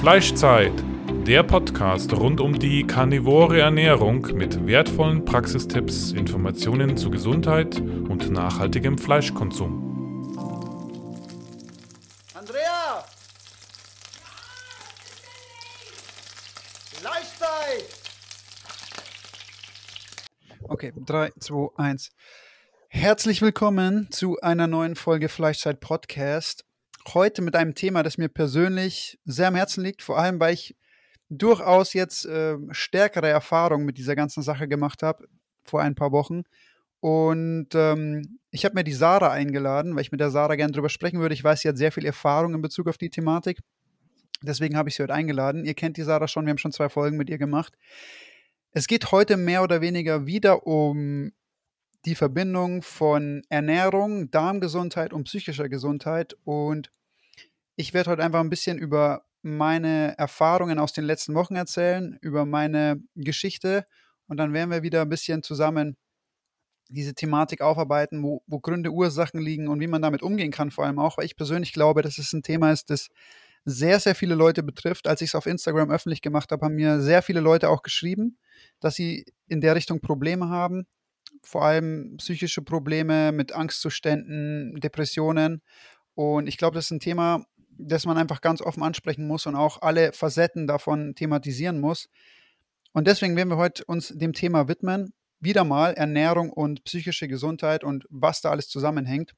Fleischzeit, 0.00 0.72
der 1.26 1.42
Podcast 1.42 2.14
rund 2.14 2.40
um 2.40 2.58
die 2.58 2.86
karnivore 2.86 3.60
Ernährung 3.60 4.22
mit 4.32 4.66
wertvollen 4.66 5.26
Praxistipps, 5.26 6.12
Informationen 6.12 6.96
zu 6.96 7.10
Gesundheit 7.10 7.78
und 7.78 8.30
nachhaltigem 8.30 8.96
Fleischkonsum. 8.96 10.32
Andrea! 12.32 13.04
Fleischzeit! 16.94 17.84
Okay, 20.62 20.94
3, 20.96 21.32
2, 21.38 21.68
1. 21.76 22.10
Herzlich 22.88 23.42
willkommen 23.42 24.10
zu 24.10 24.40
einer 24.40 24.66
neuen 24.66 24.96
Folge 24.96 25.28
Fleischzeit 25.28 25.78
Podcast. 25.80 26.64
Heute 27.08 27.42
mit 27.42 27.56
einem 27.56 27.74
Thema, 27.74 28.02
das 28.02 28.18
mir 28.18 28.28
persönlich 28.28 29.18
sehr 29.24 29.48
am 29.48 29.54
Herzen 29.54 29.82
liegt, 29.82 30.02
vor 30.02 30.18
allem 30.18 30.38
weil 30.38 30.54
ich 30.54 30.76
durchaus 31.30 31.94
jetzt 31.94 32.26
äh, 32.26 32.56
stärkere 32.70 33.28
Erfahrungen 33.28 33.86
mit 33.86 33.98
dieser 33.98 34.16
ganzen 34.16 34.42
Sache 34.42 34.68
gemacht 34.68 35.02
habe 35.02 35.26
vor 35.64 35.80
ein 35.80 35.94
paar 35.94 36.12
Wochen. 36.12 36.42
Und 37.00 37.68
ähm, 37.74 38.38
ich 38.50 38.64
habe 38.64 38.74
mir 38.74 38.84
die 38.84 38.92
Sarah 38.92 39.30
eingeladen, 39.30 39.94
weil 39.94 40.02
ich 40.02 40.12
mit 40.12 40.20
der 40.20 40.30
Sarah 40.30 40.56
gerne 40.56 40.72
drüber 40.72 40.90
sprechen 40.90 41.20
würde. 41.20 41.34
Ich 41.34 41.42
weiß, 41.42 41.60
sie 41.60 41.68
hat 41.68 41.78
sehr 41.78 41.92
viel 41.92 42.04
Erfahrung 42.04 42.54
in 42.54 42.60
Bezug 42.60 42.88
auf 42.88 42.98
die 42.98 43.08
Thematik. 43.08 43.60
Deswegen 44.42 44.76
habe 44.76 44.88
ich 44.88 44.96
sie 44.96 45.02
heute 45.02 45.14
eingeladen. 45.14 45.64
Ihr 45.64 45.74
kennt 45.74 45.96
die 45.96 46.02
Sarah 46.02 46.28
schon, 46.28 46.44
wir 46.44 46.50
haben 46.50 46.58
schon 46.58 46.72
zwei 46.72 46.88
Folgen 46.88 47.16
mit 47.16 47.30
ihr 47.30 47.38
gemacht. 47.38 47.74
Es 48.72 48.86
geht 48.86 49.12
heute 49.12 49.36
mehr 49.36 49.62
oder 49.62 49.80
weniger 49.80 50.26
wieder 50.26 50.66
um 50.66 51.32
die 52.04 52.14
Verbindung 52.14 52.82
von 52.82 53.42
Ernährung, 53.48 54.30
Darmgesundheit 54.30 55.12
und 55.12 55.24
psychischer 55.24 55.68
Gesundheit. 55.68 56.36
Und 56.44 56.90
ich 57.76 57.92
werde 57.92 58.10
heute 58.10 58.22
einfach 58.22 58.40
ein 58.40 58.50
bisschen 58.50 58.78
über 58.78 59.24
meine 59.42 60.16
Erfahrungen 60.18 60.78
aus 60.78 60.92
den 60.92 61.04
letzten 61.04 61.34
Wochen 61.34 61.56
erzählen, 61.56 62.18
über 62.20 62.46
meine 62.46 63.02
Geschichte. 63.14 63.84
Und 64.28 64.36
dann 64.36 64.52
werden 64.52 64.70
wir 64.70 64.82
wieder 64.82 65.02
ein 65.02 65.08
bisschen 65.08 65.42
zusammen 65.42 65.96
diese 66.88 67.14
Thematik 67.14 67.60
aufarbeiten, 67.60 68.22
wo, 68.22 68.42
wo 68.46 68.58
Gründe, 68.58 68.90
Ursachen 68.90 69.40
liegen 69.40 69.68
und 69.68 69.80
wie 69.80 69.86
man 69.86 70.02
damit 70.02 70.22
umgehen 70.22 70.50
kann, 70.50 70.70
vor 70.70 70.84
allem 70.84 70.98
auch, 70.98 71.18
weil 71.18 71.24
ich 71.24 71.36
persönlich 71.36 71.72
glaube, 71.72 72.02
dass 72.02 72.18
es 72.18 72.32
ein 72.32 72.42
Thema 72.42 72.72
ist, 72.72 72.90
das 72.90 73.08
sehr, 73.64 74.00
sehr 74.00 74.14
viele 74.14 74.34
Leute 74.34 74.62
betrifft. 74.62 75.06
Als 75.06 75.20
ich 75.20 75.30
es 75.30 75.34
auf 75.34 75.46
Instagram 75.46 75.90
öffentlich 75.90 76.22
gemacht 76.22 76.50
habe, 76.50 76.64
haben 76.64 76.74
mir 76.74 77.00
sehr 77.00 77.22
viele 77.22 77.40
Leute 77.40 77.68
auch 77.68 77.82
geschrieben, 77.82 78.38
dass 78.80 78.94
sie 78.94 79.24
in 79.46 79.60
der 79.60 79.76
Richtung 79.76 80.00
Probleme 80.00 80.48
haben 80.48 80.86
vor 81.42 81.64
allem 81.64 82.16
psychische 82.18 82.62
Probleme 82.62 83.32
mit 83.32 83.52
Angstzuständen, 83.52 84.78
Depressionen. 84.80 85.62
Und 86.14 86.46
ich 86.46 86.56
glaube, 86.56 86.74
das 86.74 86.86
ist 86.86 86.90
ein 86.90 87.00
Thema, 87.00 87.44
das 87.70 88.06
man 88.06 88.18
einfach 88.18 88.40
ganz 88.40 88.60
offen 88.60 88.82
ansprechen 88.82 89.26
muss 89.26 89.46
und 89.46 89.54
auch 89.54 89.82
alle 89.82 90.12
Facetten 90.12 90.66
davon 90.66 91.14
thematisieren 91.14 91.80
muss. 91.80 92.08
Und 92.92 93.06
deswegen 93.06 93.36
werden 93.36 93.48
wir 93.48 93.56
heute 93.56 93.84
uns 93.84 94.08
dem 94.08 94.32
Thema 94.32 94.68
widmen. 94.68 95.12
Wieder 95.38 95.64
mal 95.64 95.94
Ernährung 95.94 96.50
und 96.50 96.84
psychische 96.84 97.28
Gesundheit 97.28 97.82
und 97.84 98.04
was 98.10 98.42
da 98.42 98.50
alles 98.50 98.68
zusammenhängt. 98.68 99.34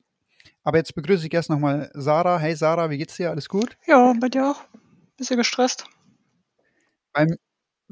Aber 0.64 0.78
jetzt 0.78 0.94
begrüße 0.94 1.26
ich 1.26 1.34
erst 1.34 1.50
nochmal 1.50 1.90
Sarah. 1.94 2.38
Hey 2.38 2.56
Sarah, 2.56 2.90
wie 2.90 2.98
geht's 2.98 3.16
dir? 3.16 3.30
Alles 3.30 3.48
gut? 3.48 3.76
Ja, 3.86 4.12
bei 4.18 4.28
dir 4.28 4.50
auch. 4.50 4.64
Bisschen 5.16 5.36
gestresst. 5.36 5.86
Bei, 7.12 7.26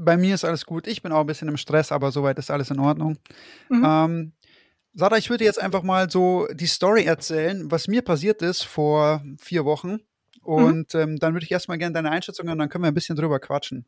bei 0.00 0.16
mir 0.16 0.34
ist 0.34 0.44
alles 0.44 0.64
gut. 0.64 0.86
Ich 0.86 1.02
bin 1.02 1.12
auch 1.12 1.20
ein 1.20 1.26
bisschen 1.26 1.48
im 1.48 1.56
Stress, 1.56 1.92
aber 1.92 2.10
soweit 2.10 2.38
ist 2.38 2.50
alles 2.50 2.70
in 2.70 2.80
Ordnung. 2.80 3.18
Mhm. 3.68 3.84
Ähm, 3.84 4.32
Sarah, 4.94 5.18
ich 5.18 5.30
würde 5.30 5.44
jetzt 5.44 5.60
einfach 5.60 5.82
mal 5.82 6.10
so 6.10 6.48
die 6.52 6.66
Story 6.66 7.04
erzählen, 7.04 7.70
was 7.70 7.86
mir 7.86 8.02
passiert 8.02 8.42
ist 8.42 8.62
vor 8.62 9.22
vier 9.38 9.64
Wochen. 9.64 9.90
Mhm. 9.92 10.00
Und 10.42 10.94
mhm. 10.94 11.00
ähm, 11.00 11.16
dann 11.18 11.34
würde 11.34 11.44
ich 11.44 11.52
erstmal 11.52 11.78
gerne 11.78 11.94
deine 11.94 12.10
Einschätzung 12.10 12.48
und 12.48 12.58
dann 12.58 12.68
können 12.68 12.84
wir 12.84 12.88
ein 12.88 12.94
bisschen 12.94 13.16
drüber 13.16 13.38
quatschen. 13.38 13.84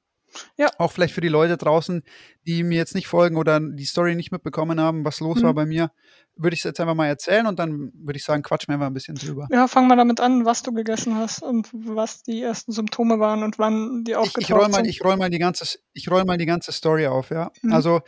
Ja. 0.56 0.70
Auch 0.78 0.92
vielleicht 0.92 1.14
für 1.14 1.20
die 1.20 1.28
Leute 1.28 1.56
draußen, 1.56 2.02
die 2.46 2.62
mir 2.62 2.78
jetzt 2.78 2.94
nicht 2.94 3.06
folgen 3.06 3.36
oder 3.36 3.60
die 3.60 3.84
Story 3.84 4.14
nicht 4.14 4.32
mitbekommen 4.32 4.80
haben, 4.80 5.04
was 5.04 5.20
los 5.20 5.38
mhm. 5.38 5.42
war 5.44 5.54
bei 5.54 5.66
mir, 5.66 5.92
würde 6.36 6.54
ich 6.54 6.60
es 6.60 6.64
jetzt 6.64 6.80
einfach 6.80 6.94
mal 6.94 7.06
erzählen 7.06 7.46
und 7.46 7.58
dann 7.58 7.92
würde 7.94 8.16
ich 8.16 8.24
sagen, 8.24 8.42
quatschen 8.42 8.72
wir 8.72 8.74
einfach 8.74 8.86
ein 8.86 8.94
bisschen 8.94 9.16
drüber. 9.16 9.48
Ja, 9.50 9.68
fang 9.68 9.86
mal 9.86 9.96
damit 9.96 10.20
an, 10.20 10.44
was 10.44 10.62
du 10.62 10.72
gegessen 10.72 11.16
hast 11.16 11.42
und 11.42 11.68
was 11.72 12.22
die 12.22 12.42
ersten 12.42 12.72
Symptome 12.72 13.18
waren 13.18 13.42
und 13.42 13.58
wann 13.58 14.04
die 14.04 14.16
aufgetaucht 14.16 14.42
ich, 14.42 14.48
ich 14.48 14.54
roll 14.54 14.68
mal, 14.68 14.76
sind. 14.76 14.86
Ich 14.86 15.04
roll 15.04 15.16
mal 15.16 15.30
die 15.30 15.38
ganze, 15.38 15.78
ich 15.92 16.10
roll 16.10 16.24
mal 16.24 16.38
die 16.38 16.46
ganze 16.46 16.72
Story 16.72 17.06
auf, 17.06 17.30
ja. 17.30 17.50
Mhm. 17.62 17.72
Also 17.72 18.00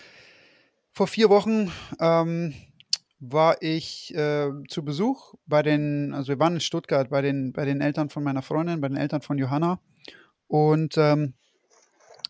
vor 0.92 1.06
vier 1.06 1.28
Wochen 1.28 1.70
ähm, 2.00 2.54
war 3.18 3.56
ich 3.60 4.14
äh, 4.14 4.50
zu 4.68 4.84
Besuch 4.84 5.34
bei 5.46 5.62
den, 5.62 6.14
also 6.14 6.28
wir 6.28 6.38
waren 6.38 6.54
in 6.54 6.60
Stuttgart 6.60 7.10
bei 7.10 7.20
den, 7.20 7.52
bei 7.52 7.64
den 7.64 7.80
Eltern 7.80 8.10
von 8.10 8.22
meiner 8.22 8.42
Freundin, 8.42 8.80
bei 8.80 8.88
den 8.88 8.96
Eltern 8.96 9.22
von 9.22 9.38
Johanna 9.38 9.80
und 10.46 10.96
ähm, 10.96 11.34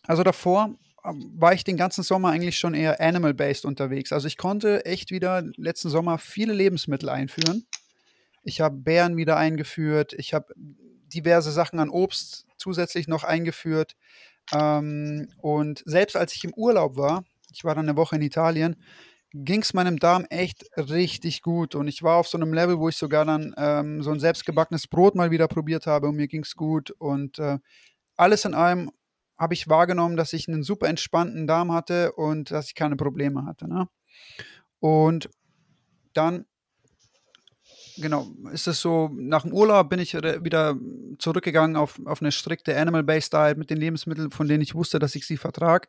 also 0.03 0.23
davor 0.23 0.75
war 1.13 1.53
ich 1.53 1.63
den 1.63 1.77
ganzen 1.77 2.03
Sommer 2.03 2.29
eigentlich 2.29 2.57
schon 2.57 2.73
eher 2.73 2.99
animal-based 2.99 3.65
unterwegs. 3.65 4.11
Also 4.11 4.27
ich 4.27 4.37
konnte 4.37 4.85
echt 4.85 5.11
wieder 5.11 5.43
letzten 5.55 5.89
Sommer 5.89 6.17
viele 6.17 6.53
Lebensmittel 6.53 7.09
einführen. 7.09 7.65
Ich 8.43 8.61
habe 8.61 8.77
Beeren 8.77 9.17
wieder 9.17 9.37
eingeführt. 9.37 10.13
Ich 10.13 10.33
habe 10.33 10.53
diverse 10.55 11.51
Sachen 11.51 11.79
an 11.79 11.89
Obst 11.89 12.45
zusätzlich 12.57 13.07
noch 13.07 13.23
eingeführt. 13.23 13.95
Ähm, 14.53 15.29
und 15.41 15.83
selbst 15.85 16.15
als 16.15 16.33
ich 16.33 16.43
im 16.43 16.53
Urlaub 16.53 16.97
war, 16.97 17.23
ich 17.51 17.63
war 17.63 17.75
dann 17.75 17.87
eine 17.87 17.97
Woche 17.97 18.15
in 18.15 18.21
Italien, 18.21 18.75
ging 19.33 19.61
es 19.61 19.73
meinem 19.73 19.97
Darm 19.97 20.25
echt 20.29 20.65
richtig 20.77 21.41
gut. 21.41 21.75
Und 21.75 21.87
ich 21.87 22.03
war 22.03 22.17
auf 22.17 22.27
so 22.27 22.37
einem 22.37 22.53
Level, 22.53 22.79
wo 22.79 22.89
ich 22.89 22.97
sogar 22.97 23.25
dann 23.25 23.53
ähm, 23.57 24.01
so 24.01 24.11
ein 24.11 24.19
selbstgebackenes 24.19 24.87
Brot 24.87 25.15
mal 25.15 25.31
wieder 25.31 25.47
probiert 25.47 25.87
habe 25.87 26.07
und 26.07 26.15
mir 26.15 26.27
ging 26.27 26.43
es 26.43 26.55
gut. 26.55 26.91
Und 26.91 27.39
äh, 27.39 27.59
alles 28.15 28.45
in 28.45 28.53
allem 28.53 28.91
habe 29.37 29.53
ich 29.53 29.67
wahrgenommen, 29.67 30.17
dass 30.17 30.33
ich 30.33 30.47
einen 30.47 30.63
super 30.63 30.87
entspannten 30.87 31.47
Darm 31.47 31.71
hatte 31.71 32.13
und 32.13 32.51
dass 32.51 32.67
ich 32.67 32.75
keine 32.75 32.95
Probleme 32.95 33.45
hatte. 33.45 33.67
Ne? 33.67 33.87
Und 34.79 35.29
dann, 36.13 36.45
genau, 37.97 38.27
ist 38.51 38.67
es 38.67 38.79
so, 38.79 39.09
nach 39.13 39.43
dem 39.43 39.53
Urlaub 39.53 39.89
bin 39.89 39.99
ich 39.99 40.13
wieder 40.13 40.77
zurückgegangen 41.19 41.75
auf, 41.75 41.99
auf 42.05 42.21
eine 42.21 42.31
strikte 42.31 42.77
Animal-Based 42.77 43.33
Diet 43.33 43.57
mit 43.57 43.69
den 43.69 43.77
Lebensmitteln, 43.77 44.31
von 44.31 44.47
denen 44.47 44.63
ich 44.63 44.75
wusste, 44.75 44.99
dass 44.99 45.15
ich 45.15 45.27
sie 45.27 45.37
vertrage. 45.37 45.87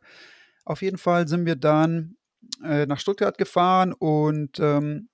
Auf 0.65 0.81
jeden 0.81 0.97
Fall 0.97 1.27
sind 1.27 1.45
wir 1.45 1.55
dann 1.55 2.17
äh, 2.63 2.85
nach 2.85 2.99
Stuttgart 2.99 3.37
gefahren 3.37 3.93
und 3.93 4.59
ähm, 4.59 5.09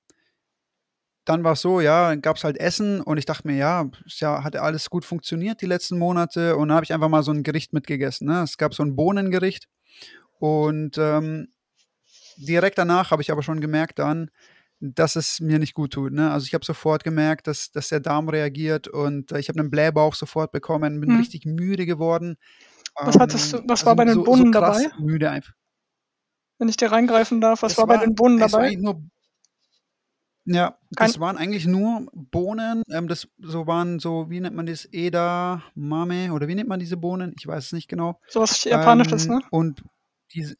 dann 1.26 1.44
war 1.44 1.54
es 1.54 1.62
so, 1.62 1.80
ja, 1.80 2.16
gab 2.16 2.38
es 2.38 2.44
halt 2.44 2.58
Essen 2.58 3.02
und 3.02 3.18
ich 3.18 3.26
dachte 3.26 3.48
mir, 3.48 3.56
ja, 3.56 3.90
ja, 4.06 4.44
hat 4.44 4.56
alles 4.56 4.90
gut 4.90 5.06
funktioniert 5.06 5.62
die 5.62 5.66
letzten 5.66 5.98
Monate 5.98 6.58
und 6.58 6.68
dann 6.68 6.76
habe 6.76 6.84
ich 6.84 6.94
einfach 6.94 7.10
mal 7.10 7.24
so 7.24 7.32
ein 7.32 7.44
Gericht 7.44 7.74
mitgegessen. 7.74 8.28
Ne? 8.28 8.42
Es 8.42 8.58
gab 8.58 8.74
so 8.74 8.84
ein 8.84 8.96
Bohnengericht 8.96 9.68
und 10.40 10.98
ähm, 10.98 11.48
direkt 12.38 12.78
danach 12.78 13.12
habe 13.12 13.22
ich 13.22 13.32
aber 13.32 13.44
schon 13.44 13.62
gemerkt 13.62 14.00
dann, 14.00 14.32
dass 14.82 15.16
es 15.16 15.40
mir 15.40 15.60
nicht 15.60 15.74
gut 15.74 15.94
tut. 15.94 16.12
Ne? 16.12 16.30
Also 16.30 16.46
ich 16.46 16.54
habe 16.54 16.66
sofort 16.66 17.06
gemerkt, 17.06 17.48
dass, 17.48 17.72
dass 17.72 17.88
der 17.88 18.02
Darm 18.02 18.28
reagiert 18.28 18.90
und 18.90 19.32
äh, 19.32 19.40
ich 19.40 19.48
habe 19.48 19.60
einen 19.60 19.70
Blähbauch 19.70 20.16
sofort 20.16 20.52
bekommen, 20.52 21.00
bin 21.00 21.12
hm. 21.12 21.20
richtig 21.20 21.46
müde 21.46 21.86
geworden. 21.86 22.36
Was 22.96 23.18
hattest 23.18 23.54
du, 23.54 23.58
was 23.60 23.82
also 23.82 23.86
war 23.88 23.96
bei 23.96 24.06
den 24.06 24.16
so, 24.16 24.24
Bohnen 24.24 24.48
so 24.48 24.60
dabei? 24.60 24.90
Müde 25.00 25.30
einfach. 25.32 25.54
Wenn 26.60 26.70
ich 26.70 26.78
dir 26.78 26.92
reingreifen 26.92 27.42
darf, 27.42 27.64
was 27.64 27.78
war, 27.78 27.88
war, 27.88 27.98
bei 27.98 28.06
den 28.06 28.14
Bohnen 28.14 28.40
dabei? 28.40 28.68
Es 28.68 28.76
war 28.76 28.82
nur 28.82 29.04
ja, 30.46 30.78
das 30.92 31.20
waren 31.20 31.38
eigentlich 31.38 31.66
nur 31.66 32.08
Bohnen. 32.14 32.84
Ähm, 32.90 33.08
das 33.08 33.28
so 33.40 33.66
waren 33.66 34.00
so, 34.00 34.30
wie 34.30 34.40
nennt 34.40 34.56
man 34.56 34.66
das? 34.66 34.88
Eda, 34.92 35.64
Mame 35.74 36.34
oder 36.34 36.48
wie 36.48 36.56
nennt 36.56 36.70
man 36.70 36.80
diese 36.80 36.98
Bohnen? 36.98 37.34
Ich 37.38 37.48
weiß 37.48 37.68
es 37.68 37.72
nicht 37.72 37.88
genau. 37.88 38.20
So 38.28 38.42
was 38.42 38.64
Japanisches, 38.64 39.26
ähm, 39.26 39.36
ne? 39.36 39.42
Und 39.52 39.84
diese. 40.34 40.56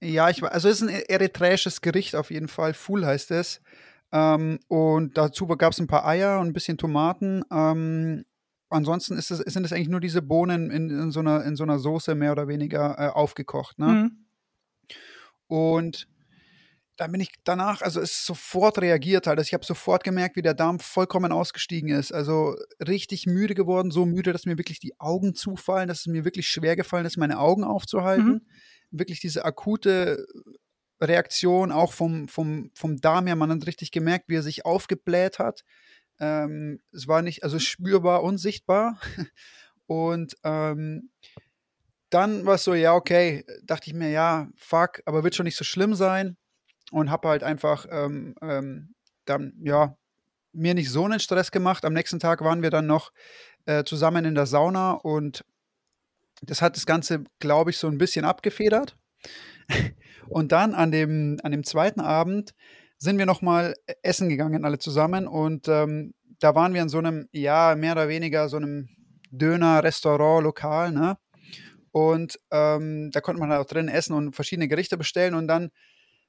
Ja, 0.00 0.30
ich 0.30 0.40
weiß, 0.42 0.52
also 0.52 0.68
es 0.68 0.82
ist 0.82 0.88
ein 0.88 0.94
eritreisches 1.08 1.80
Gericht 1.80 2.14
auf 2.14 2.30
jeden 2.30 2.48
Fall. 2.48 2.74
Full 2.74 3.04
heißt 3.04 3.30
es. 3.32 3.60
Ähm, 4.12 4.60
und 4.68 5.18
dazu 5.18 5.46
gab 5.48 5.72
es 5.72 5.80
ein 5.80 5.88
paar 5.88 6.06
Eier 6.06 6.38
und 6.38 6.48
ein 6.48 6.52
bisschen 6.52 6.78
Tomaten. 6.78 7.42
Ähm, 7.50 8.24
ansonsten 8.68 9.16
ist 9.18 9.32
es, 9.32 9.38
sind 9.38 9.64
es 9.64 9.72
eigentlich 9.72 9.88
nur 9.88 10.00
diese 10.00 10.22
Bohnen 10.22 10.70
in, 10.70 10.90
in, 10.90 11.10
so, 11.10 11.20
einer, 11.20 11.44
in 11.44 11.56
so 11.56 11.64
einer 11.64 11.80
Soße 11.80 12.14
mehr 12.14 12.32
oder 12.32 12.46
weniger 12.46 12.96
äh, 12.98 13.08
aufgekocht. 13.08 13.78
Ne? 13.78 13.86
Mhm. 13.86 14.26
Und 15.48 16.06
dann 16.96 17.10
bin 17.10 17.20
ich 17.20 17.32
danach, 17.42 17.82
also 17.82 18.00
es 18.00 18.24
sofort 18.24 18.78
reagiert 18.78 19.26
halt. 19.26 19.38
Also 19.38 19.48
ich 19.48 19.54
habe 19.54 19.64
sofort 19.64 20.04
gemerkt, 20.04 20.36
wie 20.36 20.42
der 20.42 20.54
Darm 20.54 20.78
vollkommen 20.78 21.32
ausgestiegen 21.32 21.90
ist. 21.90 22.12
Also 22.12 22.56
richtig 22.86 23.26
müde 23.26 23.54
geworden, 23.54 23.90
so 23.90 24.06
müde, 24.06 24.32
dass 24.32 24.46
mir 24.46 24.58
wirklich 24.58 24.78
die 24.78 24.98
Augen 25.00 25.34
zufallen, 25.34 25.88
dass 25.88 26.00
es 26.00 26.06
mir 26.06 26.24
wirklich 26.24 26.48
schwer 26.48 26.76
gefallen 26.76 27.06
ist, 27.06 27.16
meine 27.16 27.38
Augen 27.38 27.64
aufzuhalten. 27.64 28.26
Mhm. 28.26 28.40
Wirklich 28.90 29.20
diese 29.20 29.44
akute 29.44 30.24
Reaktion 31.00 31.72
auch 31.72 31.92
vom, 31.92 32.28
vom, 32.28 32.70
vom 32.74 32.98
Darm 32.98 33.26
her, 33.26 33.34
man 33.34 33.50
hat 33.50 33.66
richtig 33.66 33.90
gemerkt, 33.90 34.28
wie 34.28 34.36
er 34.36 34.42
sich 34.42 34.64
aufgebläht 34.64 35.40
hat. 35.40 35.64
Ähm, 36.20 36.80
es 36.92 37.08
war 37.08 37.22
nicht, 37.22 37.42
also 37.42 37.58
spürbar 37.58 38.22
und 38.22 38.38
sichtbar. 38.38 39.00
Und 39.86 40.38
ähm, 40.44 41.10
dann 42.08 42.46
war 42.46 42.54
es 42.54 42.64
so, 42.64 42.72
ja, 42.72 42.94
okay, 42.94 43.44
dachte 43.64 43.90
ich 43.90 43.94
mir, 43.94 44.08
ja, 44.08 44.48
fuck, 44.56 45.02
aber 45.04 45.24
wird 45.24 45.34
schon 45.34 45.44
nicht 45.44 45.58
so 45.58 45.64
schlimm 45.64 45.94
sein 45.94 46.38
und 46.92 47.10
habe 47.10 47.28
halt 47.28 47.42
einfach 47.42 47.86
ähm, 47.90 48.34
ähm, 48.42 48.94
dann, 49.24 49.54
ja, 49.62 49.96
mir 50.52 50.74
nicht 50.74 50.90
so 50.90 51.04
einen 51.04 51.20
Stress 51.20 51.50
gemacht. 51.50 51.84
Am 51.84 51.92
nächsten 51.92 52.20
Tag 52.20 52.42
waren 52.42 52.62
wir 52.62 52.70
dann 52.70 52.86
noch 52.86 53.12
äh, 53.66 53.84
zusammen 53.84 54.24
in 54.24 54.34
der 54.34 54.46
Sauna 54.46 54.92
und 54.92 55.44
das 56.42 56.62
hat 56.62 56.76
das 56.76 56.86
Ganze, 56.86 57.24
glaube 57.38 57.70
ich, 57.70 57.78
so 57.78 57.88
ein 57.88 57.98
bisschen 57.98 58.24
abgefedert. 58.24 58.96
Und 60.28 60.52
dann 60.52 60.74
an 60.74 60.90
dem, 60.90 61.38
an 61.42 61.52
dem 61.52 61.64
zweiten 61.64 62.00
Abend 62.00 62.54
sind 62.98 63.18
wir 63.18 63.26
nochmal 63.26 63.74
essen 64.02 64.28
gegangen, 64.28 64.64
alle 64.64 64.78
zusammen. 64.78 65.26
Und 65.26 65.68
ähm, 65.68 66.14
da 66.40 66.54
waren 66.54 66.74
wir 66.74 66.82
in 66.82 66.88
so 66.88 66.98
einem, 66.98 67.28
ja, 67.32 67.74
mehr 67.76 67.92
oder 67.92 68.08
weniger 68.08 68.48
so 68.48 68.56
einem 68.56 68.88
Döner-Restaurant-Lokal, 69.30 70.92
ne? 70.92 71.16
Und 71.90 72.38
ähm, 72.50 73.10
da 73.12 73.20
konnte 73.20 73.40
man 73.40 73.50
halt 73.50 73.60
auch 73.60 73.70
drin 73.70 73.88
essen 73.88 74.14
und 74.14 74.34
verschiedene 74.34 74.68
Gerichte 74.68 74.96
bestellen. 74.96 75.34
Und 75.34 75.46
dann 75.46 75.70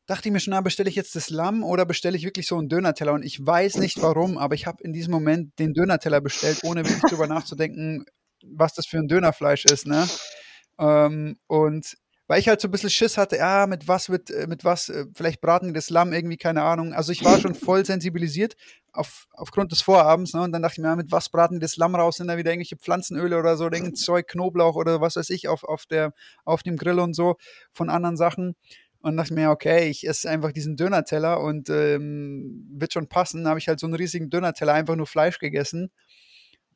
dachte 0.05 0.29
ich 0.29 0.33
mir 0.33 0.39
schon, 0.39 0.51
na, 0.51 0.61
bestelle 0.61 0.89
ich 0.89 0.95
jetzt 0.95 1.15
das 1.15 1.29
Lamm 1.29 1.63
oder 1.63 1.85
bestelle 1.85 2.17
ich 2.17 2.23
wirklich 2.23 2.47
so 2.47 2.57
einen 2.57 2.69
Dönerteller? 2.69 3.13
Und 3.13 3.23
ich 3.23 3.43
weiß 3.43 3.77
nicht 3.77 4.01
warum, 4.01 4.37
aber 4.37 4.55
ich 4.55 4.67
habe 4.67 4.83
in 4.83 4.93
diesem 4.93 5.11
Moment 5.11 5.57
den 5.59 5.73
Dönerteller 5.73 6.21
bestellt, 6.21 6.59
ohne 6.63 6.85
wirklich 6.85 7.01
drüber 7.09 7.27
nachzudenken, 7.27 8.05
was 8.43 8.73
das 8.73 8.85
für 8.85 8.97
ein 8.97 9.07
Dönerfleisch 9.07 9.65
ist, 9.65 9.87
ne? 9.87 10.07
Ähm, 10.77 11.37
und 11.47 11.95
weil 12.27 12.39
ich 12.39 12.47
halt 12.47 12.59
so 12.59 12.67
ein 12.67 12.71
bisschen 12.71 12.89
Schiss 12.89 13.17
hatte, 13.17 13.37
ja, 13.37 13.67
mit 13.67 13.87
was 13.87 14.09
wird, 14.09 14.31
äh, 14.31 14.47
mit 14.47 14.63
was, 14.63 14.89
äh, 14.89 15.05
vielleicht 15.13 15.41
braten 15.41 15.67
die 15.67 15.73
das 15.73 15.91
Lamm 15.91 16.11
irgendwie, 16.11 16.37
keine 16.37 16.63
Ahnung. 16.63 16.93
Also 16.93 17.11
ich 17.11 17.23
war 17.23 17.39
schon 17.39 17.53
voll 17.53 17.85
sensibilisiert 17.85 18.55
auf, 18.93 19.27
aufgrund 19.31 19.71
des 19.71 19.81
Vorabends, 19.81 20.33
ne? 20.33 20.41
Und 20.41 20.51
dann 20.51 20.61
dachte 20.61 20.73
ich 20.73 20.79
mir, 20.79 20.89
ja, 20.89 20.95
mit 20.95 21.11
was 21.11 21.29
braten 21.29 21.55
die 21.55 21.59
das 21.59 21.77
Lamm 21.77 21.95
raus? 21.95 22.17
Sind 22.17 22.27
da 22.27 22.37
wieder 22.37 22.51
irgendwelche 22.51 22.77
Pflanzenöle 22.77 23.37
oder 23.37 23.57
so, 23.57 23.65
irgendein 23.65 23.95
Zeug, 23.95 24.27
Knoblauch 24.27 24.75
oder 24.75 25.01
was 25.01 25.17
weiß 25.17 25.29
ich, 25.29 25.47
auf, 25.47 25.63
auf, 25.63 25.85
der, 25.85 26.13
auf 26.45 26.63
dem 26.63 26.77
Grill 26.77 26.99
und 26.99 27.15
so 27.15 27.35
von 27.71 27.89
anderen 27.89 28.17
Sachen. 28.17 28.55
Und 29.05 29.17
dachte 29.17 29.35
mir, 29.35 29.51
okay, 29.51 29.87
ich 29.87 30.07
esse 30.07 30.27
einfach 30.27 30.51
diesen 30.51 30.77
Dönerteller 30.77 31.39
und 31.39 31.69
ähm, 31.69 32.65
wird 32.71 32.91
schon 32.91 33.07
passen. 33.07 33.43
Dann 33.43 33.49
habe 33.49 33.59
ich 33.59 33.67
halt 33.67 33.79
so 33.79 33.85
einen 33.85 33.93
riesigen 33.93 34.31
Dönerteller, 34.31 34.73
einfach 34.73 34.95
nur 34.95 35.05
Fleisch 35.05 35.37
gegessen. 35.37 35.91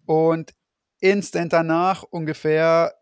Und 0.06 0.52
instant 1.00 1.54
danach 1.54 2.04
ungefähr 2.04 2.94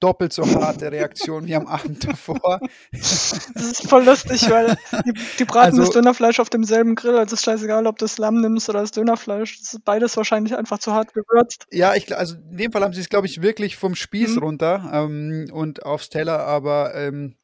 doppelt 0.00 0.34
so 0.34 0.44
harte 0.44 0.92
Reaktion 0.92 1.46
wie 1.46 1.54
am 1.54 1.66
Abend 1.66 2.06
davor. 2.06 2.60
Das 2.92 3.42
ist 3.54 3.88
voll 3.88 4.04
lustig, 4.04 4.50
weil 4.50 4.76
die, 5.06 5.14
die 5.38 5.44
braten 5.46 5.70
also, 5.70 5.84
das 5.84 5.90
Dönerfleisch 5.92 6.38
auf 6.38 6.50
demselben 6.50 6.94
Grill. 6.94 7.16
Also 7.16 7.36
ist 7.36 7.44
scheißegal, 7.46 7.86
ob 7.86 7.98
du 7.98 8.04
das 8.04 8.18
Lamm 8.18 8.42
nimmst 8.42 8.68
oder 8.68 8.82
das 8.82 8.90
Dönerfleisch. 8.90 9.60
Das 9.60 9.72
ist 9.72 9.84
beides 9.86 10.14
wahrscheinlich 10.18 10.54
einfach 10.54 10.78
zu 10.78 10.92
hart 10.92 11.14
gewürzt. 11.14 11.64
Ja, 11.70 11.94
ich, 11.94 12.14
also 12.14 12.34
in 12.34 12.58
dem 12.58 12.72
Fall 12.72 12.82
haben 12.82 12.92
sie 12.92 13.00
es, 13.00 13.08
glaube 13.08 13.28
ich, 13.28 13.40
wirklich 13.40 13.78
vom 13.78 13.94
Spieß 13.94 14.36
mhm. 14.36 14.42
runter 14.42 14.90
ähm, 14.92 15.48
und 15.50 15.86
aufs 15.86 16.10
Teller, 16.10 16.40
aber 16.40 16.94
ähm, 16.94 17.37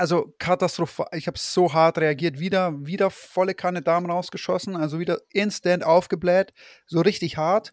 also 0.00 0.34
katastrophal. 0.38 1.08
Ich 1.12 1.26
habe 1.26 1.38
so 1.38 1.72
hart 1.72 1.98
reagiert. 1.98 2.40
Wieder, 2.40 2.74
wieder 2.84 3.10
volle 3.10 3.54
Kanne 3.54 3.82
Darm 3.82 4.06
rausgeschossen, 4.06 4.74
also 4.74 4.98
wieder 4.98 5.20
instant 5.32 5.84
aufgebläht, 5.84 6.52
so 6.86 7.00
richtig 7.00 7.36
hart. 7.36 7.72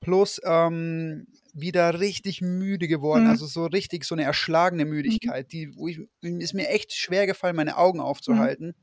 Plus 0.00 0.40
ähm, 0.44 1.26
wieder 1.54 2.00
richtig 2.00 2.40
müde 2.40 2.88
geworden, 2.88 3.24
mhm. 3.24 3.30
also 3.30 3.46
so 3.46 3.66
richtig 3.66 4.04
so 4.04 4.14
eine 4.14 4.24
erschlagene 4.24 4.84
mhm. 4.84 4.90
Müdigkeit, 4.90 5.52
die 5.52 5.74
wo 5.76 5.88
ich, 5.88 6.00
ist 6.20 6.54
mir 6.54 6.68
echt 6.68 6.92
schwer 6.92 7.26
gefallen, 7.26 7.56
meine 7.56 7.76
Augen 7.76 7.98
mhm. 7.98 8.04
aufzuhalten. 8.04 8.66
Mhm. 8.66 8.74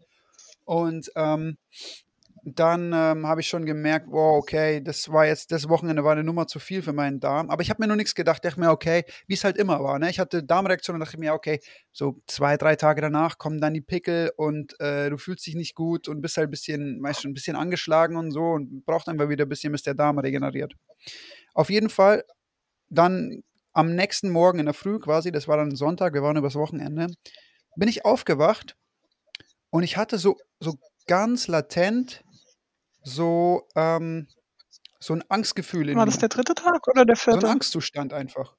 Und 0.66 1.12
ähm, 1.16 1.58
dann 2.44 2.94
ähm, 2.94 3.28
habe 3.28 3.42
ich 3.42 3.48
schon 3.48 3.66
gemerkt, 3.66 4.08
wow, 4.10 4.38
okay, 4.38 4.82
das 4.82 5.12
war 5.12 5.26
jetzt, 5.26 5.52
das 5.52 5.70
Wochenende 5.70 6.04
war 6.04 6.14
eine 6.14 6.24
Nummer 6.24 6.48
zu 6.48 6.60
viel 6.60 6.82
für 6.82 6.94
meinen 6.94 7.20
Darm. 7.20 7.50
Aber 7.50 7.62
ich 7.62 7.70
habe 7.70 7.82
mir 7.82 7.88
nur 7.88 7.96
nichts 7.96 8.16
gedacht. 8.16 8.44
Dachte 8.44 8.60
mir, 8.60 8.72
okay, 8.72 9.04
wie 9.28 9.34
es 9.34 9.44
halt 9.44 9.58
immer 9.58 9.84
war. 9.84 10.00
Ne? 10.00 10.10
Ich 10.10 10.20
hatte 10.20 10.44
Darmreaktion 10.44 10.96
und 10.96 11.00
dachte 11.02 11.20
mir, 11.20 11.34
okay, 11.34 11.60
so 11.92 12.22
zwei, 12.28 12.58
drei 12.58 12.76
Tage 12.76 13.02
danach 13.02 13.38
kommen 13.38 13.60
dann 13.60 13.74
die 13.74 13.82
Pickel 13.82 14.32
und 14.38 14.80
äh, 14.80 15.10
du 15.10 15.18
fühlst 15.18 15.46
dich 15.48 15.56
nicht 15.56 15.76
gut 15.76 16.08
und 16.08 16.22
bist 16.22 16.38
halt 16.38 16.48
ein 16.48 16.52
bisschen, 16.52 17.00
meist 17.00 17.22
schon 17.22 17.32
ein 17.32 17.36
bisschen 17.36 17.56
angeschlagen 17.56 18.16
und 18.16 18.32
so 18.32 18.42
und 18.42 18.86
braucht 18.86 19.08
einfach 19.10 19.30
wieder 19.30 19.46
ein 19.46 19.50
bisschen, 19.50 19.72
bis 19.72 19.84
der 19.84 19.94
Darm 19.94 20.20
regeneriert. 20.20 20.74
Auf 21.54 21.70
jeden 21.70 21.90
Fall 21.90 22.24
dann 22.90 23.44
am 23.74 23.96
nächsten 23.96 24.30
Morgen 24.30 24.60
in 24.60 24.66
der 24.66 24.74
Früh 24.74 25.00
quasi, 25.00 25.32
das 25.32 25.48
war 25.48 25.58
dann 25.58 25.76
Sonntag, 25.76 26.14
wir 26.14 26.24
waren 26.24 26.38
übers 26.38 26.56
Wochenende, 26.56 27.08
bin 27.76 27.88
ich 27.88 28.06
aufgewacht 28.06 28.76
und 29.70 29.84
ich 29.84 29.98
hatte 29.98 30.18
so, 30.18 30.38
so 30.60 30.76
ganz 31.08 31.48
latent 31.48 32.24
so, 33.10 33.68
ähm, 33.76 34.28
so 35.00 35.14
ein 35.14 35.24
Angstgefühl 35.30 35.90
in 35.90 35.98
War 35.98 36.06
das 36.06 36.20
der 36.20 36.30
dritte 36.30 36.54
Tag 36.54 36.88
oder 36.88 37.06
der 37.06 37.16
vierte? 37.16 37.42
So 37.42 37.48
ein 37.48 37.54
Angstzustand 37.54 38.14
einfach. 38.14 38.56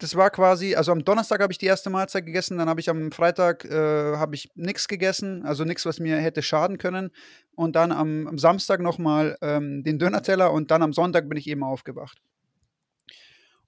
Das 0.00 0.16
war 0.16 0.30
quasi, 0.30 0.74
also 0.74 0.92
am 0.92 1.04
Donnerstag 1.04 1.40
habe 1.40 1.52
ich 1.52 1.58
die 1.58 1.66
erste 1.66 1.88
Mahlzeit 1.88 2.26
gegessen, 2.26 2.58
dann 2.58 2.68
habe 2.68 2.80
ich 2.80 2.90
am 2.90 3.12
Freitag 3.12 3.64
äh, 3.64 4.16
habe 4.16 4.34
ich 4.34 4.50
nichts 4.56 4.88
gegessen, 4.88 5.44
also 5.46 5.64
nichts, 5.64 5.86
was 5.86 6.00
mir 6.00 6.16
hätte 6.18 6.42
schaden 6.42 6.78
können. 6.78 7.10
Und 7.54 7.76
dann 7.76 7.92
am, 7.92 8.26
am 8.26 8.38
Samstag 8.38 8.80
nochmal 8.80 9.38
ähm, 9.40 9.84
den 9.84 9.98
Dönerteller 9.98 10.52
und 10.52 10.70
dann 10.72 10.82
am 10.82 10.92
Sonntag 10.92 11.28
bin 11.28 11.38
ich 11.38 11.46
eben 11.46 11.62
aufgewacht. 11.62 12.20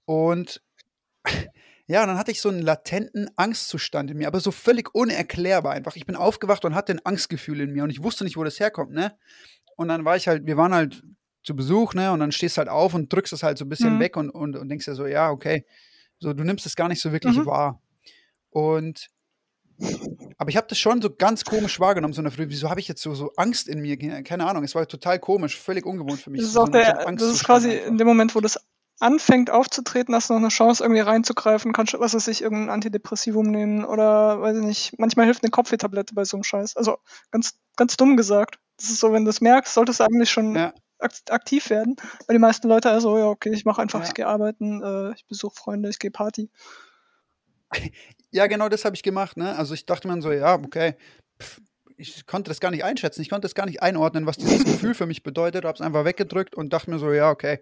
Und 0.05 0.61
ja, 1.87 2.05
dann 2.05 2.17
hatte 2.17 2.31
ich 2.31 2.41
so 2.41 2.49
einen 2.49 2.61
latenten 2.61 3.29
Angstzustand 3.37 4.11
in 4.11 4.17
mir, 4.17 4.27
aber 4.27 4.41
so 4.41 4.51
völlig 4.51 4.93
unerklärbar 4.93 5.73
einfach. 5.73 5.95
Ich 5.95 6.05
bin 6.05 6.15
aufgewacht 6.17 6.65
und 6.65 6.75
hatte 6.75 6.91
ein 6.91 7.05
Angstgefühl 7.05 7.61
in 7.61 7.71
mir 7.71 7.83
und 7.83 7.89
ich 7.89 8.03
wusste 8.03 8.25
nicht, 8.25 8.35
wo 8.35 8.43
das 8.43 8.59
herkommt, 8.59 8.91
ne? 8.91 9.17
Und 9.77 9.87
dann 9.87 10.03
war 10.03 10.17
ich 10.17 10.27
halt, 10.27 10.45
wir 10.45 10.57
waren 10.57 10.73
halt 10.73 11.03
zu 11.43 11.55
Besuch, 11.55 11.93
ne? 11.93 12.11
Und 12.11 12.19
dann 12.19 12.33
stehst 12.33 12.57
du 12.57 12.59
halt 12.59 12.69
auf 12.69 12.93
und 12.93 13.11
drückst 13.11 13.31
es 13.31 13.43
halt 13.43 13.57
so 13.57 13.63
ein 13.63 13.69
bisschen 13.69 13.95
mhm. 13.95 13.99
weg 13.99 14.17
und, 14.17 14.29
und, 14.29 14.57
und 14.57 14.67
denkst 14.67 14.85
dir 14.85 14.95
so, 14.95 15.05
ja, 15.05 15.29
okay. 15.29 15.65
So, 16.19 16.33
du 16.33 16.43
nimmst 16.43 16.65
es 16.65 16.75
gar 16.75 16.89
nicht 16.89 17.01
so 17.01 17.13
wirklich 17.13 17.37
mhm. 17.37 17.45
wahr. 17.45 17.81
Und 18.49 19.09
aber 20.37 20.49
ich 20.49 20.57
habe 20.57 20.67
das 20.67 20.79
schon 20.79 21.01
so 21.01 21.13
ganz 21.15 21.45
komisch 21.45 21.79
wahrgenommen, 21.79 22.13
so 22.13 22.21
in 22.21 22.25
der 22.25 22.31
Früh. 22.31 22.45
Wieso 22.49 22.69
habe 22.69 22.79
ich 22.79 22.87
jetzt 22.87 23.01
so, 23.01 23.13
so 23.13 23.31
Angst 23.37 23.67
in 23.67 23.79
mir? 23.79 23.95
Keine 24.23 24.47
Ahnung, 24.47 24.63
es 24.63 24.73
war 24.73 24.87
total 24.87 25.19
komisch, 25.19 25.59
völlig 25.59 25.85
ungewohnt 25.85 26.19
für 26.19 26.31
mich. 26.31 26.41
Das 26.41 26.47
ist, 26.47 26.53
so 26.53 26.61
auch 26.61 26.69
der, 26.69 27.05
das 27.11 27.21
ist 27.21 27.43
quasi 27.43 27.75
in 27.75 27.97
dem 27.97 28.07
Moment, 28.07 28.33
wo 28.33 28.41
das 28.41 28.59
anfängt 28.99 29.49
aufzutreten, 29.49 30.15
hast 30.15 30.29
du 30.29 30.33
noch 30.33 30.39
eine 30.39 30.49
Chance, 30.49 30.83
irgendwie 30.83 31.01
reinzugreifen, 31.01 31.73
kannst 31.73 31.93
du, 31.93 31.99
was 31.99 32.13
weiß 32.13 32.27
ich, 32.29 32.41
irgendein 32.41 32.69
Antidepressivum 32.69 33.47
nehmen 33.47 33.85
oder, 33.85 34.41
weiß 34.41 34.57
ich 34.57 34.63
nicht, 34.63 34.99
manchmal 34.99 35.25
hilft 35.25 35.43
eine 35.43 35.51
Kopfwehtablette 35.51 36.15
bei 36.15 36.25
so 36.25 36.37
einem 36.37 36.43
Scheiß. 36.43 36.75
Also 36.77 36.97
ganz, 37.31 37.59
ganz 37.75 37.97
dumm 37.97 38.17
gesagt. 38.17 38.59
Das 38.77 38.89
ist 38.89 38.99
so, 38.99 39.13
wenn 39.13 39.25
du 39.25 39.29
es 39.29 39.41
merkst, 39.41 39.73
solltest 39.73 39.99
du 39.99 40.05
eigentlich 40.05 40.31
schon 40.31 40.55
ja. 40.55 40.73
aktiv 41.29 41.69
werden. 41.69 41.95
Weil 42.25 42.35
die 42.35 42.41
meisten 42.41 42.67
Leute 42.67 42.89
also, 42.89 43.17
ja, 43.17 43.25
okay, 43.25 43.51
ich 43.53 43.65
mache 43.65 43.81
einfach, 43.81 43.99
ja. 44.01 44.07
ich 44.07 44.13
gehe 44.13 44.27
arbeiten, 44.27 44.81
äh, 44.81 45.13
ich 45.13 45.27
besuche 45.27 45.55
Freunde, 45.55 45.89
ich 45.89 45.99
gehe 45.99 46.11
Party. 46.11 46.49
Ja, 48.29 48.47
genau 48.47 48.67
das 48.67 48.83
habe 48.83 48.93
ich 48.93 49.03
gemacht, 49.03 49.37
ne? 49.37 49.57
Also 49.57 49.73
ich 49.73 49.85
dachte 49.85 50.05
mir 50.05 50.21
so, 50.21 50.33
ja, 50.33 50.55
okay, 50.55 50.95
pff, 51.41 51.61
ich 51.95 52.25
konnte 52.27 52.49
das 52.49 52.59
gar 52.59 52.71
nicht 52.71 52.83
einschätzen, 52.83 53.21
ich 53.21 53.29
konnte 53.29 53.45
das 53.45 53.55
gar 53.55 53.65
nicht 53.65 53.81
einordnen, 53.81 54.25
was 54.25 54.37
dieses 54.37 54.65
Gefühl 54.65 54.93
für 54.93 55.05
mich 55.05 55.23
bedeutet, 55.23 55.63
habe 55.63 55.75
es 55.75 55.81
einfach 55.81 56.03
weggedrückt 56.03 56.53
und 56.53 56.73
dachte 56.73 56.91
mir 56.91 56.99
so, 56.99 57.11
ja, 57.13 57.31
okay, 57.31 57.59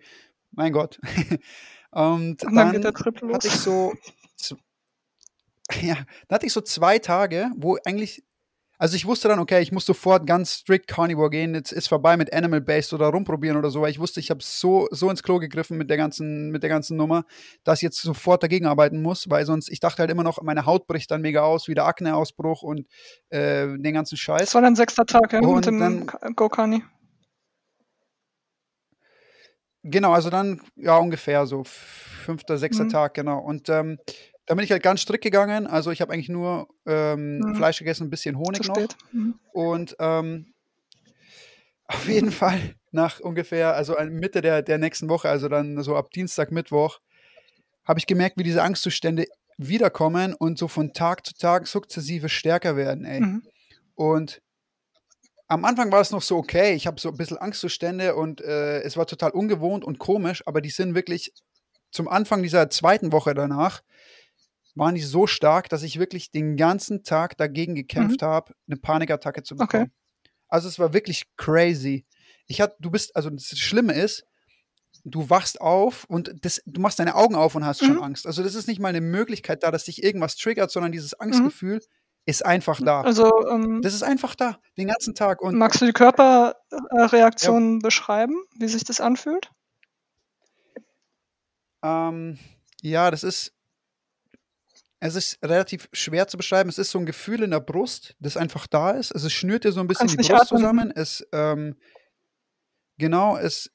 mein 0.56 0.74
Gott. 0.74 1.00
Und 1.92 2.44
dann, 2.44 2.82
dann 2.82 2.94
hatte 3.34 3.48
ich 3.48 3.54
so, 3.54 3.94
ja, 5.82 5.96
dann 6.28 6.36
hatte 6.36 6.46
ich 6.46 6.54
so 6.54 6.62
zwei 6.62 7.00
Tage, 7.00 7.52
wo 7.56 7.78
eigentlich, 7.86 8.22
also 8.78 8.98
ich 8.98 9.06
wusste 9.06 9.30
dann, 9.30 9.40
okay, 9.40 9.62
ich 9.62 9.72
muss 9.72 9.86
sofort 9.86 10.28
ganz 10.28 10.56
strict 10.56 10.90
Carnivore 10.90 11.30
gehen, 11.30 11.56
jetzt 11.56 11.72
ist 11.72 11.88
vorbei 11.88 12.18
mit 12.18 12.34
Animal 12.34 12.60
Based 12.60 12.92
oder 12.94 13.08
rumprobieren 13.08 13.56
oder 13.56 13.70
so, 13.70 13.82
weil 13.82 13.92
ich 13.92 14.00
wusste, 14.00 14.20
ich 14.20 14.30
habe 14.30 14.42
so, 14.44 14.90
so 14.92 15.10
ins 15.10 15.24
Klo 15.24 15.40
gegriffen 15.40 15.78
mit 15.78 15.90
der 15.90 15.96
ganzen, 15.96 16.52
mit 16.52 16.64
der 16.64 16.70
ganzen 16.70 16.98
Nummer, 16.98 17.24
dass 17.64 17.80
ich 17.80 17.84
jetzt 17.84 18.02
sofort 18.02 18.44
dagegen 18.44 18.66
arbeiten 18.66 19.02
muss, 19.02 19.30
weil 19.30 19.46
sonst, 19.46 19.70
ich 19.70 19.80
dachte 19.80 20.00
halt 20.00 20.12
immer 20.12 20.24
noch, 20.24 20.42
meine 20.42 20.66
Haut 20.66 20.88
bricht 20.88 21.12
dann 21.12 21.22
mega 21.22 21.44
aus, 21.44 21.70
wieder 21.70 21.86
Akneausbruch 21.86 22.62
und 22.62 22.88
äh, 23.30 23.68
den 23.68 23.94
ganzen 23.94 24.18
Scheiß. 24.18 24.42
Das 24.42 24.56
war 24.56 24.62
dann 24.62 24.76
sechster 24.76 25.06
Tag, 25.06 25.32
ja, 25.32 25.40
und 25.40 25.56
mit 25.56 25.66
dem 25.66 26.08
Go-Kani. 26.36 26.84
Genau, 29.88 30.14
also 30.14 30.32
dann, 30.32 30.62
ja, 30.76 30.98
ungefähr 30.98 31.46
so 31.46 31.64
fünfter, 31.64 32.58
sechster 32.58 32.86
mhm. 32.86 32.90
Tag, 32.90 33.14
genau. 33.14 33.38
Und 33.38 33.70
ähm, 33.70 34.00
da 34.48 34.56
bin 34.56 34.64
ich 34.64 34.72
halt 34.72 34.82
ganz 34.82 35.02
strikt 35.02 35.24
gegangen. 35.24 35.68
Also 35.68 35.92
ich 35.92 36.02
habe 36.02 36.12
eigentlich 36.12 36.30
nur 36.30 36.68
ähm, 36.88 37.38
mhm. 37.38 37.56
Fleisch 37.56 37.78
gegessen, 37.78 38.08
ein 38.08 38.10
bisschen 38.10 38.40
Honig 38.40 38.68
noch. 38.68 38.88
Mhm. 39.12 39.36
Und 39.54 39.96
ähm, 40.00 40.54
auf 41.88 42.08
jeden 42.08 42.32
Fall 42.32 42.60
nach 42.92 43.20
ungefähr, 43.20 43.76
also 43.76 43.96
Mitte 44.10 44.42
der, 44.42 44.64
der 44.64 44.80
nächsten 44.80 45.08
Woche, 45.08 45.30
also 45.30 45.50
dann 45.50 45.82
so 45.84 45.96
ab 45.96 46.10
Dienstag, 46.10 46.52
Mittwoch, 46.52 47.00
habe 47.84 48.00
ich 48.00 48.08
gemerkt, 48.08 48.40
wie 48.40 48.44
diese 48.44 48.64
Angstzustände 48.64 49.28
wiederkommen 49.58 50.34
und 50.34 50.58
so 50.58 50.68
von 50.68 50.94
Tag 50.94 51.28
zu 51.28 51.36
Tag 51.36 51.68
sukzessive 51.68 52.28
stärker 52.28 52.76
werden, 52.76 53.06
ey. 53.06 53.22
Mhm. 53.22 53.44
Und 53.94 54.42
am 55.48 55.66
Anfang 55.66 55.92
war 55.92 56.02
es 56.02 56.12
noch 56.12 56.22
so 56.22 56.38
okay. 56.38 56.74
Ich 56.74 56.88
habe 56.88 57.00
so 57.00 57.10
ein 57.10 57.18
bisschen 57.18 57.38
Angstzustände 57.38 58.16
und 58.16 58.42
äh, 58.42 58.82
es 58.82 58.98
war 58.98 59.06
total 59.06 59.32
ungewohnt 59.32 59.84
und 59.84 60.00
komisch, 60.00 60.44
aber 60.46 60.62
die 60.62 60.70
sind 60.70 60.96
wirklich 60.96 61.34
zum 61.92 62.08
Anfang 62.08 62.44
dieser 62.44 62.70
zweiten 62.70 63.12
Woche 63.12 63.34
danach 63.34 63.82
waren 64.78 64.96
die 64.96 65.02
so 65.02 65.26
stark, 65.26 65.70
dass 65.70 65.84
ich 65.84 66.00
wirklich 66.00 66.32
den 66.32 66.58
ganzen 66.58 67.04
Tag 67.04 67.38
dagegen 67.38 67.76
gekämpft 67.76 68.22
mhm. 68.22 68.26
habe, 68.26 68.54
eine 68.68 68.76
Panikattacke 68.76 69.42
zu 69.42 69.56
bekommen. 69.56 69.84
Okay. 69.84 69.92
Also 70.50 70.68
es 70.68 70.78
war 70.80 70.94
wirklich 70.94 71.24
crazy. 71.38 72.06
Ich 72.48 72.60
hatte, 72.60 72.76
du 72.80 72.92
bist, 72.92 73.16
also 73.16 73.30
das 73.30 73.58
Schlimme 73.58 73.94
ist, 73.94 74.26
du 75.06 75.30
wachst 75.30 75.62
auf 75.62 76.04
und 76.06 76.34
das, 76.42 76.62
du 76.66 76.82
machst 76.82 77.00
deine 77.00 77.16
Augen 77.16 77.36
auf 77.36 77.56
und 77.56 77.66
hast 77.66 77.82
mhm. 77.82 77.86
schon 77.86 78.04
Angst. 78.04 78.28
Also 78.28 78.44
das 78.44 78.54
ist 78.54 78.68
nicht 78.68 78.82
mal 78.82 78.90
eine 78.90 79.00
Möglichkeit 79.00 79.64
da, 79.64 79.72
dass 79.72 79.86
dich 79.86 80.04
irgendwas 80.04 80.36
triggert, 80.36 80.72
sondern 80.72 80.92
dieses 80.92 81.14
mhm. 81.14 81.22
Angstgefühl, 81.22 81.78
mhm 81.78 82.05
ist 82.26 82.46
einfach 82.46 82.80
da. 82.82 83.02
Also, 83.02 83.48
ähm, 83.50 83.82
das 83.82 83.94
ist 83.94 84.04
einfach 84.04 84.36
da, 84.36 84.58
den 84.78 84.88
ganzen 84.88 85.14
Tag. 85.14 85.42
Und 85.42 85.56
magst 85.56 85.82
du 85.82 85.86
die 85.86 85.94
Körperreaktionen 85.94 87.74
ja. 87.74 87.80
beschreiben, 87.84 88.36
wie 88.58 88.68
sich 88.68 88.84
das 88.84 89.00
anfühlt? 89.00 89.52
Ähm, 91.84 92.40
ja, 92.82 93.12
das 93.12 93.24
ist 93.24 93.52
es 95.00 95.16
ist 95.16 95.44
relativ 95.44 95.88
schwer 95.94 96.28
zu 96.28 96.38
beschreiben. 96.38 96.70
Es 96.70 96.80
ist 96.80 96.90
so 96.90 96.98
ein 96.98 97.06
Gefühl 97.06 97.44
in 97.44 97.52
der 97.52 97.60
Brust, 97.60 98.16
das 98.20 98.38
einfach 98.38 98.66
da 98.66 98.92
ist. 98.92 99.12
Also, 99.12 99.28
es 99.28 99.34
schnürt 99.34 99.64
dir 99.64 99.72
so 99.72 99.82
ein 99.82 99.88
bisschen 99.88 100.08
Kannst 100.08 100.28
die 100.28 100.32
Brust 100.32 100.52
atmen. 100.52 100.60
zusammen. 100.60 100.92
Es, 100.96 101.28
ähm 101.32 101.76
genau, 102.98 103.38
es 103.38 103.72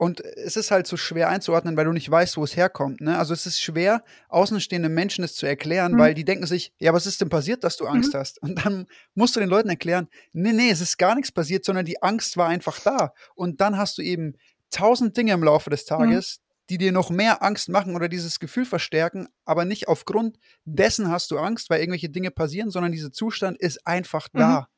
und 0.00 0.20
es 0.24 0.56
ist 0.56 0.70
halt 0.70 0.86
so 0.86 0.96
schwer 0.96 1.28
einzuordnen, 1.28 1.76
weil 1.76 1.84
du 1.84 1.92
nicht 1.92 2.10
weißt, 2.10 2.38
wo 2.38 2.44
es 2.44 2.56
herkommt, 2.56 3.02
ne? 3.02 3.18
Also, 3.18 3.34
es 3.34 3.44
ist 3.44 3.60
schwer, 3.60 4.02
außenstehenden 4.30 4.94
Menschen 4.94 5.20
das 5.22 5.34
zu 5.34 5.44
erklären, 5.44 5.98
Mhm. 5.98 5.98
weil 5.98 6.14
die 6.14 6.24
denken 6.24 6.46
sich: 6.46 6.72
„Ja, 6.78 6.94
was 6.94 7.04
ist 7.06 7.20
denn 7.20 7.28
passiert, 7.28 7.64
dass 7.64 7.76
du 7.76 7.86
Angst 7.86 8.14
Mhm. 8.14 8.14
hast?“ 8.14 8.40
Und 8.42 8.64
dann 8.64 8.86
musst 9.14 9.36
du 9.36 9.40
den 9.40 9.50
Leuten 9.50 9.68
erklären: 9.68 10.08
„Ne, 10.32 10.54
ne, 10.54 10.70
es 10.70 10.80
ist 10.80 10.96
gar 10.98 11.14
nichts 11.14 11.32
passiert, 11.32 11.66
sondern 11.66 11.84
die 11.84 12.02
Angst 12.02 12.38
war 12.38 12.48
einfach 12.48 12.80
da.“ 12.80 13.12
Und 13.34 13.60
dann 13.60 13.76
hast 13.76 13.98
du 13.98 14.02
eben 14.02 14.36
tausend 14.70 15.16
Dinge 15.18 15.32
im 15.34 15.42
Laufe 15.44 15.68
des 15.68 15.84
Mhm. 15.98 16.20
Tages, 16.20 16.40
die 16.70 16.78
dir 16.78 16.92
noch 16.92 17.10
mehr 17.10 17.42
Angst 17.42 17.68
machen 17.68 17.94
oder 17.94 18.08
dieses 18.08 18.38
Gefühl 18.40 18.64
verstärken, 18.64 19.28
aber 19.44 19.66
nicht 19.66 19.88
aufgrund 19.88 20.38
dessen 20.64 21.08
hast 21.10 21.30
du 21.30 21.38
Angst, 21.38 21.68
weil 21.68 21.80
irgendwelche 21.80 22.08
Dinge 22.08 22.30
passieren, 22.30 22.70
sondern 22.70 22.92
dieser 22.92 23.12
Zustand 23.12 23.58
ist 23.58 23.86
einfach 23.86 24.28
Mhm. 24.34 24.56
da. 24.56 24.68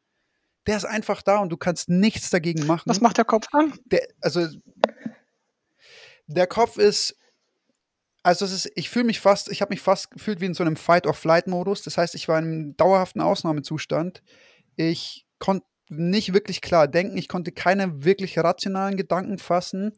Der 0.66 0.76
ist 0.78 0.84
einfach 0.86 1.22
da 1.22 1.38
und 1.40 1.50
du 1.50 1.56
kannst 1.58 1.88
nichts 1.90 2.30
dagegen 2.30 2.66
Was 2.86 3.00
machen. 3.00 3.00
macht 3.00 3.18
der 3.18 3.24
Kopf 3.24 3.46
dann? 3.52 3.72
Der 3.86 4.02
also 4.22 4.46
der 6.32 6.46
Kopf 6.46 6.78
ist 6.78 7.14
also, 8.26 8.44
es 8.44 8.52
ist 8.52 8.72
ich 8.76 8.88
fühle 8.88 9.04
mich 9.06 9.18
fast 9.20 9.50
ich 9.50 9.60
habe 9.62 9.70
mich 9.72 9.80
fast 9.80 10.10
gefühlt 10.12 10.40
wie 10.40 10.44
in 10.46 10.54
so 10.54 10.62
'nem 10.62 10.76
Fight-or-Flight-Modus. 10.76 11.82
Das 11.82 11.98
heißt, 11.98 12.14
ich 12.14 12.28
war 12.28 12.38
in 12.38 12.44
'nem 12.50 12.76
dauerhaften 12.76 13.20
Ausnahmezustand. 13.20 14.22
Ich 14.76 15.26
konnte 15.38 15.66
nicht 15.90 16.34
wirklich 16.34 16.60
klar 16.60 16.88
denken. 16.88 17.16
Ich 17.18 17.28
konnte 17.28 17.52
keine 17.52 18.04
wirklich 18.04 18.38
rationalen 18.38 18.96
Gedanken 18.98 19.38
fassen. 19.38 19.92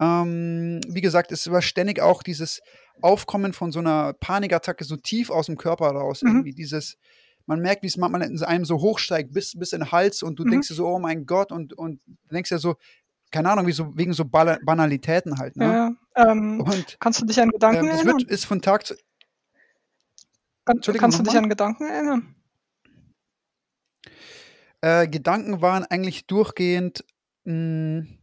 Ähm, 0.00 0.80
wie 0.88 1.00
gesagt, 1.02 1.32
es 1.32 1.50
war 1.50 1.62
ständig 1.62 2.00
auch 2.02 2.22
dieses 2.22 2.60
Aufkommen 3.02 3.52
von 3.54 3.72
so 3.72 3.80
'ner 3.82 4.14
Panikattacke 4.14 4.84
so 4.84 4.96
tief 4.96 5.30
aus'm 5.30 5.56
Körper 5.56 5.88
raus 5.90 6.22
Mhm. 6.22 6.48
irgendwie. 6.48 6.54
Dieses 6.54 6.96
man 7.46 7.60
merkt, 7.60 7.82
wie's 7.84 7.96
manchmal 7.98 8.22
in 8.22 8.42
einem 8.44 8.64
so 8.66 8.80
hochsteigt 8.80 9.32
bis 9.34 9.58
bis 9.58 9.72
in 9.74 9.80
den 9.80 9.92
Hals 9.92 10.22
und 10.22 10.38
du 10.38 10.44
Mhm. 10.44 10.62
denkst 10.62 10.68
dir 10.68 10.74
so: 10.74 10.86
„Oh 10.88 10.98
mein 11.00 11.26
Gott“ 11.26 11.52
und 11.52 11.74
und 11.74 12.00
du 12.06 12.34
denkst 12.34 12.50
dir 12.50 12.58
so 12.60 12.76
keine 13.30 13.50
Ahnung, 13.50 13.70
so 13.72 13.96
wegen 13.96 14.12
so 14.12 14.24
Banalitäten 14.24 15.38
halt, 15.38 15.56
ne? 15.56 15.64
Ja. 16.16 16.30
Ähm, 16.30 16.60
Und, 16.60 16.96
kannst 17.00 17.20
du 17.20 17.26
dich 17.26 17.40
an 17.40 17.50
Gedanken 17.50 17.84
ähm, 17.84 17.90
es 17.90 17.96
erinnern? 17.96 18.18
wird 18.20 18.30
ist 18.30 18.44
von 18.46 18.60
Tag 18.62 18.86
zu 18.86 18.94
Kann 20.64 20.80
kannst 20.98 21.18
du 21.18 21.22
dich 21.22 21.32
mal? 21.32 21.38
an 21.38 21.48
Gedanken 21.48 21.84
erinnern? 21.86 22.34
Äh, 24.82 25.08
Gedanken 25.08 25.60
waren 25.60 25.84
eigentlich 25.84 26.26
durchgehend, 26.26 27.04
hm, 27.44 28.18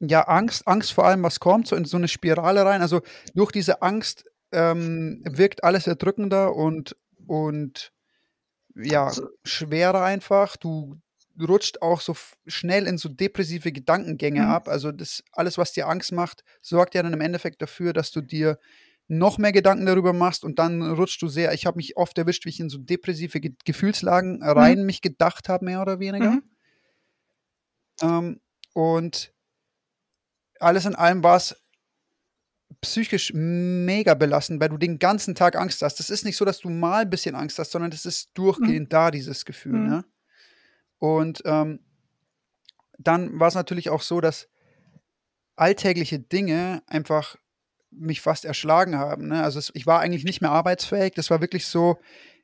ja, 0.00 0.22
Angst 0.28 0.66
Angst 0.68 0.92
vor 0.92 1.04
allem, 1.06 1.22
was 1.22 1.40
kommt, 1.40 1.68
so 1.68 1.76
in 1.76 1.84
so 1.84 1.98
'ne 1.98 2.08
Spirale 2.08 2.64
rein. 2.64 2.82
Also, 2.82 3.02
durch 3.34 3.52
diese 3.52 3.82
Angst, 3.82 4.24
ähm, 4.52 5.22
wirkt 5.26 5.64
alles 5.64 5.86
erdrückender 5.86 6.54
und 6.56 6.96
und 7.26 7.92
ja, 8.76 9.12
schwerer 9.44 10.02
einfach. 10.04 10.56
Du 10.56 10.96
rutscht 11.42 11.82
auch 11.82 12.00
so 12.00 12.16
schnell 12.46 12.86
in 12.86 12.98
so 12.98 13.08
depressive 13.08 13.72
Gedankengänge 13.72 14.46
Mhm. 14.46 14.48
ab. 14.48 14.68
Also, 14.68 14.92
das 14.92 15.22
alles, 15.32 15.58
was 15.58 15.72
dir 15.72 15.88
Angst 15.88 16.12
macht, 16.12 16.44
sorgt 16.62 16.94
ja 16.94 17.02
dann 17.02 17.12
im 17.14 17.20
Endeffekt 17.20 17.62
dafür, 17.62 17.92
dass 17.92 18.10
du 18.10 18.20
dir 18.22 18.58
noch 19.08 19.38
mehr 19.38 19.52
Gedanken 19.52 19.86
darüber 19.86 20.12
machst 20.12 20.44
und 20.44 20.58
dann 20.60 20.82
rutschst 20.82 21.20
du 21.22 21.28
sehr 21.28 21.52
ich 21.52 21.66
habe 21.66 21.78
mich 21.78 21.96
oft 21.96 22.16
erwischt, 22.18 22.44
wie 22.46 22.50
ich 22.50 22.60
in 22.60 22.68
so 22.70 22.78
depressive 22.78 23.40
Ge 23.40 23.52
Gefühlslagen 23.64 24.42
Mhm. 24.56 24.74
rein 24.74 24.84
mich 24.86 25.02
gedacht 25.02 25.48
habe, 25.48 25.64
mehr 25.64 25.82
oder 25.82 25.98
weniger. 26.00 26.36
Mhm. 26.36 26.50
Ähm, 28.02 28.40
und 28.74 29.32
alles 30.60 30.84
in 30.84 30.94
allem 30.94 31.22
war's 31.22 31.56
psychisch 32.82 33.32
mega 33.34 34.14
belastend, 34.14 34.60
weil 34.60 34.70
du 34.70 34.78
den 34.78 34.98
ganzen 34.98 35.34
Tag 35.34 35.54
Angst 35.56 35.82
hast. 35.82 35.96
Das 36.00 36.08
ist 36.08 36.24
nicht 36.24 36.36
so, 36.36 36.44
dass 36.46 36.60
du 36.60 36.70
mal 36.70 37.02
'n 37.04 37.10
bisschen 37.10 37.34
Angst 37.34 37.58
hast, 37.58 37.72
sondern 37.72 37.90
das 37.90 38.06
ist 38.06 38.30
Mhm. 38.58 38.78
durchgehend 38.78 38.92
da, 38.92 39.10
dieses 39.10 39.44
Gefühl, 39.44 39.82
Mhm. 39.82 39.86
ne? 39.86 40.04
Und, 41.00 41.42
ähm, 41.46 41.80
dann 42.98 43.40
war's 43.40 43.54
natürlich 43.54 43.90
auch 43.90 44.02
so, 44.02 44.20
dass 44.20 44.48
alltägliche 45.56 46.18
Dinge 46.18 46.82
einfach 46.86 47.36
mich 47.90 48.20
fast 48.20 48.44
erschlagen 48.44 48.96
haben, 48.96 49.28
ne? 49.28 49.42
Also, 49.42 49.58
es 49.58 49.70
ich 49.74 49.86
war 49.86 50.00
eigentlich 50.00 50.24
nicht 50.24 50.40
mehr 50.40 50.52
arbeitsfähig. 50.52 51.14
Das 51.14 51.30
war 51.30 51.40
wirklich 51.40 51.66
so 51.66 51.98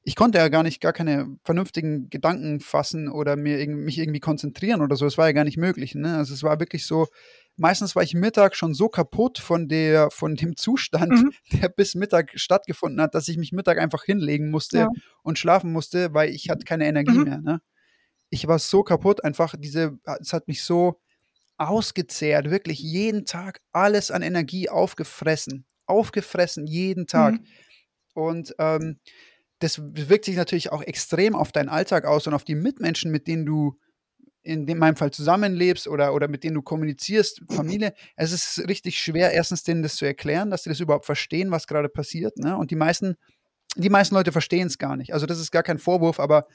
ich 0.09 0.15
konnte 0.15 0.39
ja 0.39 0.47
gar 0.49 0.63
nicht 0.63 0.81
gar 0.81 0.93
keine 0.93 1.37
vernünftigen 1.43 2.09
Gedanken 2.11 2.61
fassen 2.61 3.09
oder 3.09 3.35
mir 3.35 3.67
mich 3.69 3.99
irgendwie 3.99 4.21
konzentrieren 4.21 4.81
oder 4.81 4.95
so. 4.95 5.05
Es 5.05 5.19
war 5.19 5.27
ja 5.27 5.33
gar 5.33 5.43
nicht 5.45 5.57
möglich, 5.57 5.95
ne? 5.95 6.17
Also, 6.17 6.35
es 6.35 6.43
war 6.43 6.59
wirklich 6.61 6.87
so 6.87 7.07
meistens 7.57 7.97
war 7.97 8.03
ich 8.03 8.15
mittags 8.15 8.57
schon 8.59 8.75
so 8.75 8.89
kaputt 8.89 9.39
von 9.39 9.69
der 9.69 10.11
von 10.11 10.35
dem 10.37 10.57
Zustand, 10.57 11.11
Mhm. 11.13 11.31
der 11.65 11.69
bis 11.69 11.95
Mittag 11.95 12.33
stattgefunden 12.37 13.01
hat, 13.01 13.15
dass 13.15 13.29
ich 13.29 13.37
mich 13.39 13.53
Mittag 13.53 13.79
einfach 13.79 14.05
hinlegen 14.05 14.51
musste 14.51 14.79
Ja. 14.79 14.89
und 15.23 15.39
schlafen 15.39 15.73
musste, 15.73 16.13
weil 16.15 16.31
ich 16.31 16.51
hatte 16.51 16.65
keine 16.65 16.87
Energie 16.87 17.19
Mhm. 17.19 17.25
mehr, 17.25 17.41
ne? 17.41 17.61
Ich 18.31 18.47
war 18.47 18.59
so 18.59 18.83
kaputt 18.83 19.25
einfach, 19.25 19.55
diese 19.57 19.99
es 20.21 20.33
hat 20.33 20.49
mich 20.49 20.63
so 20.63 21.01
ausgezehrt, 21.59 22.51
wirklich 22.51 22.81
jeden 22.81 23.25
Tag 23.25 23.61
alles 23.73 24.11
an 24.11 24.23
Energie 24.23 24.69
aufgefressen. 24.69 25.65
Aufgefressen, 25.87 26.67
jeden 26.67 27.07
Tag. 27.07 27.35
Mhm. 27.35 27.47
Und, 28.15 28.55
ähm, 28.59 28.99
das 29.61 29.81
wirkt 29.81 30.27
sich 30.27 30.37
natürlich 30.37 30.71
auch 30.71 30.83
extrem 30.83 31.35
auf 31.35 31.51
deinen 31.51 31.71
Alltag 31.71 32.05
aus 32.05 32.27
und 32.27 32.35
auf 32.35 32.45
die 32.45 32.55
Mitmenschen, 32.55 33.11
mit 33.11 33.27
denen 33.27 33.47
du 33.47 33.79
in 34.43 34.67
dem 34.67 34.79
meinem 34.79 34.97
Fall 34.97 35.11
zusammenlebst 35.11 35.89
oder 35.89 36.15
oder 36.15 36.29
mit 36.29 36.45
denen 36.45 36.55
du 36.55 36.63
kommunizierst, 36.63 37.43
Familie. 37.51 37.95
Es 38.17 38.33
ist 38.33 38.69
richtig 38.69 38.99
schwer, 38.99 39.33
erstens 39.33 39.65
denen 39.65 39.83
das 39.83 39.97
zu 39.97 40.05
erklären, 40.05 40.51
dass 40.51 40.63
sie 40.63 40.71
das 40.71 40.81
überhaupt 40.81 41.07
verstehen, 41.07 41.51
was 41.51 41.67
grade 41.67 41.89
passiert, 41.89 42.37
ne? 42.39 42.57
Und 42.57 42.71
die 42.71 42.77
meisten 42.77 43.17
die 43.77 43.91
meisten 43.91 44.15
Leute 44.15 44.33
verstehen's 44.33 44.79
gar 44.79 44.97
nicht. 44.97 45.13
Also, 45.13 45.27
das 45.27 45.39
ist 45.39 45.51
gar 45.51 45.63
kein 45.63 45.79
Vorwurf, 45.79 46.19
aber 46.19 46.47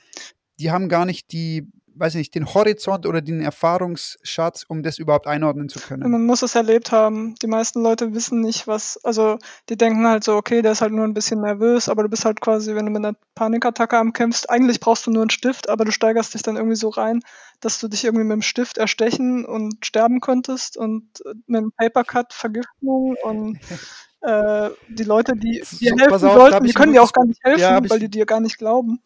die 0.60 0.72
haben 0.72 0.90
gar 0.90 1.06
nicht 1.06 1.32
die 1.32 1.68
weiß 1.94 2.16
nicht, 2.16 2.34
den 2.36 2.54
Horizont 2.54 3.06
oder 3.06 3.22
den 3.22 3.42
Erfahrungsschatz, 3.42 4.64
um 4.68 4.82
das 4.82 4.98
überhaupt 4.98 5.28
einordnen 5.28 5.68
zu 5.70 5.82
können. 5.82 6.10
Man 6.10 6.26
muss 6.26 6.42
es 6.42 6.56
erlebt 6.56 6.92
haben. 6.92 7.36
Die 7.44 7.48
meisten 7.48 7.82
Leute 7.84 8.14
wissen 8.16 8.42
nicht, 8.42 8.66
was 8.66 8.98
also, 9.04 9.38
die 9.70 9.78
denken 9.78 10.08
halt 10.08 10.24
so: 10.24 10.36
„Okay, 10.36 10.64
der 10.64 10.72
ist 10.72 10.82
halt 10.82 10.94
nur 10.94 11.06
'n 11.06 11.14
bisschen 11.14 11.42
nervös“, 11.42 11.90
aber 11.90 12.02
du 12.04 12.10
bist 12.10 12.26
halt 12.26 12.42
quasi, 12.42 12.74
wenn 12.76 12.86
du 12.88 12.92
mit 12.92 13.02
'ner 13.04 13.14
Panikattacke 13.36 13.98
am 13.98 14.12
kämpfst 14.14 14.50
eigentlich 14.50 14.80
brauchst 14.80 15.06
du 15.06 15.12
nur 15.12 15.22
'n 15.24 15.30
Stift, 15.30 15.70
aber 15.70 15.86
du 15.86 15.92
steigerst 15.92 16.34
dich 16.34 16.42
dann 16.42 16.56
irgendwie 16.56 16.76
so 16.76 16.90
rein, 16.90 17.22
dass 17.60 17.80
du 17.80 17.88
dich 17.88 18.04
irgendwie 18.04 18.26
mit'm 18.26 18.42
Stift 18.42 18.80
erstechen 18.80 19.46
und 19.46 19.86
sterben 19.86 20.22
könntest 20.22 20.76
und, 20.76 21.22
äh, 21.26 21.34
mit'm 21.48 21.70
Papercut 21.78 22.34
Vergiftung 22.34 23.16
und, 23.22 23.58
äh, 24.22 24.72
die 24.88 25.04
Leute, 25.04 25.34
die 25.38 25.64
dir 25.82 25.92
So, 25.92 25.98
helfen 25.98 26.30
auf, 26.30 26.42
sollten, 26.42 26.66
die 26.66 26.74
können 26.74 26.94
dir 26.94 27.04
auch 27.04 27.14
gar 27.14 27.26
nicht 27.26 27.42
helfen, 27.44 27.80
ja, 27.80 27.90
weil 27.90 28.00
die 28.00 28.10
dir 28.10 28.26
gar 28.26 28.40
nicht 28.42 28.58
glauben. 28.58 29.02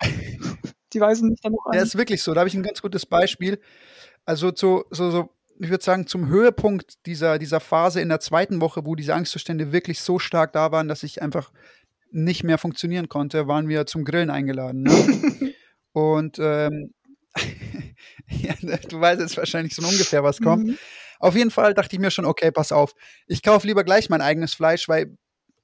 Die 0.92 1.00
weisen 1.00 1.30
dich 1.30 1.40
dann 1.42 1.52
noch 1.52 1.66
Ja, 1.72 1.80
an. 1.80 1.82
ist 1.82 1.96
wirklich 1.98 2.22
so. 2.22 2.32
Da 2.34 2.40
habe 2.40 2.48
ich 2.48 2.54
'n 2.54 2.62
ganz 2.62 2.80
gutes 2.82 3.04
Beispiel. 3.06 3.60
Also, 4.26 4.52
zu 4.52 4.84
so 4.90 5.10
so 5.10 5.30
ich 5.60 5.70
würde 5.70 5.84
sagen, 5.84 6.06
zum 6.06 6.28
Höhepunkt 6.28 7.06
dieser 7.06 7.38
dieser 7.38 7.60
Phase 7.60 8.00
in 8.00 8.08
der 8.10 8.20
2. 8.20 8.60
Woche, 8.60 8.86
wo 8.86 8.94
diese 8.96 9.14
Angstzustände 9.14 9.72
wirklich 9.72 10.00
so 10.00 10.18
stark 10.18 10.52
da 10.52 10.72
waren, 10.72 10.88
dass 10.88 11.02
ich 11.04 11.22
einfach 11.22 11.52
nicht 12.12 12.44
mehr 12.44 12.58
funktionieren 12.58 13.08
konnte, 13.08 13.48
waren 13.48 13.68
wir 13.68 13.86
zum 13.86 14.04
Grillen 14.04 14.30
eingeladen, 14.30 14.82
ne? 14.84 15.06
Und, 15.94 16.38
ähm, 16.40 16.92
ja, 18.30 18.54
ne, 18.62 18.80
du 18.88 19.00
weißt 19.00 19.20
jetzt 19.22 19.36
wahrscheinlich 19.38 19.74
so 19.76 19.82
ungefähr, 19.86 20.24
was 20.24 20.40
kommt. 20.42 20.64
Mhm. 20.64 20.78
Auf 21.20 21.36
jeden 21.36 21.50
Fall 21.52 21.74
dachte 21.74 21.96
ich 21.96 22.00
mir 22.00 22.10
schon: 22.12 22.26
„Okay, 22.26 22.50
pass 22.52 22.72
auf, 22.72 22.94
ich 23.28 23.42
kaufe 23.42 23.66
lieber 23.68 23.84
gleich 23.84 24.10
mein 24.10 24.22
eigenes 24.22 24.54
Fleisch“, 24.54 24.88
weil 24.88 25.16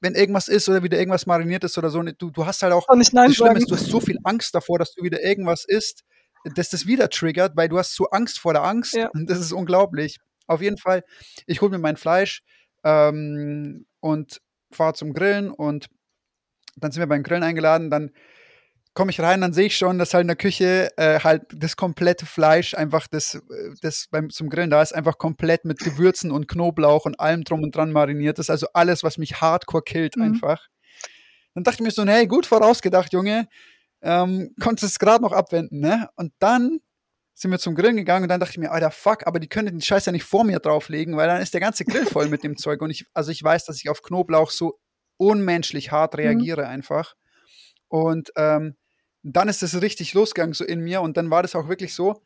wenn 0.05 0.15
irgendwas 0.15 0.49
ist 0.49 0.69
oder 0.69 0.83
wieder 0.83 0.99
irgendwas 0.99 1.27
mariniert 1.27 1.65
ist 1.65 1.77
oder 1.79 1.91
so, 1.91 2.03
ne, 2.03 2.13
du 2.15 2.31
du 2.31 2.47
hast 2.47 2.63
halt 2.63 2.73
auch 2.73 2.87
das 2.87 3.09
Schlimme 3.09 3.33
sagen. 3.35 3.57
ist, 3.57 3.71
du 3.71 3.75
hast 3.75 3.87
so 3.87 4.01
viel 4.01 4.19
Angst 4.23 4.55
davor, 4.55 4.79
dass 4.79 4.93
du 4.95 5.03
wieder 5.03 5.23
irgendwas 5.23 5.65
isst, 5.65 6.05
dass 6.55 6.69
das 6.69 6.87
wieder 6.87 7.09
triggert, 7.09 7.57
weil 7.57 7.69
du 7.69 7.79
hast 7.79 7.95
so 7.97 8.11
Angst 8.11 8.39
vor 8.39 8.53
der 8.53 8.63
Angst 8.65 8.95
Ja. 8.95 9.09
und 9.15 9.29
das 9.31 9.39
ist 9.41 9.53
unglaublich. 9.53 10.19
Auf 10.47 10.61
jeden 10.61 10.77
Fall, 10.77 11.03
ich 11.47 11.63
hole 11.63 11.71
mir 11.71 11.79
mein 11.79 11.97
Fleisch, 11.97 12.43
ähm, 12.85 13.87
und 14.01 14.41
fahre 14.71 14.93
zum 14.95 15.15
Grillen 15.15 15.51
und 15.51 15.89
dann 16.77 16.93
sind 16.93 17.01
wir 17.01 17.07
beim 17.07 17.23
Grillen 17.23 17.43
eingeladen. 17.43 17.89
Dann 17.91 18.11
komme 18.95 19.11
ich 19.11 19.21
rein, 19.21 19.41
dann 19.41 19.53
sehe 19.53 19.67
ich 19.67 19.77
schon, 19.77 19.99
dass 19.99 20.15
halt 20.15 20.23
in 20.23 20.29
der 20.29 20.37
Küche, 20.37 20.91
äh, 20.97 21.21
halt 21.21 21.43
das 21.55 21.77
komplette 21.77 22.27
Fleisch 22.27 22.75
einfach 22.75 23.07
das 23.09 23.35
äh, 23.35 23.41
das 23.83 24.07
beim 24.11 24.31
zum 24.31 24.49
Grillen 24.51 24.71
da 24.71 24.83
ist, 24.83 24.95
einfach 24.95 25.19
komplett 25.19 25.65
mit 25.65 25.83
Gewürzen 25.83 26.31
und 26.31 26.49
Knoblauch 26.49 27.05
und 27.07 27.19
allem 27.21 27.45
drum 27.45 27.63
und 27.63 27.75
dran 27.77 27.93
mariniert 27.93 28.39
ist. 28.39 28.51
Also, 28.51 28.69
alles, 28.75 29.03
was 29.03 29.19
mich 29.19 29.41
hardcore 29.41 29.83
killt 29.85 30.17
Mhm. 30.17 30.21
einfach. 30.21 30.69
Dann 31.55 31.65
dachte 31.65 31.77
ich 31.77 31.85
mir 31.85 31.91
so: 31.91 32.05
„Hey, 32.07 32.27
gut 32.27 32.47
vorausgedacht, 32.47 33.13
Junge. 33.13 33.49
Ähm, 34.03 34.55
konntest 34.61 34.93
es 34.95 34.99
grad 34.99 35.23
noch 35.23 35.33
abwenden“, 35.33 35.81
ne? 35.81 36.09
Und 36.17 36.33
dann 36.41 36.81
sind 37.35 37.51
wir 37.53 37.59
zum 37.59 37.75
Grillen 37.77 37.97
gegangen 37.97 38.25
und 38.25 38.29
dann 38.31 38.41
dachte 38.41 38.53
ich 38.53 38.59
mir: 38.59 38.73
„Alter, 38.73 38.91
fuck, 38.93 39.27
aber 39.27 39.41
die 39.41 39.49
können 39.49 39.69
den 39.69 39.81
Scheiß 39.83 40.07
ja 40.07 40.13
nicht 40.13 40.25
vor 40.25 40.45
mir 40.45 40.61
drauflegen, 40.61 41.17
weil 41.17 41.29
dann 41.29 41.43
ist 41.43 41.55
der 41.55 41.61
ganze 41.63 41.85
Grill 41.87 42.07
voll 42.07 42.29
mit 42.29 42.45
dem 42.45 42.57
Zeug.“ 42.57 42.83
Und 42.83 42.91
ich 42.91 43.07
also, 43.15 43.31
ich 43.33 43.43
weiß, 43.43 43.65
dass 43.67 43.79
ich 43.79 43.89
auf 43.91 44.03
Knoblauch 44.03 44.51
so 44.51 44.79
unmenschlich 45.19 45.93
hart 45.93 46.17
Mhm. 46.23 46.25
reagiere 46.25 46.67
einfach. 46.69 47.15
Und, 47.89 48.31
ähm, 48.37 48.77
dann 49.25 49.49
ist 49.49 49.63
es 49.63 49.81
richtig 49.81 50.15
losgegangen 50.15 50.55
so 50.55 50.65
in 50.65 50.81
mir 50.81 51.01
und 51.01 51.17
dann 51.17 51.31
war 51.31 51.43
das 51.43 51.55
auch 51.55 51.69
wirklich 51.69 51.95
so, 51.95 52.23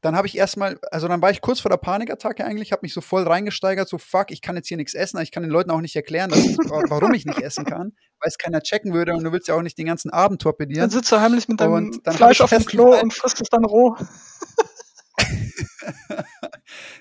dann 0.00 0.14
habe 0.14 0.26
ich 0.26 0.36
erstmal, 0.36 0.78
also 0.90 1.08
dann 1.08 1.20
war 1.22 1.30
ich 1.30 1.40
kurz 1.40 1.58
vor 1.58 1.70
der 1.70 1.78
Panikattacke 1.78 2.44
eigentlich, 2.44 2.70
habe 2.70 2.80
mich 2.82 2.94
so 2.94 3.00
voll 3.00 3.26
reingesteigert, 3.26 3.88
so 3.88 3.98
fuck, 3.98 4.30
ich 4.30 4.40
kann 4.42 4.54
jetzt 4.54 4.68
hier 4.68 4.76
nichts 4.76 4.94
essen, 4.94 5.18
ich 5.20 5.32
kann 5.32 5.42
den 5.42 5.50
Leuten 5.50 5.70
auch 5.70 5.80
nicht 5.80 5.96
erklären, 5.96 6.30
ich, 6.32 6.56
warum 6.58 7.14
ich 7.14 7.26
nicht 7.26 7.40
essen 7.40 7.64
kann, 7.64 7.92
weil 8.20 8.28
es 8.28 8.38
keiner 8.38 8.60
checken 8.60 8.92
würde 8.92 9.14
und 9.14 9.24
du 9.24 9.32
willst 9.32 9.48
ja 9.48 9.54
auch 9.54 9.62
nicht 9.62 9.76
den 9.78 9.86
ganzen 9.86 10.10
Abend 10.10 10.40
torpedieren. 10.42 10.82
Dann 10.82 10.90
sitzt 10.90 11.10
du 11.10 11.20
heimlich 11.20 11.48
mit 11.48 11.60
deinem 11.60 11.72
Und 11.72 12.06
dann 12.06 12.14
hab 12.14 12.18
Fleisch 12.18 12.40
auf 12.40 12.50
dem 12.50 12.64
Klo 12.64 12.94
und 13.00 13.12
frisst 13.12 13.40
es 13.40 13.48
dann 13.48 13.64
roh. 13.64 13.96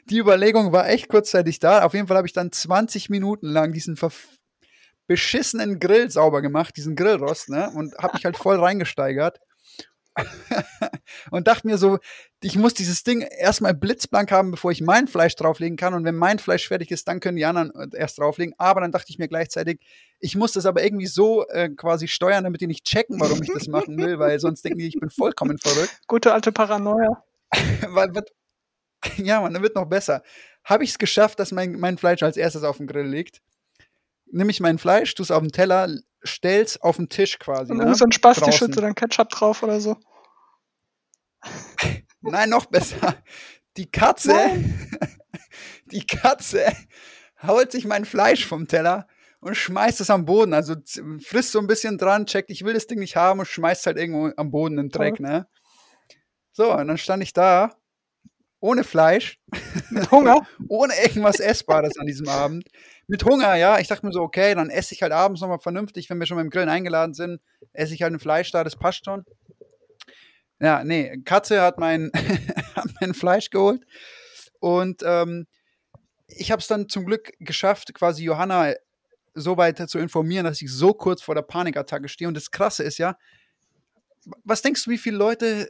Die 0.09 0.17
Überlegung 0.17 0.71
war 0.71 0.87
echt 0.87 1.09
kurzzeitig 1.09 1.59
da. 1.59 1.83
Auf 1.83 1.93
jeden 1.93 2.07
Fall 2.07 2.17
habe 2.17 2.27
ich 2.27 2.33
dann 2.33 2.51
20 2.51 3.09
Minuten 3.09 3.47
lang 3.47 3.73
diesen 3.73 3.95
verf- 3.95 4.34
beschissenen 5.07 5.79
Grill 5.79 6.09
sauber 6.09 6.41
gemacht, 6.41 6.75
diesen 6.77 6.95
Grillrost, 6.95 7.49
ne? 7.49 7.71
Und 7.75 7.97
habe 7.97 8.13
mich 8.13 8.25
halt 8.25 8.37
voll 8.37 8.59
reingesteigert. 8.59 9.39
und 11.31 11.47
dachte 11.47 11.67
mir 11.67 11.77
so, 11.77 11.99
ich 12.41 12.57
muss 12.57 12.73
dieses 12.73 13.03
Ding 13.03 13.21
erstmal 13.21 13.73
blitzblank 13.73 14.31
haben, 14.31 14.51
bevor 14.51 14.71
ich 14.71 14.81
mein 14.81 15.07
Fleisch 15.07 15.35
drauflegen 15.35 15.77
kann. 15.77 15.93
Und 15.93 16.05
wenn 16.05 16.15
mein 16.15 16.39
Fleisch 16.39 16.67
fertig 16.67 16.91
ist, 16.91 17.07
dann 17.07 17.19
können 17.19 17.37
die 17.37 17.45
anderen 17.45 17.73
äh, 17.75 17.97
erst 17.97 18.19
drauflegen. 18.19 18.55
Aber 18.57 18.81
dann 18.81 18.91
dachte 18.91 19.07
ich 19.09 19.19
mir 19.19 19.27
gleichzeitig, 19.27 19.79
ich 20.19 20.35
muss 20.35 20.53
das 20.53 20.65
aber 20.65 20.83
irgendwie 20.83 21.07
so 21.07 21.45
äh, 21.47 21.69
quasi 21.69 22.07
steuern, 22.07 22.43
damit 22.45 22.61
die 22.61 22.67
nicht 22.67 22.85
checken, 22.85 23.19
warum 23.19 23.41
ich 23.41 23.51
das 23.53 23.67
machen 23.67 23.97
will, 23.97 24.19
weil 24.19 24.39
sonst 24.39 24.63
denken 24.63 24.79
die, 24.79 24.87
ich 24.87 24.99
bin 24.99 25.09
vollkommen 25.09 25.57
verrückt. 25.57 25.99
Gute 26.07 26.33
alte 26.33 26.51
Paranoia. 26.51 27.23
Weil, 27.89 28.13
wird, 28.13 28.31
ja, 29.17 29.39
man, 29.41 29.53
dann 29.53 29.63
wird 29.63 29.75
noch 29.75 29.85
besser. 29.85 30.23
Habe 30.63 30.83
ich 30.83 30.91
es 30.91 30.97
geschafft, 30.97 31.39
dass 31.39 31.51
mein, 31.51 31.73
mein 31.79 31.97
Fleisch 31.97 32.23
als 32.23 32.37
erstes 32.37 32.63
auf 32.63 32.77
dem 32.77 32.87
Grill 32.87 33.05
liegt? 33.05 33.41
Nimm 34.35 34.49
ich 34.49 34.59
mein 34.59 34.77
Fleisch, 34.77 35.15
tu 35.15 35.23
es 35.23 35.31
auf 35.31 35.41
den 35.41 35.51
Teller, 35.53 35.87
stell's 36.23 36.75
auf 36.81 36.97
den 36.97 37.07
Tisch 37.07 37.39
quasi. 37.39 37.71
Und 37.71 37.77
Ne? 37.77 37.83
irgend 37.85 37.97
so 37.97 38.03
ein 38.05 38.11
Spaß, 38.11 38.35
die 38.37 38.41
Draußen. 38.43 38.57
schüttet 38.67 38.83
dann 38.83 38.93
Ketchup 38.93 39.29
drauf 39.29 39.63
oder 39.63 39.79
so. 39.79 39.95
Nein, 42.21 42.49
noch 42.49 42.65
besser. 42.65 43.15
Die 43.77 43.89
Katze, 43.89 44.33
die 45.91 46.05
Katze 46.05 46.65
haut 47.43 47.71
sich 47.71 47.85
mein 47.85 48.03
Fleisch 48.05 48.45
vom 48.45 48.67
Teller 48.67 49.07
und 49.39 49.55
schmeißt 49.55 50.01
es 50.01 50.09
am 50.09 50.25
Boden. 50.25 50.53
Also 50.53 50.75
frisst 51.25 51.51
so 51.51 51.59
ein 51.59 51.67
bisschen 51.67 51.97
dran, 51.97 52.25
checkt, 52.25 52.49
ich 52.49 52.63
will 52.65 52.73
das 52.73 52.87
Ding 52.87 52.99
nicht 52.99 53.15
haben 53.15 53.39
und 53.39 53.45
schmeißt 53.45 53.85
halt 53.85 53.97
irgendwo 53.97 54.31
am 54.35 54.51
Boden 54.51 54.77
den 54.77 54.89
Dreck, 54.89 55.19
ne? 55.19 55.47
So, 56.51 56.73
und 56.73 56.87
dann 56.87 56.97
stand 56.97 57.21
ich 57.23 57.33
da, 57.33 57.75
ohne 58.59 58.83
Fleisch, 58.83 59.39
Mit 59.89 60.09
Hunger. 60.11 60.47
ohne 60.69 60.93
irgendwas 61.01 61.39
Essbares 61.39 61.97
an 61.99 62.07
diesem 62.07 62.27
Abend. 62.29 62.65
Mit 63.07 63.23
Hunger, 63.23 63.55
ja. 63.55 63.79
Ich 63.79 63.87
dachte 63.87 64.05
mir 64.05 64.11
so, 64.11 64.21
okay, 64.21 64.55
dann 64.55 64.69
esse 64.69 64.93
ich 64.93 65.01
halt 65.01 65.11
abends 65.11 65.41
nochmal 65.41 65.59
vernünftig, 65.59 66.09
wenn 66.09 66.19
wir 66.19 66.25
schon 66.25 66.37
beim 66.37 66.49
Grillen 66.49 66.69
eingeladen 66.69 67.13
sind, 67.13 67.41
esse 67.73 67.93
ich 67.93 68.01
halt 68.01 68.13
ein 68.13 68.19
Fleisch 68.19 68.51
da, 68.51 68.63
das 68.63 68.75
passt 68.75 69.05
schon. 69.05 69.25
Ja, 70.59 70.83
nee, 70.83 71.17
Katze 71.25 71.61
hat 71.61 71.77
mein, 71.77 72.11
hat 72.75 72.89
mein 73.01 73.13
Fleisch 73.13 73.49
geholt 73.49 73.83
und 74.59 75.03
ähm, 75.05 75.47
ich 76.27 76.51
habe 76.51 76.59
es 76.59 76.67
dann 76.67 76.89
zum 76.89 77.05
Glück 77.05 77.33
geschafft, 77.39 77.93
quasi 77.93 78.23
Johanna 78.23 78.73
so 79.35 79.57
weit 79.57 79.89
zu 79.89 79.99
informieren, 79.99 80.45
dass 80.45 80.61
ich 80.61 80.71
so 80.71 80.93
kurz 80.93 81.21
vor 81.21 81.35
der 81.35 81.41
Panikattacke 81.41 82.07
stehe. 82.07 82.27
Und 82.27 82.35
das 82.35 82.51
Krasse 82.51 82.83
ist 82.83 82.97
ja, 82.97 83.17
was 84.43 84.61
denkst 84.61 84.85
du, 84.85 84.91
wie 84.91 84.97
viele 84.97 85.17
Leute 85.17 85.69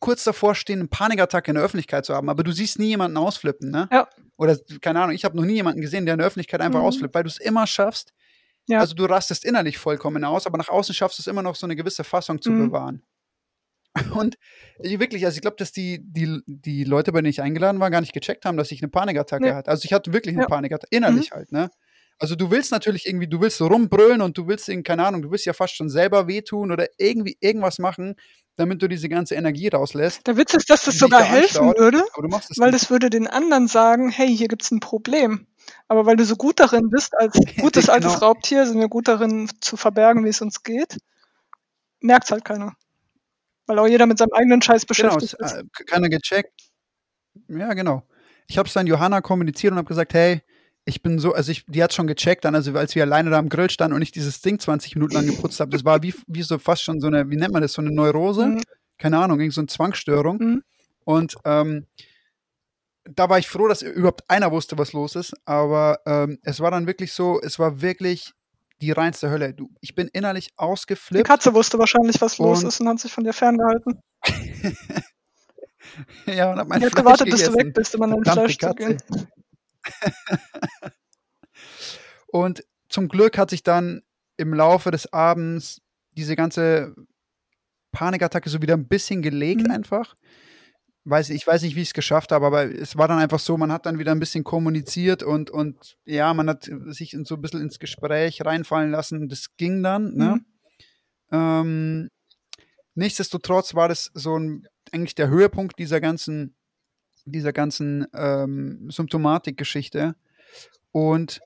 kurz 0.00 0.24
davor 0.24 0.54
stehen, 0.54 0.80
eine 0.80 0.88
Panikattacke 0.88 1.50
in 1.50 1.54
der 1.54 1.64
Öffentlichkeit 1.64 2.04
zu 2.04 2.14
haben, 2.14 2.28
aber 2.28 2.42
du 2.42 2.52
siehst 2.52 2.78
nie 2.78 2.88
jemanden 2.88 3.16
ausflippen, 3.16 3.70
ne? 3.70 3.88
Ja. 3.90 4.08
Oder 4.36 4.58
keine 4.80 5.00
Ahnung, 5.00 5.14
ich 5.14 5.24
habe 5.24 5.36
noch 5.36 5.44
nie 5.44 5.54
jemanden 5.54 5.80
gesehen, 5.80 6.06
der 6.06 6.14
in 6.14 6.18
der 6.18 6.26
Öffentlichkeit 6.26 6.60
einfach 6.60 6.80
Mhm. 6.80 6.86
ausflippt, 6.86 7.14
weil 7.14 7.22
du 7.22 7.28
es 7.28 7.38
immer 7.38 7.66
schaffst. 7.66 8.12
Ja. 8.66 8.80
Also 8.80 8.94
du 8.94 9.04
rastest 9.04 9.44
innerlich 9.44 9.78
vollkommen 9.78 10.24
aus, 10.24 10.46
aber 10.46 10.58
nach 10.58 10.68
außen 10.68 10.94
schaffst 10.94 11.18
du 11.18 11.22
es 11.22 11.26
immer 11.26 11.42
noch 11.42 11.54
so 11.54 11.66
eine 11.66 11.76
gewisse 11.76 12.02
Fassung 12.04 12.40
zu 12.40 12.50
Mhm. 12.50 12.66
bewahren. 12.68 13.02
Und 14.24 14.36
ich- 14.80 14.98
wirklich, 14.98 15.24
also 15.24 15.36
ich 15.36 15.42
glaube, 15.42 15.56
dass 15.58 15.70
die, 15.70 16.00
die, 16.02 16.40
die 16.46 16.82
Leute, 16.84 17.12
bei 17.12 17.20
denen 17.20 17.30
ich 17.30 17.42
eingeladen 17.42 17.78
war, 17.78 17.90
gar 17.90 18.00
nicht 18.00 18.12
gecheckt 18.12 18.44
haben, 18.44 18.56
dass 18.56 18.72
ich 18.72 18.82
eine 18.82 18.90
Panikattacke 18.90 19.44
Nee. 19.44 19.52
hatte. 19.52 19.70
Also 19.70 19.84
ich 19.84 19.92
hatte 19.92 20.12
wirklich 20.12 20.34
eine 20.34 20.42
Ja. 20.42 20.48
Mhm. 20.48 20.52
Panikattacke, 20.52 20.96
innerlich 20.96 21.30
halt, 21.30 21.52
ne? 21.52 21.70
Also 22.18 22.36
du 22.36 22.50
willst 22.50 22.70
natürlich 22.70 23.06
irgendwie, 23.06 23.26
du 23.26 23.40
willst 23.40 23.58
so 23.58 23.66
rumbrüllen 23.66 24.22
und 24.22 24.38
du 24.38 24.46
willst 24.46 24.68
irgendwie, 24.68 24.84
keine 24.84 25.06
Ahnung, 25.06 25.22
du 25.22 25.30
willst 25.30 25.46
ja 25.46 25.52
fast 25.52 25.76
schon 25.76 25.88
selber 25.88 26.26
wehtun 26.28 26.70
oder 26.70 26.86
irgendwie 26.96 27.36
irgendwas 27.40 27.78
machen, 27.78 28.14
damit 28.56 28.80
du 28.82 28.88
diese 28.88 29.08
ganze 29.08 29.34
Energie 29.34 29.68
rauslässt. 29.68 30.24
Der 30.26 30.36
Witz 30.36 30.54
ist, 30.54 30.70
dass 30.70 30.84
das 30.84 30.96
sogar 30.98 31.20
da 31.20 31.26
helfen 31.26 31.58
anschaut. 31.58 31.78
würde, 31.78 31.98
es 31.98 32.58
weil 32.58 32.70
nicht. 32.70 32.82
das 32.82 32.90
würde 32.90 33.10
den 33.10 33.26
anderen 33.26 33.66
sagen, 33.66 34.10
hey, 34.10 34.34
hier 34.34 34.46
gibt's 34.48 34.70
ein 34.70 34.80
Problem. 34.80 35.46
Aber 35.88 36.06
weil 36.06 36.16
du 36.16 36.24
so 36.24 36.36
gut 36.36 36.60
darin 36.60 36.88
bist, 36.88 37.14
als 37.18 37.34
gutes 37.60 37.88
altes 37.88 38.14
Genau. 38.14 38.26
Raubtier, 38.26 38.66
sind 38.66 38.78
wir 38.78 38.88
gut 38.88 39.08
darin 39.08 39.50
zu 39.60 39.76
verbergen, 39.76 40.24
wie 40.24 40.28
es 40.28 40.40
uns 40.40 40.62
geht, 40.62 40.98
merkt's 42.00 42.30
halt 42.30 42.44
keiner. 42.44 42.74
Weil 43.66 43.78
auch 43.78 43.86
jeder 43.88 44.06
mit 44.06 44.18
seinem 44.18 44.32
eigenen 44.34 44.62
Scheiß 44.62 44.86
Genau, 44.86 45.16
beschäftigt 45.16 45.36
es, 45.40 45.52
ist. 45.52 45.58
äh, 45.58 45.84
keiner 45.86 46.08
gecheckt. 46.08 46.52
Ja, 47.48 47.72
genau. 47.74 48.02
Ich 48.46 48.58
habe 48.58 48.68
es 48.68 48.74
dann 48.74 48.86
Johanna 48.86 49.20
kommuniziert 49.20 49.72
und 49.72 49.78
habe 49.78 49.88
gesagt, 49.88 50.14
hey, 50.14 50.42
ich 50.84 51.02
bin 51.02 51.18
so, 51.18 51.32
also 51.32 51.50
ich, 51.50 51.64
die 51.66 51.82
hat 51.82 51.94
schon 51.94 52.06
gecheckt 52.06 52.44
dann, 52.44 52.54
also 52.54 52.72
als 52.74 52.94
wir 52.94 53.02
alleine 53.04 53.30
da 53.30 53.38
am 53.38 53.48
Grill 53.48 53.70
standen 53.70 53.94
und 53.96 54.02
ich 54.02 54.12
dieses 54.12 54.40
Ding 54.42 54.58
20 54.58 54.96
Minuten 54.96 55.14
lang 55.14 55.26
geputzt 55.26 55.60
habe, 55.60 55.70
das 55.70 55.84
war 55.84 56.02
wie, 56.02 56.14
wie 56.26 56.42
so 56.42 56.58
fast 56.58 56.82
schon 56.82 57.00
so 57.00 57.06
eine, 57.06 57.30
wie 57.30 57.36
nennt 57.36 57.52
man 57.52 57.62
das, 57.62 57.72
so 57.72 57.82
eine 57.82 57.90
Neurose? 57.90 58.46
Mhm. 58.46 58.62
Keine 58.98 59.18
Ahnung, 59.18 59.40
irgend 59.40 59.54
so 59.54 59.60
eine 59.60 59.68
Zwangsstörung. 59.68 60.38
Mhm. 60.38 60.62
Und 61.04 61.36
ähm, 61.44 61.86
da 63.04 63.28
war 63.28 63.38
ich 63.38 63.48
froh, 63.48 63.68
dass 63.68 63.82
überhaupt 63.82 64.28
einer 64.28 64.50
wusste, 64.50 64.78
was 64.78 64.92
los 64.92 65.14
ist. 65.16 65.34
Aber 65.44 66.00
ähm, 66.06 66.38
es 66.42 66.60
war 66.60 66.70
dann 66.70 66.86
wirklich 66.86 67.12
so, 67.12 67.40
es 67.40 67.58
war 67.58 67.80
wirklich 67.80 68.32
die 68.80 68.92
reinste 68.92 69.30
Hölle. 69.30 69.54
Du, 69.54 69.70
ich 69.80 69.94
bin 69.94 70.08
innerlich 70.08 70.48
Die 70.48 70.58
ausgeflippt. 70.58 71.26
Katze 71.26 71.54
wusste 71.54 71.78
wahrscheinlich, 71.78 72.20
was 72.20 72.38
los 72.38 72.62
ist 72.62 72.80
und 72.80 72.88
hat 72.88 73.00
sich 73.00 73.12
von 73.12 73.24
dir 73.24 73.32
ferngehalten. 73.32 74.00
ja, 76.26 76.52
und 76.52 76.58
hab 76.58 76.68
mein 76.68 76.80
Die 76.80 76.86
hat 76.86 76.92
Fleisch 76.92 77.04
gewartet, 77.04 77.30
bis 77.30 77.44
du 77.44 77.50
gegessen. 77.50 77.66
weg 77.68 77.74
bist, 77.74 77.94
um 77.94 78.02
an 78.02 78.10
dein 78.10 78.24
Fleisch 78.24 78.58
zu 78.58 78.74
gehen. 78.74 78.98
Und 82.28 82.64
zum 82.88 83.08
Glück 83.08 83.38
hat 83.38 83.50
sich 83.50 83.62
dann 83.62 84.02
im 84.36 84.52
Laufe 84.54 84.90
des 84.90 85.12
Abends 85.12 85.80
diese 86.12 86.36
ganze 86.36 86.94
Panikattacke 87.92 88.48
so 88.50 88.60
wieder 88.60 88.74
ein 88.74 88.88
bisschen 88.88 89.22
gelegt 89.22 89.62
Mhm. 89.62 89.70
einfach. 89.70 90.14
Weiß, 91.06 91.30
ich 91.30 91.46
weiß 91.46 91.62
nicht, 91.62 91.76
wie 91.76 91.82
ich 91.82 91.88
es 91.88 91.94
geschafft 91.94 92.32
habe, 92.32 92.46
aber 92.46 92.64
es 92.64 92.96
war 92.96 93.08
dann 93.08 93.18
einfach 93.18 93.38
so, 93.38 93.58
man 93.58 93.70
hat 93.70 93.84
dann 93.84 93.98
wieder 93.98 94.12
ein 94.12 94.20
bisschen 94.20 94.42
kommuniziert 94.42 95.22
und, 95.22 95.50
und 95.50 95.98
ja, 96.06 96.32
man 96.32 96.48
hat 96.48 96.70
sich 96.86 97.16
so 97.24 97.34
ein 97.34 97.42
bisschen 97.42 97.60
ins 97.60 97.78
Gespräch 97.78 98.42
reinfallen 98.44 98.90
lassen. 98.90 99.28
Das 99.28 99.54
ging 99.56 99.82
dann. 99.82 100.14
Ne? 100.14 100.36
Mhm. 100.36 100.44
Ähm, 101.30 102.10
nichtsdestotrotz 102.94 103.74
war 103.74 103.88
das 103.88 104.10
so 104.14 104.38
ein, 104.38 104.66
eigentlich 104.92 105.14
der 105.14 105.28
Höhepunkt 105.28 105.78
dieser 105.78 106.00
ganzen, 106.00 106.56
dieser 107.24 107.52
ganzen 107.52 108.06
ähm, 108.14 108.90
Symptomatik-Geschichte. 108.90 110.14
Und 110.92 111.40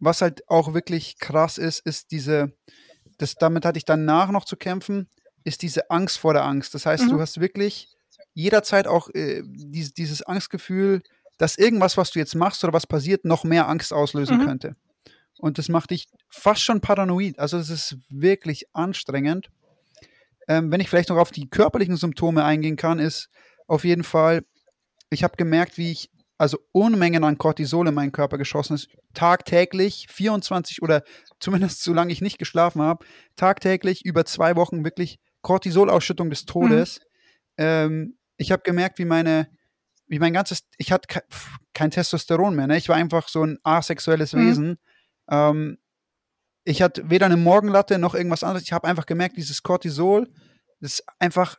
was 0.00 0.20
halt 0.20 0.48
auch 0.48 0.74
wirklich 0.74 1.18
krass 1.18 1.58
ist, 1.58 1.80
ist 1.80 2.10
diese, 2.10 2.52
das, 3.18 3.34
damit 3.36 3.64
hatte 3.64 3.78
ich 3.78 3.84
danach 3.84 4.30
noch 4.30 4.44
zu 4.44 4.56
kämpfen, 4.56 5.08
ist 5.44 5.62
diese 5.62 5.90
Angst 5.90 6.18
vor 6.18 6.34
der 6.34 6.44
Angst. 6.44 6.74
Das 6.74 6.86
heißt, 6.86 7.04
Mhm. 7.06 7.10
du 7.10 7.20
hast 7.20 7.40
wirklich 7.40 7.88
jederzeit 8.34 8.86
auch 8.86 9.08
äh, 9.10 9.42
dieses, 9.44 9.92
dieses 9.94 10.22
Angstgefühl, 10.22 11.02
dass 11.38 11.56
irgendwas, 11.58 11.96
was 11.96 12.10
du 12.12 12.18
jetzt 12.18 12.34
machst 12.34 12.62
oder 12.62 12.72
was 12.72 12.86
passiert, 12.86 13.24
noch 13.24 13.44
mehr 13.44 13.68
Angst 13.68 13.92
auslösen 13.92 14.38
Mhm. 14.38 14.44
könnte. 14.44 14.76
Und 15.38 15.58
das 15.58 15.68
macht 15.68 15.90
dich 15.90 16.08
fast 16.28 16.62
schon 16.62 16.80
paranoid. 16.80 17.38
Also 17.38 17.58
es 17.58 17.68
ist 17.70 17.96
wirklich 18.08 18.66
anstrengend. 18.74 19.50
Ähm, 20.48 20.70
wenn 20.70 20.80
ich 20.80 20.88
vielleicht 20.88 21.08
noch 21.08 21.16
auf 21.18 21.30
die 21.30 21.48
körperlichen 21.48 21.96
Symptome 21.96 22.44
eingehen 22.44 22.76
kann, 22.76 22.98
ist 22.98 23.28
auf 23.66 23.84
jeden 23.84 24.04
Fall, 24.04 24.44
ich 25.12 25.24
habe 25.24 25.36
gemerkt, 25.36 25.78
wie 25.78 25.92
ich, 25.92 26.10
also 26.38 26.58
Unmengen 26.72 27.24
an 27.24 27.38
Cortisol 27.38 27.88
in 27.88 27.94
meinen 27.94 28.12
Körper 28.12 28.38
geschossen 28.38 28.74
ist, 28.74 28.88
tagtäglich, 29.14 30.06
24 30.10 30.82
oder 30.82 31.02
zumindest 31.40 31.82
solange 31.84 32.12
ich 32.12 32.20
nicht 32.20 32.38
geschlafen 32.38 32.82
habe, 32.82 33.04
tagtäglich 33.36 34.04
über 34.04 34.24
zwei 34.24 34.56
Wochen 34.56 34.84
wirklich 34.84 35.18
Cortisolausschüttung 35.42 36.30
des 36.30 36.44
Todes. 36.44 37.00
Ähm, 37.58 38.16
ich 38.36 38.50
habe 38.52 38.62
gemerkt, 38.62 38.98
wie 38.98 39.04
meine, 39.04 39.48
wie 40.06 40.18
mein 40.18 40.32
ganzes, 40.32 40.66
ich 40.78 40.92
hatte 40.92 41.06
ke 41.06 41.22
kein 41.74 41.90
Testosteron 41.90 42.54
mehr, 42.54 42.66
ne? 42.66 42.76
Ich 42.76 42.88
war 42.90 42.96
einfach 42.96 43.28
so 43.28 43.44
ein 43.44 43.58
asexuelles 43.62 44.34
Mhm. 44.34 44.40
Wesen. 44.40 44.78
Ähm, 45.30 45.78
ich 46.64 46.82
hatte 46.82 47.08
weder 47.08 47.26
eine 47.26 47.36
Morgenlatte 47.36 47.98
noch 47.98 48.14
irgendwas 48.14 48.44
anderes. 48.44 48.62
Ich 48.62 48.72
habe 48.72 48.86
einfach 48.86 49.06
gemerkt, 49.06 49.36
dieses 49.36 49.62
Cortisol, 49.62 50.28
das 50.80 50.94
ist 50.94 51.04
einfach 51.18 51.56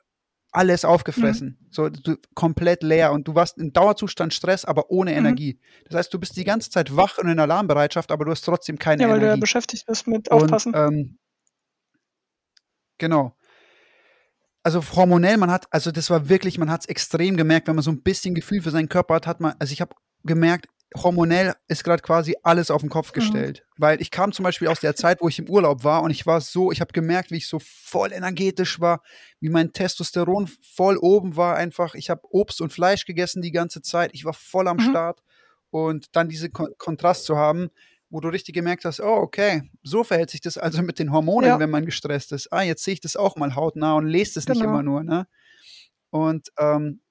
alles 0.53 0.85
aufgefressen. 0.85 1.57
So 1.71 1.89
du, 1.89 2.15
komplett 2.35 2.83
leer. 2.83 3.11
Und 3.11 3.27
du 3.27 3.35
warst 3.35 3.57
in 3.57 3.73
Dauerzustand 3.73 4.33
Stress, 4.33 4.65
aber 4.65 4.89
ohne 4.91 5.11
Mhm. 5.11 5.17
Energie. 5.17 5.59
Das 5.89 5.97
heißt, 5.97 6.13
du 6.13 6.19
bist 6.19 6.37
die 6.37 6.43
ganze 6.43 6.69
Zeit 6.69 6.95
wach 6.95 7.17
und 7.17 7.27
in 7.27 7.39
Alarmbereitschaft, 7.39 8.11
aber 8.11 8.25
du 8.25 8.31
hast 8.31 8.41
trotzdem 8.43 8.77
keine 8.77 9.03
Ja, 9.03 9.09
weil 9.09 9.19
du 9.19 9.25
ja 9.25 9.31
Energie. 9.31 9.41
beschäftigt 9.41 9.85
bist 9.87 10.07
mit 10.07 10.29
Und, 10.29 10.43
Aufpassen. 10.43 10.73
ähm, 10.75 11.17
genau. 12.97 13.35
Also 14.65 14.81
hormonell, 14.95 15.37
man 15.37 15.51
hat, 15.51 15.65
also 15.71 15.91
das 15.91 16.09
war 16.09 16.29
wirklich, 16.29 16.57
man 16.57 16.69
hat 16.71 16.81
es 16.81 16.85
extrem 16.87 17.35
gemerkt, 17.35 17.67
wenn 17.67 17.75
man 17.75 17.83
so 17.83 17.91
ein 17.91 18.01
bisschen 18.01 18.33
Gefühl 18.33 18.61
für 18.61 18.71
seinen 18.71 18.87
Körper 18.87 19.15
hat, 19.15 19.27
hat 19.27 19.41
man, 19.41 19.55
also 19.59 19.73
ich 19.73 19.81
habe 19.81 19.93
gemerkt, 20.23 20.67
hormonell 20.95 21.53
ist 21.67 21.83
gerade 21.83 22.01
quasi 22.01 22.35
alles 22.43 22.69
auf 22.71 22.81
den 22.81 22.89
Kopf 22.89 23.09
Mhm. 23.09 23.13
gestellt. 23.15 23.65
Weil 23.77 24.01
ich 24.01 24.11
kam 24.11 24.31
zum 24.31 24.43
Beispiel 24.43 24.67
aus 24.67 24.79
der 24.79 24.95
Zeit, 24.95 25.21
wo 25.21 25.27
ich 25.29 25.39
im 25.39 25.49
Urlaub 25.49 25.83
war 25.83 26.01
und 26.03 26.11
ich 26.11 26.25
war 26.25 26.41
so, 26.41 26.71
ich 26.71 26.81
habe 26.81 26.93
gemerkt, 26.93 27.31
wie 27.31 27.37
ich 27.37 27.47
so 27.47 27.59
voll 27.59 28.11
energetisch 28.11 28.79
war, 28.79 29.01
wie 29.39 29.49
mein 29.49 29.73
Testosteron 29.73 30.47
voll 30.61 30.97
oben 30.97 31.35
war 31.35 31.55
einfach. 31.55 31.95
Ich 31.95 32.09
habe 32.09 32.21
Obst 32.31 32.61
und 32.61 32.71
Fleisch 32.73 33.05
gegessen 33.05 33.41
die 33.41 33.51
ganze 33.51 33.81
Zeit. 33.81 34.11
Ich 34.13 34.25
war 34.25 34.33
voll 34.33 34.67
am 34.67 34.77
Mhm. 34.77 34.81
Start. 34.89 35.23
Und 35.69 36.15
dann 36.15 36.29
diesen 36.29 36.51
Kon 36.53 36.69
Kontrast 36.77 37.25
zu 37.25 37.35
haben, 37.37 37.69
wo 38.09 38.19
du 38.19 38.27
richtig 38.29 38.53
gemerkt 38.53 38.85
hast, 38.85 38.99
oh, 38.99 39.05
okay, 39.15 39.71
so 39.81 40.03
verhält 40.03 40.29
sich 40.29 40.41
das 40.41 40.59
also 40.59 40.83
mit 40.83 40.99
den 40.99 41.11
Hormonen, 41.11 41.49
Ja. 41.49 41.59
wenn 41.59 41.71
man 41.71 41.83
gestresst 41.85 42.31
ist. 42.31 42.53
Ah, 42.53 42.61
jetzt 42.61 42.83
sehe 42.83 42.93
ich 42.93 43.01
das 43.01 43.15
auch 43.15 43.37
mal 43.37 43.55
hautnah 43.55 43.95
und 43.95 44.05
lese 44.05 44.35
das 44.35 44.47
nicht 44.47 44.59
Genau. 44.59 44.69
immer 44.69 44.83
nur, 44.83 45.03
ne? 45.03 45.25
Und 46.11 46.49
ähm, 46.59 47.01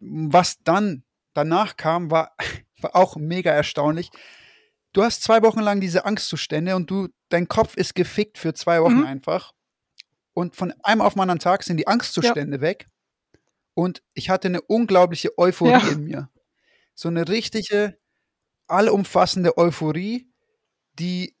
was 0.00 0.58
dann 0.64 1.04
danach 1.36 1.76
kam, 1.76 2.10
war, 2.10 2.34
war 2.80 2.96
auch 2.96 3.16
mega 3.16 3.50
erstaunlich. 3.50 4.10
Du 4.92 5.02
hast 5.02 5.22
zwei 5.22 5.42
Wochen 5.42 5.60
lang 5.60 5.80
diese 5.80 6.04
Angstzustände 6.06 6.74
und 6.76 6.90
du, 6.90 7.08
dein 7.28 7.48
Kopf 7.48 7.76
ist 7.76 7.94
gefickt 7.94 8.38
für 8.38 8.54
zwei 8.54 8.82
Wochen 8.82 9.00
Mhm. 9.00 9.06
einfach. 9.06 9.52
Und 10.32 10.56
von 10.56 10.72
einem 10.82 11.00
auf 11.02 11.14
den 11.14 11.20
anderen 11.22 11.38
Tag 11.38 11.62
sind 11.62 11.76
die 11.78 11.86
Angstzustände 11.86 12.60
weg. 12.60 12.86
Und 13.74 14.02
ich 14.14 14.30
hatte 14.30 14.48
eine 14.48 14.62
unglaubliche 14.62 15.36
Euphorie 15.38 15.70
Ja. 15.72 15.88
in 15.92 16.04
mir. 16.04 16.30
So 16.94 17.08
eine 17.08 17.28
richtige, 17.28 17.98
allumfassende 18.68 19.56
Euphorie, 19.58 20.30
die 20.98 21.35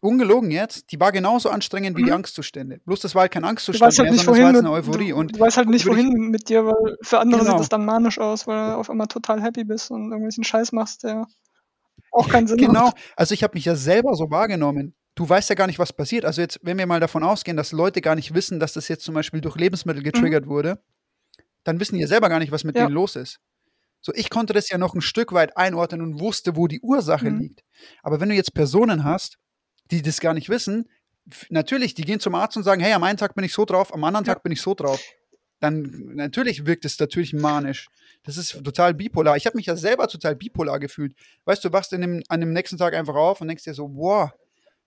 ungelogen 0.00 0.50
jetzt, 0.50 0.92
die 0.92 1.00
war 1.00 1.10
genauso 1.12 1.50
anstrengend 1.50 1.96
wie 1.96 2.02
die 2.02 2.10
Mhm. 2.10 2.16
Angstzustände. 2.18 2.80
Bloß 2.84 3.00
das 3.00 3.14
war 3.14 3.22
halt 3.22 3.32
kein 3.32 3.44
Angstzustand 3.44 3.96
halt 3.98 4.04
mehr, 4.06 4.12
nicht, 4.12 4.24
sondern 4.24 4.34
es 4.34 4.38
war 4.44 4.52
wohin 4.52 4.56
mit, 4.56 4.64
eine 4.66 4.70
Euphorie. 4.72 5.08
du, 5.10 5.16
Und 5.16 5.36
du 5.36 5.40
weißt 5.40 5.56
halt 5.56 5.68
nicht, 5.68 5.84
würde 5.86 6.00
ich- 6.00 6.06
wohin 6.06 6.30
mit 6.30 6.48
dir, 6.48 6.64
weil 6.66 6.96
für 7.02 7.18
andere 7.18 7.40
Genau. 7.40 7.52
sieht 7.52 7.60
das 7.60 7.68
dann 7.68 7.84
manisch 7.84 8.18
aus, 8.18 8.46
weil 8.46 8.70
du 8.72 8.76
auf 8.76 8.90
einmal 8.90 9.08
total 9.08 9.42
happy 9.42 9.64
bist 9.64 9.90
und 9.90 10.04
irgendwelchen 10.10 10.44
Scheiß 10.44 10.72
machst, 10.72 11.02
der 11.04 11.26
auch 12.12 12.28
keinen 12.28 12.46
Sinn 12.46 12.58
Genau, 12.58 12.84
macht. 12.86 12.96
also 13.16 13.34
ich 13.34 13.42
habe 13.42 13.54
mich 13.54 13.64
ja 13.64 13.74
selber 13.74 14.14
so 14.14 14.30
wahrgenommen. 14.30 14.94
Du 15.14 15.28
weißt 15.28 15.48
ja 15.50 15.56
gar 15.56 15.66
nicht, 15.66 15.80
was 15.80 15.92
passiert. 15.92 16.24
Also 16.24 16.40
jetzt, 16.40 16.60
wenn 16.62 16.78
wir 16.78 16.86
mal 16.86 17.00
davon 17.00 17.24
ausgehen, 17.24 17.56
dass 17.56 17.72
Leute 17.72 18.00
gar 18.00 18.14
nicht 18.14 18.34
wissen, 18.34 18.60
dass 18.60 18.72
das 18.74 18.86
jetzt 18.88 19.04
zum 19.04 19.14
Beispiel 19.14 19.40
durch 19.40 19.56
Lebensmittel 19.56 20.02
getriggert 20.04 20.46
wurde, 20.46 20.80
dann 21.64 21.80
wissen 21.80 21.96
die 21.96 22.00
ja 22.02 22.06
selber 22.06 22.28
gar 22.28 22.38
nicht, 22.38 22.52
was 22.52 22.62
mit 22.62 22.76
Mhm. 22.76 22.78
Ja. 22.78 22.86
denen 22.86 22.94
los 22.94 23.16
ist. 23.16 23.40
So, 24.00 24.12
ich 24.14 24.30
konnte 24.30 24.52
das 24.52 24.68
ja 24.70 24.78
noch 24.78 24.94
ein 24.94 25.00
Stück 25.00 25.32
weit 25.32 25.56
einordnen 25.56 26.02
und 26.02 26.20
wusste, 26.20 26.54
wo 26.54 26.68
die 26.68 26.80
Ursache 26.80 27.30
Mhm. 27.32 27.40
liegt. 27.40 27.64
Aber 28.04 28.20
wenn 28.20 28.28
du 28.28 28.36
jetzt 28.36 28.54
Personen 28.54 29.02
hast, 29.02 29.38
die 29.90 30.02
das 30.02 30.20
gar 30.20 30.34
nicht 30.34 30.48
wissen, 30.48 30.88
natürlich, 31.50 31.94
die 31.94 32.04
gehen 32.04 32.20
zum 32.20 32.34
Arzt 32.34 32.56
und 32.56 32.62
sagen, 32.62 32.80
hey, 32.80 32.92
am 32.92 33.04
einen 33.04 33.18
Tag 33.18 33.34
bin 33.34 33.44
ich 33.44 33.52
so 33.52 33.64
drauf, 33.64 33.92
am 33.92 34.04
anderen 34.04 34.24
Ja. 34.26 34.34
Tag 34.34 34.42
bin 34.42 34.52
ich 34.52 34.60
so 34.60 34.74
drauf. 34.74 35.00
Dann 35.60 36.12
natürlich 36.14 36.66
wirkt 36.66 36.84
es 36.84 36.98
natürlich 37.00 37.32
manisch. 37.32 37.88
Das 38.22 38.36
ist 38.36 38.62
total 38.62 38.94
bipolar. 38.94 39.36
Ich 39.36 39.46
habe 39.46 39.56
mich 39.56 39.66
ja 39.66 39.76
selber 39.76 40.06
total 40.06 40.36
bipolar 40.36 40.78
gefühlt. 40.78 41.14
Weißt 41.46 41.64
du, 41.64 41.72
wachst 41.72 41.90
dem, 41.92 42.22
an 42.28 42.40
dem 42.40 42.52
nächsten 42.52 42.78
Tag 42.78 42.94
einfach 42.94 43.14
auf 43.16 43.40
und 43.40 43.48
denkst 43.48 43.64
dir 43.64 43.74
so, 43.74 43.90
wow, 43.94 44.30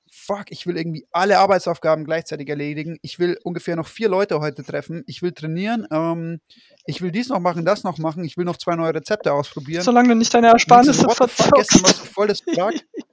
fuck, 0.09 0.45
ich 0.49 0.65
will 0.67 0.77
irgendwie 0.77 1.05
alle 1.11 1.39
Arbeitsaufgaben 1.39 2.05
gleichzeitig 2.05 2.47
erledigen. 2.47 2.99
Ich 3.01 3.19
will 3.19 3.37
ungefähr 3.43 3.75
noch 3.75 3.87
vier 3.87 4.07
Leute 4.07 4.39
heute 4.39 4.63
treffen. 4.63 5.03
Ich 5.07 5.21
will 5.21 5.33
trainieren. 5.33 5.87
Ähm, 5.91 6.39
ich 6.85 7.01
will 7.01 7.11
dies 7.11 7.27
noch 7.29 7.39
machen, 7.39 7.65
das 7.65 7.83
noch 7.83 7.97
machen. 7.97 8.23
Ich 8.23 8.37
will 8.37 8.45
noch 8.45 8.57
zwei 8.57 8.75
neue 8.75 8.93
Rezepte 8.93 9.33
ausprobieren. 9.33 9.83
Solange 9.83 10.09
du 10.09 10.15
nicht 10.15 10.33
deine 10.33 10.47
Ersparnisse 10.47 11.01
so, 11.01 11.09
the 11.09 11.27
fuck, 11.27 11.53
gestern 11.55 11.83
warst 11.83 11.97
verzockst. 11.97 12.01
du 12.01 12.05
voll 12.13 12.27
das 12.27 12.41
Plug. 12.41 12.73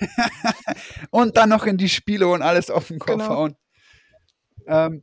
und 1.10 1.36
dann 1.36 1.48
noch 1.48 1.66
in 1.66 1.76
die 1.76 1.88
Spiele 1.88 2.28
und 2.28 2.42
alles 2.42 2.70
auf 2.70 2.88
den 2.88 2.98
Kopf 2.98 3.12
Genau. 3.18 3.28
hauen. 3.28 3.56
Ähm, 4.66 5.02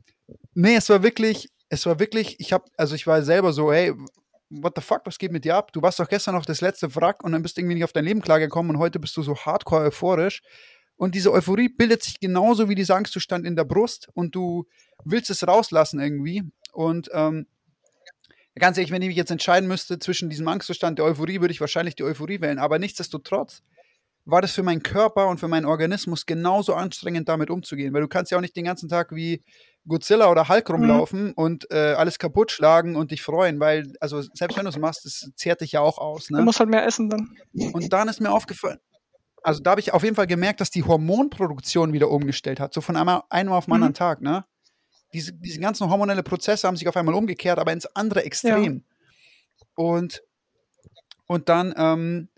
nee, 0.53 0.75
es 0.75 0.89
war 0.89 1.03
wirklich, 1.03 1.49
es 1.69 1.85
war 1.85 1.99
wirklich, 1.99 2.39
ich 2.39 2.53
habe, 2.53 2.65
also 2.77 2.95
ich 2.95 3.07
war 3.07 3.21
selber 3.23 3.53
so, 3.53 3.71
hey, 3.71 3.93
what 4.49 4.73
the 4.75 4.81
fuck, 4.81 5.01
was 5.05 5.17
geht 5.17 5.31
mit 5.31 5.45
dir 5.45 5.55
ab? 5.55 5.71
Du 5.73 5.81
warst 5.81 5.99
doch 5.99 6.09
gestern 6.09 6.35
noch 6.35 6.45
das 6.45 6.61
letzte 6.61 6.93
Wrack 6.95 7.23
und 7.23 7.31
dann 7.31 7.41
bist 7.43 7.57
du 7.57 7.61
irgendwie 7.61 7.75
nicht 7.75 7.83
auf 7.83 7.93
dein 7.93 8.05
Leben 8.05 8.21
klargekommen 8.21 8.75
und 8.75 8.79
heute 8.79 8.99
bist 8.99 9.15
du 9.17 9.21
so 9.21 9.35
hardcore 9.35 9.85
euphorisch. 9.85 10.41
Und 10.95 11.15
diese 11.15 11.31
Euphorie 11.31 11.69
bildet 11.69 12.03
sich 12.03 12.19
genauso 12.19 12.67
wie 12.67 12.75
dieser 12.75 12.95
Angstzustand 12.95 13.45
in 13.45 13.55
der 13.55 13.63
Brust 13.63 14.09
und 14.15 14.35
du 14.35 14.65
willst 15.05 15.29
es 15.29 15.47
rauslassen 15.47 15.99
irgendwie. 16.01 16.43
Und 16.73 17.09
ähm, 17.13 17.47
ganz 18.55 18.77
ehrlich, 18.77 18.91
wenn 18.91 19.01
ich 19.01 19.07
mich 19.07 19.17
jetzt 19.17 19.31
entscheiden 19.31 19.69
müsste 19.69 19.97
zwischen 19.99 20.29
diesem 20.29 20.47
Angstzustand 20.49 20.99
der 20.99 21.05
Euphorie, 21.05 21.39
würde 21.39 21.53
ich 21.53 21.61
wahrscheinlich 21.61 21.95
die 21.95 22.03
Euphorie 22.03 22.41
wählen. 22.41 22.59
Aber 22.59 22.79
nichtsdestotrotz 22.79 23.61
war 24.31 24.41
das 24.41 24.51
für 24.51 24.63
meinen 24.63 24.83
Körper 24.83 25.27
und 25.27 25.39
für 25.39 25.47
meinen 25.47 25.65
Organismus 25.65 26.25
genauso 26.25 26.73
anstrengend, 26.73 27.27
damit 27.29 27.49
umzugehen. 27.49 27.93
Weil 27.93 28.01
du 28.01 28.07
kannst 28.07 28.31
ja 28.31 28.37
auch 28.37 28.41
nicht 28.41 28.55
den 28.55 28.65
ganzen 28.65 28.89
Tag 28.89 29.13
wie 29.15 29.43
Godzilla 29.87 30.29
oder 30.29 30.47
Hulk 30.49 30.69
rumlaufen 30.69 31.33
und 31.33 31.69
äh, 31.71 31.93
alles 31.93 32.19
kaputt 32.19 32.51
schlagen 32.51 32.95
und 32.95 33.11
dich 33.11 33.21
freuen, 33.21 33.59
weil, 33.59 33.93
also 33.99 34.21
selbst 34.21 34.57
wenn 34.57 34.65
du 34.65 34.69
es 34.69 34.77
machst, 34.77 35.05
das 35.05 35.31
zehrt 35.35 35.61
dich 35.61 35.71
ja 35.71 35.81
auch 35.81 35.97
aus. 35.97 36.27
Du 36.27 36.35
Ne? 36.35 36.41
musst 36.43 36.59
halt 36.59 36.69
mehr 36.69 36.85
essen 36.85 37.09
dann. 37.09 37.35
Und 37.73 37.91
dann 37.93 38.07
ist 38.07 38.19
mir 38.21 38.31
aufgefallen, 38.31 38.79
also 39.41 39.61
da 39.61 39.71
habe 39.71 39.79
ich 39.81 39.93
auf 39.93 40.03
jeden 40.03 40.15
Fall 40.15 40.27
gemerkt, 40.27 40.59
dass 40.61 40.69
die 40.69 40.83
Hormonproduktion 40.83 41.93
wieder 41.93 42.09
umgestellt 42.11 42.59
hat, 42.59 42.73
so 42.73 42.81
von 42.81 42.97
einmal, 42.97 43.23
einem 43.29 43.51
auf 43.53 43.65
den 43.65 43.69
Mhm. 43.71 43.75
anderen 43.75 43.93
Tag, 43.93 44.21
ne? 44.21 44.45
Diese, 45.13 45.33
diese 45.33 45.59
ganzen 45.59 45.89
hormonelle 45.89 46.21
Prozesse 46.21 46.67
haben 46.67 46.75
sich 46.75 46.87
auf 46.87 46.95
einmal 46.97 47.15
umgekehrt, 47.15 47.57
aber 47.57 47.71
ins 47.71 47.87
andere 47.95 48.23
Extrem. 48.25 48.83
Und, 49.75 50.21
und 51.25 51.49
dann, 51.49 51.73
ähm, 51.77 52.29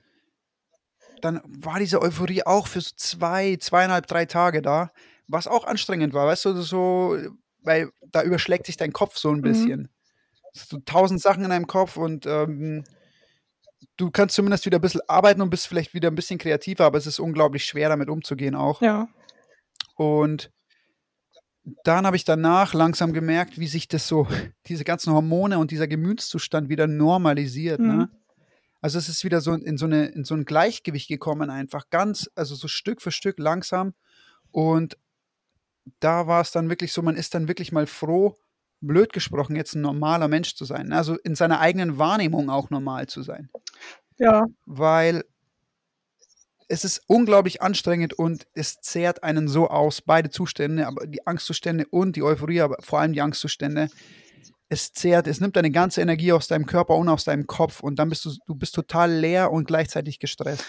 dann 1.26 1.42
war 1.46 1.80
diese 1.80 2.02
Euphorie 2.02 2.44
auch 2.44 2.68
für 2.68 2.82
so 2.82 2.92
zwei, 2.96 3.56
zweieinhalb, 3.58 4.08
drei 4.08 4.26
Tage 4.26 4.62
da, 4.62 4.92
was 5.28 5.48
auch 5.48 5.66
anstrengend 5.66 6.14
war, 6.14 6.28
weißt 6.28 6.46
du, 6.46 6.62
so, 6.62 7.18
weil 7.62 7.92
da 8.02 8.24
überschlägt 8.24 8.66
sich 8.66 8.78
dein 8.78 8.94
Kopf 8.94 9.18
so 9.18 9.30
ein 9.30 9.38
Mhm. 9.38 9.42
bisschen. 9.42 9.90
So 10.54 10.80
tausend 10.80 11.22
Sachen 11.22 11.44
in 11.44 11.50
deinem 11.50 11.68
Kopf 11.68 11.96
und 11.96 12.26
ähm, 12.26 12.84
du 13.98 14.12
kannst 14.12 14.36
zumindest 14.36 14.66
wieder 14.66 14.80
ein 14.80 14.82
bisschen 14.82 15.02
arbeiten 15.08 15.42
und 15.42 15.50
bist 15.50 15.68
vielleicht 15.68 15.94
wieder 15.94 16.10
ein 16.10 16.16
bisschen 16.16 16.40
kreativer, 16.40 16.86
aber 16.86 16.98
es 16.98 17.08
ist 17.08 17.20
unglaublich 17.20 17.64
schwer, 17.66 17.90
damit 17.90 18.10
umzugehen 18.10 18.56
auch. 18.56 18.82
Ja. 18.82 19.08
Und 19.96 20.52
dann 21.84 22.06
habe 22.06 22.16
ich 22.16 22.26
danach 22.26 22.74
langsam 22.74 23.14
gemerkt, 23.14 23.60
wie 23.60 23.68
sich 23.68 23.88
das 23.88 24.08
so, 24.08 24.28
diese 24.68 24.84
ganzen 24.84 25.14
Hormone 25.14 25.60
und 25.60 25.72
dieser 25.72 25.88
Gemütszustand 25.88 26.70
wieder 26.70 26.88
normalisiert. 26.88 27.80
Mhm. 27.80 27.88
Ne? 27.88 28.10
Also 28.82 28.98
es 28.98 29.10
ist 29.10 29.24
wieder 29.24 29.42
so 29.42 29.54
in 29.54 29.78
so, 29.78 29.86
eine, 29.86 30.08
in 30.08 30.24
so 30.24 30.36
ein 30.36 30.46
Gleichgewicht 30.46 31.08
gekommen, 31.08 31.50
einfach 31.50 31.90
ganz, 31.90 32.30
also 32.36 32.56
so 32.56 32.68
Stück 32.68 33.02
für 33.02 33.12
Stück 33.12 33.40
langsam. 33.40 33.94
Und 34.52 34.98
da 36.00 36.28
war 36.28 36.42
es 36.42 36.52
dann 36.52 36.70
wirklich 36.70 36.92
so, 36.92 37.02
man 37.02 37.16
ist 37.16 37.34
dann 37.36 37.48
wirklich 37.48 37.72
mal 37.72 37.88
froh, 37.88 38.36
blöd 38.82 39.14
gesprochen, 39.14 39.56
jetzt 39.56 39.76
ein 39.76 39.82
normaler 39.82 40.28
Mensch 40.28 40.56
zu 40.56 40.66
sein. 40.66 40.92
Also 40.92 41.16
in 41.20 41.36
seiner 41.36 41.60
eigenen 41.60 41.98
Wahrnehmung 41.98 42.50
auch 42.50 42.70
normal 42.72 43.08
zu 43.08 43.22
sein 43.22 43.50
Ja. 44.18 44.46
weil 44.66 45.24
es 46.72 46.86
ist 46.86 47.02
unglaublich 47.08 47.62
anstrengend 47.62 48.14
und 48.14 48.48
es 48.54 48.80
zehrt 48.80 49.24
einen 49.24 49.50
so 49.50 49.68
aus, 49.68 50.02
beide 50.02 50.30
Zustände, 50.30 50.88
aber 50.88 51.06
die 51.06 51.28
Angstzustände 51.28 51.86
und 51.90 52.16
die 52.16 52.24
Euphorie, 52.24 52.62
aber 52.62 52.78
vor 52.80 53.00
allem 53.00 53.12
die 53.12 53.22
Angstzustände. 53.22 53.90
Es 54.74 54.94
zehrt, 54.94 55.28
es 55.28 55.42
nimmt 55.42 55.58
deine 55.58 55.70
ganze 55.70 56.00
Energie 56.00 56.32
aus 56.32 56.48
deinem 56.48 56.66
Körper 56.66 56.96
und 56.96 57.10
aus 57.10 57.26
deinem 57.26 57.46
Kopf 57.46 57.82
und 57.82 57.98
dann 58.00 58.08
bist 58.08 58.24
du, 58.24 58.32
du 58.48 58.56
bist 58.56 58.74
total 58.74 59.12
leer 59.12 59.52
und 59.52 59.68
gleichzeitig 59.68 60.18
gestresst. 60.18 60.64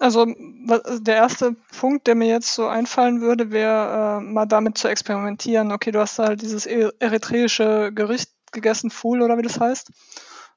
Also 0.00 0.26
der 0.26 1.14
erste 1.14 1.54
Punkt, 1.78 2.08
der 2.08 2.16
mir 2.16 2.26
jetzt 2.26 2.54
so 2.54 2.66
einfallen 2.66 3.20
würde, 3.20 3.52
wäre 3.52 4.18
äh, 4.18 4.20
mal 4.20 4.46
damit 4.46 4.78
zu 4.78 4.88
experimentieren. 4.88 5.70
Okay, 5.70 5.92
du 5.92 6.00
hast 6.00 6.18
halt 6.18 6.42
dieses 6.42 6.66
e- 6.66 6.90
eritreische 6.98 7.92
Gericht 7.94 8.30
gegessen, 8.50 8.90
Fool 8.90 9.22
oder 9.22 9.38
wie 9.38 9.42
das 9.42 9.60
heißt. 9.60 9.90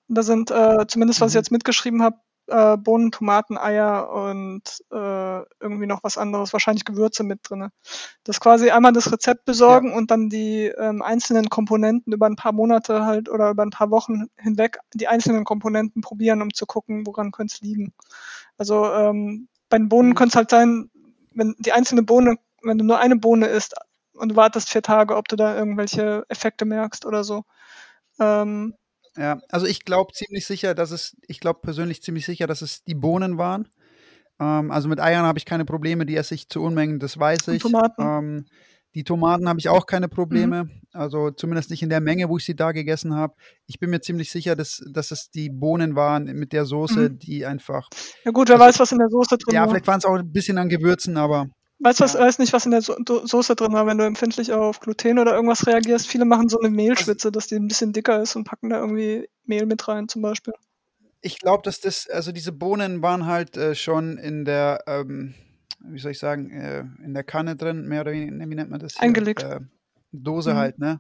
Und 0.07 0.17
da 0.17 0.23
sind 0.23 0.49
äh, 0.49 0.87
zumindest, 0.87 1.21
was 1.21 1.31
ich 1.31 1.35
Mhm. 1.35 1.39
jetzt 1.39 1.51
mitgeschrieben 1.51 2.01
habe, 2.01 2.15
äh, 2.53 2.77
Bohnen, 2.77 3.11
Tomaten, 3.11 3.57
Eier 3.57 4.09
und 4.11 4.61
äh, 4.91 5.39
irgendwie 5.59 5.87
noch 5.87 6.03
was 6.03 6.17
anderes, 6.17 6.53
wahrscheinlich 6.53 6.85
Gewürze 6.85 7.23
mit 7.23 7.39
drin. 7.43 7.69
Das 8.23 8.39
quasi 8.39 8.69
einmal 8.69 8.93
das 8.93 9.11
Rezept 9.11 9.45
besorgen 9.45 9.93
und 9.93 10.11
dann 10.11 10.29
die 10.29 10.67
ähm, 10.67 11.01
einzelnen 11.01 11.49
Komponenten 11.49 12.13
über 12.13 12.27
ein 12.27 12.35
paar 12.35 12.51
Monate 12.53 13.05
halt 13.05 13.29
oder 13.29 13.49
über 13.49 13.63
ein 13.63 13.71
paar 13.71 13.89
Wochen 13.91 14.27
hinweg 14.37 14.79
die 14.93 15.07
einzelnen 15.07 15.45
Komponenten 15.45 16.01
probieren, 16.01 16.41
um 16.43 16.53
zu 16.53 16.65
gucken, 16.67 17.07
woran 17.07 17.31
könnte 17.31 17.55
es 17.55 17.61
liegen. 17.61 17.93
Also 18.57 18.85
ähm, 18.93 19.47
bei 19.69 19.77
den 19.79 19.89
Bohnen 19.89 20.09
Mhm. 20.09 20.15
könnte 20.15 20.33
es 20.33 20.35
halt 20.35 20.49
sein, 20.51 20.89
wenn 21.31 21.55
die 21.59 21.71
einzelne 21.71 22.03
Bohne, 22.03 22.37
wenn 22.61 22.77
du 22.77 22.85
nur 22.85 22.99
eine 22.99 23.15
Bohne 23.15 23.47
isst 23.47 23.75
und 24.13 24.29
du 24.29 24.35
wartest 24.35 24.69
vier 24.69 24.83
Tage, 24.83 25.15
ob 25.15 25.27
du 25.27 25.35
da 25.35 25.57
irgendwelche 25.57 26.23
Effekte 26.29 26.65
merkst 26.65 27.05
oder 27.05 27.23
so. 27.23 27.43
Ähm, 28.19 28.75
Ja, 29.17 29.39
also 29.49 29.65
ich 29.67 29.85
glaube 29.85 30.11
ziemlich 30.13 30.45
sicher, 30.45 30.73
dass 30.73 30.91
es, 30.91 31.15
ich 31.27 31.39
glaube 31.39 31.59
persönlich 31.61 32.01
ziemlich 32.01 32.25
sicher, 32.25 32.47
dass 32.47 32.61
es 32.61 32.83
die 32.83 32.95
Bohnen 32.95 33.37
waren. 33.37 33.67
Ähm, 34.39 34.71
also 34.71 34.89
mit 34.89 34.99
Eiern 34.99 35.25
habe 35.25 35.37
ich 35.37 35.45
keine 35.45 35.65
Probleme, 35.65 36.05
die 36.05 36.15
esse 36.15 36.33
ich 36.33 36.49
zu 36.49 36.61
Unmengen, 36.61 36.99
das 36.99 37.19
weiß 37.19 37.47
Und 37.47 37.53
ich. 37.55 37.61
Tomaten. 37.61 38.01
Ähm, 38.01 38.45
die 38.95 39.03
Tomaten 39.03 39.49
habe 39.49 39.57
ich 39.59 39.69
auch 39.69 39.87
keine 39.87 40.07
Probleme, 40.07 40.69
also 40.91 41.31
zumindest 41.31 41.71
nicht 41.71 41.81
in 41.81 41.89
der 41.89 41.99
Menge, 41.99 42.29
wo 42.29 42.37
ich 42.37 42.45
sie 42.45 42.55
da 42.55 42.71
gegessen 42.71 43.15
habe. 43.15 43.33
Ich 43.65 43.79
bin 43.79 43.89
mir 43.89 44.01
ziemlich 44.01 44.29
sicher, 44.29 44.55
dass, 44.55 44.83
dass 44.93 45.09
es 45.09 45.31
die 45.31 45.49
Bohnen 45.49 45.95
waren 45.95 46.25
mit 46.25 46.53
der 46.53 46.65
Soße, 46.65 47.09
Mhm. 47.09 47.17
die 47.19 47.43
einfach, 47.43 47.89
ja 48.23 48.29
gut, 48.31 48.49
wer 48.49 48.55
also- 48.55 48.65
weiß, 48.67 48.79
was 48.81 48.91
in 48.91 48.99
der 48.99 49.09
Soße 49.09 49.37
drin 49.39 49.55
ja, 49.55 49.61
war. 49.61 49.69
vielleicht 49.69 49.87
waren 49.87 49.97
es 49.97 50.05
auch 50.05 50.13
ein 50.15 50.31
bisschen 50.31 50.59
an 50.59 50.69
Gewürzen, 50.69 51.17
aber 51.17 51.47
Weiß, 51.83 51.99
was, 51.99 52.13
ja. 52.13 52.21
weiß 52.21 52.39
nicht, 52.39 52.53
was 52.53 52.65
in 52.65 52.71
der 52.71 52.81
so 52.81 52.95
Do- 52.95 53.25
Soße 53.25 53.55
drin 53.55 53.73
war, 53.73 53.85
wenn 53.85 53.97
du 53.97 54.05
empfindlich 54.05 54.53
auf 54.53 54.79
Gluten 54.79 55.19
oder 55.19 55.33
irgendwas 55.35 55.67
reagierst. 55.67 56.07
Viele 56.07 56.25
machen 56.25 56.47
so 56.47 56.57
eine 56.59 56.69
Also 56.69 56.75
Mehlschwitze, 56.75 57.31
dass 57.31 57.47
die 57.47 57.55
ein 57.55 57.67
bisschen 57.67 57.91
dicker 57.91 58.21
ist 58.21 58.35
und 58.35 58.45
packen 58.45 58.69
da 58.69 58.79
irgendwie 58.79 59.29
Mehl 59.45 59.65
mit 59.65 59.85
rein 59.87 60.07
zum 60.07 60.21
Beispiel. 60.21 60.53
Ich 61.21 61.39
glaube, 61.39 61.63
dass 61.63 61.79
das, 61.79 62.09
also 62.09 62.31
diese 62.31 62.51
Bohnen 62.51 63.01
waren 63.01 63.25
halt 63.25 63.57
äh, 63.57 63.75
schon 63.75 64.17
in 64.17 64.45
der, 64.45 64.83
ähm, 64.87 65.33
wie 65.81 65.99
soll 65.99 66.11
ich 66.11 66.19
sagen, 66.19 66.51
äh, 66.51 66.85
in 67.03 67.13
der 67.13 67.23
Kanne 67.23 67.55
drin, 67.55 67.87
mehr 67.87 68.01
oder 68.01 68.11
weniger, 68.13 68.49
wie 68.49 68.55
nennt 68.55 68.69
man 68.69 68.79
das? 68.79 68.93
Hier? 68.93 69.03
Eingelegt. 69.03 69.43
Äh, 69.43 69.59
Dose 70.11 70.53
Mhm. 70.53 70.57
halt, 70.57 70.79
ne? 70.79 70.99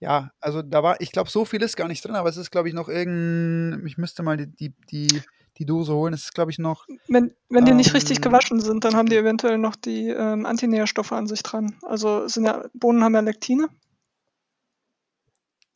Ja, 0.00 0.30
also 0.40 0.62
da 0.62 0.82
war, 0.82 1.00
ich 1.00 1.12
glaube, 1.12 1.30
so 1.30 1.44
viel 1.44 1.62
ist 1.62 1.76
gar 1.76 1.86
nicht 1.88 2.04
drin, 2.04 2.16
aber 2.16 2.28
es 2.28 2.36
ist, 2.36 2.50
glaube 2.50 2.68
ich, 2.68 2.74
noch 2.74 2.88
irgendein, 2.88 3.86
ich 3.86 3.98
müsste 3.98 4.22
mal 4.22 4.36
die, 4.36 4.48
die, 4.48 4.74
die, 4.90 5.20
die 5.62 5.66
Dose 5.66 5.94
holen. 5.94 6.14
Es 6.14 6.24
ist, 6.24 6.34
glaube 6.34 6.50
ich, 6.50 6.58
noch, 6.58 6.86
Wenn, 7.08 7.34
wenn 7.48 7.64
die 7.64 7.72
nicht 7.74 7.94
richtig 7.94 8.18
Ähm, 8.18 8.22
gewaschen 8.22 8.60
sind, 8.60 8.84
dann 8.84 8.96
haben 8.96 9.08
die 9.08 9.16
eventuell 9.16 9.58
noch 9.58 9.76
die 9.76 10.08
ähm, 10.08 10.46
Antinährstoffe 10.46 11.12
an 11.12 11.26
sich 11.26 11.42
dran. 11.42 11.76
Also 11.82 12.26
sind 12.28 12.44
ja, 12.44 12.64
Bohnen 12.74 13.04
haben 13.04 13.14
ja 13.14 13.20
Lektine 13.20 13.68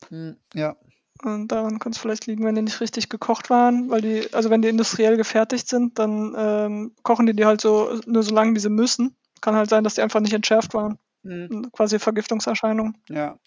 hm, 0.09 0.37
ja, 0.53 0.75
und 1.23 1.47
daran 1.51 1.79
kann 1.79 1.91
es 1.91 1.97
vielleicht 1.97 2.27
liegen, 2.27 2.43
wenn 2.45 2.55
die 2.55 2.61
nicht 2.61 2.79
richtig 2.79 3.09
gekocht 3.09 3.49
waren, 3.49 3.89
weil 3.89 4.01
die, 4.01 4.31
also 4.33 4.49
wenn 4.49 4.61
die 4.61 4.67
industriell 4.67 5.17
gefertigt 5.17 5.67
sind, 5.67 5.97
dann 5.97 6.35
ähm, 6.37 6.95
kochen 7.03 7.25
die 7.25 7.33
die 7.35 7.45
halt 7.45 7.61
so 7.61 7.99
nur 8.05 8.23
so 8.23 8.33
lange, 8.33 8.53
wie 8.55 8.59
sie 8.59 8.69
müssen. 8.69 9.15
Kann 9.41 9.55
halt 9.55 9.69
sein, 9.69 9.83
dass 9.83 9.95
die 9.95 10.01
einfach 10.01 10.19
nicht 10.19 10.33
entschärft 10.33 10.73
waren. 10.73 10.99
hm, 11.23 11.69
Quasi 11.71 11.99
Vergiftungserscheinungen. 11.99 12.97
ja. 13.09 13.39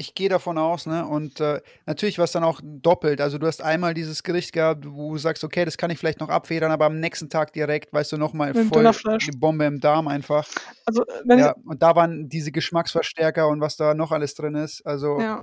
Ich 0.00 0.14
gehe 0.14 0.28
davon 0.28 0.58
aus, 0.58 0.86
ne? 0.86 1.04
Und 1.04 1.40
äh, 1.40 1.60
natürlich 1.84 2.18
war 2.18 2.24
es 2.24 2.30
dann 2.30 2.44
auch 2.44 2.60
doppelt. 2.62 3.20
Also 3.20 3.36
du 3.38 3.48
hast 3.48 3.60
einmal 3.60 3.94
dieses 3.94 4.22
Gericht 4.22 4.52
gehabt, 4.52 4.84
wo 4.88 5.10
du 5.10 5.18
sagst, 5.18 5.42
okay, 5.42 5.64
das 5.64 5.76
kann 5.76 5.90
ich 5.90 5.98
vielleicht 5.98 6.20
noch 6.20 6.28
abfedern, 6.28 6.70
aber 6.70 6.86
am 6.86 7.00
nächsten 7.00 7.28
Tag 7.28 7.52
direkt, 7.52 7.92
weißt 7.92 8.12
du, 8.12 8.16
nochmal 8.16 8.54
voll 8.54 8.88
die 9.20 9.32
Bombe 9.32 9.64
im 9.64 9.80
Darm 9.80 10.06
einfach. 10.06 10.46
Also 10.86 11.02
wenn 11.24 11.40
Ja, 11.40 11.52
und 11.64 11.82
da 11.82 11.96
waren 11.96 12.28
diese 12.28 12.52
Geschmacksverstärker 12.52 13.48
und 13.48 13.60
was 13.60 13.76
da 13.76 13.92
noch 13.94 14.12
alles 14.12 14.36
drin 14.36 14.54
ist. 14.54 14.86
Also, 14.86 15.18
Ja. 15.20 15.42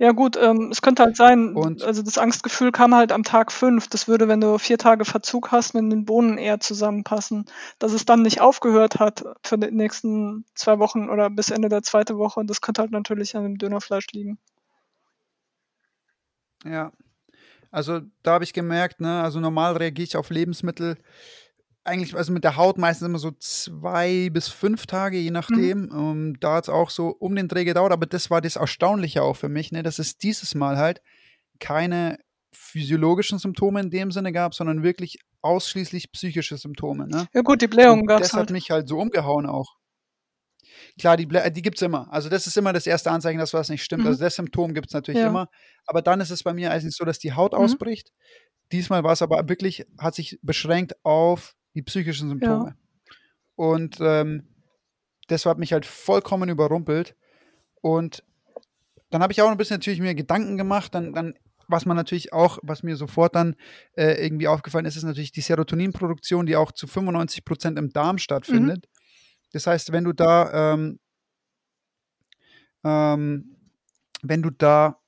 Ja 0.00 0.12
gut, 0.12 0.38
ähm, 0.38 0.70
es 0.72 0.80
könnte 0.80 1.02
halt 1.02 1.14
sein, 1.16 1.54
Und- 1.54 1.82
also 1.82 2.02
das 2.02 2.16
Angstgefühl 2.16 2.72
kam 2.72 2.94
halt 2.94 3.12
am 3.12 3.22
Tag 3.22 3.52
fünf. 3.52 3.86
Das 3.86 4.08
würde, 4.08 4.28
wenn 4.28 4.40
du 4.40 4.56
vier 4.56 4.78
Tage 4.78 5.04
Verzug 5.04 5.52
hast, 5.52 5.74
mit 5.74 5.92
den 5.92 6.06
Bohnen 6.06 6.38
eher 6.38 6.58
zusammenpassen. 6.58 7.44
Dass 7.78 7.92
es 7.92 8.06
dann 8.06 8.22
nicht 8.22 8.40
aufgehört 8.40 8.98
hat 8.98 9.22
für 9.44 9.58
die 9.58 9.70
nächsten 9.70 10.46
zwei 10.54 10.78
Wochen 10.78 11.10
oder 11.10 11.28
bis 11.28 11.50
Ende 11.50 11.68
der 11.68 11.82
zweiten 11.82 12.16
Woche, 12.16 12.42
das 12.46 12.62
könnte 12.62 12.80
halt 12.80 12.92
natürlich 12.92 13.36
an 13.36 13.42
dem 13.42 13.58
Dönerfleisch 13.58 14.06
liegen. 14.12 14.38
ja. 16.64 16.92
Also 17.70 18.00
da 18.22 18.32
habe 18.32 18.44
ich 18.44 18.52
gemerkt, 18.52 19.00
ne, 19.00 19.22
also 19.22 19.40
normal 19.40 19.76
reagiere 19.76 20.04
ich 20.04 20.16
auf 20.16 20.30
Lebensmittel 20.30 20.96
eigentlich, 21.84 22.14
also 22.14 22.32
mit 22.32 22.44
der 22.44 22.56
Haut 22.56 22.78
meistens 22.78 23.06
immer 23.06 23.18
so 23.18 23.30
zwei 23.38 24.28
bis 24.30 24.48
fünf 24.48 24.86
Tage, 24.86 25.16
je 25.18 25.30
nachdem. 25.30 25.90
Ähm, 25.92 26.36
da 26.40 26.56
hat 26.56 26.64
es 26.64 26.68
auch 26.68 26.90
so 26.90 27.08
um 27.08 27.34
den 27.34 27.48
Dreh 27.48 27.64
gedauert, 27.64 27.92
aber 27.92 28.06
das 28.06 28.30
war 28.30 28.40
das 28.40 28.56
Erstaunliche 28.56 29.22
auch 29.22 29.36
für 29.36 29.48
mich, 29.48 29.72
ne, 29.72 29.82
dass 29.82 29.98
es 29.98 30.18
dieses 30.18 30.54
Mal 30.54 30.76
halt 30.76 31.00
keine 31.58 32.18
physiologischen 32.52 33.38
Symptome 33.38 33.80
in 33.80 33.90
dem 33.90 34.10
Sinne 34.12 34.32
gab, 34.32 34.54
sondern 34.54 34.82
wirklich 34.82 35.18
ausschließlich 35.42 36.12
psychische 36.12 36.56
Symptome. 36.58 37.06
Ne? 37.08 37.26
Ja 37.32 37.40
gut, 37.42 37.62
die 37.62 37.66
Blähungen 37.68 38.02
Und 38.02 38.06
gab 38.06 38.18
das 38.18 38.28
es 38.28 38.32
hat 38.34 38.38
halt. 38.40 38.50
mich 38.50 38.70
halt 38.70 38.88
so 38.88 38.98
umgehauen 38.98 39.46
auch. 39.46 39.76
Klar, 40.98 41.16
die, 41.16 41.26
Blä 41.26 41.50
die 41.50 41.62
gibt 41.62 41.76
es 41.78 41.82
immer. 41.82 42.12
Also 42.12 42.28
das 42.28 42.46
ist 42.46 42.56
immer 42.56 42.72
das 42.72 42.86
erste 42.86 43.10
Anzeichen, 43.10 43.38
dass 43.38 43.54
was 43.54 43.68
nicht 43.68 43.82
stimmt. 43.82 44.02
Mhm. 44.02 44.08
Also 44.08 44.20
das 44.24 44.34
Symptom 44.36 44.74
gibt 44.74 44.88
es 44.88 44.92
natürlich 44.94 45.20
Ja. 45.20 45.28
immer. 45.28 45.48
Aber 45.86 46.02
dann 46.02 46.20
ist 46.20 46.30
es 46.30 46.42
bei 46.42 46.52
mir 46.52 46.70
eigentlich 46.72 46.94
so, 46.94 47.04
dass 47.04 47.18
die 47.18 47.32
Haut 47.32 47.52
Mhm. 47.52 47.58
ausbricht. 47.58 48.12
Diesmal 48.72 49.02
war 49.02 49.12
es 49.12 49.22
aber 49.22 49.48
wirklich, 49.48 49.86
hat 49.98 50.14
sich 50.14 50.38
beschränkt 50.42 50.94
auf 51.04 51.54
die 51.80 51.84
psychischen 51.84 52.28
Symptome. 52.28 52.76
Und 53.56 53.98
ähm, 54.00 54.46
das 55.28 55.46
hat 55.46 55.58
mich 55.58 55.72
halt 55.72 55.86
vollkommen 55.86 56.48
überrumpelt. 56.48 57.16
Und 57.80 58.22
dann 59.10 59.22
habe 59.22 59.32
ich 59.32 59.40
auch 59.42 59.50
ein 59.50 59.56
bisschen 59.56 59.76
natürlich 59.76 60.00
mir 60.00 60.14
Gedanken 60.14 60.56
gemacht. 60.56 60.94
Dann, 60.94 61.12
dann, 61.14 61.34
was 61.68 61.86
man 61.86 61.96
natürlich 61.96 62.32
auch, 62.32 62.58
was 62.62 62.82
mir 62.82 62.96
sofort 62.96 63.34
dann 63.34 63.56
äh, 63.96 64.22
irgendwie 64.22 64.48
aufgefallen 64.48 64.84
ist, 64.84 64.96
ist 64.96 65.04
natürlich 65.04 65.32
die 65.32 65.40
Serotoninproduktion, 65.40 66.46
die 66.46 66.56
auch 66.56 66.72
zu 66.72 66.86
95 66.86 67.44
Prozent 67.44 67.78
im 67.78 67.90
Darm 67.90 68.18
stattfindet. 68.18 68.88
Das 69.52 69.66
heißt, 69.66 69.92
wenn 69.92 70.04
du 70.04 70.12
da, 70.12 70.74
ähm, 70.74 71.00
ähm, 72.84 73.56
wenn 74.22 74.42
du 74.42 74.50
da 74.50 75.00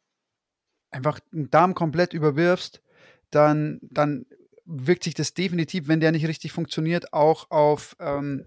einfach 0.91 1.21
den 1.33 1.51
Darm 1.51 1.75
komplett 1.75 2.13
überwirfst, 2.15 2.83
dann, 3.31 3.79
dann 3.83 4.27
wirkt 4.73 5.05
sich 5.05 5.15
das 5.15 5.35
definitiv, 5.35 5.89
wenn 5.89 6.01
der 6.01 6.13
nicht 6.13 6.27
richtig 6.27 6.53
funktioniert, 6.53 7.13
auch 7.13 7.51
auf, 7.51 7.95
ähm, 8.01 8.47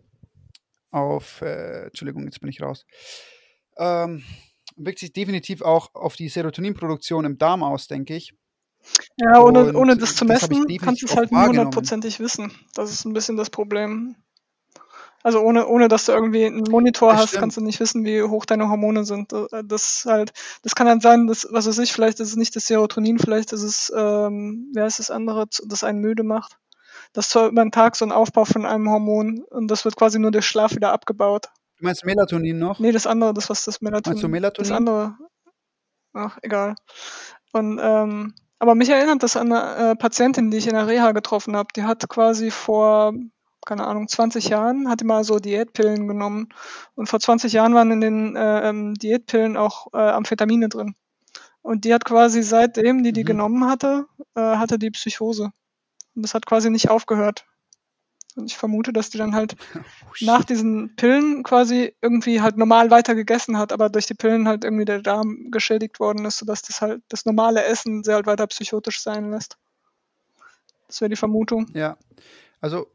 auf, 0.92 1.42
äh, 1.42 1.86
Entschuldigung, 1.86 2.26
jetzt 2.26 2.40
bin 2.40 2.50
ich 2.50 2.62
raus, 2.62 2.86
ähm, 3.78 4.24
wirkt 4.76 5.00
sich 5.00 5.14
definitiv 5.14 5.62
auch 5.62 5.94
auf 5.94 6.16
die 6.16 6.30
Serotoninproduktion 6.30 7.26
im 7.26 7.38
Darm 7.38 7.64
aus, 7.64 7.88
denke 7.88 8.16
ich. 8.16 8.34
Ja, 9.18 9.42
ohne, 9.42 9.66
Und 9.66 9.76
ohne 9.76 9.98
das 9.98 10.16
zu 10.16 10.26
das 10.26 10.50
messen, 10.50 10.50
definitiv 10.50 10.82
kannst 10.82 11.02
du 11.02 11.06
es 11.08 11.16
halt 11.16 11.32
nie 11.32 11.38
wahrgenommen. 11.38 11.68
hundertprozentig 11.68 12.20
wissen. 12.20 12.52
Das 12.74 12.92
ist 12.92 13.06
ein 13.06 13.14
bisschen 13.14 13.38
das 13.38 13.50
Problem. 13.50 14.16
Also 15.26 15.40
ohne, 15.40 15.66
ohne 15.66 15.88
dass 15.88 16.06
du 16.06 16.12
irgendwie 16.12 16.46
einen 16.46 16.66
Monitor 16.70 17.12
Das 17.14 17.22
hast, 17.22 17.28
stimmt. 17.30 17.40
kannst 17.42 17.58
du 17.58 17.62
nicht 17.62 17.80
wissen, 17.80 18.06
wie 18.06 18.22
hoch 18.22 18.46
deine 18.46 18.70
Hormone 18.70 19.06
sind. 19.06 19.34
Äh, 19.34 19.64
Das 19.64 20.06
halt, 20.08 20.34
das 20.62 20.76
kann 20.76 20.86
dann 20.86 21.02
sein, 21.02 21.26
dass, 21.26 21.48
was 21.50 21.66
weiß 21.66 21.80
ich, 21.80 21.94
vielleicht 21.94 22.20
ist 22.20 22.30
es 22.30 22.36
nicht 22.36 22.56
das 22.56 22.68
Serotonin, 22.68 23.18
vielleicht 23.18 23.52
ist 23.52 23.64
es, 23.64 23.92
ähm, 23.96 24.70
wer 24.76 24.86
ist 24.86 25.00
das 25.00 25.10
andere, 25.10 25.48
das 25.66 25.84
einen 25.84 25.98
müde 25.98 26.22
macht. 26.22 26.60
Das 27.14 27.26
ist 27.26 27.36
über 27.36 27.64
den 27.64 27.72
Tag 27.72 27.96
so 27.96 28.06
ein 28.06 28.12
Aufbau 28.12 28.46
von 28.46 28.68
einem 28.68 28.88
Hormon 28.88 29.44
und 29.50 29.68
das 29.72 29.84
wird 29.84 29.96
quasi 29.96 30.20
nur 30.20 30.30
durch 30.30 30.46
Schlaf 30.46 30.76
wieder 30.76 30.92
abgebaut. 30.92 31.48
Du 31.80 31.86
meinst 31.86 32.06
Melatonin 32.06 32.60
noch? 32.60 32.78
Nee, 32.78 32.92
das 32.92 33.08
andere, 33.08 33.34
das 33.34 33.50
was 33.50 33.66
das 33.66 33.82
Melatonin. 33.82 34.14
Meinst 34.18 34.24
du 34.24 34.28
Melatonin? 34.28 34.70
Das 34.70 34.78
andere. 34.78 35.18
Ach, 36.14 36.38
egal. 36.44 36.76
Und 37.52 37.80
ähm, 37.82 38.36
aber 38.60 38.76
mich 38.76 38.90
erinnert 38.90 39.24
das 39.24 39.38
an 39.38 39.52
eine 39.52 39.92
äh, 39.92 39.96
Patientin, 39.96 40.52
die 40.52 40.58
ich 40.58 40.68
in 40.68 40.76
der 40.76 40.86
Reha 40.86 41.14
getroffen 41.14 41.56
habe. 41.56 41.70
Die 41.76 41.84
hat 41.84 42.08
quasi 42.10 42.52
vor, 42.52 43.14
keine 43.66 43.88
Ahnung, 43.88 44.08
20 44.08 44.50
Jahren, 44.50 44.90
hat 44.90 45.02
die 45.02 45.06
mal 45.06 45.24
so 45.24 45.40
Diätpillen 45.40 46.08
genommen. 46.08 46.50
Und 46.96 47.10
vor 47.10 47.20
20 47.20 47.52
Jahren 47.54 47.74
waren 47.74 47.92
in 47.92 48.02
den 48.02 48.36
äh, 48.36 48.70
ähm, 48.70 48.94
Diätpillen 48.96 49.58
auch 49.58 49.88
äh, 49.94 49.98
Amphetamine 49.98 50.70
drin. 50.70 50.96
Und 51.62 51.84
die 51.84 51.94
hat 51.94 52.06
quasi 52.06 52.44
seitdem, 52.44 53.04
die 53.04 53.12
die 53.12 53.24
Mhm. 53.24 53.28
genommen 53.28 53.68
hatte, 53.68 54.06
äh, 54.36 54.42
hatte 54.42 54.78
die 54.78 54.92
Psychose. 54.92 55.52
Und 56.16 56.22
das 56.22 56.34
hat 56.34 56.46
quasi 56.46 56.70
nicht 56.70 56.90
aufgehört. 56.90 57.46
Und 58.36 58.52
ich 58.52 58.58
vermute, 58.58 58.94
dass 58.94 59.10
die 59.10 59.18
dann 59.18 59.34
halt 59.34 59.56
nach 60.22 60.44
diesen 60.44 60.96
Pillen 60.96 61.44
quasi 61.44 61.96
irgendwie 62.02 62.42
halt 62.42 62.58
normal 62.58 62.92
weiter 62.92 63.16
gegessen 63.16 63.58
hat, 63.58 63.72
aber 63.72 63.90
durch 63.90 64.06
die 64.06 64.14
Pillen 64.14 64.48
halt 64.48 64.64
irgendwie 64.64 64.86
der 64.86 65.02
Darm 65.02 65.50
geschädigt 65.52 66.00
worden 66.00 66.26
ist, 66.26 66.38
sodass 66.38 66.62
das 66.62 66.82
halt 66.82 67.02
das 67.10 67.26
normale 67.26 67.64
Essen 67.64 68.04
sie 68.04 68.14
halt 68.14 68.28
weiter 68.28 68.46
psychotisch 68.48 69.02
sein 69.02 69.32
lässt. 69.32 69.58
Das 70.88 71.02
wäre 71.02 71.10
die 71.10 71.16
Vermutung. 71.16 71.68
Ja, 71.74 71.98
also 72.62 72.88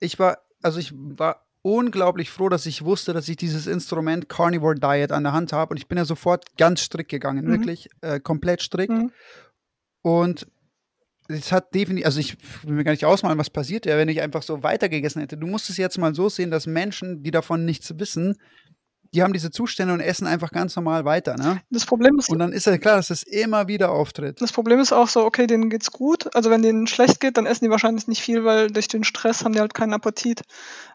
ich 0.00 0.18
war, 0.18 0.38
also 0.62 0.78
ich 0.78 0.92
war 0.94 1.46
unglaublich 1.62 2.30
froh, 2.30 2.48
dass 2.48 2.66
ich 2.66 2.84
wusste, 2.84 3.12
dass 3.12 3.28
ich 3.28 3.36
dieses 3.36 3.66
Instrument 3.66 4.28
Carnivore 4.28 4.74
Diet 4.76 5.12
an 5.12 5.24
der 5.24 5.32
Hand 5.32 5.52
habe 5.52 5.72
und 5.72 5.76
ich 5.76 5.88
bin 5.88 5.98
ja 5.98 6.04
sofort 6.04 6.56
ganz 6.56 6.80
strikt 6.80 7.10
gegangen, 7.10 7.44
Mhm. 7.46 7.50
wirklich 7.50 7.88
äh, 8.00 8.20
komplett 8.20 8.62
strikt 8.62 8.92
Mhm. 8.92 9.10
und 10.02 10.46
es 11.30 11.52
hat 11.52 11.74
definitiv, 11.74 12.06
also 12.06 12.20
ich 12.20 12.36
will 12.64 12.72
mir 12.74 12.84
gar 12.84 12.92
nicht 12.92 13.04
ausmalen, 13.04 13.38
was 13.38 13.50
passiert 13.50 13.84
wäre, 13.84 13.98
wenn 13.98 14.08
ich 14.08 14.22
einfach 14.22 14.42
so 14.42 14.62
weitergegessen 14.62 15.20
hätte. 15.20 15.36
Du 15.36 15.46
musst 15.46 15.68
es 15.68 15.76
jetzt 15.76 15.98
mal 15.98 16.14
so 16.14 16.30
sehen, 16.30 16.50
dass 16.50 16.66
Menschen, 16.66 17.22
die 17.22 17.30
davon 17.30 17.66
nichts 17.66 17.98
wissen, 17.98 18.36
die 19.14 19.22
haben 19.22 19.32
diese 19.32 19.50
Zustände 19.50 19.94
und 19.94 20.00
essen 20.00 20.26
einfach 20.26 20.50
ganz 20.50 20.76
normal 20.76 21.04
weiter, 21.04 21.36
ne? 21.36 21.62
Das 21.70 21.86
Problem 21.86 22.18
ist, 22.18 22.28
Und 22.28 22.38
dann 22.38 22.52
ist 22.52 22.66
ja 22.66 22.76
klar, 22.78 22.96
dass 22.96 23.08
das 23.08 23.22
immer 23.22 23.68
wieder 23.68 23.90
auftritt. 23.90 24.40
das 24.40 24.52
Problem 24.52 24.80
ist 24.80 24.92
auch 24.92 25.08
so, 25.08 25.24
okay, 25.24 25.46
denen 25.46 25.70
geht's 25.70 25.90
gut. 25.90 26.34
Also 26.34 26.50
wenn 26.50 26.62
denen 26.62 26.86
schlecht 26.86 27.20
geht, 27.20 27.36
dann 27.36 27.46
essen 27.46 27.64
die 27.64 27.70
wahrscheinlich 27.70 28.06
nicht 28.06 28.20
viel, 28.22 28.44
weil 28.44 28.68
durch 28.70 28.88
den 28.88 29.04
Stress 29.04 29.44
haben 29.44 29.52
die 29.52 29.60
halt 29.60 29.74
keinen 29.74 29.94
Appetit. 29.94 30.42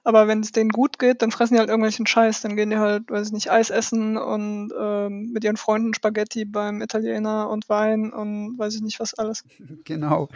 Aber 0.03 0.27
wenn 0.27 0.41
es 0.41 0.51
denen 0.51 0.69
gut 0.69 0.99
geht, 0.99 1.21
dann 1.21 1.31
fressen 1.31 1.55
die 1.55 1.59
halt 1.59 1.69
irgendwelchen 1.69 2.05
Scheiß. 2.05 2.41
Dann 2.41 2.55
gehen 2.55 2.69
die 2.69 2.77
halt, 2.77 3.09
weiß 3.09 3.27
ich 3.27 3.33
nicht, 3.33 3.51
Eis 3.51 3.69
essen 3.69 4.17
und 4.17 4.71
ähm, 4.79 5.31
mit 5.31 5.43
ihren 5.43 5.57
Freunden 5.57 5.93
Spaghetti 5.93 6.45
beim 6.45 6.81
Italiener 6.81 7.49
und 7.49 7.69
Wein 7.69 8.11
und 8.11 8.57
weiß 8.59 8.75
ich 8.75 8.81
nicht 8.81 8.99
was 8.99 9.13
alles. 9.13 9.43
Genau. 9.85 10.29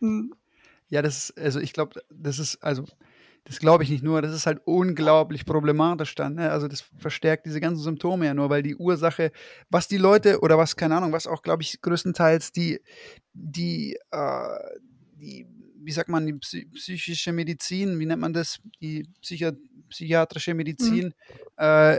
Und 0.00 0.32
Ja, 0.88 1.02
das 1.02 1.30
ist, 1.30 1.38
also 1.38 1.58
ich 1.60 1.72
glaube, 1.72 2.02
das 2.10 2.38
ist, 2.38 2.62
also, 2.62 2.84
das 3.44 3.58
glaube 3.58 3.82
ich 3.82 3.90
nicht 3.90 4.04
nur, 4.04 4.22
das 4.22 4.32
ist 4.32 4.46
halt 4.46 4.60
unglaublich 4.64 5.44
problematisch 5.44 6.14
dann. 6.14 6.34
Ne? 6.34 6.50
Also 6.50 6.68
das 6.68 6.84
verstärkt 6.98 7.46
diese 7.46 7.60
ganzen 7.60 7.82
Symptome 7.82 8.26
ja 8.26 8.34
nur, 8.34 8.50
weil 8.50 8.62
die 8.62 8.76
Ursache, 8.76 9.32
was 9.68 9.88
die 9.88 9.96
Leute 9.96 10.40
oder 10.40 10.58
was, 10.58 10.76
keine 10.76 10.96
Ahnung, 10.96 11.12
was 11.12 11.26
auch, 11.26 11.42
glaube 11.42 11.62
ich, 11.62 11.80
größtenteils 11.80 12.52
die, 12.52 12.80
die, 13.32 13.98
äh, 14.12 14.58
die, 15.16 15.46
wie 15.84 15.92
sagt 15.92 16.08
man, 16.08 16.26
die 16.26 16.34
psy 16.34 16.66
psychische 16.66 17.32
Medizin, 17.32 17.98
wie 17.98 18.06
nennt 18.06 18.20
man 18.20 18.32
das, 18.32 18.60
die 18.80 19.08
Psychi 19.20 19.50
psychiatrische 19.88 20.54
Medizin, 20.54 21.12
äh, 21.56 21.98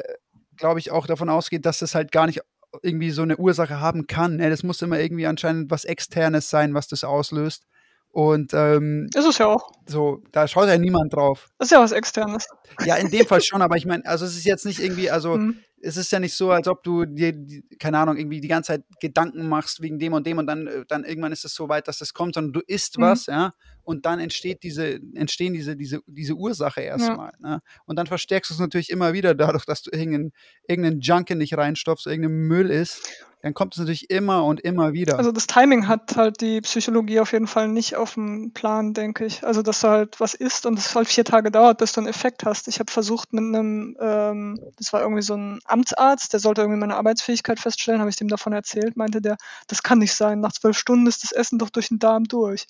glaube 0.56 0.80
ich, 0.80 0.92
auch 0.92 1.06
davon 1.06 1.30
ausgeht, 1.30 1.66
dass 1.66 1.80
das 1.80 1.94
halt 1.94 2.12
gar 2.12 2.26
nicht 2.26 2.42
irgendwie 2.82 3.12
so 3.12 3.22
eine 3.22 3.38
Ursache 3.38 3.80
haben 3.80 4.08
kann. 4.08 4.38
Ne? 4.38 4.50
Das 4.50 4.64
muss 4.64 4.82
immer 4.82 5.00
irgendwie 5.00 5.28
anscheinend 5.28 5.70
was 5.70 5.86
Externes 5.86 6.50
sein, 6.50 6.74
was 6.74 6.88
das 6.88 7.04
auslöst. 7.04 7.68
Und 8.14 8.54
ähm, 8.54 9.10
ist 9.16 9.26
es 9.26 9.40
ja 9.40 9.48
auch. 9.48 9.72
so, 9.88 10.22
da 10.32 10.48
schaut 10.48 10.68
ja 10.68 10.78
niemand 10.78 11.14
drauf. 11.14 11.50
Das 11.58 11.68
ist 11.68 11.72
ja 11.72 11.82
was 11.82 11.92
Externes. 11.92 12.48
Ja, 12.86 12.96
in 12.96 13.10
dem 13.10 13.26
Fall 13.26 13.42
schon, 13.42 13.62
aber 13.64 13.76
ich 13.76 13.88
meine, 13.88 14.06
also 14.06 14.24
es 14.26 14.38
ist 14.38 14.46
jetzt 14.46 14.66
nicht 14.68 14.80
irgendwie, 14.80 15.10
also 15.10 15.36
Mhm. 15.38 15.58
es 15.82 15.98
ist 15.98 16.12
ja 16.12 16.20
nicht 16.20 16.36
so, 16.36 16.52
als 16.52 16.68
ob 16.68 16.84
du 16.84 17.06
dir, 17.06 17.34
keine 17.80 17.98
Ahnung, 17.98 18.16
irgendwie 18.18 18.40
die 18.40 18.48
ganze 18.48 18.68
Zeit 18.74 18.84
Gedanken 19.02 19.50
machst 19.50 19.82
wegen 19.82 19.98
dem 19.98 20.14
und 20.14 20.28
dem 20.28 20.38
und 20.38 20.46
dann, 20.46 20.68
äh, 20.68 20.86
dann 20.88 21.04
irgendwann 21.06 21.32
ist 21.32 21.44
es 21.44 21.56
so 21.56 21.70
weit, 21.70 21.88
dass 21.88 21.98
das 21.98 22.14
kommt, 22.14 22.36
sondern 22.36 22.54
du 22.54 22.62
isst 22.68 23.00
Mhm. 23.00 23.02
was, 23.02 23.26
ja, 23.26 23.54
und 23.82 24.06
dann 24.06 24.20
entsteht 24.20 24.62
diese, 24.62 25.00
entstehen 25.16 25.54
diese, 25.54 25.76
diese, 25.76 26.02
diese 26.06 26.36
Ursache 26.36 26.82
erstmal. 26.82 27.32
Ne? 27.40 27.62
Und 27.86 27.96
dann 27.98 28.06
verstärkst 28.06 28.52
du 28.52 28.54
es 28.54 28.60
natürlich 28.60 28.92
immer 28.92 29.14
wieder 29.14 29.34
dadurch, 29.34 29.66
dass 29.66 29.82
du 29.82 29.90
irgendeinen, 29.92 30.34
irgendeinen 30.68 31.02
Junk 31.02 31.32
in 31.32 31.40
dich 31.40 31.58
reinstopfst, 31.58 32.06
irgendeinen 32.06 32.48
Müll 32.48 32.70
isst, 32.70 33.10
dann 33.44 33.54
kommt 33.54 33.74
es 33.74 33.80
natürlich 33.80 34.10
immer 34.10 34.46
und 34.46 34.62
immer 34.62 34.94
wieder. 34.94 35.18
Also 35.18 35.34
das 35.34 35.48
Timing 35.48 35.90
hat 35.90 36.16
halt 36.16 36.40
die 36.40 36.62
Psychologie 36.62 37.20
auf 37.20 37.34
jeden 37.34 37.48
Fall 37.48 37.68
nicht 37.68 37.98
auf 37.98 38.14
dem 38.14 38.54
Plan, 38.54 38.94
denke 38.94 39.26
ich. 39.26 39.46
Also 39.46 39.62
dass 39.62 39.82
du 39.82 39.90
halt 39.90 40.22
was 40.22 40.34
isst 40.34 40.66
und 40.66 40.80
es 40.80 40.96
halt 40.96 41.10
vier 41.10 41.26
Tage 41.26 41.52
dauert, 41.52 41.80
bis 41.80 41.92
du 41.92 42.00
einen 42.00 42.08
Effekt 42.08 42.46
hast. 42.46 42.70
Ich 42.70 42.80
habe 42.80 42.90
versucht 42.90 43.34
mit 43.34 43.44
einem, 43.44 43.98
ähm, 44.00 44.60
das 44.78 44.94
war 44.94 45.02
irgendwie 45.02 45.24
so 45.24 45.36
ein 45.36 45.60
Amtsarzt, 45.66 46.32
der 46.32 46.40
sollte 46.40 46.62
irgendwie 46.62 46.80
meine 46.80 46.96
Arbeitsfähigkeit 46.96 47.60
feststellen, 47.60 48.00
habe 48.00 48.10
ich 48.10 48.16
dem 48.16 48.30
davon 48.30 48.54
erzählt, 48.54 48.96
meinte 48.96 49.22
der, 49.22 49.36
das 49.68 49.84
kann 49.84 50.00
nicht 50.00 50.14
sein, 50.14 50.40
nach 50.40 50.54
zwölf 50.54 50.78
Stunden 50.78 51.06
ist 51.08 51.24
das 51.24 51.34
Essen 51.34 51.60
doch 51.60 51.70
durch 51.70 51.90
den 51.90 52.00
Darm 52.00 52.24
durch. 52.24 52.66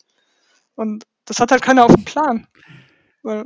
Und 0.73 1.03
das 1.25 1.39
hat 1.39 1.51
halt 1.51 1.61
keiner 1.61 1.85
auf 1.85 1.93
dem 1.93 2.03
Plan. 2.03 2.47
Weil, 3.21 3.45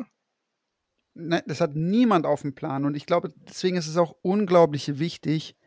Ne, 1.14 1.44
das 1.46 1.60
hat 1.60 1.76
niemand 1.76 2.26
auf 2.26 2.44
dem 2.44 2.54
Plan. 2.54 2.86
Und 2.86 2.96
ich 2.96 3.06
glaube, 3.08 3.34
deswegen 3.50 3.76
ist 3.76 3.88
es 3.88 3.98
auch 3.98 4.16
unglaublich 4.22 5.00
wichtig, 5.00 5.58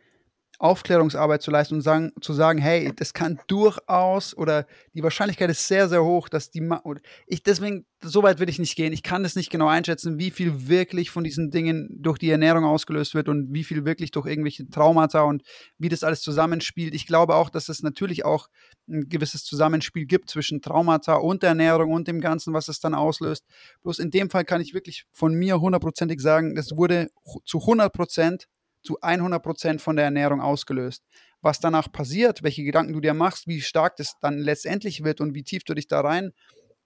Aufklärungsarbeit 0.60 1.40
zu 1.40 1.50
leisten 1.50 1.76
und 1.76 1.80
sagen, 1.80 2.12
zu 2.20 2.34
sagen, 2.34 2.58
hey, 2.58 2.92
das 2.94 3.14
kann 3.14 3.40
durchaus 3.46 4.36
oder 4.36 4.66
die 4.92 5.02
Wahrscheinlichkeit 5.02 5.48
ist 5.48 5.66
sehr, 5.66 5.88
sehr 5.88 6.04
hoch, 6.04 6.28
dass 6.28 6.50
die 6.50 6.60
Ma 6.60 6.82
ich 7.26 7.42
deswegen, 7.42 7.86
so 8.02 8.22
weit 8.22 8.40
will 8.40 8.48
ich 8.50 8.58
nicht 8.58 8.76
gehen. 8.76 8.92
Ich 8.92 9.02
kann 9.02 9.22
das 9.22 9.36
nicht 9.36 9.48
genau 9.50 9.68
einschätzen, 9.68 10.18
wie 10.18 10.30
viel 10.30 10.68
wirklich 10.68 11.10
von 11.10 11.24
diesen 11.24 11.50
Dingen 11.50 11.88
durch 11.90 12.18
die 12.18 12.28
Ernährung 12.30 12.64
ausgelöst 12.64 13.14
wird 13.14 13.30
und 13.30 13.54
wie 13.54 13.64
viel 13.64 13.86
wirklich 13.86 14.10
durch 14.10 14.26
irgendwelche 14.26 14.68
Traumata 14.68 15.22
und 15.22 15.42
wie 15.78 15.88
das 15.88 16.04
alles 16.04 16.20
zusammenspielt. 16.20 16.94
Ich 16.94 17.06
glaube 17.06 17.36
auch, 17.36 17.48
dass 17.48 17.70
es 17.70 17.82
natürlich 17.82 18.26
auch 18.26 18.48
ein 18.86 19.08
gewisses 19.08 19.44
Zusammenspiel 19.44 20.04
gibt 20.04 20.28
zwischen 20.28 20.60
Traumata 20.60 21.14
und 21.14 21.42
Ernährung 21.42 21.90
und 21.90 22.06
dem 22.06 22.20
Ganzen, 22.20 22.52
was 22.52 22.68
es 22.68 22.80
dann 22.80 22.94
auslöst. 22.94 23.46
Bloß 23.82 23.98
in 23.98 24.10
dem 24.10 24.28
Fall 24.28 24.44
kann 24.44 24.60
ich 24.60 24.74
wirklich 24.74 25.06
von 25.10 25.32
mir 25.32 25.58
hundertprozentig 25.58 26.20
sagen, 26.20 26.54
es 26.58 26.76
wurde 26.76 27.08
zu 27.46 27.60
100 27.60 27.90
Prozent 27.90 28.46
zu 28.82 29.00
100 29.00 29.42
Prozent 29.42 29.80
von 29.80 29.96
der 29.96 30.06
Ernährung 30.06 30.40
ausgelöst. 30.40 31.04
Was 31.42 31.60
danach 31.60 31.90
passiert, 31.90 32.42
welche 32.42 32.64
Gedanken 32.64 32.92
du 32.92 33.00
dir 33.00 33.14
machst, 33.14 33.46
wie 33.46 33.60
stark 33.60 33.96
das 33.96 34.16
dann 34.20 34.38
letztendlich 34.38 35.04
wird 35.04 35.20
und 35.20 35.34
wie 35.34 35.42
tief 35.42 35.64
du 35.64 35.74
dich 35.74 35.88
da 35.88 36.00
rein 36.00 36.32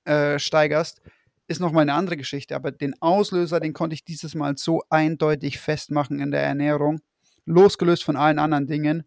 äh, 0.04 0.38
steigerst, 0.38 1.00
ist 1.48 1.60
nochmal 1.60 1.82
eine 1.82 1.94
andere 1.94 2.16
Geschichte. 2.16 2.54
Aber 2.54 2.70
den 2.70 2.94
Auslöser, 3.02 3.60
den 3.60 3.72
konnte 3.72 3.94
ich 3.94 4.04
dieses 4.04 4.34
Mal 4.34 4.56
so 4.56 4.82
eindeutig 4.90 5.58
festmachen 5.58 6.20
in 6.20 6.30
der 6.30 6.42
Ernährung, 6.42 7.00
losgelöst 7.46 8.04
von 8.04 8.16
allen 8.16 8.38
anderen 8.38 8.66
Dingen, 8.66 9.04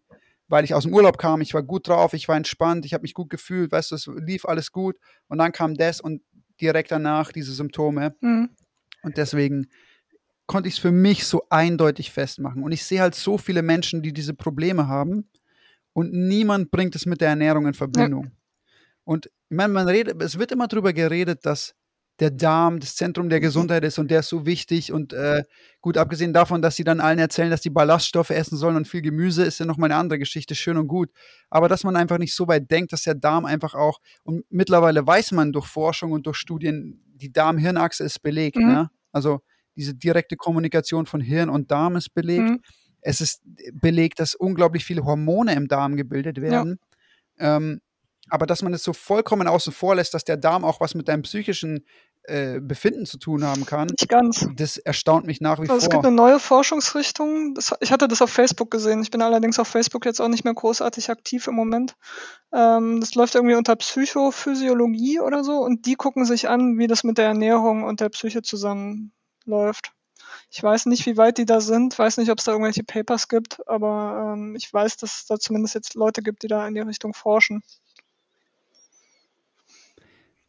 weil 0.48 0.64
ich 0.64 0.74
aus 0.74 0.84
dem 0.84 0.94
Urlaub 0.94 1.18
kam, 1.18 1.40
ich 1.40 1.54
war 1.54 1.62
gut 1.62 1.88
drauf, 1.88 2.14
ich 2.14 2.28
war 2.28 2.36
entspannt, 2.36 2.86
ich 2.86 2.94
habe 2.94 3.02
mich 3.02 3.14
gut 3.14 3.30
gefühlt, 3.30 3.72
weißt 3.72 3.90
du, 3.90 3.94
es 3.96 4.06
lief 4.06 4.44
alles 4.44 4.72
gut 4.72 4.96
und 5.28 5.38
dann 5.38 5.52
kam 5.52 5.74
das 5.74 6.00
und 6.00 6.22
direkt 6.60 6.90
danach 6.90 7.32
diese 7.32 7.52
Symptome. 7.52 8.14
mhm. 8.20 8.50
Und 9.04 9.16
deswegen 9.16 9.68
konnte 10.48 10.68
ich 10.68 10.76
es 10.76 10.80
für 10.80 10.90
mich 10.90 11.26
so 11.26 11.42
eindeutig 11.50 12.10
festmachen. 12.10 12.64
Und 12.64 12.72
ich 12.72 12.84
sehe 12.84 13.00
halt 13.00 13.14
so 13.14 13.38
viele 13.38 13.62
Menschen, 13.62 14.02
die 14.02 14.12
diese 14.12 14.34
Probleme 14.34 14.88
haben 14.88 15.28
und 15.92 16.12
niemand 16.12 16.70
bringt 16.70 16.96
es 16.96 17.06
mit 17.06 17.20
der 17.20 17.28
Ernährung 17.28 17.66
in 17.66 17.74
Verbindung. 17.74 18.32
Und 19.04 19.26
ich 19.26 19.56
meine, 19.56 19.72
man 19.72 19.88
redet, 19.88 20.20
es 20.22 20.38
wird 20.38 20.50
immer 20.50 20.66
darüber 20.66 20.92
geredet, 20.92 21.46
dass 21.46 21.74
der 22.18 22.30
Darm 22.30 22.80
das 22.80 22.96
Zentrum 22.96 23.28
der 23.28 23.40
Gesundheit 23.40 23.84
ist 23.84 23.98
und 23.98 24.10
der 24.10 24.20
ist 24.20 24.28
so 24.28 24.44
wichtig 24.44 24.92
und 24.92 25.12
äh, 25.12 25.44
gut, 25.80 25.96
abgesehen 25.96 26.32
davon, 26.32 26.62
dass 26.62 26.76
sie 26.76 26.82
dann 26.82 27.00
allen 27.00 27.18
erzählen, 27.18 27.50
dass 27.50 27.60
die 27.60 27.70
Ballaststoffe 27.70 28.30
essen 28.30 28.56
sollen 28.56 28.76
und 28.76 28.88
viel 28.88 29.02
Gemüse, 29.02 29.44
ist 29.44 29.60
ja 29.60 29.66
nochmal 29.66 29.92
eine 29.92 30.00
andere 30.00 30.18
Geschichte, 30.18 30.54
schön 30.54 30.78
und 30.78 30.88
gut. 30.88 31.10
Aber 31.48 31.68
dass 31.68 31.84
man 31.84 31.94
einfach 31.94 32.18
nicht 32.18 32.34
so 32.34 32.48
weit 32.48 32.70
denkt, 32.70 32.92
dass 32.92 33.02
der 33.02 33.14
Darm 33.14 33.44
einfach 33.44 33.74
auch, 33.74 34.00
und 34.24 34.44
mittlerweile 34.50 35.06
weiß 35.06 35.32
man 35.32 35.52
durch 35.52 35.66
Forschung 35.66 36.12
und 36.12 36.26
durch 36.26 36.38
Studien, 36.38 37.04
die 37.14 37.32
Darm-Hirn-Achse 37.32 38.02
ist 38.02 38.20
belegt. 38.20 38.56
Mhm. 38.56 38.66
Ne? 38.66 38.90
Also 39.12 39.40
diese 39.78 39.94
direkte 39.94 40.36
Kommunikation 40.36 41.06
von 41.06 41.20
Hirn 41.20 41.48
und 41.48 41.70
Darm 41.70 41.96
ist 41.96 42.12
belegt. 42.12 42.50
Mhm. 42.50 42.60
Es 43.00 43.20
ist 43.20 43.42
belegt, 43.72 44.18
dass 44.18 44.34
unglaublich 44.34 44.84
viele 44.84 45.04
Hormone 45.04 45.54
im 45.54 45.68
Darm 45.68 45.96
gebildet 45.96 46.40
werden. 46.40 46.80
Ähm, 47.38 47.80
aber 48.28 48.44
dass 48.44 48.60
man 48.62 48.74
es 48.74 48.82
so 48.82 48.92
vollkommen 48.92 49.46
außen 49.48 49.72
vor 49.72 49.94
lässt, 49.94 50.12
dass 50.12 50.24
der 50.24 50.36
Darm 50.36 50.64
auch 50.64 50.80
was 50.80 50.94
mit 50.94 51.08
deinem 51.08 51.22
psychischen 51.22 51.86
äh, 52.24 52.60
Befinden 52.60 53.06
zu 53.06 53.16
tun 53.16 53.42
haben 53.42 53.64
kann, 53.64 53.86
Nicht 53.86 54.08
ganz. 54.08 54.46
das 54.54 54.76
erstaunt 54.76 55.26
mich 55.26 55.40
nach 55.40 55.58
wie 55.58 55.62
Also 55.62 55.76
es 55.76 55.84
gibt 55.84 55.94
vor. 55.94 56.04
eine 56.04 56.14
neue 56.14 56.38
Forschungsrichtung. 56.38 57.54
Das, 57.54 57.72
ich 57.80 57.90
hatte 57.90 58.06
das 58.06 58.20
auf 58.20 58.28
Facebook 58.28 58.70
gesehen. 58.70 59.00
Ich 59.00 59.10
bin 59.10 59.22
allerdings 59.22 59.58
auf 59.58 59.66
Facebook 59.66 60.04
jetzt 60.04 60.20
auch 60.20 60.28
nicht 60.28 60.44
mehr 60.44 60.52
großartig 60.52 61.08
aktiv 61.08 61.46
im 61.46 61.54
Moment. 61.54 61.94
Ähm, 62.52 63.00
das 63.00 63.14
läuft 63.14 63.34
irgendwie 63.34 63.54
unter 63.54 63.76
Psychophysiologie 63.76 65.20
oder 65.20 65.42
so 65.42 65.64
und 65.64 65.86
die 65.86 65.94
gucken 65.94 66.26
sich 66.26 66.50
an, 66.50 66.76
wie 66.76 66.86
das 66.86 67.02
mit 67.02 67.16
der 67.16 67.28
Ernährung 67.28 67.84
und 67.84 68.00
der 68.00 68.10
Psyche 68.10 68.42
zusammenläuft. 69.48 69.92
Ich 70.50 70.62
weiß 70.62 70.86
nicht, 70.86 71.06
wie 71.06 71.16
weit 71.16 71.38
die 71.38 71.46
da 71.46 71.60
sind, 71.60 71.98
weiß 71.98 72.18
nicht, 72.18 72.30
ob 72.30 72.38
es 72.38 72.44
da 72.44 72.52
irgendwelche 72.52 72.84
Papers 72.84 73.28
gibt, 73.28 73.66
aber 73.68 74.34
ähm, 74.34 74.54
ich 74.56 74.72
weiß, 74.72 74.96
dass 74.98 75.20
es 75.20 75.26
da 75.26 75.38
zumindest 75.38 75.74
jetzt 75.74 75.94
Leute 75.94 76.22
gibt, 76.22 76.42
die 76.42 76.48
da 76.48 76.66
in 76.66 76.74
die 76.74 76.80
Richtung 76.80 77.14
forschen. 77.14 77.62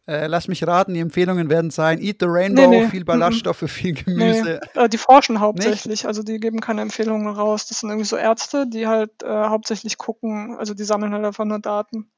Äh, 0.07 0.27
lass 0.27 0.47
mich 0.47 0.65
raten, 0.65 0.93
die 0.93 1.01
Empfehlungen 1.01 1.49
werden 1.49 1.69
sein: 1.69 2.01
Eat 2.01 2.17
the 2.19 2.25
Rainbow, 2.27 2.67
Nee, 2.67 2.83
nee. 2.83 2.87
viel 2.87 3.05
Ballaststoffe, 3.05 3.65
viel 3.67 3.93
Gemüse. 3.93 4.59
Nee, 4.73 4.81
äh, 4.81 4.89
die 4.89 4.97
forschen 4.97 5.39
hauptsächlich, 5.39 6.07
also 6.07 6.23
die 6.23 6.39
geben 6.39 6.61
keine 6.61 6.81
Empfehlungen 6.81 7.27
raus. 7.27 7.67
Das 7.67 7.81
sind 7.81 7.89
irgendwie 7.89 8.07
so 8.07 8.15
Ärzte, 8.17 8.67
die 8.67 8.87
halt 8.87 9.21
äh, 9.21 9.27
hauptsächlich 9.27 9.97
gucken, 9.97 10.55
also 10.57 10.73
die 10.73 10.83
sammeln 10.83 11.13
halt 11.13 11.25
einfach 11.25 11.45
nur 11.45 11.59
Daten. 11.59 12.09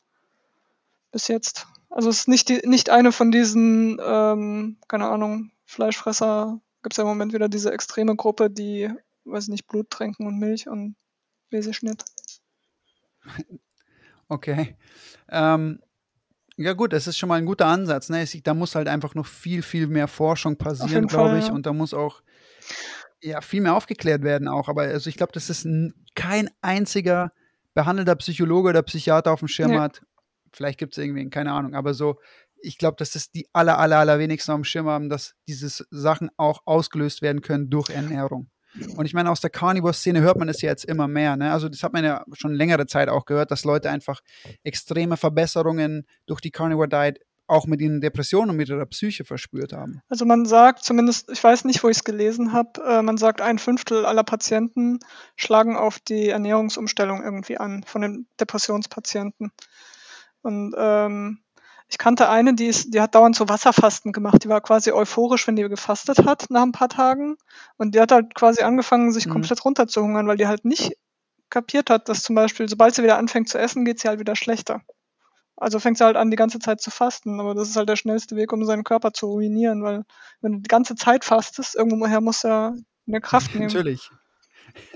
Bis 1.11 1.27
jetzt. 1.27 1.67
Also 1.89 2.09
es 2.09 2.19
ist 2.19 2.27
nicht, 2.29 2.47
die, 2.47 2.61
nicht 2.63 2.89
eine 2.89 3.11
von 3.11 3.31
diesen, 3.31 3.99
ähm, 4.01 4.77
keine 4.87 5.09
Ahnung, 5.09 5.51
Fleischfresser, 5.65 6.61
gibt 6.81 6.93
es 6.93 6.97
ja 6.97 7.03
im 7.03 7.09
Moment 7.09 7.33
wieder 7.33 7.49
diese 7.49 7.71
extreme 7.71 8.15
Gruppe, 8.15 8.49
die, 8.49 8.89
weiß 9.25 9.47
nicht, 9.49 9.67
Blut 9.67 9.89
tränken 9.89 10.27
und 10.27 10.39
Milch 10.39 10.67
und 10.67 10.95
Weseschnitt. 11.49 12.03
Okay. 14.27 14.75
Ähm, 15.29 15.79
ja 16.57 16.73
gut, 16.73 16.93
das 16.93 17.07
ist 17.07 17.17
schon 17.17 17.29
mal 17.29 17.35
ein 17.35 17.45
guter 17.45 17.65
Ansatz. 17.65 18.09
Ne? 18.09 18.21
Es, 18.21 18.35
da 18.43 18.53
muss 18.53 18.75
halt 18.75 18.87
einfach 18.87 19.15
noch 19.15 19.25
viel, 19.25 19.61
viel 19.61 19.87
mehr 19.87 20.07
Forschung 20.07 20.57
passieren, 20.57 21.07
glaube 21.07 21.37
ich. 21.39 21.47
ja. 21.47 21.53
Und 21.53 21.65
da 21.65 21.73
muss 21.73 21.93
auch 21.93 22.21
ja, 23.21 23.41
viel 23.41 23.61
mehr 23.61 23.75
aufgeklärt 23.75 24.23
werden 24.23 24.47
auch. 24.47 24.67
Aber 24.69 24.83
also 24.83 25.09
ich 25.09 25.17
glaube, 25.17 25.31
dass 25.33 25.49
es 25.49 25.65
n- 25.65 25.93
kein 26.15 26.49
einziger 26.61 27.31
behandelter 27.73 28.15
Psychologe 28.15 28.69
oder 28.69 28.81
Psychiater 28.83 29.31
auf 29.31 29.39
dem 29.39 29.47
Schirm 29.47 29.71
Nee. 29.71 29.79
hat. 29.79 30.01
Vielleicht 30.53 30.79
gibt 30.79 30.93
es 30.93 30.97
irgendwen, 30.97 31.29
keine 31.29 31.51
Ahnung. 31.53 31.75
Aber 31.75 31.93
so, 31.93 32.19
ich 32.61 32.77
glaube, 32.77 32.95
dass 32.97 33.11
das 33.11 33.31
die 33.31 33.47
aller, 33.53 33.77
aller, 33.79 33.97
allerwenigsten 33.99 34.51
auf 34.51 34.59
dem 34.59 34.63
Schirm 34.63 34.87
haben, 34.87 35.09
dass 35.09 35.35
diese 35.47 35.85
Sachen 35.89 36.29
auch 36.37 36.61
ausgelöst 36.65 37.21
werden 37.21 37.41
können 37.41 37.69
durch 37.69 37.89
Ernährung. 37.89 38.49
Und 38.95 39.05
ich 39.05 39.13
meine, 39.13 39.29
aus 39.29 39.41
der 39.41 39.49
Carnivore-Szene 39.49 40.21
hört 40.21 40.37
man 40.37 40.47
das 40.47 40.61
ja 40.61 40.69
jetzt 40.69 40.85
immer 40.85 41.07
mehr. 41.07 41.35
Ne? 41.35 41.51
Also 41.51 41.67
das 41.67 41.83
hat 41.83 41.91
man 41.91 42.05
ja 42.05 42.23
schon 42.33 42.53
längere 42.53 42.85
Zeit 42.87 43.09
auch 43.09 43.25
gehört, 43.25 43.51
dass 43.51 43.65
Leute 43.65 43.89
einfach 43.89 44.21
extreme 44.63 45.17
Verbesserungen 45.17 46.05
durch 46.25 46.39
die 46.39 46.51
Carnivore-Diet 46.51 47.19
auch 47.47 47.67
mit 47.67 47.81
ihren 47.81 47.99
Depressionen 47.99 48.51
und 48.51 48.55
mit 48.55 48.69
ihrer 48.69 48.85
Psyche 48.85 49.25
verspürt 49.25 49.73
haben. 49.73 50.01
Also 50.07 50.25
man 50.25 50.45
sagt 50.45 50.85
zumindest, 50.85 51.29
ich 51.31 51.43
weiß 51.43 51.65
nicht, 51.65 51.83
wo 51.83 51.89
ich 51.89 51.97
es 51.97 52.03
gelesen 52.05 52.53
habe, 52.53 52.81
äh, 52.81 53.01
man 53.01 53.17
sagt, 53.17 53.41
ein 53.41 53.59
Fünftel 53.59 54.05
aller 54.05 54.23
Patienten 54.23 54.99
schlagen 55.35 55.75
auf 55.75 55.99
die 55.99 56.29
Ernährungsumstellung 56.29 57.21
irgendwie 57.21 57.57
an, 57.57 57.83
von 57.83 58.01
den 58.01 58.27
Depressionspatienten. 58.39 59.51
Und 60.43 60.73
ähm, 60.77 61.39
ich 61.91 61.97
kannte 61.97 62.29
eine, 62.29 62.53
die, 62.53 62.67
ist, 62.67 62.93
die 62.93 63.01
hat 63.01 63.15
dauernd 63.15 63.35
so 63.35 63.49
Wasserfasten 63.49 64.13
gemacht. 64.13 64.43
Die 64.45 64.49
war 64.49 64.61
quasi 64.61 64.91
euphorisch, 64.91 65.45
wenn 65.45 65.57
die 65.57 65.63
gefastet 65.63 66.25
hat 66.25 66.45
nach 66.49 66.63
ein 66.63 66.71
paar 66.71 66.87
Tagen. 66.89 67.35
Und 67.77 67.93
die 67.93 67.99
hat 67.99 68.13
halt 68.13 68.33
quasi 68.33 68.61
angefangen, 68.63 69.11
sich 69.11 69.25
Mhm. 69.27 69.31
komplett 69.31 69.65
runterzuhungern, 69.65 70.25
weil 70.25 70.37
die 70.37 70.47
halt 70.47 70.63
nicht 70.63 70.93
kapiert 71.49 71.89
hat, 71.89 72.07
dass 72.07 72.23
zum 72.23 72.33
Beispiel, 72.35 72.69
sobald 72.69 72.95
sie 72.95 73.03
wieder 73.03 73.17
anfängt 73.17 73.49
zu 73.49 73.57
essen, 73.59 73.83
geht 73.83 73.99
sie 73.99 74.07
halt 74.07 74.21
wieder 74.21 74.37
schlechter. 74.37 74.81
Also 75.57 75.79
fängt 75.79 75.97
sie 75.97 76.05
halt 76.05 76.15
an, 76.15 76.31
die 76.31 76.37
ganze 76.37 76.59
Zeit 76.59 76.79
zu 76.81 76.91
fasten. 76.91 77.41
Aber 77.41 77.53
das 77.55 77.69
ist 77.69 77.75
halt 77.75 77.89
der 77.89 77.97
schnellste 77.97 78.37
Weg, 78.37 78.53
um 78.53 78.63
seinen 78.65 78.85
Körper 78.85 79.11
zu 79.11 79.27
ruinieren, 79.27 79.83
weil 79.83 80.05
wenn 80.39 80.53
du 80.53 80.59
die 80.59 80.69
ganze 80.69 80.95
Zeit 80.95 81.25
fastest, 81.25 81.75
irgendwoher 81.75 82.21
muss 82.21 82.45
er 82.45 82.73
eine 83.05 83.19
Kraft 83.19 83.53
nehmen. 83.53 83.67
Natürlich. 83.67 84.09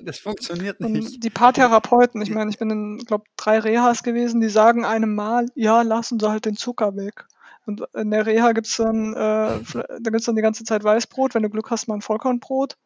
Das 0.01 0.19
funktioniert 0.19 0.79
nicht. 0.79 1.15
Und 1.15 1.23
die 1.23 1.29
Paartherapeuten, 1.29 2.21
ich 2.21 2.29
meine, 2.29 2.49
ich 2.49 2.57
bin 2.57 2.69
in, 2.69 2.97
glaube 2.99 3.25
drei 3.37 3.59
Rehas 3.59 4.03
gewesen, 4.03 4.41
die 4.41 4.49
sagen 4.49 4.85
einem 4.85 5.15
mal, 5.15 5.47
ja, 5.55 5.81
lassen 5.81 6.19
Sie 6.19 6.29
halt 6.29 6.45
den 6.45 6.55
Zucker 6.55 6.95
weg. 6.95 7.25
Und 7.65 7.81
in 7.95 8.11
der 8.11 8.25
Reha 8.25 8.51
gibt's 8.51 8.77
dann, 8.77 9.13
äh, 9.13 9.59
da 9.99 10.09
gibt's 10.11 10.25
dann 10.25 10.35
die 10.35 10.41
ganze 10.41 10.63
Zeit 10.63 10.83
Weißbrot, 10.83 11.33
wenn 11.33 11.43
du 11.43 11.49
Glück 11.49 11.71
hast, 11.71 11.87
mal 11.87 11.95
ein 11.95 12.01
Vollkornbrot. 12.01 12.77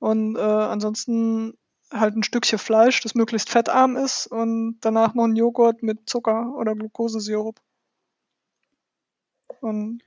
Und 0.00 0.36
äh, 0.36 0.40
ansonsten 0.40 1.54
halt 1.92 2.16
ein 2.16 2.22
Stückchen 2.22 2.58
Fleisch, 2.58 3.00
das 3.00 3.14
möglichst 3.14 3.50
fettarm 3.50 3.96
ist 3.96 4.26
und 4.26 4.78
danach 4.80 5.14
noch 5.14 5.24
ein 5.24 5.36
Joghurt 5.36 5.82
mit 5.82 6.08
Zucker 6.08 6.54
oder 6.56 6.74
Glukosesirup. 6.74 7.60
Und 9.60 10.02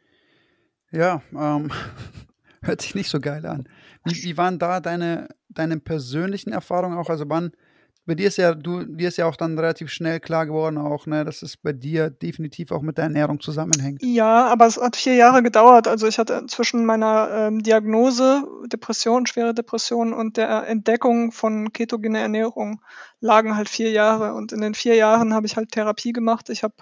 Ja, 0.92 1.22
ähm, 1.36 1.72
hört 2.62 2.82
sich 2.82 2.96
nicht 2.96 3.10
so 3.10 3.20
geil 3.20 3.46
an. 3.46 3.68
Wie, 4.06 4.24
wie 4.24 4.38
waren 4.38 4.60
da 4.60 4.80
deine, 4.80 5.30
deinen 5.50 5.82
persönlichen 5.82 6.52
Erfahrungen 6.52 6.98
auch? 6.98 7.10
Also 7.10 7.26
wann 7.28 7.52
bei 8.06 8.16
dir 8.16 8.28
ist 8.28 8.38
ja, 8.38 8.56
du, 8.56 8.84
dir 8.84 9.10
ist 9.10 9.18
ja 9.18 9.28
auch 9.28 9.36
dann 9.36 9.58
relativ 9.58 9.90
schnell 9.90 10.20
klar 10.20 10.48
geworden, 10.48 10.78
auch, 10.78 11.06
ne, 11.06 11.24
dass 11.24 11.44
es 11.44 11.56
bei 11.56 11.72
dir 11.72 12.10
definitiv 12.10 12.72
auch 12.72 12.82
mit 12.82 12.98
der 12.98 13.06
Ernährung 13.06 13.40
zusammenhängt. 13.40 14.02
Ja, 14.04 14.48
aber 14.48 14.66
es 14.66 14.82
hat 14.82 14.96
vier 14.96 15.14
Jahre 15.14 15.44
gedauert. 15.44 15.88
Also 15.88 16.08
ich 16.08 16.18
hatte 16.18 16.46
zwischen 16.48 16.86
meiner 16.86 17.30
ähm, 17.32 17.62
Diagnose, 17.62 18.44
Depression, 18.66 19.28
schwere 19.28 19.54
Depression 19.54 20.14
und 20.14 20.38
der 20.38 20.68
Entdeckung 20.68 21.32
von 21.32 21.72
ketogene 21.74 22.20
Ernährung 22.20 22.82
lagen 23.22 23.56
halt 23.56 23.70
vier 23.70 23.92
Jahre. 23.92 24.34
Und 24.34 24.52
in 24.52 24.60
den 24.62 24.74
vier 24.74 24.96
Jahren 24.96 25.34
habe 25.34 25.46
ich 25.46 25.56
halt 25.56 25.72
Therapie 25.72 26.12
gemacht. 26.12 26.50
Ich 26.50 26.64
habe 26.64 26.74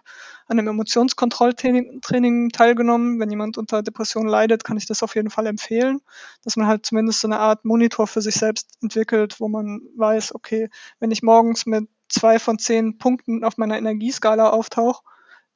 an 0.48 0.58
einem 0.58 0.70
Emotionskontrolltraining 0.70 2.02
Training 2.02 2.50
teilgenommen. 2.50 3.20
Wenn 3.20 3.30
jemand 3.30 3.58
unter 3.58 3.84
Depression 3.84 4.28
leidet, 4.28 4.64
kann 4.64 4.78
ich 4.78 4.88
das 4.88 5.04
auf 5.04 5.16
jeden 5.16 5.30
Fall 5.30 5.46
empfehlen, 5.46 6.02
dass 6.44 6.56
man 6.56 6.66
halt 6.66 6.86
zumindest 6.86 7.22
so 7.22 7.28
eine 7.28 7.40
Art 7.40 7.66
Monitor 7.66 8.08
für 8.08 8.22
sich 8.22 8.36
selbst 8.36 8.70
entwickelt, 8.82 9.40
wo 9.40 9.50
man 9.50 9.82
weiß, 9.96 10.34
okay, 10.34 10.70
wenn 11.00 11.12
ich 11.12 11.22
morgens 11.22 11.66
mit 11.66 11.88
zwei 12.08 12.40
von 12.40 12.58
zehn 12.58 12.98
Punkten 12.98 13.44
auf 13.44 13.58
meiner 13.58 13.78
Energieskala 13.78 14.50
auftauche, 14.50 15.04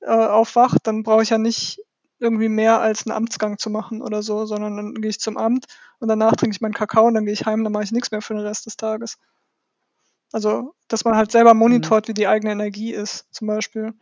äh, 0.01 0.11
aufwache, 0.11 0.77
dann 0.83 1.03
brauche 1.03 1.23
ich 1.23 1.29
ja 1.29 1.37
nicht 1.37 1.79
irgendwie 2.19 2.49
mehr 2.49 2.79
als 2.79 3.05
einen 3.05 3.15
Amtsgang 3.15 3.57
zu 3.57 3.69
machen 3.69 4.01
oder 4.01 4.21
so, 4.23 4.45
sondern 4.45 4.77
dann 4.77 4.93
gehe 4.95 5.09
ich 5.09 5.19
zum 5.19 5.37
Amt 5.37 5.65
und 5.99 6.07
danach 6.07 6.35
trinke 6.35 6.55
ich 6.55 6.61
meinen 6.61 6.73
Kakao 6.73 7.07
und 7.07 7.15
dann 7.15 7.25
gehe 7.25 7.33
ich 7.33 7.45
heim, 7.45 7.63
dann 7.63 7.73
mache 7.73 7.83
ich 7.83 7.91
nichts 7.91 8.11
mehr 8.11 8.21
für 8.21 8.33
den 8.33 8.43
Rest 8.43 8.65
des 8.65 8.77
Tages. 8.77 9.17
Also, 10.33 10.73
dass 10.87 11.05
man 11.05 11.15
halt 11.15 11.31
selber 11.31 11.53
monitort, 11.53 12.07
mhm. 12.07 12.09
wie 12.09 12.13
die 12.15 12.27
eigene 12.27 12.51
Energie 12.51 12.91
ist, 12.91 13.27
zum 13.31 13.47
Beispiel. 13.47 13.93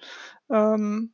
Ähm, 0.49 1.13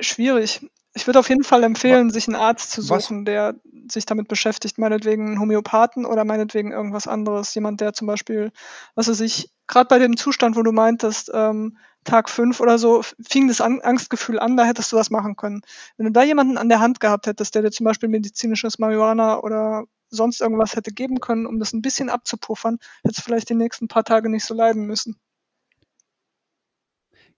schwierig. 0.00 0.66
Ich 0.94 1.06
würde 1.06 1.18
auf 1.18 1.28
jeden 1.28 1.44
Fall 1.44 1.62
empfehlen, 1.62 2.10
sich 2.10 2.26
einen 2.26 2.36
Arzt 2.36 2.70
zu 2.70 2.82
suchen, 2.82 3.20
Was? 3.20 3.24
der 3.24 3.54
sich 3.90 4.06
damit 4.06 4.28
beschäftigt, 4.28 4.78
meinetwegen 4.78 5.26
einen 5.26 5.40
Homöopathen 5.40 6.06
oder 6.06 6.24
meinetwegen 6.24 6.72
irgendwas 6.72 7.06
anderes. 7.06 7.54
Jemand, 7.54 7.80
der 7.82 7.92
zum 7.92 8.06
Beispiel, 8.06 8.50
was 8.94 9.08
weiß 9.08 9.20
ich, 9.20 9.50
gerade 9.66 9.88
bei 9.88 9.98
dem 9.98 10.16
Zustand, 10.16 10.56
wo 10.56 10.62
du 10.62 10.72
meintest, 10.72 11.30
ähm, 11.34 11.76
Tag 12.04 12.28
fünf 12.28 12.60
oder 12.60 12.78
so, 12.78 13.02
fing 13.28 13.46
das 13.46 13.60
Angstgefühl 13.60 14.38
an, 14.38 14.56
da 14.56 14.64
hättest 14.64 14.90
du 14.90 14.96
was 14.96 15.10
machen 15.10 15.36
können. 15.36 15.62
Wenn 15.96 16.06
du 16.06 16.12
da 16.12 16.22
jemanden 16.22 16.58
an 16.58 16.68
der 16.68 16.80
Hand 16.80 16.98
gehabt 16.98 17.26
hättest, 17.26 17.54
der 17.54 17.62
dir 17.62 17.70
zum 17.70 17.84
Beispiel 17.84 18.08
medizinisches 18.08 18.78
Marihuana 18.78 19.38
oder 19.38 19.84
sonst 20.12 20.40
irgendwas 20.40 20.76
hätte 20.76 20.92
geben 20.92 21.20
können, 21.20 21.46
um 21.46 21.58
das 21.58 21.72
ein 21.72 21.82
bisschen 21.82 22.10
abzupuffern, 22.10 22.78
hätte 23.02 23.14
es 23.18 23.24
vielleicht 23.24 23.48
die 23.48 23.54
nächsten 23.54 23.88
paar 23.88 24.04
Tage 24.04 24.28
nicht 24.28 24.44
so 24.44 24.54
leiden 24.54 24.86
müssen. 24.86 25.18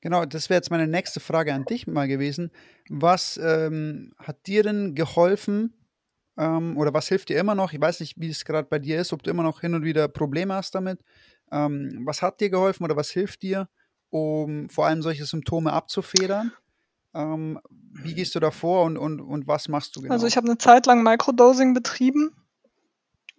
Genau, 0.01 0.27
das 0.27 0.51
wäre 0.51 0.59
jetzt 0.59 0.71
meine 0.71 0.87
nächste 0.87 1.19
Frage 1.19 1.55
an 1.55 1.65
dich 1.65 1.87
mal 1.87 2.07
gewesen. 2.09 2.51
Was 2.91 3.41
ähm, 3.43 4.13
hat 4.19 4.47
dir 4.47 4.63
denn 4.63 4.95
geholfen 4.95 5.73
ähm, 6.37 6.77
oder 6.77 6.93
was 6.93 7.09
hilft 7.09 7.31
dir 7.31 7.39
immer 7.39 7.55
noch? 7.55 7.73
Ich 7.73 7.81
weiß 7.81 8.01
nicht, 8.01 8.21
wie 8.21 8.29
es 8.29 8.45
gerade 8.45 8.69
bei 8.69 8.79
dir 8.79 9.01
ist, 9.01 9.15
ob 9.15 9.23
du 9.23 9.31
immer 9.31 9.43
noch 9.43 9.63
hin 9.63 9.75
und 9.75 9.83
wieder 9.83 10.09
Probleme 10.09 10.53
hast 10.53 10.75
damit. 10.75 11.01
Ähm, 11.51 12.03
was 12.05 12.21
hat 12.21 12.41
dir 12.41 12.51
geholfen 12.51 12.85
oder 12.85 12.97
was 12.97 13.11
hilft 13.11 13.43
dir, 13.43 13.69
um 14.11 14.69
vor 14.69 14.87
allem 14.87 15.01
solche 15.01 15.25
Symptome 15.25 15.73
abzufedern? 15.73 16.53
Ähm, 17.15 17.59
wie 17.71 18.13
gehst 18.15 18.35
du 18.35 18.41
da 18.41 18.51
vor 18.51 18.85
und, 18.85 18.99
und, 18.99 19.21
und 19.21 19.47
was 19.47 19.69
machst 19.69 19.97
du 19.97 20.03
genau? 20.03 20.13
Also 20.13 20.27
ich 20.27 20.37
habe 20.37 20.49
eine 20.49 20.59
Zeit 20.59 20.85
lang 20.85 21.03
Microdosing 21.03 21.73
betrieben 21.73 22.31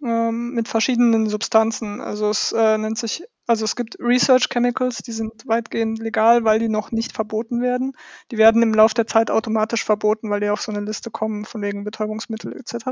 ähm, 0.04 0.50
mit 0.50 0.68
verschiedenen 0.68 1.28
Substanzen. 1.28 2.00
Also 2.00 2.28
es 2.30 2.52
äh, 2.52 2.78
nennt 2.78 2.98
sich, 2.98 3.24
also 3.46 3.64
es 3.64 3.76
gibt 3.76 3.98
Research 4.00 4.48
Chemicals, 4.48 4.98
die 4.98 5.12
sind 5.12 5.46
weitgehend 5.46 5.98
legal, 5.98 6.44
weil 6.44 6.58
die 6.58 6.68
noch 6.68 6.92
nicht 6.92 7.12
verboten 7.12 7.62
werden. 7.62 7.92
Die 8.30 8.38
werden 8.38 8.62
im 8.62 8.74
Laufe 8.74 8.94
der 8.94 9.06
Zeit 9.06 9.30
automatisch 9.30 9.84
verboten, 9.84 10.30
weil 10.30 10.40
die 10.40 10.50
auf 10.50 10.60
so 10.60 10.72
eine 10.72 10.80
Liste 10.80 11.10
kommen 11.10 11.44
von 11.44 11.62
wegen 11.62 11.84
Betäubungsmittel 11.84 12.56
etc. 12.56 12.86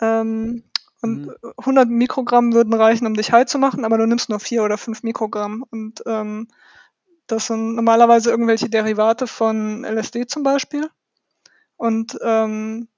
Ähm, 0.00 0.64
und 1.02 1.26
mhm. 1.26 1.34
100 1.56 1.88
Mikrogramm 1.88 2.52
würden 2.52 2.74
reichen, 2.74 3.06
um 3.06 3.14
dich 3.14 3.32
high 3.32 3.46
zu 3.46 3.58
machen, 3.58 3.84
aber 3.84 3.98
du 3.98 4.06
nimmst 4.06 4.28
nur 4.28 4.40
4 4.40 4.62
oder 4.62 4.76
5 4.76 5.02
Mikrogramm. 5.02 5.64
Und 5.70 6.02
ähm, 6.06 6.48
das 7.26 7.46
sind 7.46 7.74
normalerweise 7.74 8.30
irgendwelche 8.30 8.68
Derivate 8.68 9.26
von 9.26 9.84
LSD 9.84 10.26
zum 10.26 10.42
Beispiel. 10.42 10.90
Und 11.76 12.18
ähm, 12.22 12.88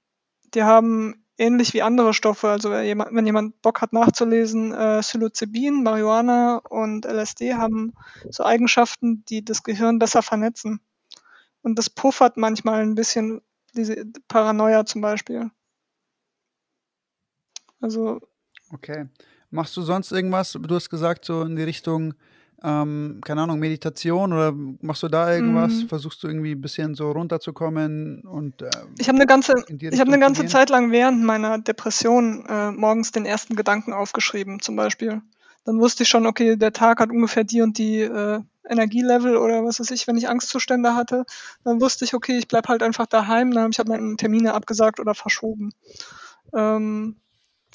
die 0.53 0.63
haben 0.63 1.22
ähnlich 1.43 1.73
wie 1.73 1.81
andere 1.81 2.13
Stoffe. 2.13 2.49
Also 2.49 2.71
wenn 2.71 2.85
jemand, 2.85 3.13
wenn 3.13 3.25
jemand 3.25 3.61
Bock 3.61 3.81
hat 3.81 3.93
nachzulesen, 3.93 4.73
äh, 4.73 4.99
Psilocybin, 5.01 5.83
Marihuana 5.83 6.57
und 6.57 7.05
LSD 7.05 7.55
haben 7.55 7.93
so 8.29 8.43
Eigenschaften, 8.43 9.25
die 9.25 9.43
das 9.43 9.63
Gehirn 9.63 9.99
besser 9.99 10.21
vernetzen. 10.21 10.79
Und 11.61 11.77
das 11.77 11.89
puffert 11.89 12.37
manchmal 12.37 12.81
ein 12.81 12.95
bisschen 12.95 13.41
diese 13.75 14.05
Paranoia 14.27 14.85
zum 14.85 15.01
Beispiel. 15.01 15.51
Also. 17.81 18.21
Okay. 18.71 19.07
Machst 19.49 19.75
du 19.77 19.81
sonst 19.81 20.11
irgendwas? 20.11 20.53
Du 20.53 20.75
hast 20.75 20.89
gesagt, 20.89 21.25
so 21.25 21.43
in 21.43 21.55
die 21.55 21.63
Richtung 21.63 22.15
ähm, 22.63 23.19
keine 23.23 23.41
Ahnung, 23.41 23.59
Meditation 23.59 24.31
oder 24.31 24.53
machst 24.81 25.03
du 25.03 25.09
da 25.09 25.33
irgendwas? 25.33 25.73
Mhm. 25.73 25.89
Versuchst 25.89 26.23
du 26.23 26.27
irgendwie 26.27 26.51
ein 26.51 26.61
bisschen 26.61 26.95
so 26.95 27.11
runterzukommen 27.11 28.21
und 28.21 28.61
äh, 28.61 28.69
ich 28.97 29.09
habe 29.09 29.17
eine 29.17 29.25
ganze, 29.25 29.53
ich 29.67 29.99
habe 29.99 30.11
eine 30.11 30.19
ganze 30.19 30.45
Zeit 30.45 30.69
lang 30.69 30.91
während 30.91 31.23
meiner 31.23 31.59
Depression 31.59 32.45
äh, 32.47 32.71
morgens 32.71 33.11
den 33.11 33.25
ersten 33.25 33.55
Gedanken 33.55 33.91
aufgeschrieben, 33.91 34.61
zum 34.61 34.77
Beispiel. 34.77 35.21
Dann 35.65 35.79
wusste 35.79 36.03
ich 36.03 36.09
schon, 36.09 36.25
okay, 36.25 36.55
der 36.55 36.73
Tag 36.73 36.99
hat 36.99 37.09
ungefähr 37.09 37.43
die 37.43 37.61
und 37.61 37.77
die 37.77 37.99
äh, 37.99 38.39
Energielevel 38.67 39.35
oder 39.35 39.63
was 39.65 39.79
weiß 39.79 39.91
ich, 39.91 40.07
wenn 40.07 40.17
ich 40.17 40.29
Angstzustände 40.29 40.95
hatte, 40.95 41.25
dann 41.65 41.81
wusste 41.81 42.05
ich, 42.05 42.13
okay, 42.13 42.37
ich 42.37 42.47
bleib 42.47 42.69
halt 42.69 42.81
einfach 42.81 43.07
daheim, 43.07 43.51
dann 43.51 43.63
habe 43.63 43.71
ich 43.71 43.77
halt 43.77 43.89
meine 43.89 44.15
Termine 44.15 44.53
abgesagt 44.53 44.99
oder 44.99 45.15
verschoben. 45.15 45.71
Ähm, 46.53 47.17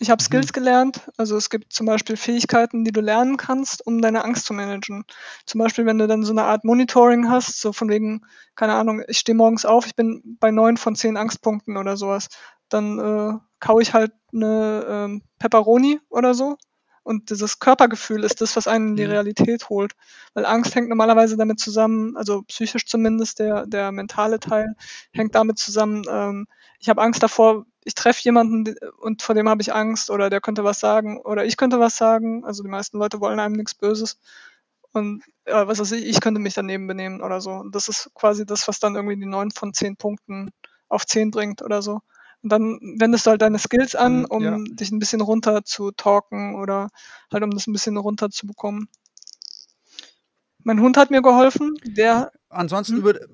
ich 0.00 0.10
habe 0.10 0.22
mhm. 0.22 0.24
Skills 0.24 0.52
gelernt. 0.52 1.00
Also 1.16 1.36
es 1.36 1.50
gibt 1.50 1.72
zum 1.72 1.86
Beispiel 1.86 2.16
Fähigkeiten, 2.16 2.84
die 2.84 2.92
du 2.92 3.00
lernen 3.00 3.36
kannst, 3.36 3.86
um 3.86 4.00
deine 4.00 4.24
Angst 4.24 4.46
zu 4.46 4.54
managen. 4.54 5.04
Zum 5.46 5.58
Beispiel, 5.58 5.86
wenn 5.86 5.98
du 5.98 6.06
dann 6.06 6.24
so 6.24 6.32
eine 6.32 6.44
Art 6.44 6.64
Monitoring 6.64 7.28
hast, 7.28 7.60
so 7.60 7.72
von 7.72 7.88
wegen, 7.88 8.22
keine 8.54 8.74
Ahnung, 8.74 9.02
ich 9.08 9.18
stehe 9.18 9.36
morgens 9.36 9.64
auf, 9.64 9.86
ich 9.86 9.96
bin 9.96 10.36
bei 10.40 10.50
neun 10.50 10.76
von 10.76 10.94
zehn 10.94 11.16
Angstpunkten 11.16 11.76
oder 11.76 11.96
sowas. 11.96 12.28
Dann 12.68 12.98
äh, 12.98 13.38
kau 13.60 13.80
ich 13.80 13.94
halt 13.94 14.12
eine 14.32 14.86
ähm, 14.88 15.22
Pepperoni 15.38 16.00
oder 16.10 16.34
so. 16.34 16.56
Und 17.02 17.30
dieses 17.30 17.58
Körpergefühl 17.58 18.22
ist 18.22 18.42
das, 18.42 18.54
was 18.54 18.68
einen 18.68 18.90
in 18.90 18.96
die 18.96 19.04
mhm. 19.06 19.12
Realität 19.12 19.70
holt. 19.70 19.94
Weil 20.34 20.44
Angst 20.44 20.74
hängt 20.74 20.90
normalerweise 20.90 21.38
damit 21.38 21.58
zusammen, 21.58 22.16
also 22.18 22.42
psychisch 22.42 22.84
zumindest, 22.86 23.38
der, 23.38 23.66
der 23.66 23.92
mentale 23.92 24.38
Teil 24.38 24.74
hängt 25.12 25.34
damit 25.34 25.58
zusammen, 25.58 26.02
ähm, 26.08 26.46
ich 26.80 26.88
habe 26.88 27.02
Angst 27.02 27.22
davor, 27.22 27.66
ich 27.88 27.94
treffe 27.94 28.20
jemanden 28.22 28.76
und 29.00 29.22
vor 29.22 29.34
dem 29.34 29.48
habe 29.48 29.62
ich 29.62 29.72
Angst 29.72 30.10
oder 30.10 30.28
der 30.28 30.42
könnte 30.42 30.62
was 30.62 30.78
sagen 30.78 31.18
oder 31.22 31.46
ich 31.46 31.56
könnte 31.56 31.80
was 31.80 31.96
sagen. 31.96 32.44
Also 32.44 32.62
die 32.62 32.68
meisten 32.68 32.98
Leute 32.98 33.18
wollen 33.18 33.40
einem 33.40 33.54
nichts 33.54 33.74
Böses. 33.74 34.18
Und 34.92 35.22
äh, 35.46 35.66
was 35.66 35.78
weiß 35.78 35.92
ich, 35.92 36.04
ich 36.04 36.20
könnte 36.20 36.38
mich 36.38 36.52
daneben 36.52 36.86
benehmen 36.86 37.22
oder 37.22 37.40
so. 37.40 37.50
Und 37.50 37.74
das 37.74 37.88
ist 37.88 38.10
quasi 38.12 38.44
das, 38.44 38.68
was 38.68 38.78
dann 38.78 38.94
irgendwie 38.94 39.16
die 39.16 39.24
neun 39.24 39.50
von 39.52 39.72
zehn 39.72 39.96
Punkten 39.96 40.50
auf 40.90 41.06
zehn 41.06 41.30
bringt 41.30 41.62
oder 41.62 41.80
so. 41.80 42.00
Und 42.42 42.52
dann 42.52 42.78
wendest 42.98 43.24
du 43.24 43.30
halt 43.30 43.40
deine 43.40 43.58
Skills 43.58 43.94
an, 43.94 44.26
um 44.26 44.42
ja. 44.42 44.58
dich 44.58 44.90
ein 44.90 44.98
bisschen 44.98 45.22
runter 45.22 45.64
zu 45.64 45.90
talken 45.90 46.56
oder 46.56 46.90
halt 47.32 47.42
um 47.42 47.52
das 47.52 47.66
ein 47.66 47.72
bisschen 47.72 47.96
runter 47.96 48.28
zu 48.28 48.46
bekommen. 48.46 48.88
Mein 50.62 50.82
Hund 50.82 50.98
hat 50.98 51.10
mir 51.10 51.22
geholfen. 51.22 51.74
Der. 51.84 52.32
Ansonsten 52.50 52.98
hm? 52.98 53.04
würde, 53.04 53.28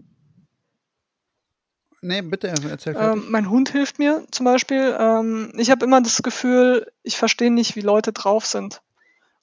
Nee, 2.05 2.21
bitte 2.21 2.49
erzähl. 2.49 2.95
Ähm, 2.99 3.25
mein 3.31 3.49
Hund 3.49 3.71
hilft 3.71 3.99
mir 3.99 4.27
zum 4.31 4.45
Beispiel. 4.45 4.95
Ähm, 4.99 5.53
ich 5.57 5.71
habe 5.71 5.87
immer 5.87 6.03
das 6.03 6.23
Gefühl, 6.23 6.87
ich 7.03 7.17
verstehe 7.17 7.51
nicht, 7.51 7.77
wie 7.77 7.81
Leute 7.81 8.13
drauf 8.13 8.45
sind. 8.45 8.83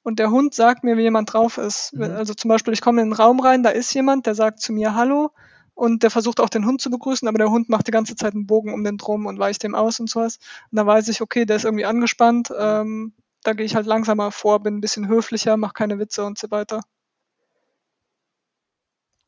Und 0.04 0.20
der 0.20 0.30
Hund 0.30 0.54
sagt 0.54 0.84
mir, 0.84 0.96
wie 0.96 1.02
jemand 1.02 1.34
drauf 1.34 1.58
ist. 1.58 1.94
Mhm. 1.94 2.04
Also 2.04 2.36
zum 2.36 2.50
Beispiel, 2.50 2.74
ich 2.74 2.82
komme 2.82 3.02
in 3.02 3.10
den 3.10 3.14
Raum 3.14 3.40
rein, 3.40 3.64
da 3.64 3.72
ist 3.72 3.92
jemand, 3.96 4.28
der 4.28 4.36
sagt 4.36 4.60
zu 4.60 4.74
mir 4.74 4.94
Hallo 4.94 5.32
und 5.74 6.04
der 6.04 6.12
versucht 6.12 6.40
auch 6.40 6.50
den 6.50 6.68
Hund 6.68 6.82
zu 6.82 6.92
begrüßen, 6.92 7.28
aber 7.28 7.40
der 7.40 7.50
Hund 7.50 7.68
macht 7.68 7.88
die 7.88 7.92
ganze 7.92 8.16
Zeit 8.16 8.36
einen 8.36 8.46
Bogen 8.46 8.76
um 8.76 8.84
den 8.84 8.98
drum 8.98 9.26
und 9.26 9.40
weicht 9.40 9.64
dem 9.64 9.74
aus 9.74 10.00
und 10.00 10.08
sowas. 10.08 10.38
Und 10.70 10.76
da 10.76 10.86
weiß 10.86 11.08
ich, 11.08 11.22
okay, 11.22 11.46
der 11.46 11.56
ist 11.56 11.66
irgendwie 11.66 11.86
angespannt. 11.86 12.54
Ähm, 12.56 13.14
da 13.42 13.54
gehe 13.54 13.66
ich 13.66 13.76
halt 13.76 13.88
langsamer 13.88 14.32
vor, 14.32 14.62
bin 14.62 14.78
ein 14.78 14.82
bisschen 14.82 15.08
höflicher, 15.08 15.58
mache 15.58 15.74
keine 15.74 15.98
Witze 15.98 16.24
und 16.24 16.38
so 16.38 16.52
weiter. 16.52 16.82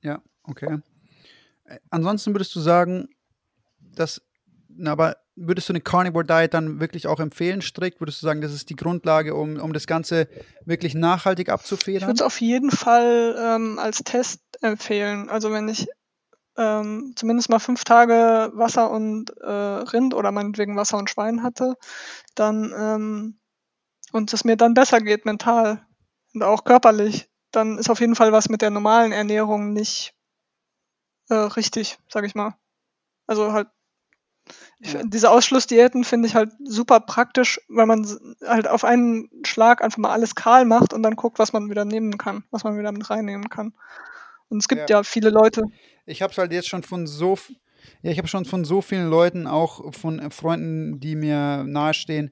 Ja, 0.02 0.22
okay. 0.44 0.82
Äh, 1.64 1.80
ansonsten 1.90 2.34
würdest 2.36 2.54
du 2.56 2.60
sagen, 2.60 3.10
das, 3.96 4.22
aber 4.86 5.18
würdest 5.36 5.70
du 5.70 5.74
eine 5.74 5.82
Carnivore 5.82 6.26
Diet 6.26 6.54
dann 6.54 6.80
wirklich 6.80 7.08
auch 7.08 7.20
empfehlen, 7.20 7.62
strikt? 7.62 8.00
Würdest 8.00 8.22
du 8.22 8.26
sagen, 8.26 8.42
das 8.42 8.54
ist 8.54 8.70
die 8.70 8.76
Grundlage, 8.76 9.36
um, 9.36 9.60
um 9.60 9.74
das 9.74 9.88
Ganze 9.88 10.28
wirklich 10.66 10.94
nachhaltig 10.94 11.50
abzufedern? 11.50 12.02
Ich 12.02 12.08
würde 12.08 12.20
es 12.20 12.22
auf 12.22 12.40
jeden 12.42 12.72
Fall 12.72 13.36
ähm, 13.40 13.80
als 13.80 14.04
Test 14.04 14.42
empfehlen. 14.62 15.30
Also 15.30 15.52
wenn 15.52 15.68
ich 15.68 15.88
ähm, 16.58 17.14
zumindest 17.16 17.50
mal 17.50 17.60
fünf 17.60 17.84
Tage 17.84 18.52
Wasser 18.54 18.92
und 18.92 19.36
äh, 19.42 19.50
Rind 19.50 20.14
oder 20.14 20.32
meinetwegen 20.32 20.76
Wasser 20.76 20.98
und 20.98 21.10
Schwein 21.10 21.42
hatte, 21.42 21.76
dann 22.36 22.74
ähm, 22.78 23.40
und 24.12 24.32
es 24.32 24.44
mir 24.44 24.56
dann 24.56 24.76
besser 24.76 25.02
geht 25.02 25.26
mental 25.26 25.84
und 26.34 26.44
auch 26.44 26.64
körperlich, 26.64 27.28
dann 27.52 27.80
ist 27.80 27.90
auf 27.90 28.00
jeden 28.00 28.16
Fall 28.16 28.32
was 28.32 28.50
mit 28.50 28.62
der 28.62 28.70
normalen 28.70 29.12
Ernährung 29.12 29.74
nicht 29.74 30.14
äh, 31.30 31.36
richtig, 31.36 31.98
sag 32.08 32.24
ich 32.26 32.36
mal. 32.36 32.56
Also 33.26 33.54
halt 33.54 33.68
Ich, 34.80 34.98
diese 35.06 35.30
Ausschlussdiäten 35.30 36.04
finde 36.04 36.28
ich 36.28 36.36
halt 36.36 36.52
super 36.66 37.00
praktisch, 37.00 37.62
weil 37.70 37.86
man 37.86 38.06
halt 38.46 38.68
auf 38.68 38.84
einen 38.84 39.30
Schlag 39.46 39.82
einfach 39.82 39.98
mal 39.98 40.12
alles 40.12 40.36
kahl 40.36 40.66
macht 40.66 40.94
und 40.94 41.04
dann 41.04 41.16
guckt, 41.16 41.40
was 41.40 41.54
man 41.54 41.70
wieder 41.70 41.86
nehmen 41.86 42.18
kann, 42.18 42.44
was 42.52 42.64
man 42.64 42.78
wieder 42.78 42.92
mit 42.92 43.10
reinnehmen 43.10 43.50
kann. 43.50 43.74
Und 44.50 44.58
es 44.58 44.68
gibt 44.68 44.90
ja, 44.90 44.98
ja 44.98 45.04
viele 45.04 45.30
Leute. 45.30 45.64
Ich 46.06 46.22
habe 46.22 46.32
es 46.32 46.38
halt 46.38 46.52
jetzt 46.52 46.68
schon 46.68 46.84
von 46.84 47.08
so, 47.08 47.38
ja, 48.02 48.12
ich 48.12 48.18
habe 48.18 48.28
schon 48.28 48.46
von 48.46 48.66
so 48.66 48.82
vielen 48.82 49.10
Leuten, 49.10 49.48
auch 49.48 49.94
von 49.94 50.30
Freunden, 50.32 51.00
die 51.00 51.16
mir 51.16 51.64
nahestehen, 51.64 52.32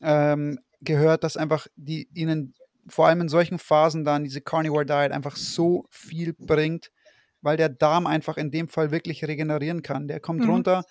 ähm, 0.00 0.60
gehört, 0.80 1.24
dass 1.24 1.36
einfach 1.36 1.66
die 1.76 2.08
ihnen 2.14 2.54
vor 2.88 3.06
allem 3.06 3.20
in 3.20 3.28
solchen 3.28 3.58
Phasen 3.58 4.04
dann 4.04 4.24
diese 4.24 4.40
Carnivore 4.40 4.86
Diet 4.86 5.12
einfach 5.12 5.36
so 5.36 5.86
viel 5.90 6.32
bringt, 6.32 6.90
weil 7.42 7.56
der 7.56 7.68
Darm 7.68 8.06
einfach 8.06 8.36
in 8.36 8.50
dem 8.50 8.68
Fall 8.68 8.90
wirklich 8.90 9.24
regenerieren 9.24 9.82
kann. 9.82 10.08
Der 10.08 10.20
kommt 10.20 10.40
mhm. 10.40 10.50
runter. 10.50 10.84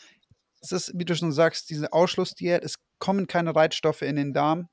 Es 0.61 0.71
ist, 0.71 0.91
wie 0.95 1.05
du 1.05 1.15
schon 1.15 1.31
sagst, 1.31 1.69
diese 1.69 1.93
Ausschlussdiät, 1.93 2.63
es 2.63 2.75
kommen 2.99 3.27
keine 3.27 3.55
Reizstoffe 3.55 4.01
in 4.01 4.15
den 4.15 4.33
Darm. 4.33 4.67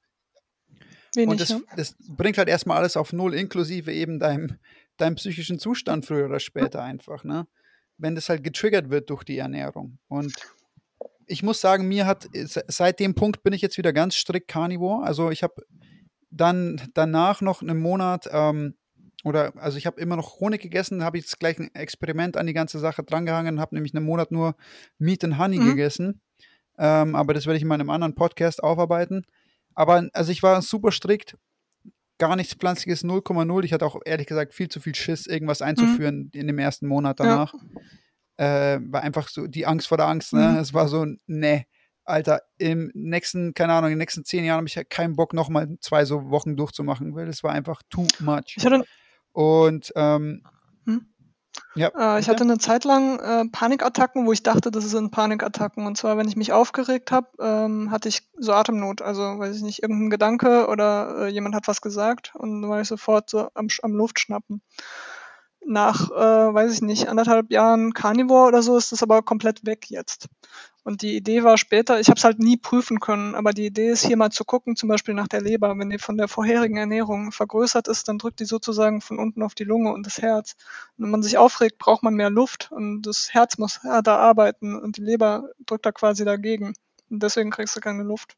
Wenig, 1.15 1.31
und 1.31 1.41
das, 1.41 1.51
ja. 1.51 1.61
das 1.77 1.97
bringt 2.09 2.39
halt 2.39 2.49
erstmal 2.49 2.79
alles 2.79 2.97
auf 2.97 3.13
Null, 3.13 3.35
inklusive 3.35 3.93
eben 3.93 4.19
deinem, 4.19 4.59
deinem 4.97 5.15
psychischen 5.17 5.59
Zustand 5.59 6.05
früher 6.05 6.27
oder 6.27 6.41
später 6.41 6.83
einfach, 6.83 7.25
ne? 7.25 7.47
Wenn 7.99 8.15
das 8.15 8.29
halt 8.29 8.45
getriggert 8.45 8.91
wird 8.91 9.09
durch 9.09 9.25
die 9.25 9.39
Ernährung. 9.39 9.99
Und 10.09 10.35
ich 11.27 11.43
muss 11.43 11.61
sagen, 11.61 11.89
mir 11.89 12.07
hat, 12.07 12.29
seit 12.69 13.01
dem 13.01 13.15
Punkt 13.15 13.43
bin 13.43 13.55
ich 13.55 13.63
jetzt 13.63 13.79
wieder 13.79 13.93
ganz 13.93 14.17
strikt 14.17 14.49
Carnivore. 14.49 15.05
Also 15.05 15.31
ich 15.31 15.43
habe 15.43 15.63
dann 16.31 16.81
danach 16.95 17.41
noch 17.41 17.63
einen 17.63 17.79
Monat 17.79 18.29
ähm, 18.31 18.75
oder 19.25 19.53
also 19.57 19.79
ich 19.79 19.87
habe 19.87 20.01
immer 20.01 20.17
noch 20.17 20.41
Honig 20.41 20.61
gegessen, 20.61 21.03
habe 21.03 21.19
jetzt 21.19 21.39
gleich 21.41 21.59
ein 21.59 21.75
Experiment 21.75 22.37
an 22.37 22.47
die 22.47 22.53
ganze 22.53 22.79
Sache 22.79 23.03
drangehangen, 23.03 23.61
habe 23.61 23.75
nämlich 23.75 23.95
einen 23.95 24.05
Monat 24.05 24.31
nur 24.31 24.57
Meat 24.99 25.25
and 25.25 25.39
Honey 25.39 25.59
mhm. 25.59 25.71
gegessen. 25.71 26.21
Ähm, 26.79 27.15
aber 27.17 27.35
das 27.35 27.47
werde 27.47 27.57
ich 27.57 27.63
in 27.63 27.69
meinem 27.69 27.91
anderen 27.91 28.15
Podcast 28.15 28.63
aufarbeiten. 28.63 29.25
Aber 29.75 30.09
also 30.13 30.33
ich 30.33 30.43
war 30.43 30.61
super 30.63 30.93
strikt, 30.93 31.37
gar 32.19 32.37
nichts 32.37 32.55
Pflanzliches 32.55 33.05
0,0. 33.05 33.65
Ich 33.65 33.73
hatte 33.73 33.87
auch 33.87 34.01
ehrlich 34.05 34.27
gesagt 34.27 34.55
viel 34.55 34.69
zu 34.69 34.81
viel 34.81 34.95
Schiss, 34.95 35.27
irgendwas 35.27 35.61
mhm. 35.61 35.67
einzuführen 35.67 36.31
mhm. 36.33 36.41
in 36.41 36.47
dem 36.47 36.59
ersten 36.59 36.87
Monat 36.87 37.21
danach. 37.21 37.55
Ja. 38.39 38.75
Äh, 38.75 38.81
war 38.93 39.03
einfach 39.03 39.29
so 39.29 39.47
die 39.47 39.67
Angst 39.67 39.89
vor 39.89 39.97
der 39.97 40.09
Angst. 40.09 40.35
Ne? 40.35 40.51
Mhm. 40.51 40.57
Es 40.59 40.75
war 40.75 40.89
so, 40.89 41.07
ne, 41.27 41.65
Alter, 42.05 42.43
im 42.59 42.93
nächsten, 42.95 43.53
keine 43.55 43.73
Ahnung, 43.73 43.89
in 43.89 43.95
den 43.95 43.99
nächsten 43.99 44.25
zehn 44.25 44.45
Jahren 44.45 44.59
habe 44.59 44.69
ich 44.69 44.89
keinen 44.89 45.17
Bock, 45.17 45.33
nochmal 45.33 45.77
zwei 45.81 46.05
so 46.05 46.31
Wochen 46.31 46.57
durchzumachen, 46.57 47.15
weil 47.15 47.29
es 47.29 47.43
war 47.43 47.53
einfach 47.53 47.83
too 47.91 48.07
much. 48.21 48.55
Ich 48.57 48.65
hatte, 48.65 48.85
und 49.37 49.93
ähm, 49.97 50.43
hm? 50.87 51.05
ja, 51.75 51.89
äh, 51.95 52.21
ich 52.21 52.31
hatte 52.31 52.43
eine 52.43 52.57
Zeit 52.57 52.85
lang 52.85 53.19
äh, 53.19 53.45
Panikattacken, 53.53 54.27
wo 54.27 54.33
ich 54.33 54.43
dachte, 54.43 54.71
das 54.71 54.89
sind 54.89 55.11
Panikattacken. 55.11 55.87
Und 55.87 55.99
zwar, 55.99 56.17
wenn 56.17 56.27
ich 56.27 56.37
mich 56.37 56.55
aufgeregt 56.55 57.13
habe, 57.13 57.29
ähm, 57.39 57.91
hatte 57.91 58.09
ich 58.09 58.31
so 58.39 58.55
Atemnot. 58.55 59.03
Also, 59.03 59.39
weiß 59.39 59.55
ich 59.55 59.63
nicht, 59.63 59.83
irgendein 59.83 60.09
Gedanke 60.09 60.69
oder 60.69 61.27
äh, 61.27 61.29
jemand 61.29 61.55
hat 61.55 61.69
was 61.69 61.83
gesagt 61.83 62.33
und 62.35 62.63
dann 62.63 62.71
war 62.71 62.81
ich 62.81 62.89
sofort 62.89 63.29
so 63.29 63.51
am, 63.53 63.69
am 63.83 63.93
Luftschnappen 63.93 64.63
nach, 65.67 66.11
äh, 66.11 66.55
weiß 66.55 66.73
ich 66.73 66.83
nicht, 66.83 67.09
anderthalb 67.09 67.51
Jahren 67.51 67.93
Carnivore 67.93 68.49
oder 68.49 68.63
so 68.63 68.77
ist 68.77 68.93
das 68.93 69.03
aber 69.03 69.23
komplett 69.23 69.67
weg 69.67 69.91
jetzt. 69.91 70.29
Und 70.85 71.03
die 71.03 71.17
Idee 71.17 71.43
war 71.43 71.59
später, 71.59 71.99
ich 71.99 72.07
habe 72.09 72.17
es 72.17 72.23
halt 72.23 72.39
nie 72.39 72.57
prüfen 72.57 73.01
können, 73.01 73.35
aber 73.35 73.53
die 73.53 73.67
Idee 73.67 73.91
ist 73.91 74.07
hier 74.07 74.17
mal 74.17 74.31
zu 74.31 74.45
gucken, 74.45 74.77
zum 74.77 74.89
Beispiel 74.89 75.15
nach 75.15 75.27
der 75.27 75.41
Leber. 75.41 75.77
Wenn 75.77 75.91
die 75.91 75.99
von 75.99 76.17
der 76.17 76.29
vorherigen 76.29 76.77
Ernährung 76.77 77.33
vergrößert 77.33 77.89
ist, 77.89 78.07
dann 78.07 78.19
drückt 78.19 78.39
die 78.39 78.45
sozusagen 78.45 79.01
von 79.01 79.19
unten 79.19 79.43
auf 79.43 79.57
die 79.57 79.65
Lunge 79.65 79.93
und 79.93 80.07
das 80.07 80.19
Herz. 80.23 80.55
Und 80.97 81.05
wenn 81.05 81.11
man 81.11 81.25
sich 81.25 81.39
aufregt, 81.39 81.79
braucht 81.79 82.05
man 82.05 82.15
mehr 82.15 82.31
Luft 82.31 82.71
und 82.71 83.03
das 83.03 83.35
Herz 83.35 83.59
muss 83.59 83.83
härter 83.83 84.21
arbeiten 84.21 84.79
und 84.79 84.97
die 84.97 85.03
Leber 85.03 85.51
drückt 85.67 85.87
da 85.87 85.91
quasi 85.91 86.25
dagegen. 86.25 86.75
Und 87.11 87.23
deswegen 87.23 87.51
kriegst 87.51 87.75
du 87.75 87.81
keine 87.81 88.05
Luft. 88.05 88.37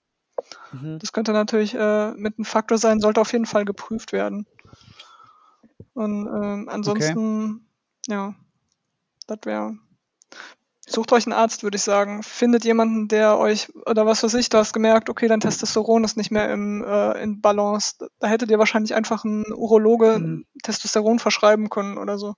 Mhm. 0.72 0.98
Das 1.00 1.12
könnte 1.12 1.32
natürlich 1.32 1.74
äh, 1.74 2.12
mit 2.12 2.38
einem 2.38 2.46
Faktor 2.46 2.78
sein, 2.78 3.00
sollte 3.00 3.20
auf 3.20 3.32
jeden 3.32 3.46
Fall 3.46 3.66
geprüft 3.66 4.12
werden. 4.12 4.46
Und 5.94 6.26
ähm, 6.26 6.68
ansonsten, 6.68 7.66
okay. 8.06 8.14
ja, 8.14 8.34
das 9.26 9.38
wäre. 9.44 9.76
Sucht 10.86 11.12
euch 11.12 11.26
einen 11.26 11.34
Arzt, 11.34 11.62
würde 11.62 11.76
ich 11.76 11.82
sagen. 11.82 12.22
Findet 12.22 12.64
jemanden, 12.64 13.08
der 13.08 13.36
euch, 13.36 13.70
oder 13.84 14.06
was 14.06 14.22
weiß 14.22 14.32
ich, 14.34 14.48
du 14.48 14.56
hast 14.56 14.72
gemerkt, 14.72 15.10
okay, 15.10 15.28
dein 15.28 15.40
Testosteron 15.40 16.02
ist 16.02 16.16
nicht 16.16 16.30
mehr 16.30 16.50
im, 16.50 16.82
äh, 16.82 17.22
in 17.22 17.42
Balance. 17.42 17.96
Da 18.18 18.26
hättet 18.26 18.50
ihr 18.50 18.58
wahrscheinlich 18.58 18.94
einfach 18.94 19.24
einen 19.24 19.52
Urologe 19.52 20.18
mhm. 20.18 20.46
Testosteron 20.62 21.18
verschreiben 21.18 21.68
können 21.68 21.98
oder 21.98 22.18
so. 22.18 22.34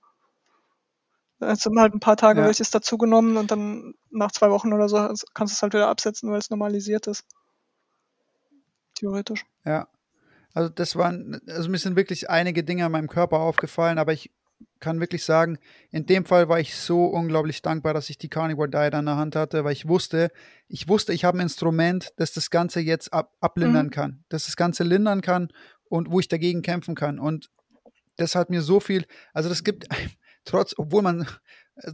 Da 1.39 1.47
hast 1.47 1.65
du 1.65 1.71
halt 1.77 1.93
ein 1.95 2.01
paar 2.01 2.17
Tage 2.17 2.41
ja. 2.41 2.45
welches 2.45 2.71
dazugenommen 2.71 3.37
und 3.37 3.49
dann 3.51 3.95
nach 4.11 4.31
zwei 4.31 4.51
Wochen 4.51 4.73
oder 4.73 4.89
so 4.89 4.97
kannst 5.33 5.53
du 5.53 5.55
es 5.55 5.61
halt 5.61 5.73
wieder 5.73 5.87
absetzen, 5.87 6.29
weil 6.29 6.37
es 6.37 6.49
normalisiert 6.49 7.07
ist. 7.07 7.25
Theoretisch. 8.95 9.45
Ja. 9.65 9.87
Also 10.53 10.69
das 10.69 10.95
waren, 10.95 11.39
also 11.47 11.69
mir 11.69 11.77
sind 11.77 11.95
wirklich 11.95 12.29
einige 12.29 12.63
Dinge 12.63 12.85
an 12.85 12.91
meinem 12.91 13.07
Körper 13.07 13.39
aufgefallen, 13.39 13.97
aber 13.97 14.13
ich 14.13 14.31
kann 14.79 14.99
wirklich 14.99 15.23
sagen, 15.23 15.57
in 15.91 16.05
dem 16.05 16.25
Fall 16.25 16.49
war 16.49 16.59
ich 16.59 16.75
so 16.75 17.05
unglaublich 17.05 17.61
dankbar, 17.61 17.93
dass 17.93 18.09
ich 18.09 18.17
die 18.17 18.29
Carnivore 18.29 18.69
Diet 18.69 18.93
an 18.93 19.05
der 19.05 19.17
Hand 19.17 19.35
hatte, 19.35 19.63
weil 19.63 19.73
ich 19.73 19.87
wusste, 19.87 20.31
ich 20.67 20.87
wusste, 20.87 21.13
ich 21.13 21.25
habe 21.25 21.37
ein 21.37 21.41
Instrument, 21.41 22.11
das 22.17 22.33
das 22.33 22.49
Ganze 22.49 22.79
jetzt 22.79 23.13
ab, 23.13 23.35
ablindern 23.39 23.87
mhm. 23.87 23.91
kann, 23.91 24.23
das 24.29 24.45
das 24.45 24.55
Ganze 24.55 24.83
lindern 24.83 25.21
kann 25.21 25.49
und 25.85 26.11
wo 26.11 26.19
ich 26.19 26.27
dagegen 26.27 26.61
kämpfen 26.61 26.95
kann. 26.95 27.19
Und 27.19 27.49
das 28.17 28.35
hat 28.35 28.49
mir 28.49 28.61
so 28.61 28.79
viel, 28.79 29.05
also 29.33 29.49
das 29.49 29.63
gibt, 29.63 29.87
trotz, 30.45 30.73
obwohl 30.77 31.01
man 31.01 31.27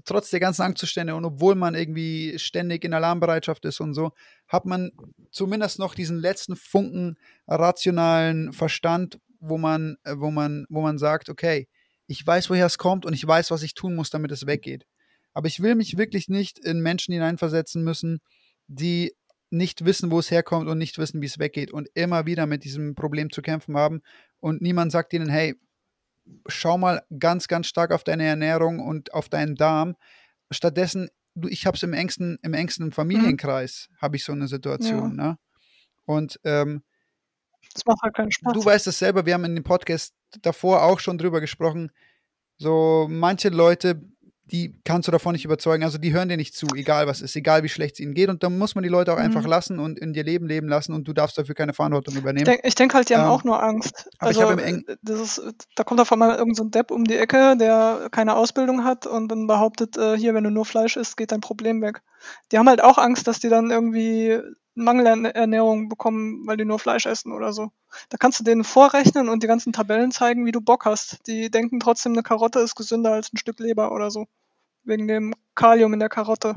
trotz 0.06 0.30
der 0.30 0.40
ganzen 0.40 0.64
Angstzustände 0.64 1.16
und 1.16 1.26
obwohl 1.26 1.56
man 1.56 1.76
irgendwie 1.76 2.38
ständig 2.40 2.84
in 2.84 2.94
Alarmbereitschaft 2.94 3.66
ist 3.66 3.80
und 3.80 3.94
so, 3.94 4.12
hat 4.48 4.66
man 4.66 4.92
zumindest 5.32 5.80
noch 5.80 5.96
diesen 5.96 6.20
letzten 6.20 6.56
Funken 6.56 7.18
rationalen 7.48 8.54
Verstand, 8.54 9.20
wo 9.40 9.58
man, 9.58 9.98
äh, 10.04 10.16
wo 10.18 10.32
man, 10.32 10.66
wo 10.70 10.82
man 10.82 10.98
sagt, 10.98 11.30
okay, 11.30 11.68
ich 12.08 12.26
weiß, 12.26 12.50
woher 12.50 12.66
es 12.66 12.78
kommt 12.78 13.06
und 13.06 13.14
ich 13.14 13.26
weiß, 13.26 13.52
was 13.52 13.64
ich 13.64 13.74
tun 13.74 13.96
muss, 13.96 14.10
damit 14.10 14.32
es 14.32 14.48
weggeht. 14.48 14.86
Aber 15.34 15.48
ich 15.48 15.62
will 15.62 15.76
mich 15.76 15.98
wirklich 15.98 16.30
nicht 16.30 16.58
in 16.60 16.82
Menschen 16.82 17.14
hineinversetzen 17.14 17.84
müssen, 17.84 18.20
die 18.68 19.14
nicht 19.50 19.86
wissen, 19.86 20.12
wo 20.12 20.20
es 20.20 20.32
herkommt 20.32 20.68
und 20.68 20.78
nicht 20.78 20.98
wissen, 20.98 21.22
wie 21.22 21.26
es 21.26 21.40
weggeht 21.40 21.72
und 21.72 21.88
immer 21.94 22.26
wieder 22.26 22.48
mit 22.48 22.64
diesem 22.64 22.96
Problem 22.96 23.30
zu 23.30 23.42
kämpfen 23.42 23.78
haben 23.78 24.02
und 24.40 24.62
niemand 24.62 24.92
sagt 24.92 25.14
ihnen, 25.14 25.30
hey, 25.30 25.56
schau 26.48 26.78
mal 26.78 27.04
ganz, 27.20 27.48
ganz 27.48 27.68
stark 27.68 27.92
auf 27.92 28.04
deine 28.04 28.26
Ernährung 28.26 28.80
und 28.80 29.14
auf 29.14 29.30
deinen 29.30 29.56
Darm. 29.56 29.96
Stattdessen, 30.52 31.10
du, 31.36 31.48
ich 31.48 31.66
habe 31.66 31.76
es 31.76 31.84
im 31.84 31.94
engsten, 31.94 32.38
im 32.42 32.54
engsten 32.54 32.92
Familienkreis, 32.92 33.90
mhm. 33.90 33.98
habe 34.02 34.16
ich 34.16 34.24
so 34.24 34.32
eine 34.32 34.48
Situation. 34.48 35.18
Ja. 35.18 35.24
Ne? 35.24 35.38
Und 36.06 36.40
ähm, 36.44 36.84
das 37.74 37.86
macht 37.86 38.02
halt 38.02 38.16
keinen 38.16 38.32
Spaß. 38.32 38.54
Du 38.54 38.64
weißt 38.64 38.88
es 38.88 39.00
selber, 39.00 39.26
wir 39.26 39.34
haben 39.34 39.46
in 39.46 39.56
dem 39.56 39.64
Podcast 39.64 40.14
davor 40.42 40.84
auch 40.84 41.00
schon 41.00 41.18
drüber 41.18 41.42
gesprochen. 41.42 41.92
So 42.58 43.08
manche 43.10 43.50
Leute 43.50 44.02
die 44.52 44.76
kannst 44.84 45.08
du 45.08 45.12
davon 45.12 45.34
nicht 45.34 45.46
überzeugen. 45.46 45.84
Also 45.84 45.98
die 45.98 46.14
hören 46.14 46.30
dir 46.30 46.38
nicht 46.38 46.56
zu, 46.56 46.68
egal 46.76 47.08
was 47.08 47.22
ist, 47.22 47.36
egal 47.36 47.64
wie 47.64 47.70
schlecht 47.70 47.96
es 47.96 48.00
ihnen 48.00 48.14
geht. 48.14 48.30
Und 48.30 48.44
dann 48.44 48.58
muss 48.58 48.76
man 48.76 48.84
die 48.84 48.90
Leute 48.90 49.14
auch 49.14 49.18
mhm. 49.18 49.26
einfach 49.26 49.46
lassen 49.46 49.80
und 49.80 50.00
in 50.00 50.14
ihr 50.14 50.24
Leben 50.24 50.48
leben 50.48 50.68
lassen 50.68 50.94
und 50.94 51.08
du 51.08 51.14
darfst 51.14 51.38
dafür 51.38 51.56
keine 51.56 51.74
Verantwortung 51.74 52.16
übernehmen. 52.16 52.58
Ich 52.64 52.76
denke 52.76 52.88
denk 52.88 52.94
halt, 52.94 53.10
die 53.10 53.16
haben 53.16 53.26
ähm, 53.26 53.32
auch 53.32 53.44
nur 53.44 53.62
Angst. 53.62 54.10
Aber 54.20 54.30
also, 54.30 54.40
ich 54.40 54.46
habe 54.46 54.62
im 54.62 54.68
Eng 54.68 54.86
das 55.02 55.38
ist, 55.38 55.68
da 55.76 55.84
kommt 55.84 56.00
auf 56.00 56.12
einmal 56.12 56.32
irgendein 56.32 56.56
so 56.56 56.64
Depp 56.66 56.92
um 56.92 57.04
die 57.04 57.18
Ecke, 57.18 57.58
der 57.58 58.08
keine 58.12 58.36
Ausbildung 58.36 58.84
hat 58.84 59.06
und 59.06 59.30
dann 59.30 59.48
behauptet, 59.48 59.98
äh, 59.98 60.18
hier, 60.18 60.34
wenn 60.34 60.44
du 60.44 60.52
nur 60.52 60.66
Fleisch 60.66 60.98
isst, 60.98 61.18
geht 61.18 61.32
dein 61.32 61.42
Problem 61.42 61.82
weg. 61.82 62.02
Die 62.52 62.58
haben 62.58 62.70
halt 62.70 62.84
auch 62.84 62.98
Angst, 62.98 63.28
dass 63.28 63.40
die 63.40 63.50
dann 63.50 63.72
irgendwie 63.72 64.40
Mangelernährung 64.78 65.90
bekommen, 65.90 66.46
weil 66.46 66.58
die 66.58 66.66
nur 66.66 66.80
Fleisch 66.80 67.06
essen 67.06 67.32
oder 67.32 67.54
so. 67.54 67.72
Da 68.10 68.18
kannst 68.18 68.40
du 68.40 68.44
denen 68.44 68.64
vorrechnen 68.64 69.30
und 69.30 69.44
die 69.44 69.48
ganzen 69.48 69.74
Tabellen 69.74 70.12
zeigen, 70.12 70.46
wie 70.46 70.52
du 70.52 70.62
Bock 70.62 70.86
hast. 70.86 71.28
Die 71.28 71.50
denken 71.50 71.80
trotzdem, 71.80 72.14
eine 72.14 72.24
Karotte 72.24 72.60
ist 72.60 72.76
gesünder 72.76 73.14
als 73.14 73.34
ein 73.34 73.38
Stück 73.38 73.60
Leber 73.60 73.92
oder 73.92 74.12
so. 74.12 74.28
Wegen 74.84 75.08
dem 75.08 75.34
Kalium 75.56 75.94
in 75.94 76.00
der 76.00 76.10
Karotte. 76.10 76.56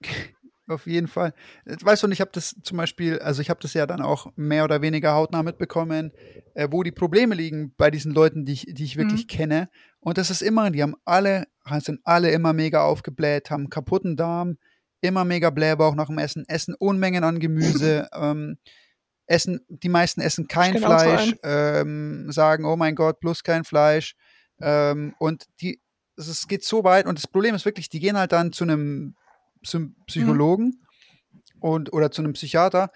Auf 0.68 0.86
jeden 0.86 1.08
Fall. 1.08 1.32
Weißt 1.64 2.02
du, 2.02 2.08
und 2.08 2.12
ich 2.12 2.20
habe 2.20 2.30
das 2.34 2.54
zum 2.62 2.76
Beispiel, 2.76 3.18
also 3.20 3.40
ich 3.40 3.48
habe 3.48 3.60
das 3.60 3.72
ja 3.72 3.86
dann 3.86 4.02
auch 4.02 4.30
mehr 4.36 4.64
oder 4.64 4.82
weniger 4.82 5.14
hautnah 5.14 5.42
mitbekommen, 5.42 6.12
äh, 6.52 6.68
wo 6.70 6.82
die 6.82 6.92
Probleme 6.92 7.34
liegen 7.34 7.72
bei 7.78 7.90
diesen 7.90 8.12
Leuten, 8.12 8.44
die 8.44 8.52
ich, 8.52 8.66
die 8.68 8.84
ich 8.84 8.98
wirklich 8.98 9.22
mhm. 9.22 9.28
kenne. 9.28 9.68
Und 10.00 10.18
das 10.18 10.28
ist 10.28 10.42
immer, 10.42 10.70
die 10.70 10.82
haben 10.82 10.94
alle, 11.06 11.46
sind 11.78 12.00
alle 12.04 12.30
immer 12.32 12.52
mega 12.52 12.84
aufgebläht, 12.84 13.50
haben 13.50 13.70
kaputten 13.70 14.16
Darm, 14.16 14.58
immer 15.00 15.24
mega 15.24 15.50
Blähbauch 15.50 15.94
nach 15.94 16.06
dem 16.06 16.18
Essen, 16.18 16.44
essen 16.48 16.74
Unmengen 16.74 17.24
an 17.24 17.38
Gemüse, 17.38 18.08
ähm, 18.14 18.58
essen, 19.26 19.60
die 19.68 19.88
meisten 19.88 20.20
essen 20.20 20.48
kein 20.48 20.78
Fleisch, 20.78 21.34
ähm, 21.42 22.30
sagen, 22.32 22.64
oh 22.64 22.76
mein 22.76 22.94
Gott, 22.94 23.20
plus 23.20 23.42
kein 23.42 23.64
Fleisch. 23.64 24.14
Ähm, 24.60 25.14
und 25.18 25.46
die, 25.60 25.80
es 26.16 26.48
geht 26.48 26.64
so 26.64 26.82
weit 26.82 27.06
und 27.06 27.18
das 27.18 27.28
Problem 27.28 27.54
ist 27.54 27.64
wirklich, 27.64 27.88
die 27.88 28.00
gehen 28.00 28.18
halt 28.18 28.32
dann 28.32 28.52
zu 28.52 28.64
einem, 28.64 29.14
zum 29.62 29.94
Psychologen 30.06 30.64
mhm. 30.64 31.60
und 31.60 31.92
oder 31.92 32.10
zu 32.10 32.22
einem 32.22 32.32
Psychiater 32.32 32.90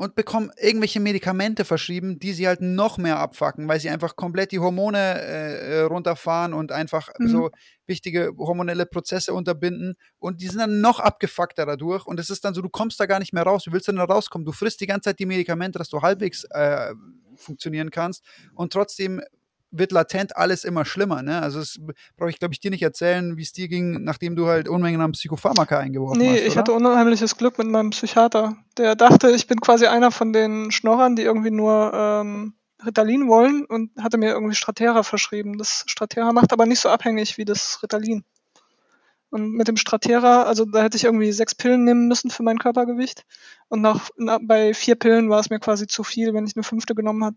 und 0.00 0.14
bekommen 0.14 0.50
irgendwelche 0.56 0.98
Medikamente 0.98 1.66
verschrieben, 1.66 2.18
die 2.18 2.32
sie 2.32 2.48
halt 2.48 2.62
noch 2.62 2.96
mehr 2.96 3.18
abfacken, 3.18 3.68
weil 3.68 3.80
sie 3.80 3.90
einfach 3.90 4.16
komplett 4.16 4.50
die 4.50 4.58
Hormone 4.58 4.96
äh, 4.96 5.74
äh, 5.74 5.80
runterfahren 5.82 6.54
und 6.54 6.72
einfach 6.72 7.10
mhm. 7.18 7.28
so 7.28 7.50
wichtige 7.86 8.32
hormonelle 8.38 8.86
Prozesse 8.86 9.34
unterbinden 9.34 9.96
und 10.18 10.40
die 10.40 10.46
sind 10.46 10.60
dann 10.60 10.80
noch 10.80 11.00
abgefuckter 11.00 11.66
dadurch 11.66 12.06
und 12.06 12.18
es 12.18 12.30
ist 12.30 12.46
dann 12.46 12.54
so, 12.54 12.62
du 12.62 12.70
kommst 12.70 12.98
da 12.98 13.04
gar 13.04 13.18
nicht 13.18 13.34
mehr 13.34 13.42
raus. 13.42 13.66
Wie 13.66 13.72
willst 13.72 13.88
du 13.88 13.92
denn 13.92 13.98
da 13.98 14.06
rauskommen? 14.06 14.46
Du 14.46 14.52
frisst 14.52 14.80
die 14.80 14.86
ganze 14.86 15.10
Zeit 15.10 15.18
die 15.18 15.26
Medikamente, 15.26 15.78
dass 15.78 15.90
du 15.90 16.00
halbwegs 16.00 16.44
äh, 16.44 16.94
funktionieren 17.36 17.90
kannst 17.90 18.24
und 18.54 18.72
trotzdem 18.72 19.20
wird 19.70 19.92
latent 19.92 20.36
alles 20.36 20.64
immer 20.64 20.84
schlimmer. 20.84 21.22
Ne? 21.22 21.40
Also 21.40 21.60
das 21.60 21.78
brauche 22.16 22.30
ich, 22.30 22.38
glaube 22.38 22.54
ich, 22.54 22.60
dir 22.60 22.70
nicht 22.70 22.82
erzählen, 22.82 23.36
wie 23.36 23.42
es 23.42 23.52
dir 23.52 23.68
ging, 23.68 24.02
nachdem 24.02 24.36
du 24.36 24.46
halt 24.46 24.68
Unmengen 24.68 25.00
an 25.00 25.12
Psychopharmaka 25.12 25.78
eingeworfen 25.78 26.18
nee, 26.18 26.28
hast. 26.28 26.40
Nee, 26.40 26.46
ich 26.46 26.56
hatte 26.56 26.72
unheimliches 26.72 27.36
Glück 27.36 27.58
mit 27.58 27.68
meinem 27.68 27.90
Psychiater. 27.90 28.56
Der 28.76 28.96
dachte, 28.96 29.30
ich 29.30 29.46
bin 29.46 29.60
quasi 29.60 29.86
einer 29.86 30.10
von 30.10 30.32
den 30.32 30.70
Schnorrern, 30.70 31.16
die 31.16 31.22
irgendwie 31.22 31.50
nur 31.50 31.92
ähm, 31.94 32.54
Ritalin 32.84 33.28
wollen 33.28 33.64
und 33.64 33.90
hatte 34.00 34.18
mir 34.18 34.30
irgendwie 34.30 34.54
Stratera 34.54 35.02
verschrieben. 35.02 35.58
Das 35.58 35.84
Stratera 35.86 36.32
macht 36.32 36.52
aber 36.52 36.66
nicht 36.66 36.80
so 36.80 36.88
abhängig 36.88 37.38
wie 37.38 37.44
das 37.44 37.80
Ritalin. 37.82 38.24
Und 39.30 39.52
mit 39.52 39.68
dem 39.68 39.76
Stratera, 39.76 40.42
also 40.42 40.64
da 40.64 40.82
hätte 40.82 40.96
ich 40.96 41.04
irgendwie 41.04 41.30
sechs 41.30 41.54
Pillen 41.54 41.84
nehmen 41.84 42.08
müssen 42.08 42.30
für 42.30 42.42
mein 42.42 42.58
Körpergewicht. 42.58 43.24
Und 43.68 43.80
nach, 43.80 44.10
nach 44.16 44.40
bei 44.42 44.74
vier 44.74 44.96
Pillen 44.96 45.30
war 45.30 45.38
es 45.38 45.50
mir 45.50 45.60
quasi 45.60 45.86
zu 45.86 46.02
viel. 46.02 46.34
Wenn 46.34 46.46
ich 46.46 46.56
eine 46.56 46.64
fünfte 46.64 46.96
genommen 46.96 47.24
habe, 47.24 47.36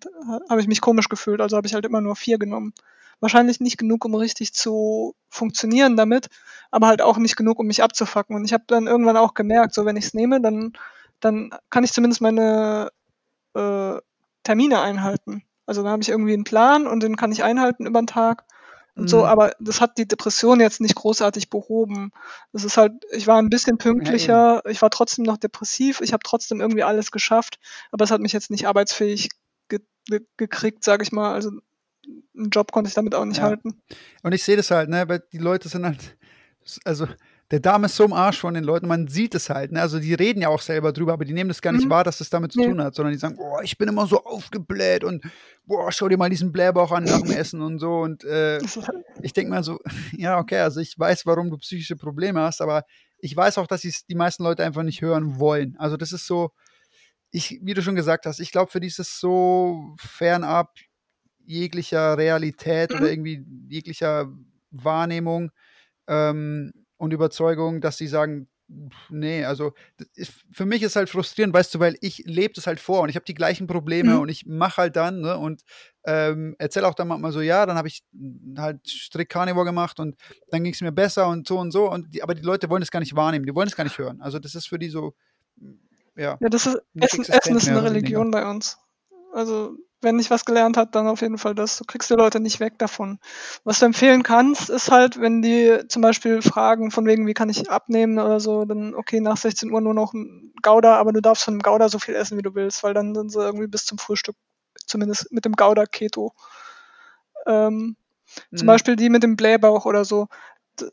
habe 0.49 0.59
ich 0.59 0.67
mich 0.67 0.81
komisch 0.81 1.07
gefühlt. 1.07 1.39
Also 1.39 1.55
habe 1.55 1.67
ich 1.67 1.75
halt 1.75 1.85
immer 1.85 2.01
nur 2.01 2.15
vier 2.15 2.39
genommen. 2.39 2.73
Wahrscheinlich 3.19 3.59
nicht 3.59 3.77
genug, 3.77 4.05
um 4.05 4.15
richtig 4.15 4.53
zu 4.53 5.15
funktionieren 5.29 5.95
damit, 5.95 6.29
aber 6.71 6.87
halt 6.87 7.01
auch 7.01 7.17
nicht 7.17 7.37
genug, 7.37 7.59
um 7.59 7.67
mich 7.67 7.83
abzufacken. 7.83 8.35
Und 8.35 8.43
ich 8.43 8.53
habe 8.53 8.63
dann 8.67 8.87
irgendwann 8.87 9.15
auch 9.17 9.35
gemerkt, 9.35 9.75
so 9.75 9.85
wenn 9.85 9.95
ich 9.95 10.05
es 10.05 10.13
nehme, 10.15 10.41
dann, 10.41 10.73
dann 11.19 11.51
kann 11.69 11.83
ich 11.83 11.93
zumindest 11.93 12.21
meine 12.21 12.89
äh, 13.53 13.97
Termine 14.43 14.81
einhalten. 14.81 15.43
Also 15.65 15.83
da 15.83 15.89
habe 15.89 16.01
ich 16.01 16.09
irgendwie 16.09 16.33
einen 16.33 16.43
Plan 16.43 16.87
und 16.87 17.03
den 17.03 17.15
kann 17.15 17.31
ich 17.31 17.43
einhalten 17.43 17.85
über 17.85 18.01
den 18.01 18.07
Tag 18.07 18.45
und 18.95 19.09
so, 19.09 19.19
mhm. 19.19 19.25
aber 19.25 19.53
das 19.59 19.81
hat 19.81 19.97
die 19.97 20.07
Depression 20.07 20.59
jetzt 20.59 20.79
nicht 20.79 20.95
großartig 20.95 21.49
behoben. 21.49 22.11
Das 22.51 22.63
ist 22.63 22.77
halt, 22.77 22.93
ich 23.11 23.25
war 23.25 23.39
ein 23.39 23.49
bisschen 23.49 23.79
pünktlicher, 23.79 24.61
ja, 24.63 24.69
ich 24.69 24.81
war 24.83 24.91
trotzdem 24.91 25.25
noch 25.25 25.37
depressiv, 25.37 25.99
ich 26.01 26.13
habe 26.13 26.21
trotzdem 26.23 26.61
irgendwie 26.61 26.83
alles 26.83 27.11
geschafft, 27.11 27.59
aber 27.91 28.03
es 28.03 28.11
hat 28.11 28.21
mich 28.21 28.33
jetzt 28.33 28.51
nicht 28.51 28.67
arbeitsfähig 28.67 29.29
ge 29.67 29.79
ge 30.05 30.21
gekriegt, 30.37 30.83
sage 30.83 31.01
ich 31.01 31.11
mal. 31.11 31.33
Also 31.33 31.51
einen 32.37 32.49
Job 32.49 32.71
konnte 32.71 32.87
ich 32.87 32.93
damit 32.93 33.15
auch 33.15 33.25
nicht 33.25 33.37
ja. 33.37 33.43
halten. 33.43 33.81
Und 34.21 34.33
ich 34.33 34.43
sehe 34.43 34.57
das 34.57 34.69
halt, 34.69 34.89
ne, 34.89 35.07
weil 35.07 35.23
die 35.31 35.39
Leute 35.39 35.69
sind 35.69 35.85
halt, 35.85 36.15
also 36.85 37.07
der 37.51 37.59
Darm 37.59 37.83
ist 37.83 37.95
so 37.95 38.05
im 38.05 38.13
Arsch 38.13 38.39
von 38.39 38.53
den 38.53 38.63
Leuten, 38.63 38.87
man 38.87 39.07
sieht 39.07 39.35
es 39.35 39.49
halt. 39.49 39.71
Ne? 39.71 39.81
Also 39.81 39.99
die 39.99 40.13
reden 40.13 40.41
ja 40.41 40.49
auch 40.49 40.61
selber 40.61 40.91
drüber, 40.91 41.13
aber 41.13 41.25
die 41.25 41.33
nehmen 41.33 41.49
das 41.49 41.61
gar 41.61 41.71
nicht 41.71 41.85
mhm. 41.85 41.89
wahr, 41.89 42.03
dass 42.03 42.17
das 42.17 42.29
damit 42.29 42.51
zu 42.51 42.63
tun 42.63 42.81
hat, 42.81 42.95
sondern 42.95 43.13
die 43.13 43.19
sagen, 43.19 43.37
oh, 43.39 43.59
ich 43.61 43.77
bin 43.77 43.89
immer 43.89 44.07
so 44.07 44.23
aufgebläht 44.23 45.03
und 45.03 45.23
boah, 45.65 45.91
schau 45.91 46.07
dir 46.07 46.17
mal 46.17 46.29
diesen 46.29 46.51
Blähbauch 46.51 46.91
an 46.91 47.03
nach 47.03 47.21
dem 47.21 47.31
Essen 47.37 47.61
und 47.61 47.79
so. 47.79 47.99
Und 47.99 48.23
äh, 48.23 48.59
ich 49.21 49.33
denke 49.33 49.51
mal 49.51 49.63
so, 49.63 49.79
ja, 50.17 50.39
okay, 50.39 50.59
also 50.59 50.79
ich 50.79 50.97
weiß, 50.97 51.25
warum 51.25 51.49
du 51.49 51.57
psychische 51.57 51.95
Probleme 51.95 52.41
hast, 52.41 52.61
aber 52.61 52.85
ich 53.19 53.35
weiß 53.35 53.57
auch, 53.57 53.67
dass 53.67 53.81
die 53.81 54.15
meisten 54.15 54.43
Leute 54.43 54.63
einfach 54.63 54.83
nicht 54.83 55.01
hören 55.01 55.39
wollen. 55.39 55.75
Also 55.77 55.95
das 55.95 56.11
ist 56.11 56.27
so, 56.27 56.51
ich, 57.31 57.59
wie 57.61 57.73
du 57.73 57.81
schon 57.81 57.95
gesagt 57.95 58.25
hast, 58.25 58.39
ich 58.39 58.51
glaube, 58.51 58.71
für 58.71 58.79
die 58.79 58.87
ist 58.87 58.99
es 58.99 59.19
so 59.19 59.95
fernab 59.97 60.71
jeglicher 61.45 62.17
Realität 62.17 62.91
mhm. 62.91 62.97
oder 62.97 63.09
irgendwie 63.09 63.45
jeglicher 63.67 64.31
Wahrnehmung. 64.71 65.51
Ähm, 66.07 66.71
und 66.97 67.13
Überzeugung, 67.13 67.81
dass 67.81 67.97
sie 67.97 68.07
sagen, 68.07 68.47
nee, 69.09 69.43
also 69.43 69.73
für 70.51 70.65
mich 70.65 70.81
ist 70.83 70.95
halt 70.95 71.09
frustrierend, 71.09 71.53
weißt 71.53 71.75
du, 71.75 71.79
weil 71.79 71.97
ich 72.01 72.23
lebe 72.25 72.53
das 72.53 72.67
halt 72.67 72.79
vor 72.79 73.01
und 73.01 73.09
ich 73.09 73.15
habe 73.15 73.25
die 73.25 73.33
gleichen 73.33 73.67
Probleme 73.67 74.13
mhm. 74.15 74.21
und 74.21 74.29
ich 74.29 74.45
mache 74.45 74.77
halt 74.77 74.95
dann 74.95 75.21
ne, 75.21 75.37
und 75.37 75.63
ähm, 76.05 76.55
erzähle 76.59 76.87
auch 76.87 76.95
dann 76.95 77.07
mal 77.07 77.31
so, 77.31 77.41
ja, 77.41 77.65
dann 77.65 77.77
habe 77.77 77.87
ich 77.87 78.03
halt 78.57 78.87
strikt 78.87 79.31
Carnivore 79.31 79.65
gemacht 79.65 79.99
und 79.99 80.15
dann 80.49 80.63
ging 80.63 80.73
es 80.73 80.81
mir 80.81 80.91
besser 80.91 81.27
und 81.27 81.47
so 81.47 81.59
und 81.59 81.71
so 81.71 81.89
und 81.91 82.13
die, 82.13 82.23
aber 82.23 82.35
die 82.35 82.41
Leute 82.41 82.69
wollen 82.69 82.81
es 82.81 82.91
gar 82.91 82.99
nicht 82.99 83.15
wahrnehmen, 83.15 83.45
die 83.45 83.55
wollen 83.55 83.67
es 83.67 83.75
gar 83.75 83.83
nicht 83.83 83.97
hören. 83.97 84.21
Also 84.21 84.39
das 84.39 84.55
ist 84.55 84.67
für 84.67 84.79
die 84.79 84.89
so, 84.89 85.13
ja. 86.15 86.37
Ja, 86.39 86.49
das 86.49 86.65
ist 86.65 86.81
Essen, 86.95 87.25
Essen 87.25 87.57
ist 87.57 87.67
eine 87.67 87.83
Religion 87.83 88.31
bei 88.31 88.49
uns. 88.49 88.77
Also 89.33 89.77
wenn 90.03 90.19
ich 90.19 90.29
was 90.29 90.45
gelernt 90.45 90.77
habe, 90.77 90.91
dann 90.91 91.07
auf 91.07 91.21
jeden 91.21 91.37
Fall 91.37 91.55
das. 91.55 91.77
Du 91.77 91.85
kriegst 91.85 92.09
die 92.09 92.15
Leute 92.15 92.39
nicht 92.39 92.59
weg 92.59 92.77
davon. 92.77 93.19
Was 93.63 93.79
du 93.79 93.85
empfehlen 93.85 94.23
kannst, 94.23 94.69
ist 94.69 94.91
halt, 94.91 95.19
wenn 95.19 95.41
die 95.41 95.79
zum 95.87 96.01
Beispiel 96.01 96.41
fragen, 96.41 96.91
von 96.91 97.05
wegen, 97.05 97.25
wie 97.27 97.33
kann 97.33 97.49
ich 97.49 97.69
abnehmen 97.69 98.19
oder 98.19 98.39
so, 98.39 98.65
dann 98.65 98.93
okay, 98.95 99.19
nach 99.19 99.37
16 99.37 99.71
Uhr 99.71 99.81
nur 99.81 99.93
noch 99.93 100.13
ein 100.13 100.53
Gouda, 100.61 100.97
aber 100.97 101.13
du 101.13 101.21
darfst 101.21 101.43
von 101.43 101.55
dem 101.55 101.61
Gouda 101.61 101.89
so 101.89 101.99
viel 101.99 102.15
essen, 102.15 102.37
wie 102.37 102.43
du 102.43 102.55
willst, 102.55 102.83
weil 102.83 102.93
dann 102.93 103.15
sind 103.15 103.31
sie 103.31 103.39
irgendwie 103.39 103.67
bis 103.67 103.85
zum 103.85 103.97
Frühstück, 103.97 104.35
zumindest 104.85 105.31
mit 105.31 105.45
dem 105.45 105.53
Gouda 105.53 105.85
Keto. 105.85 106.33
Ähm, 107.45 107.95
mhm. 108.51 108.57
Zum 108.57 108.67
Beispiel 108.67 108.95
die 108.95 109.09
mit 109.09 109.23
dem 109.23 109.35
Blähbauch 109.35 109.85
oder 109.85 110.05
so 110.05 110.27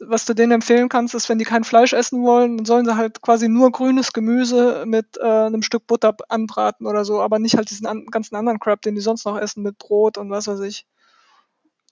was 0.01 0.25
du 0.25 0.35
denen 0.35 0.53
empfehlen 0.53 0.89
kannst, 0.89 1.15
ist, 1.15 1.29
wenn 1.29 1.39
die 1.39 1.45
kein 1.45 1.65
Fleisch 1.65 1.93
essen 1.93 2.23
wollen, 2.23 2.59
dann 2.59 2.67
sollen 2.67 2.85
sie 2.85 2.97
halt 2.97 3.23
quasi 3.23 3.49
nur 3.49 3.73
grünes 3.73 4.13
Gemüse 4.13 4.85
mit 4.87 5.17
äh, 5.19 5.25
einem 5.25 5.63
Stück 5.63 5.87
Butter 5.87 6.15
anbraten 6.29 6.87
oder 6.87 7.05
so, 7.05 7.21
aber 7.21 7.39
nicht 7.39 7.57
halt 7.57 7.71
diesen 7.71 7.87
an, 7.87 8.07
ganzen 8.07 8.37
anderen 8.37 8.59
Crap, 8.59 8.83
den 8.83 8.95
die 8.95 9.01
sonst 9.01 9.25
noch 9.25 9.39
essen 9.39 9.63
mit 9.63 9.79
Brot 9.79 10.19
und 10.19 10.31
was 10.31 10.47
weiß 10.47 10.61
ich. 10.61 10.87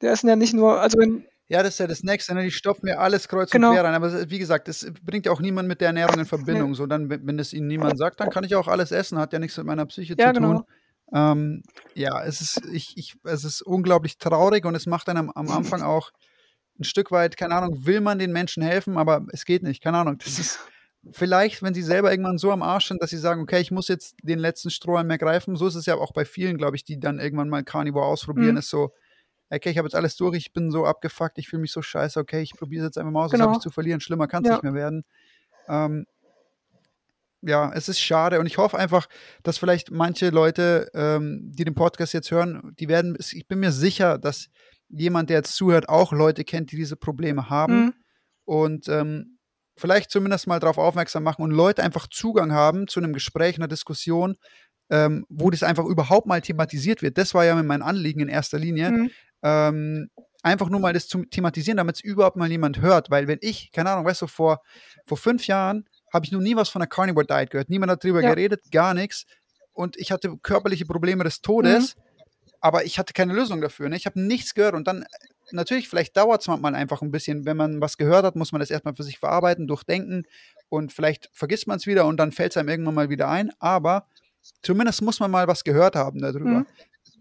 Die 0.02 0.06
essen 0.06 0.28
ja 0.28 0.36
nicht 0.36 0.54
nur, 0.54 0.80
also 0.80 0.98
wenn, 0.98 1.24
ja, 1.48 1.62
das 1.62 1.74
ist 1.74 1.78
ja 1.78 1.86
das 1.86 2.02
Nächste. 2.02 2.34
Ne? 2.34 2.44
Die 2.44 2.50
stopfen 2.50 2.84
mir 2.84 3.00
alles 3.00 3.26
kreuz 3.26 3.50
genau. 3.50 3.70
und 3.70 3.74
quer 3.74 3.84
rein. 3.84 3.94
Aber 3.94 4.30
wie 4.30 4.38
gesagt, 4.38 4.68
das 4.68 4.86
bringt 5.02 5.24
ja 5.24 5.32
auch 5.32 5.40
niemand 5.40 5.66
mit 5.66 5.80
der 5.80 5.88
Ernährung 5.88 6.18
in 6.18 6.26
Verbindung. 6.26 6.70
Nee. 6.70 6.76
So, 6.76 6.86
dann, 6.86 7.08
wenn 7.08 7.38
es 7.38 7.54
ihnen 7.54 7.68
niemand 7.68 7.96
sagt, 7.96 8.20
dann 8.20 8.28
kann 8.28 8.44
ich 8.44 8.54
auch 8.54 8.68
alles 8.68 8.92
essen. 8.92 9.18
Hat 9.18 9.32
ja 9.32 9.38
nichts 9.38 9.56
mit 9.56 9.66
meiner 9.66 9.86
Psyche 9.86 10.14
ja, 10.18 10.34
zu 10.34 10.40
tun. 10.40 10.64
Genau. 11.10 11.32
Ähm, 11.32 11.62
ja, 11.94 12.22
es 12.22 12.42
ist, 12.42 12.62
ich, 12.70 12.92
ich, 12.96 13.16
es 13.24 13.44
ist 13.44 13.62
unglaublich 13.62 14.18
traurig 14.18 14.66
und 14.66 14.74
es 14.74 14.84
macht 14.84 15.08
dann 15.08 15.16
am, 15.16 15.30
am 15.30 15.48
Anfang 15.48 15.80
auch 15.80 16.10
ein 16.78 16.84
Stück 16.84 17.10
weit, 17.10 17.36
keine 17.36 17.54
Ahnung, 17.54 17.86
will 17.86 18.00
man 18.00 18.18
den 18.18 18.32
Menschen 18.32 18.62
helfen, 18.62 18.96
aber 18.96 19.26
es 19.32 19.44
geht 19.44 19.62
nicht, 19.62 19.82
keine 19.82 19.98
Ahnung. 19.98 20.18
Das 20.18 20.38
ist 20.38 20.60
vielleicht, 21.12 21.62
wenn 21.62 21.74
sie 21.74 21.82
selber 21.82 22.10
irgendwann 22.10 22.38
so 22.38 22.50
am 22.52 22.62
Arsch 22.62 22.88
sind, 22.88 23.02
dass 23.02 23.10
sie 23.10 23.18
sagen, 23.18 23.42
okay, 23.42 23.60
ich 23.60 23.70
muss 23.70 23.88
jetzt 23.88 24.16
den 24.22 24.38
letzten 24.38 24.70
Strohhalm 24.70 25.06
mehr 25.06 25.18
greifen. 25.18 25.56
So 25.56 25.66
ist 25.66 25.74
es 25.74 25.86
ja 25.86 25.96
auch 25.96 26.12
bei 26.12 26.24
vielen, 26.24 26.56
glaube 26.56 26.76
ich, 26.76 26.84
die 26.84 26.98
dann 26.98 27.18
irgendwann 27.18 27.48
mal 27.48 27.64
Carnivore 27.64 28.06
ausprobieren, 28.06 28.52
mhm. 28.52 28.58
ist 28.58 28.70
so, 28.70 28.90
okay, 29.50 29.70
ich 29.70 29.78
habe 29.78 29.86
jetzt 29.86 29.94
alles 29.94 30.16
durch, 30.16 30.36
ich 30.36 30.52
bin 30.52 30.70
so 30.70 30.84
abgefuckt, 30.84 31.38
ich 31.38 31.48
fühle 31.48 31.62
mich 31.62 31.72
so 31.72 31.82
scheiße, 31.82 32.18
okay, 32.20 32.42
ich 32.42 32.52
probiere 32.52 32.84
es 32.84 32.88
jetzt 32.88 32.98
einfach 32.98 33.12
mal 33.12 33.24
aus, 33.24 33.30
genau. 33.30 33.44
was 33.44 33.48
habe 33.48 33.58
ich 33.58 33.62
zu 33.62 33.70
verlieren, 33.70 34.00
schlimmer 34.00 34.26
kann 34.26 34.44
es 34.44 34.48
ja. 34.48 34.54
nicht 34.54 34.64
mehr 34.64 34.74
werden. 34.74 35.04
Ähm, 35.68 36.06
ja, 37.40 37.72
es 37.72 37.88
ist 37.88 38.00
schade 38.00 38.40
und 38.40 38.46
ich 38.46 38.58
hoffe 38.58 38.76
einfach, 38.76 39.06
dass 39.44 39.58
vielleicht 39.58 39.90
manche 39.90 40.30
Leute, 40.30 40.90
ähm, 40.92 41.52
die 41.54 41.64
den 41.64 41.74
Podcast 41.74 42.12
jetzt 42.12 42.30
hören, 42.30 42.74
die 42.78 42.88
werden, 42.88 43.16
ich 43.18 43.46
bin 43.46 43.60
mir 43.60 43.70
sicher, 43.70 44.18
dass 44.18 44.48
jemand, 44.88 45.30
der 45.30 45.38
jetzt 45.38 45.54
zuhört, 45.54 45.88
auch 45.88 46.12
Leute 46.12 46.44
kennt, 46.44 46.72
die 46.72 46.76
diese 46.76 46.96
Probleme 46.96 47.50
haben. 47.50 47.84
Mhm. 47.84 47.94
Und 48.44 48.88
ähm, 48.88 49.38
vielleicht 49.76 50.10
zumindest 50.10 50.46
mal 50.46 50.58
darauf 50.60 50.78
aufmerksam 50.78 51.22
machen 51.22 51.42
und 51.42 51.50
Leute 51.50 51.82
einfach 51.82 52.06
Zugang 52.08 52.52
haben 52.52 52.88
zu 52.88 53.00
einem 53.00 53.12
Gespräch, 53.12 53.56
einer 53.56 53.68
Diskussion, 53.68 54.36
ähm, 54.90 55.24
wo 55.28 55.50
das 55.50 55.62
einfach 55.62 55.84
überhaupt 55.84 56.26
mal 56.26 56.40
thematisiert 56.40 57.02
wird. 57.02 57.18
Das 57.18 57.34
war 57.34 57.44
ja 57.44 57.60
mein 57.62 57.82
Anliegen 57.82 58.20
in 58.20 58.28
erster 58.28 58.58
Linie. 58.58 58.90
Mhm. 58.90 59.10
Ähm, 59.42 60.08
einfach 60.42 60.68
nur 60.68 60.80
mal 60.80 60.92
das 60.92 61.08
zu 61.08 61.24
thematisieren, 61.24 61.76
damit 61.76 61.96
es 61.96 62.02
überhaupt 62.02 62.36
mal 62.36 62.50
jemand 62.50 62.80
hört. 62.80 63.10
Weil 63.10 63.28
wenn 63.28 63.38
ich, 63.40 63.70
keine 63.72 63.90
Ahnung, 63.90 64.06
weißt 64.06 64.22
du, 64.22 64.26
vor, 64.26 64.62
vor 65.06 65.16
fünf 65.16 65.46
Jahren 65.46 65.84
habe 66.12 66.24
ich 66.24 66.32
noch 66.32 66.40
nie 66.40 66.56
was 66.56 66.68
von 66.70 66.80
der 66.80 66.88
Carnivore 66.88 67.26
Diet 67.26 67.50
gehört. 67.50 67.68
Niemand 67.68 67.92
hat 67.92 68.02
darüber 68.02 68.22
ja. 68.22 68.30
geredet, 68.34 68.62
gar 68.70 68.94
nichts. 68.94 69.26
Und 69.72 69.96
ich 69.96 70.10
hatte 70.10 70.36
körperliche 70.38 70.86
Probleme 70.86 71.22
des 71.22 71.40
Todes. 71.40 71.96
Mhm 71.96 72.02
aber 72.60 72.84
ich 72.84 72.98
hatte 72.98 73.12
keine 73.12 73.32
Lösung 73.32 73.60
dafür. 73.60 73.88
Ne? 73.88 73.96
Ich 73.96 74.06
habe 74.06 74.20
nichts 74.20 74.54
gehört 74.54 74.74
und 74.74 74.86
dann, 74.86 75.04
natürlich, 75.52 75.88
vielleicht 75.88 76.16
dauert 76.16 76.40
es 76.40 76.48
manchmal 76.48 76.74
einfach 76.74 77.02
ein 77.02 77.10
bisschen. 77.10 77.44
Wenn 77.44 77.56
man 77.56 77.80
was 77.80 77.96
gehört 77.96 78.24
hat, 78.24 78.36
muss 78.36 78.52
man 78.52 78.60
das 78.60 78.70
erstmal 78.70 78.94
für 78.94 79.02
sich 79.02 79.18
verarbeiten, 79.18 79.66
durchdenken 79.66 80.26
und 80.68 80.92
vielleicht 80.92 81.30
vergisst 81.32 81.66
man 81.66 81.76
es 81.76 81.86
wieder 81.86 82.06
und 82.06 82.18
dann 82.18 82.32
fällt 82.32 82.52
es 82.52 82.56
einem 82.56 82.68
irgendwann 82.68 82.94
mal 82.94 83.10
wieder 83.10 83.28
ein. 83.28 83.50
Aber 83.58 84.06
zumindest 84.62 85.02
muss 85.02 85.20
man 85.20 85.30
mal 85.30 85.46
was 85.46 85.64
gehört 85.64 85.96
haben 85.96 86.20
darüber, 86.20 86.60
mhm. 86.60 86.66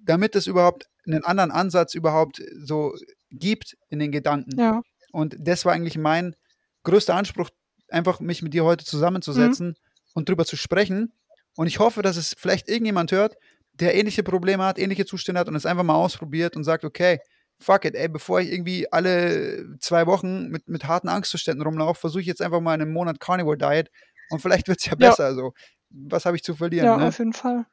damit 0.03 0.35
es 0.35 0.47
überhaupt 0.47 0.87
einen 1.05 1.23
anderen 1.23 1.51
Ansatz 1.51 1.93
überhaupt 1.93 2.41
so 2.63 2.93
gibt 3.31 3.77
in 3.89 3.99
den 3.99 4.11
Gedanken. 4.11 4.59
Ja. 4.59 4.81
Und 5.11 5.35
das 5.39 5.65
war 5.65 5.73
eigentlich 5.73 5.97
mein 5.97 6.35
größter 6.83 7.15
Anspruch, 7.15 7.49
einfach 7.89 8.19
mich 8.19 8.41
mit 8.41 8.53
dir 8.53 8.65
heute 8.65 8.85
zusammenzusetzen 8.85 9.69
mhm. 9.69 9.75
und 10.13 10.29
drüber 10.29 10.45
zu 10.45 10.57
sprechen. 10.57 11.13
Und 11.55 11.67
ich 11.67 11.79
hoffe, 11.79 12.01
dass 12.01 12.17
es 12.17 12.35
vielleicht 12.37 12.67
irgendjemand 12.67 13.11
hört, 13.11 13.37
der 13.79 13.95
ähnliche 13.95 14.23
Probleme 14.23 14.63
hat, 14.65 14.79
ähnliche 14.79 15.05
Zustände 15.05 15.39
hat 15.39 15.47
und 15.47 15.55
es 15.55 15.65
einfach 15.65 15.83
mal 15.83 15.95
ausprobiert 15.95 16.55
und 16.55 16.63
sagt, 16.63 16.83
okay, 16.83 17.19
fuck 17.59 17.85
it, 17.85 17.95
ey, 17.95 18.07
bevor 18.07 18.39
ich 18.39 18.51
irgendwie 18.51 18.91
alle 18.91 19.65
zwei 19.79 20.05
Wochen 20.05 20.47
mit, 20.49 20.67
mit 20.67 20.85
harten 20.85 21.09
Angstzuständen 21.09 21.63
rumlaufe, 21.63 21.99
versuche 21.99 22.21
ich 22.21 22.27
jetzt 22.27 22.41
einfach 22.41 22.61
mal 22.61 22.73
einen 22.73 22.91
Monat 22.91 23.19
Carnivore 23.19 23.57
Diet 23.57 23.89
und 24.29 24.41
vielleicht 24.41 24.67
wird 24.67 24.79
es 24.79 24.85
ja 24.85 24.95
besser. 24.95 25.23
Ja. 25.23 25.29
Also, 25.29 25.53
was 25.89 26.25
habe 26.25 26.35
ich 26.35 26.43
zu 26.43 26.55
verlieren? 26.55 26.85
Ja, 26.85 26.97
ne? 26.97 27.07
auf 27.07 27.19
jeden 27.19 27.33
Fall. 27.33 27.65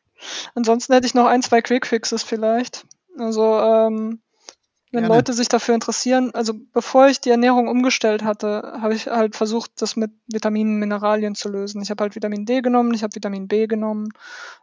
Ansonsten 0.54 0.92
hätte 0.94 1.06
ich 1.06 1.14
noch 1.14 1.26
ein, 1.26 1.42
zwei 1.42 1.60
Quick 1.60 1.86
Fixes 1.86 2.22
vielleicht. 2.22 2.86
Also, 3.18 3.58
ähm, 3.60 4.22
wenn 4.94 5.02
Gerne. 5.02 5.16
Leute 5.16 5.32
sich 5.32 5.48
dafür 5.48 5.74
interessieren, 5.74 6.30
also 6.34 6.54
bevor 6.72 7.08
ich 7.08 7.20
die 7.20 7.30
Ernährung 7.30 7.66
umgestellt 7.66 8.22
hatte, 8.22 8.78
habe 8.80 8.94
ich 8.94 9.08
halt 9.08 9.34
versucht, 9.34 9.72
das 9.82 9.96
mit 9.96 10.12
Vitaminen, 10.28 10.78
Mineralien 10.78 11.34
zu 11.34 11.48
lösen. 11.48 11.82
Ich 11.82 11.90
habe 11.90 12.02
halt 12.02 12.14
Vitamin 12.14 12.46
D 12.46 12.60
genommen, 12.60 12.94
ich 12.94 13.02
habe 13.02 13.14
Vitamin 13.14 13.48
B 13.48 13.66
genommen. 13.66 14.10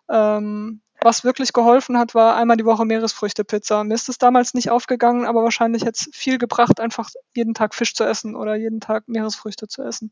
Ähm, 0.09 0.81
was 1.03 1.23
wirklich 1.23 1.51
geholfen 1.53 1.97
hat, 1.97 2.13
war 2.13 2.35
einmal 2.35 2.57
die 2.57 2.65
Woche 2.65 2.85
Meeresfrüchte-Pizza. 2.85 3.83
Mir 3.83 3.95
ist 3.95 4.09
es 4.09 4.17
damals 4.17 4.53
nicht 4.53 4.69
aufgegangen, 4.69 5.25
aber 5.25 5.43
wahrscheinlich 5.43 5.83
hätte 5.83 5.99
es 5.99 6.15
viel 6.15 6.37
gebracht, 6.37 6.79
einfach 6.79 7.09
jeden 7.35 7.53
Tag 7.53 7.73
Fisch 7.73 7.95
zu 7.95 8.03
essen 8.03 8.35
oder 8.35 8.55
jeden 8.55 8.79
Tag 8.79 9.07
Meeresfrüchte 9.07 9.67
zu 9.67 9.81
essen. 9.83 10.11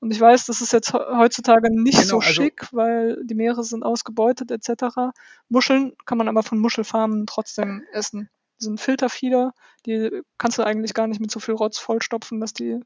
Und 0.00 0.10
ich 0.10 0.20
weiß, 0.20 0.46
das 0.46 0.60
ist 0.60 0.72
jetzt 0.72 0.92
heutzutage 0.92 1.70
nicht 1.70 1.98
Genau, 1.98 2.08
so 2.08 2.16
also 2.18 2.28
schick, 2.28 2.68
weil 2.72 3.22
die 3.24 3.34
Meere 3.34 3.64
sind 3.64 3.82
ausgebeutet 3.84 4.50
etc. 4.50 5.12
Muscheln 5.48 5.92
kann 6.04 6.18
man 6.18 6.28
aber 6.28 6.42
von 6.42 6.58
Muschelfarmen 6.58 7.26
trotzdem 7.26 7.84
essen. 7.92 8.28
Die 8.60 8.64
sind 8.64 8.80
Filterfieder, 8.80 9.52
die 9.86 10.22
kannst 10.38 10.58
du 10.58 10.62
eigentlich 10.62 10.94
gar 10.94 11.06
nicht 11.06 11.20
mit 11.20 11.30
so 11.30 11.40
viel 11.40 11.54
Rotz 11.54 11.78
vollstopfen, 11.78 12.40
dass 12.40 12.52
die 12.52 12.80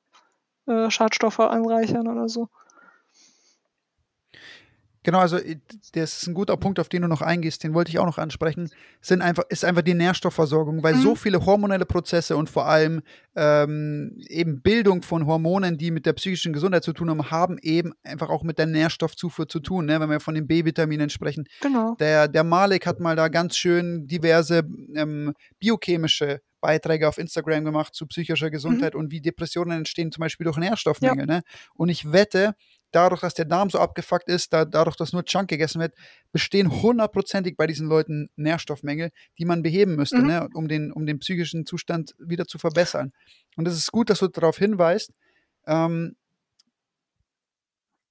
äh, 0.66 0.90
Schadstoffe 0.90 1.40
anreichern 1.40 2.08
oder 2.08 2.28
so. 2.28 2.48
Genau, 5.08 5.20
also 5.20 5.38
das 5.94 6.20
ist 6.20 6.26
ein 6.26 6.34
guter 6.34 6.58
Punkt, 6.58 6.78
auf 6.78 6.90
den 6.90 7.00
du 7.00 7.08
noch 7.08 7.22
eingehst, 7.22 7.64
den 7.64 7.72
wollte 7.72 7.88
ich 7.88 7.98
auch 7.98 8.04
noch 8.04 8.18
ansprechen, 8.18 8.68
sind 9.00 9.22
einfach, 9.22 9.44
ist 9.48 9.64
einfach 9.64 9.80
die 9.80 9.94
Nährstoffversorgung, 9.94 10.82
weil 10.82 10.96
mhm. 10.96 11.00
so 11.00 11.14
viele 11.14 11.46
hormonelle 11.46 11.86
Prozesse 11.86 12.36
und 12.36 12.50
vor 12.50 12.66
allem 12.66 13.00
ähm, 13.34 14.20
eben 14.28 14.60
Bildung 14.60 15.00
von 15.00 15.24
Hormonen, 15.24 15.78
die 15.78 15.92
mit 15.92 16.04
der 16.04 16.12
psychischen 16.12 16.52
Gesundheit 16.52 16.84
zu 16.84 16.92
tun 16.92 17.08
haben, 17.08 17.30
haben 17.30 17.56
eben 17.62 17.94
einfach 18.02 18.28
auch 18.28 18.42
mit 18.42 18.58
der 18.58 18.66
Nährstoffzufuhr 18.66 19.48
zu 19.48 19.60
tun, 19.60 19.86
ne? 19.86 19.98
wenn 19.98 20.10
wir 20.10 20.20
von 20.20 20.34
den 20.34 20.46
B-Vitaminen 20.46 21.08
sprechen. 21.08 21.46
Genau. 21.62 21.96
Der, 21.98 22.28
der 22.28 22.44
Malik 22.44 22.86
hat 22.86 23.00
mal 23.00 23.16
da 23.16 23.28
ganz 23.28 23.56
schön 23.56 24.06
diverse 24.06 24.58
ähm, 24.94 25.32
biochemische 25.58 26.42
Beiträge 26.60 27.08
auf 27.08 27.18
Instagram 27.18 27.64
gemacht 27.64 27.94
zu 27.94 28.06
psychischer 28.06 28.50
Gesundheit 28.50 28.94
mhm. 28.94 29.00
und 29.00 29.10
wie 29.10 29.20
Depressionen 29.20 29.78
entstehen, 29.78 30.12
zum 30.12 30.20
Beispiel 30.20 30.44
durch 30.44 30.58
Nährstoffmängel. 30.58 31.26
Ja. 31.26 31.36
Ne? 31.36 31.42
Und 31.74 31.88
ich 31.88 32.12
wette, 32.12 32.54
dadurch, 32.90 33.20
dass 33.20 33.34
der 33.34 33.44
Darm 33.44 33.70
so 33.70 33.78
abgefuckt 33.78 34.28
ist, 34.28 34.52
da, 34.52 34.64
dadurch, 34.64 34.96
dass 34.96 35.12
nur 35.12 35.24
Junk 35.26 35.48
gegessen 35.48 35.80
wird, 35.80 35.94
bestehen 36.32 36.82
hundertprozentig 36.82 37.56
bei 37.56 37.66
diesen 37.66 37.88
Leuten 37.88 38.30
Nährstoffmängel, 38.36 39.10
die 39.38 39.44
man 39.44 39.62
beheben 39.62 39.96
müsste, 39.96 40.18
mhm. 40.18 40.26
ne, 40.26 40.48
um, 40.54 40.68
den, 40.68 40.92
um 40.92 41.06
den 41.06 41.18
psychischen 41.18 41.66
Zustand 41.66 42.14
wieder 42.18 42.46
zu 42.46 42.58
verbessern. 42.58 43.12
Und 43.56 43.68
es 43.68 43.76
ist 43.76 43.92
gut, 43.92 44.10
dass 44.10 44.20
du 44.20 44.28
darauf 44.28 44.58
hinweist. 44.58 45.12
Ähm, 45.66 46.16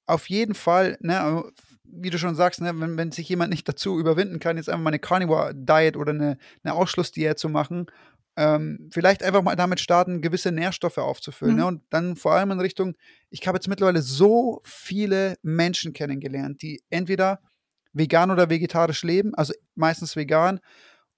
auf 0.06 0.30
jeden 0.30 0.54
Fall, 0.54 0.98
ne, 1.02 1.44
wie 1.84 2.10
du 2.10 2.18
schon 2.18 2.36
sagst, 2.36 2.62
ne, 2.62 2.80
wenn, 2.80 2.98
wenn 2.98 3.12
sich 3.12 3.28
jemand 3.28 3.50
nicht 3.50 3.68
dazu 3.68 4.00
überwinden 4.00 4.40
kann, 4.40 4.58
jetzt 4.58 4.70
einfach 4.70 4.84
mal 4.84 4.90
eine 4.90 5.00
Carnivore 5.00 5.54
Diet 5.54 5.98
oder 5.98 6.12
eine, 6.12 6.38
eine 6.64 6.74
Ausschlussdiät 6.74 7.40
zu 7.40 7.50
machen 7.50 7.88
ähm, 8.38 8.88
vielleicht 8.92 9.24
einfach 9.24 9.42
mal 9.42 9.56
damit 9.56 9.80
starten, 9.80 10.22
gewisse 10.22 10.52
Nährstoffe 10.52 11.00
aufzufüllen. 11.00 11.56
Mhm. 11.56 11.60
Ne? 11.60 11.66
Und 11.66 11.82
dann 11.90 12.16
vor 12.16 12.34
allem 12.34 12.52
in 12.52 12.60
Richtung, 12.60 12.96
ich 13.32 13.46
habe 13.48 13.58
jetzt 13.58 13.68
mittlerweile 13.68 14.02
so 14.02 14.62
viele 14.64 15.36
Menschen 15.42 15.92
kennengelernt, 15.92 16.62
die 16.62 16.82
entweder 16.90 17.42
vegan 17.94 18.30
oder 18.30 18.50
vegetarisch 18.50 19.04
leben, 19.04 19.34
also 19.34 19.54
meistens 19.74 20.16
vegan, 20.16 20.60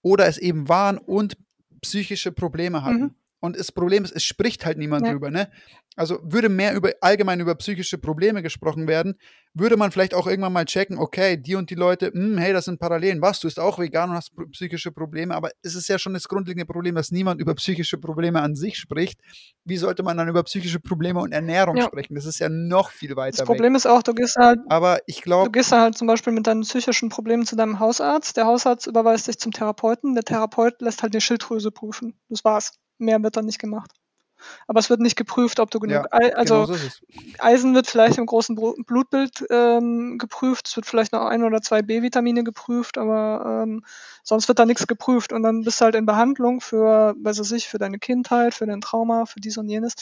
oder 0.02 0.28
es 0.28 0.38
eben 0.38 0.70
waren 0.70 0.98
und 0.98 1.38
psychische 1.82 2.32
Probleme 2.32 2.84
hatten. 2.84 3.02
Mhm. 3.02 3.16
Und 3.40 3.58
das 3.58 3.72
Problem 3.72 4.04
ist, 4.04 4.12
es 4.16 4.24
spricht 4.24 4.66
halt 4.66 4.78
niemand 4.78 5.06
ja. 5.06 5.14
drüber. 5.14 5.32
Ne? 5.32 5.50
Also 5.96 6.20
würde 6.24 6.50
mehr 6.50 6.76
über 6.76 6.92
allgemein 7.02 7.40
über 7.40 7.56
psychische 7.56 7.98
Probleme 7.98 8.42
gesprochen 8.42 8.88
werden, 8.88 9.16
würde 9.54 9.78
man 9.78 9.92
vielleicht 9.92 10.14
auch 10.14 10.28
irgendwann 10.28 10.54
mal 10.54 10.66
checken, 10.66 10.98
okay, 10.98 11.36
die 11.36 11.56
und 11.56 11.70
die 11.70 11.76
Leute, 11.76 12.12
mh, 12.14 12.22
hm, 12.22 12.38
hey, 12.38 12.54
das 12.54 12.66
sind 12.66 12.80
Parallelen. 12.80 13.22
Was, 13.22 13.40
du 13.40 13.48
bist 13.48 13.60
auch 13.60 13.80
vegan 13.80 14.10
und 14.10 14.16
hast 14.16 14.32
psychische 14.52 14.92
Probleme, 14.92 15.36
aber 15.36 15.52
es 15.62 15.76
ist 15.76 15.88
ja 15.88 15.98
schon 15.98 16.14
das 16.14 16.28
grundlegende 16.28 16.66
Problem, 16.66 16.96
dass 16.96 17.12
niemand 17.12 17.42
über 17.42 17.56
psychische 17.56 17.98
Probleme 17.98 18.42
an 18.42 18.56
sich 18.56 18.78
spricht. 18.78 19.20
Wie 19.66 19.78
sollte 19.78 20.04
man 20.04 20.18
dann 20.18 20.28
über 20.28 20.44
psychische 20.44 20.80
Probleme 20.80 21.20
und 21.20 21.32
Ernährung 21.32 21.78
ja. 21.78 21.86
sprechen? 21.86 22.16
Das 22.16 22.26
ist 22.26 22.40
ja 22.40 22.50
noch 22.50 22.92
viel 22.92 23.16
weiter. 23.16 23.38
Das 23.38 23.46
Problem 23.46 23.74
weg. 23.74 23.78
ist 23.78 23.86
auch, 23.86 24.04
du 24.04 24.14
gehst 24.14 24.36
halt, 24.36 24.60
aber 24.68 25.00
ich 25.08 25.22
glaube, 25.22 25.46
du 25.46 25.52
gehst 25.52 25.72
halt 25.72 25.98
zum 25.98 26.08
Beispiel 26.08 26.34
mit 26.34 26.46
deinen 26.46 26.62
psychischen 26.62 27.10
Problemen 27.10 27.46
zu 27.46 27.56
deinem 27.56 27.80
Hausarzt. 27.80 28.38
Der 28.38 28.46
Hausarzt 28.46 28.88
überweist 28.88 29.28
dich 29.28 29.40
zum 29.40 29.52
Therapeuten. 29.52 30.14
Der 30.14 30.24
Therapeut 30.24 30.82
lässt 30.82 31.04
halt 31.04 31.14
die 31.14 31.22
Schilddrüse 31.22 31.72
prüfen. 31.72 32.14
Das 32.30 32.46
war's 32.46 32.74
mehr 33.00 33.22
wird 33.24 33.38
dann 33.38 33.46
nicht 33.46 33.60
gemacht. 33.60 33.92
Aber 34.68 34.80
es 34.80 34.90
wird 34.90 35.02
nicht 35.02 35.18
geprüft, 35.18 35.60
ob 35.60 35.70
du 35.72 35.80
genug. 35.80 36.06
Ja, 36.06 36.06
Ei 36.12 36.36
also 36.36 36.66
genau 36.66 36.78
so 36.78 36.90
Eisen 37.40 37.76
wird 37.76 37.88
vielleicht 37.88 38.18
im 38.18 38.26
großen 38.26 38.56
Blutbild 38.86 39.46
ähm, 39.50 40.18
geprüft. 40.18 40.68
Es 40.68 40.76
wird 40.76 40.86
vielleicht 40.86 41.12
noch 41.12 41.26
ein 41.26 41.44
oder 41.44 41.62
zwei 41.62 41.82
B-Vitamine 41.82 42.44
geprüft, 42.44 42.98
aber 42.98 43.64
ähm, 43.64 43.84
sonst 44.24 44.48
wird 44.48 44.60
da 44.60 44.66
nichts 44.66 44.88
geprüft. 44.88 45.34
Und 45.34 45.44
dann 45.44 45.64
bist 45.64 45.82
du 45.82 45.86
halt 45.86 45.96
in 45.96 46.06
Behandlung 46.06 46.62
für, 46.62 47.16
weiß 47.22 47.52
ich, 47.52 47.68
für 47.68 47.80
deine 47.80 48.00
Kindheit, 48.00 48.54
für 48.54 48.66
dein 48.66 48.82
Trauma, 48.82 49.26
für 49.26 49.42
dies 49.42 49.58
und 49.58 49.68
jenes. 49.68 49.96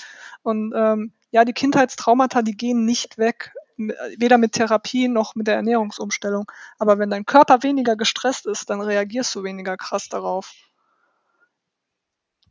Und 0.44 0.74
ähm, 0.76 1.14
ja, 1.32 1.44
die 1.44 1.54
Kindheitstraumata, 1.54 2.42
die 2.42 2.56
gehen 2.56 2.86
nicht 2.86 3.18
weg 3.18 3.54
weder 3.78 4.38
mit 4.38 4.54
Therapie 4.54 5.08
noch 5.08 5.36
mit 5.36 5.48
der 5.48 5.56
Ernährungsumstellung. 5.56 6.52
Aber 6.80 6.98
wenn 6.98 7.12
dein 7.12 7.26
Körper 7.26 7.62
weniger 7.62 7.96
gestresst 7.96 8.48
ist, 8.48 8.70
dann 8.70 8.82
reagierst 8.82 9.36
du 9.36 9.44
weniger 9.44 9.78
krass 9.78 10.10
darauf. 10.10 10.54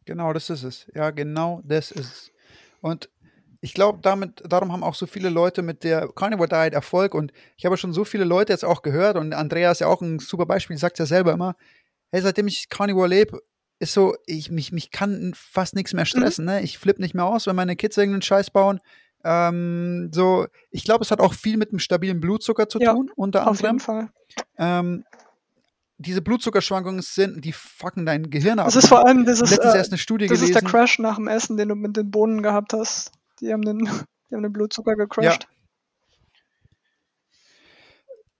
Genau, 0.06 0.32
das 0.32 0.48
ist 0.50 0.62
es. 0.62 0.86
Ja, 0.94 1.10
genau 1.10 1.60
das 1.64 1.90
ist 1.90 2.06
es. 2.06 2.32
Und 2.80 3.10
ich 3.60 3.74
glaube, 3.74 3.98
damit, 4.00 4.42
darum 4.48 4.72
haben 4.72 4.84
auch 4.84 4.94
so 4.94 5.06
viele 5.06 5.28
Leute 5.28 5.62
mit 5.62 5.82
der 5.82 6.08
Carnivore 6.14 6.48
Diet 6.48 6.72
Erfolg. 6.72 7.14
Und 7.14 7.32
ich 7.56 7.66
habe 7.66 7.76
schon 7.76 7.92
so 7.92 8.04
viele 8.04 8.24
Leute 8.24 8.52
jetzt 8.52 8.64
auch 8.64 8.82
gehört. 8.82 9.16
Und 9.16 9.34
Andrea 9.34 9.72
ist 9.72 9.80
ja 9.80 9.88
auch 9.88 10.00
ein 10.00 10.20
super 10.20 10.46
Beispiel, 10.46 10.78
sagt 10.78 10.98
ja 10.98 11.06
selber 11.06 11.32
immer, 11.32 11.56
hey, 12.12 12.22
seitdem 12.22 12.46
ich 12.46 12.68
Carnivore 12.68 13.08
lebe, 13.08 13.42
ist 13.78 13.92
so, 13.92 14.14
ich 14.26 14.50
mich, 14.50 14.72
mich 14.72 14.90
kann 14.90 15.32
fast 15.34 15.74
nichts 15.74 15.92
mehr 15.92 16.04
mhm. 16.04 16.06
stressen. 16.06 16.44
Mhm. 16.44 16.50
Ne? 16.50 16.62
Ich 16.62 16.78
flippe 16.78 17.02
nicht 17.02 17.14
mehr 17.14 17.26
aus, 17.26 17.46
wenn 17.46 17.56
meine 17.56 17.76
Kids 17.76 17.96
irgendeinen 17.96 18.22
Scheiß 18.22 18.50
bauen. 18.50 18.80
Ähm, 19.24 20.10
so, 20.12 20.46
ich 20.70 20.84
glaube, 20.84 21.02
es 21.02 21.10
hat 21.10 21.20
auch 21.20 21.34
viel 21.34 21.56
mit 21.56 21.72
dem 21.72 21.80
stabilen 21.80 22.20
Blutzucker 22.20 22.68
zu 22.68 22.78
ja, 22.78 22.92
tun, 22.94 23.10
unter 23.16 23.46
anderem. 23.46 23.54
Auf 23.56 23.62
jeden 23.62 23.80
Fall. 23.80 24.08
Ähm, 24.58 25.04
diese 25.98 26.20
Blutzuckerschwankungen 26.20 27.02
sind, 27.02 27.44
die 27.44 27.52
fucken 27.52 28.04
dein 28.04 28.30
Gehirn 28.30 28.58
ab. 28.58 28.66
Das 28.66 28.76
ist 28.76 28.88
vor 28.88 29.06
allem 29.06 29.24
dieses, 29.24 29.50
Letztens 29.50 29.74
äh, 29.74 29.78
erst 29.78 29.92
eine 29.92 29.98
Studie 29.98 30.26
das 30.26 30.38
gelesen. 30.38 30.56
ist 30.56 30.62
der 30.62 30.70
Crash 30.70 30.98
nach 30.98 31.16
dem 31.16 31.28
Essen, 31.28 31.56
den 31.56 31.68
du 31.68 31.74
mit 31.74 31.96
den 31.96 32.10
Bohnen 32.10 32.42
gehabt 32.42 32.72
hast. 32.72 33.12
Die 33.40 33.52
haben 33.52 33.62
den, 33.62 33.78
die 34.30 34.34
haben 34.34 34.42
den 34.42 34.52
Blutzucker 34.52 34.94
gecrashed. 34.94 35.44
Ja. 35.44 35.48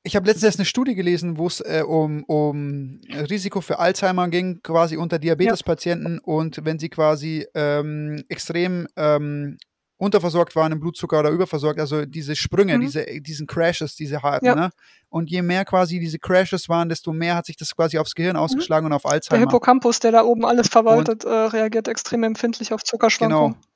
Ich 0.02 0.14
habe 0.14 0.26
letztens 0.26 0.44
erst 0.44 0.58
eine 0.60 0.66
Studie 0.66 0.94
gelesen, 0.94 1.36
wo 1.36 1.48
es 1.48 1.60
äh, 1.60 1.82
um, 1.84 2.22
um 2.24 3.00
Risiko 3.10 3.60
für 3.60 3.80
Alzheimer 3.80 4.28
ging, 4.28 4.62
quasi 4.62 4.96
unter 4.96 5.18
Diabetespatienten 5.18 6.14
ja. 6.14 6.20
und 6.22 6.64
wenn 6.64 6.78
sie 6.78 6.88
quasi 6.88 7.44
ähm, 7.54 8.22
extrem 8.28 8.86
ähm, 8.94 9.58
unterversorgt 9.98 10.54
waren 10.56 10.72
im 10.72 10.80
Blutzucker 10.80 11.20
oder 11.20 11.30
überversorgt, 11.30 11.80
also 11.80 12.04
diese 12.04 12.36
Sprünge, 12.36 12.76
mhm. 12.76 12.82
diese, 12.82 13.04
diesen 13.20 13.46
Crashes, 13.46 13.96
diese 13.96 14.22
harten, 14.22 14.46
ja. 14.46 14.54
ne? 14.54 14.70
Und 15.08 15.30
je 15.30 15.40
mehr 15.40 15.64
quasi 15.64 15.98
diese 15.98 16.18
Crashes 16.18 16.68
waren, 16.68 16.88
desto 16.88 17.12
mehr 17.12 17.36
hat 17.36 17.46
sich 17.46 17.56
das 17.56 17.74
quasi 17.74 17.96
aufs 17.96 18.14
Gehirn 18.14 18.36
mhm. 18.36 18.42
ausgeschlagen 18.42 18.84
mhm. 18.84 18.92
und 18.92 18.96
auf 18.96 19.06
Alzheimer. 19.06 19.38
Der 19.38 19.46
Hippocampus, 19.48 20.00
der 20.00 20.12
da 20.12 20.24
oben 20.24 20.44
alles 20.44 20.68
verwaltet, 20.68 21.24
äh, 21.24 21.28
reagiert 21.28 21.88
extrem 21.88 22.24
empfindlich 22.24 22.72
auf 22.72 22.84
Zuckerschwankungen. 22.84 23.54
Genau. 23.54 23.66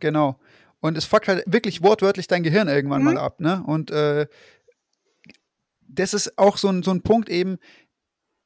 Genau. 0.00 0.40
Und 0.80 0.96
es 0.96 1.04
fuckt 1.04 1.28
halt 1.28 1.44
wirklich 1.46 1.82
wortwörtlich 1.82 2.26
dein 2.26 2.42
Gehirn 2.42 2.66
irgendwann 2.68 3.00
mhm. 3.02 3.14
mal 3.14 3.18
ab, 3.18 3.40
ne? 3.40 3.62
Und 3.66 3.90
äh, 3.90 4.26
das 5.86 6.14
ist 6.14 6.38
auch 6.38 6.56
so 6.56 6.68
ein, 6.68 6.82
so 6.82 6.90
ein 6.90 7.02
Punkt 7.02 7.28
eben, 7.28 7.58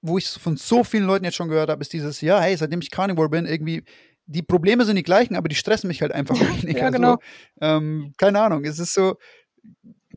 wo 0.02 0.18
ich 0.18 0.28
von 0.28 0.57
so 0.57 0.84
vielen 0.84 1.05
Leuten 1.05 1.24
jetzt 1.24 1.36
schon 1.36 1.48
gehört 1.48 1.70
habe, 1.70 1.80
ist 1.80 1.92
dieses, 1.92 2.20
ja, 2.20 2.40
hey, 2.40 2.57
seitdem 2.57 2.80
ich 2.80 2.90
Carnivore 2.90 3.28
bin, 3.28 3.46
irgendwie 3.46 3.84
die 4.27 4.43
Probleme 4.43 4.85
sind 4.85 4.97
die 4.97 5.03
gleichen, 5.03 5.37
aber 5.37 5.49
die 5.49 5.55
stressen 5.55 5.89
mich 5.89 6.03
halt 6.03 6.12
einfach 6.12 6.35
weniger. 6.62 6.79
ja, 6.79 6.91
genau. 6.91 7.12
So, 7.12 7.66
ähm, 7.66 8.12
keine 8.16 8.41
Ahnung, 8.41 8.64
es 8.64 8.79
ist 8.79 8.95
so, 8.95 9.16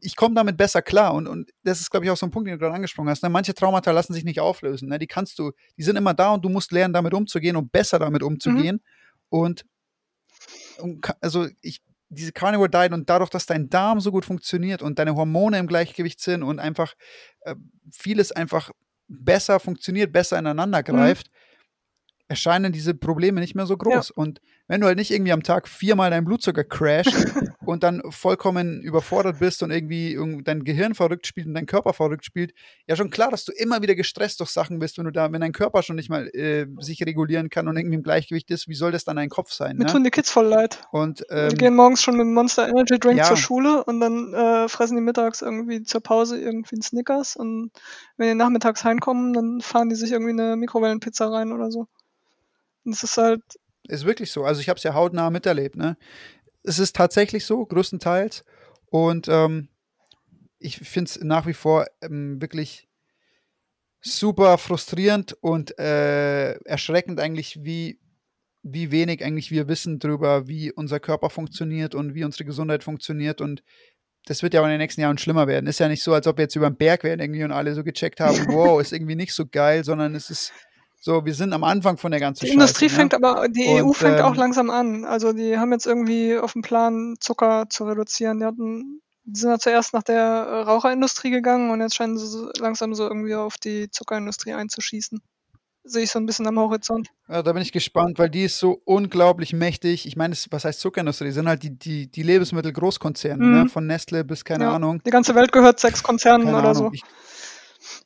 ich 0.02 0.16
komme 0.16 0.36
damit 0.36 0.58
besser 0.58 0.82
klar 0.82 1.14
und, 1.14 1.28
und 1.28 1.52
das 1.64 1.80
ist, 1.80 1.90
glaube 1.90 2.06
ich, 2.06 2.12
auch 2.12 2.18
so 2.18 2.26
ein 2.26 2.32
Punkt, 2.32 2.48
den 2.48 2.56
du 2.56 2.60
gerade 2.60 2.76
angesprochen 2.76 3.10
hast. 3.10 3.24
Ne? 3.24 3.30
Manche 3.30 3.54
Traumata 3.54 3.92
lassen 3.92 4.14
sich 4.14 4.24
nicht 4.24 4.40
auflösen. 4.40 4.90
Ne? 4.90 5.00
Die 5.00 5.08
kannst 5.08 5.40
du, 5.40 5.52
die 5.78 5.84
sind 5.84 5.96
immer 5.96 6.14
da 6.14 6.34
und 6.34 6.46
du 6.46 6.50
musst 6.50 6.72
lernen, 6.72 6.94
damit 6.94 7.14
umzugehen 7.14 7.56
und 7.56 7.72
besser 7.72 7.98
damit 7.98 8.22
umzugehen. 8.22 8.76
Mhm. 8.76 8.82
Und, 9.30 9.66
und, 10.80 11.06
also 11.20 11.48
ich, 11.62 11.82
diese 12.10 12.32
Carnivore 12.32 12.70
Diet 12.70 12.94
und 12.94 13.10
dadurch, 13.10 13.30
dass 13.30 13.48
dein 13.48 13.70
Darm 13.70 14.00
so 14.00 14.12
gut 14.12 14.24
funktioniert 14.24 14.82
und 14.82 15.00
deine 15.00 15.16
Hormone 15.16 15.58
im 15.58 15.68
Gleichgewicht 15.68 16.22
sind 16.22 16.44
und 16.44 16.60
einfach 16.60 16.94
äh, 17.42 17.56
vieles 17.92 18.32
einfach 18.32 18.72
besser 19.08 19.60
funktioniert, 19.60 20.12
besser 20.12 20.38
ineinander 20.38 20.80
mhm. 20.80 20.84
greift, 20.84 21.28
mhm 21.28 21.37
erscheinen 22.28 22.72
diese 22.72 22.94
Probleme 22.94 23.40
nicht 23.40 23.56
mehr 23.56 23.66
so 23.66 23.78
groß. 23.78 24.10
Ja. 24.10 24.16
Und 24.16 24.42
wenn 24.68 24.82
du 24.82 24.88
halt 24.88 24.98
nicht 24.98 25.12
irgendwie 25.12 25.32
am 25.32 25.44
Tag 25.44 25.68
viermal 25.68 26.12
deinen 26.12 26.26
Blutzucker 26.26 26.66
crasht 26.66 27.14
und 27.66 27.84
dann 27.84 28.02
vollkommen 28.10 28.82
überfordert 28.82 29.40
bist 29.40 29.64
und 29.64 29.72
irgendwie 29.72 30.18
dein 30.44 30.64
Gehirn 30.64 30.94
verrückt 30.94 31.26
spielt 31.26 31.48
und 31.48 31.54
dein 31.54 31.66
Körper 31.66 31.94
verrückt 31.94 32.26
spielt, 32.26 32.54
ja 32.86 32.96
schon 32.96 33.10
klar, 33.10 33.32
dass 33.32 33.46
du 33.46 33.54
immer 33.54 33.82
wieder 33.82 33.96
gestresst 33.96 34.42
durch 34.42 34.50
Sachen 34.50 34.80
bist, 34.80 34.98
wenn 34.98 35.06
du 35.06 35.12
da, 35.12 35.32
wenn 35.32 35.40
dein 35.40 35.54
Körper 35.54 35.84
schon 35.84 35.96
nicht 35.96 36.10
mal 36.10 36.28
äh, 36.34 36.66
sich 36.80 37.02
regulieren 37.06 37.50
kann 37.50 37.68
und 37.68 37.78
irgendwie 37.78 37.96
im 37.96 38.04
Gleichgewicht 38.04 38.52
ist, 38.52 38.68
wie 38.68 38.76
soll 38.76 38.92
das 38.92 39.06
dann 39.06 39.16
dein 39.16 39.30
Kopf 39.30 39.54
sein? 39.54 39.78
Mir 39.78 39.86
ne? 39.86 39.92
tun 39.92 40.04
die 40.04 40.12
Kids 40.12 40.30
voll 40.30 40.48
leid. 40.48 40.82
Und, 40.92 41.26
ähm, 41.30 41.50
die 41.50 41.56
gehen 41.56 41.76
morgens 41.76 42.02
schon 42.02 42.16
mit 42.16 42.26
einem 42.26 42.34
Monster 42.34 42.68
Energy 42.68 43.00
Drink 43.00 43.20
ja. 43.20 43.24
zur 43.24 43.38
Schule 43.38 43.86
und 43.86 44.02
dann 44.02 44.34
äh, 44.34 44.68
fressen 44.68 44.98
die 44.98 45.02
mittags 45.02 45.42
irgendwie 45.42 45.84
zur 45.84 46.02
Pause 46.02 46.40
irgendwie 46.40 46.76
einen 46.76 46.82
Snickers 46.82 47.38
und 47.38 47.72
wenn 48.18 48.28
die 48.28 48.36
nachmittags 48.36 48.84
heimkommen, 48.84 49.32
dann 49.32 49.62
fahren 49.62 49.88
die 49.88 49.96
sich 49.96 50.12
irgendwie 50.12 50.32
eine 50.32 50.58
Mikrowellenpizza 50.58 51.28
rein 51.30 51.54
oder 51.54 51.72
so. 51.72 51.88
Und 52.88 52.94
es 52.94 53.04
ist 53.04 53.18
halt. 53.18 53.44
Ist 53.90 54.06
wirklich 54.06 54.32
so. 54.32 54.46
Also 54.46 54.62
ich 54.62 54.70
habe 54.70 54.78
es 54.78 54.84
ja 54.84 54.94
hautnah 54.94 55.30
miterlebt. 55.30 55.76
Ne? 55.76 55.98
Es 56.64 56.80
ist 56.80 56.96
tatsächlich 56.96 57.46
so, 57.46 57.66
größtenteils. 57.66 58.44
Und 58.90 59.28
ähm, 59.28 59.68
ich 60.58 60.78
finde 60.78 61.10
es 61.10 61.22
nach 61.22 61.46
wie 61.46 61.54
vor 61.54 61.86
ähm, 62.02 62.42
wirklich 62.42 62.88
super 64.00 64.58
frustrierend 64.58 65.34
und 65.42 65.78
äh, 65.80 66.54
erschreckend 66.64 67.20
eigentlich, 67.20 67.60
wie, 67.64 68.00
wie 68.64 68.92
wenig 68.92 69.24
eigentlich 69.24 69.52
wir 69.52 69.68
wissen 69.68 70.00
darüber, 70.00 70.48
wie 70.48 70.72
unser 70.72 71.02
Körper 71.02 71.30
funktioniert 71.30 71.94
und 71.94 72.16
wie 72.16 72.24
unsere 72.24 72.46
Gesundheit 72.46 72.86
funktioniert. 72.86 73.42
Und 73.42 73.64
das 74.26 74.44
wird 74.44 74.54
ja 74.54 74.62
auch 74.62 74.66
in 74.66 74.72
den 74.72 74.80
nächsten 74.80 75.02
Jahren 75.02 75.18
schlimmer 75.18 75.48
werden. 75.48 75.68
Ist 75.68 75.80
ja 75.80 75.90
nicht 75.90 76.04
so, 76.04 76.14
als 76.14 76.26
ob 76.26 76.38
wir 76.38 76.44
jetzt 76.44 76.56
über 76.56 76.70
den 76.70 76.78
Berg 76.78 77.04
wären 77.04 77.20
irgendwie 77.20 77.44
und 77.44 77.52
alle 77.52 77.76
so 77.76 77.84
gecheckt 77.84 78.22
haben, 78.22 78.38
wow, 78.48 78.80
ist 78.80 78.94
irgendwie 78.94 79.16
nicht 79.16 79.34
so 79.34 79.46
geil, 79.46 79.84
sondern 79.84 80.16
es 80.16 80.30
ist 80.30 80.54
so, 81.00 81.26
wir 81.26 81.34
sind 81.34 81.54
am 81.54 81.64
Anfang 81.64 81.98
von 81.98 82.12
der 82.12 82.20
ganzen 82.20 82.42
Die 82.42 82.48
Scheiße, 82.48 82.54
Industrie 82.56 82.86
ne? 82.86 82.90
fängt 82.92 83.14
aber, 83.14 83.48
die 83.50 83.66
Und, 83.68 83.90
EU 83.90 83.94
fängt 83.94 84.20
auch 84.22 84.32
ähm, 84.34 84.40
langsam 84.40 84.70
an. 84.70 85.06
Also 85.06 85.32
die 85.34 85.58
haben 85.58 85.72
jetzt 85.72 85.86
irgendwie 85.86 86.38
auf 86.38 86.54
dem 86.54 86.62
Plan, 86.64 87.16
Zucker 87.20 87.66
zu 87.70 87.86
reduzieren. 87.86 88.40
Die 88.40 88.46
hatten, 88.46 89.02
die 89.24 89.40
sind 89.40 89.50
ja 89.52 89.60
zuerst 89.60 89.94
nach 89.94 90.04
der 90.04 90.18
äh, 90.18 90.60
Raucherindustrie 90.62 91.30
gegangen 91.30 91.70
und 91.72 91.82
jetzt 91.82 91.96
scheinen 91.96 92.18
sie 92.18 92.50
langsam 92.60 92.94
so 92.96 93.04
irgendwie 93.04 93.36
auf 93.36 93.58
die 93.58 93.90
Zuckerindustrie 93.92 94.54
einzuschießen. 94.54 95.22
Sehe 95.90 96.04
ich 96.04 96.12
so 96.12 96.20
ein 96.20 96.26
bisschen 96.26 96.46
am 96.48 96.60
Horizont. 96.60 97.08
Ja, 97.30 97.42
da 97.42 97.54
bin 97.54 97.62
ich 97.62 97.72
gespannt, 97.72 98.20
weil 98.20 98.30
die 98.30 98.44
ist 98.44 98.58
so 98.60 98.82
unglaublich 98.84 99.54
mächtig. 99.54 100.06
Ich 100.06 100.18
meine, 100.18 100.36
was 100.50 100.66
heißt 100.66 100.82
Zuckerindustrie? 100.82 101.26
Die 101.28 101.32
sind 101.32 101.48
halt 101.48 101.64
die, 101.64 101.70
die, 101.80 102.12
die 102.12 102.24
Lebensmittelgroßkonzerne, 102.24 103.42
Mhm. 103.42 103.52
ne? 103.64 103.70
von 103.70 103.88
Nestle 103.88 104.26
bis 104.26 104.44
keine 104.44 104.66
ja, 104.66 104.74
Ahnung. 104.76 105.02
Die 105.06 105.12
ganze 105.12 105.34
Welt 105.36 105.54
gehört 105.54 105.80
sechs 105.80 106.04
Konzernen 106.04 106.48
Keine 106.48 106.58
oder 106.58 106.70
Ahnung. 106.72 106.88
so. 106.88 106.92
Ich, 106.92 107.04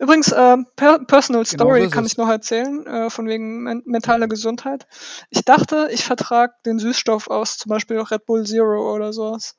Übrigens, 0.02 0.32
äh, 0.32 0.58
per 0.76 1.00
Personal 1.06 1.44
Genau 1.48 1.64
Story 1.66 1.84
ist 1.86 1.92
kann 1.94 2.06
es. 2.06 2.12
ich 2.14 2.18
noch 2.18 2.28
erzählen, 2.28 2.86
äh, 2.88 3.10
von 3.12 3.28
wegen 3.28 3.62
men 3.64 3.84
mentaler 3.86 4.28
Gesundheit. 4.28 4.88
Ich 5.30 5.46
dachte, 5.46 5.90
ich 5.92 6.04
vertrage 6.04 6.54
den 6.66 6.80
Süßstoff 6.80 7.30
aus 7.30 7.58
zum 7.60 7.70
Beispiel 7.70 8.00
Red 8.00 8.26
Bull 8.26 8.46
Zero 8.46 8.94
oder 8.96 9.14
sowas. 9.14 9.56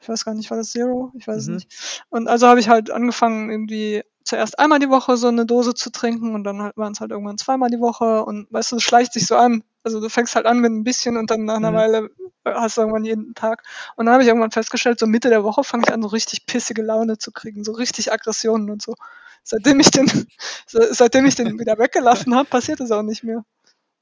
Ich 0.00 0.08
weiß 0.08 0.24
gar 0.24 0.34
nicht, 0.34 0.50
war 0.50 0.58
das 0.58 0.70
Zero? 0.72 1.12
Ich 1.16 1.26
weiß 1.26 1.36
es 1.38 1.48
Mhm. 1.48 1.54
nicht. 1.54 2.04
Und 2.10 2.28
also 2.28 2.46
habe 2.46 2.60
ich 2.60 2.68
halt 2.68 2.90
angefangen, 2.90 3.50
irgendwie 3.50 4.02
zuerst 4.24 4.58
einmal 4.58 4.78
die 4.80 4.90
Woche 4.90 5.16
so 5.16 5.28
eine 5.28 5.46
Dose 5.46 5.74
zu 5.74 5.90
trinken 5.90 6.34
und 6.34 6.44
dann 6.44 6.62
halt 6.62 6.76
waren 6.76 6.92
es 6.92 7.00
halt 7.00 7.10
irgendwann 7.10 7.38
zweimal 7.38 7.70
die 7.70 7.80
Woche 7.80 8.24
und 8.24 8.46
weißt 8.50 8.72
du, 8.72 8.76
es 8.76 8.82
schleicht 8.82 9.14
sich 9.14 9.26
so 9.26 9.36
an. 9.36 9.64
Also 9.82 10.00
du 10.00 10.10
fängst 10.10 10.36
halt 10.36 10.46
an 10.46 10.60
mit 10.60 10.70
ein 10.72 10.84
bisschen 10.84 11.16
und 11.16 11.30
dann 11.30 11.46
nach 11.46 11.56
einer 11.56 11.72
Mhm. 11.72 11.76
Weile 11.76 12.10
äh, 12.44 12.52
hast 12.54 12.76
du 12.76 12.82
irgendwann 12.82 13.04
jeden 13.06 13.34
Tag. 13.34 13.62
Und 13.96 14.06
dann 14.06 14.12
habe 14.12 14.22
ich 14.22 14.28
irgendwann 14.28 14.50
festgestellt, 14.50 14.98
so 15.00 15.06
Mitte 15.06 15.30
der 15.30 15.42
Woche 15.44 15.64
fange 15.64 15.84
ich 15.86 15.92
an, 15.92 16.02
so 16.02 16.08
richtig 16.08 16.44
pissige 16.46 16.82
Laune 16.82 17.16
zu 17.18 17.32
kriegen, 17.32 17.64
so 17.64 17.72
richtig 17.72 18.12
Aggressionen 18.12 18.70
und 18.70 18.82
so. 18.82 18.94
Seitdem 19.42 19.80
ich 19.80 19.90
den, 19.90 20.06
se- 20.66 20.94
seitdem 20.94 21.26
ich 21.26 21.34
den 21.34 21.58
wieder 21.58 21.78
weggelassen 21.78 22.34
habe, 22.34 22.48
passiert 22.48 22.80
es 22.80 22.90
auch 22.90 23.02
nicht 23.02 23.24
mehr. 23.24 23.44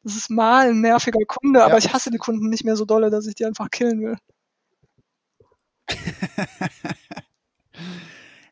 Das 0.02 0.16
ist 0.16 0.30
mal 0.30 0.68
ein 0.70 0.80
nerviger 0.80 1.24
Kunde, 1.26 1.62
aber 1.64 1.72
Ja. 1.72 1.78
ich 1.78 1.92
hasse 1.92 2.10
die 2.10 2.18
Kunden 2.18 2.48
nicht 2.48 2.64
mehr 2.64 2.76
so 2.76 2.84
dolle, 2.84 3.10
dass 3.10 3.26
ich 3.26 3.34
die 3.34 3.44
einfach 3.44 3.70
killen 3.70 4.00
will. 4.00 4.16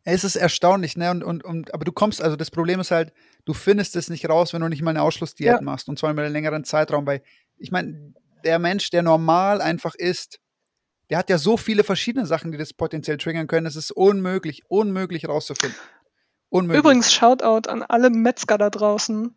es 0.05 0.25
ist 0.25 0.37
erstaunlich, 0.37 0.97
ne? 0.97 1.11
Und, 1.11 1.23
und, 1.25 1.45
und, 1.45 1.75
aber 1.75 1.85
du 1.85 1.93
kommst, 1.93 2.23
also 2.23 2.37
das 2.37 2.51
Problem 2.51 2.81
ist 2.81 2.91
halt, 2.91 3.13
du 3.45 3.53
findest 3.55 3.97
es 3.97 4.09
nicht 4.09 4.29
raus, 4.29 4.53
wenn 4.53 4.61
du 4.63 4.69
nicht 4.69 4.83
mal 4.83 4.91
eine 4.91 5.03
Ausschlussdiät 5.03 5.55
Ja. 5.57 5.61
machst 5.61 5.89
und 5.89 5.99
zwar 5.99 6.11
über 6.11 6.23
einen 6.23 6.33
längeren 6.33 6.65
Zeitraum, 6.65 7.07
weil 7.07 7.23
ich 7.59 7.71
meine, 7.71 8.15
der 8.45 8.59
Mensch, 8.59 8.91
der 8.91 9.03
normal 9.03 9.61
einfach 9.61 9.95
ist, 9.95 10.39
der 11.11 11.19
hat 11.19 11.31
ja 11.31 11.39
so 11.39 11.57
viele 11.57 11.85
verschiedene 11.85 12.27
Sachen, 12.27 12.53
die 12.53 12.59
das 12.59 12.73
potenziell 12.73 13.17
triggern 13.17 13.47
können. 13.47 13.67
Es 13.67 13.77
ist 13.77 13.91
unmöglich, 13.93 14.63
unmöglich 14.69 15.29
rauszufinden. 15.29 15.79
Unmöglich. 16.51 16.79
Übrigens, 16.81 17.13
Shoutout 17.13 17.69
an 17.69 17.83
alle 17.83 18.11
Metzger 18.11 18.59
da 18.59 18.71
draußen. 18.71 19.35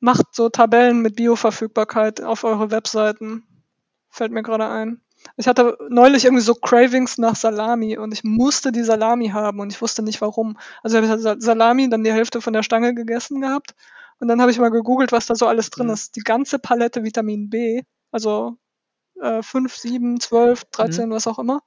Macht 0.00 0.34
so 0.34 0.48
Tabellen 0.48 1.00
mit 1.00 1.16
Bioverfügbarkeit 1.16 2.20
auf 2.22 2.44
eure 2.44 2.70
Webseiten. 2.70 3.44
Fällt 4.10 4.32
mir 4.32 4.42
gerade 4.42 4.68
ein. 4.68 5.00
Ich 5.36 5.46
hatte 5.46 5.78
neulich 5.88 6.24
irgendwie 6.24 6.42
so 6.42 6.54
Cravings 6.54 7.16
nach 7.16 7.36
Salami 7.36 7.96
und 7.96 8.12
ich 8.12 8.24
musste 8.24 8.72
die 8.72 8.82
Salami 8.82 9.28
haben 9.28 9.60
und 9.60 9.72
ich 9.72 9.80
wusste 9.80 10.02
nicht 10.02 10.20
warum. 10.20 10.58
Also 10.82 10.96
habe 10.96 11.06
ich 11.06 11.22
Sa- 11.22 11.36
Salami, 11.38 11.88
dann 11.88 12.02
die 12.02 12.12
Hälfte 12.12 12.40
von 12.40 12.52
der 12.52 12.64
Stange 12.64 12.92
gegessen 12.94 13.40
gehabt 13.40 13.74
und 14.18 14.26
dann 14.26 14.40
habe 14.40 14.50
ich 14.50 14.58
mal 14.58 14.70
gegoogelt, 14.70 15.12
was 15.12 15.26
da 15.26 15.36
so 15.36 15.46
alles 15.46 15.70
drin 15.70 15.86
Mhm. 15.86 15.92
ist. 15.92 16.16
Die 16.16 16.22
ganze 16.22 16.58
Palette 16.58 17.04
Vitamin 17.04 17.50
B, 17.50 17.82
also 18.10 18.56
äh, 19.20 19.42
5, 19.42 19.76
7, 19.76 20.18
12, 20.20 20.64
13, 20.72 21.10
was 21.10 21.28
auch 21.28 21.38
immer. 21.38 21.62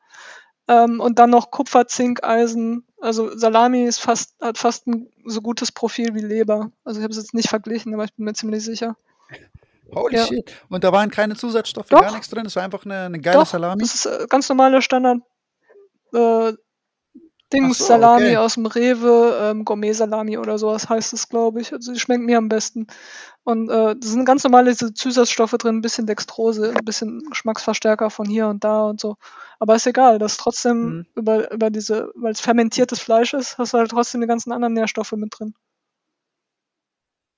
Ähm, 0.68 1.00
und 1.00 1.20
dann 1.20 1.30
noch 1.30 1.52
Kupfer, 1.52 1.88
Zink, 1.88 2.24
Eisen. 2.24 2.86
Also 3.00 3.38
Salami 3.38 3.84
ist 3.84 4.00
fast, 4.00 4.36
hat 4.42 4.58
fast 4.58 4.88
ein 4.88 5.12
so 5.26 5.42
gutes 5.42 5.72
Profil 5.72 6.16
wie 6.16 6.22
Leber. 6.22 6.72
Also 6.84 7.00
ich 7.00 7.04
habe 7.04 7.12
es 7.12 7.18
jetzt 7.18 7.34
nicht 7.34 7.50
verglichen, 7.50 7.94
aber 7.94 8.06
ich 8.06 8.14
bin 8.14 8.26
mir 8.26 8.34
ziemlich 8.34 8.64
sicher. 8.64 8.96
Holy 9.94 10.18
ja. 10.18 10.26
shit. 10.26 10.52
Und 10.70 10.84
da 10.84 10.92
waren 10.92 11.12
keine 11.12 11.36
Zusatzstoffe, 11.36 11.90
Doch. 11.90 12.02
gar 12.02 12.12
nichts 12.12 12.30
drin. 12.30 12.46
Es 12.46 12.56
war 12.56 12.64
einfach 12.64 12.86
eine, 12.86 13.02
eine 13.02 13.20
geile 13.20 13.40
Doch, 13.40 13.46
Salami. 13.46 13.82
das 13.82 13.94
ist 13.94 14.06
äh, 14.08 14.26
ganz 14.28 14.50
normale 14.50 14.82
Standard 14.82 15.20
äh, 16.14 16.54
Dings 17.56 17.78
Ach 17.78 17.80
so, 17.80 17.86
Salami 17.86 18.26
okay. 18.26 18.38
aus 18.38 18.56
dem 18.56 18.66
Rewe, 18.66 19.40
ähm, 19.42 19.66
Gourmet-Salami 19.66 20.38
oder 20.38 20.58
sowas 20.58 20.90
heißt 20.90 21.14
es, 21.14 21.30
glaube 21.30 21.62
ich. 21.62 21.74
Also 21.74 21.94
die 21.94 22.00
schmeckt 22.00 22.24
mir 22.24 22.38
am 22.38 22.50
besten. 22.50 22.88
Und 23.44 23.70
äh, 23.70 23.96
da 23.96 24.08
sind 24.08 24.26
ganz 24.26 24.44
normale 24.44 24.76
Zusatzstoffe 24.76 25.52
drin, 25.52 25.78
ein 25.78 25.82
bisschen 25.82 26.08
Dextrose, 26.08 26.74
ein 26.76 26.86
bisschen 26.86 27.24
Geschmacksverstärker 27.30 28.10
von 28.10 28.28
hier 28.28 28.48
und 28.48 28.64
da 28.64 28.84
und 28.86 29.00
so. 29.00 29.18
Aber 29.60 29.76
ist 29.76 29.88
egal, 29.88 30.20
das 30.20 30.38
trotzdem 30.38 30.78
Mhm. 30.86 31.06
über, 31.16 31.52
über 31.52 31.70
diese, 31.70 32.12
weil 32.16 32.34
es 32.34 32.42
fermentiertes 32.42 33.00
Fleisch 33.00 33.34
ist, 33.34 33.58
hast 33.58 33.74
du 33.74 33.78
halt 33.78 33.92
trotzdem 33.92 34.22
die 34.22 34.28
ganzen 34.28 34.52
anderen 34.52 34.74
Nährstoffe 34.74 35.14
mit 35.14 35.34
drin. 35.40 35.54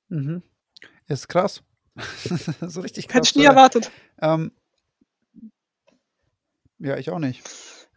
Mhm. 0.09 0.41
Ist 1.07 1.27
krass. 1.27 1.61
so 2.61 2.81
richtig 2.81 3.07
krass. 3.07 3.17
Hätte 3.17 3.27
ich 3.29 3.35
nie 3.35 3.45
erwartet. 3.45 3.91
Ähm, 4.21 4.51
ja, 6.79 6.97
ich 6.97 7.09
auch 7.09 7.19
nicht. 7.19 7.43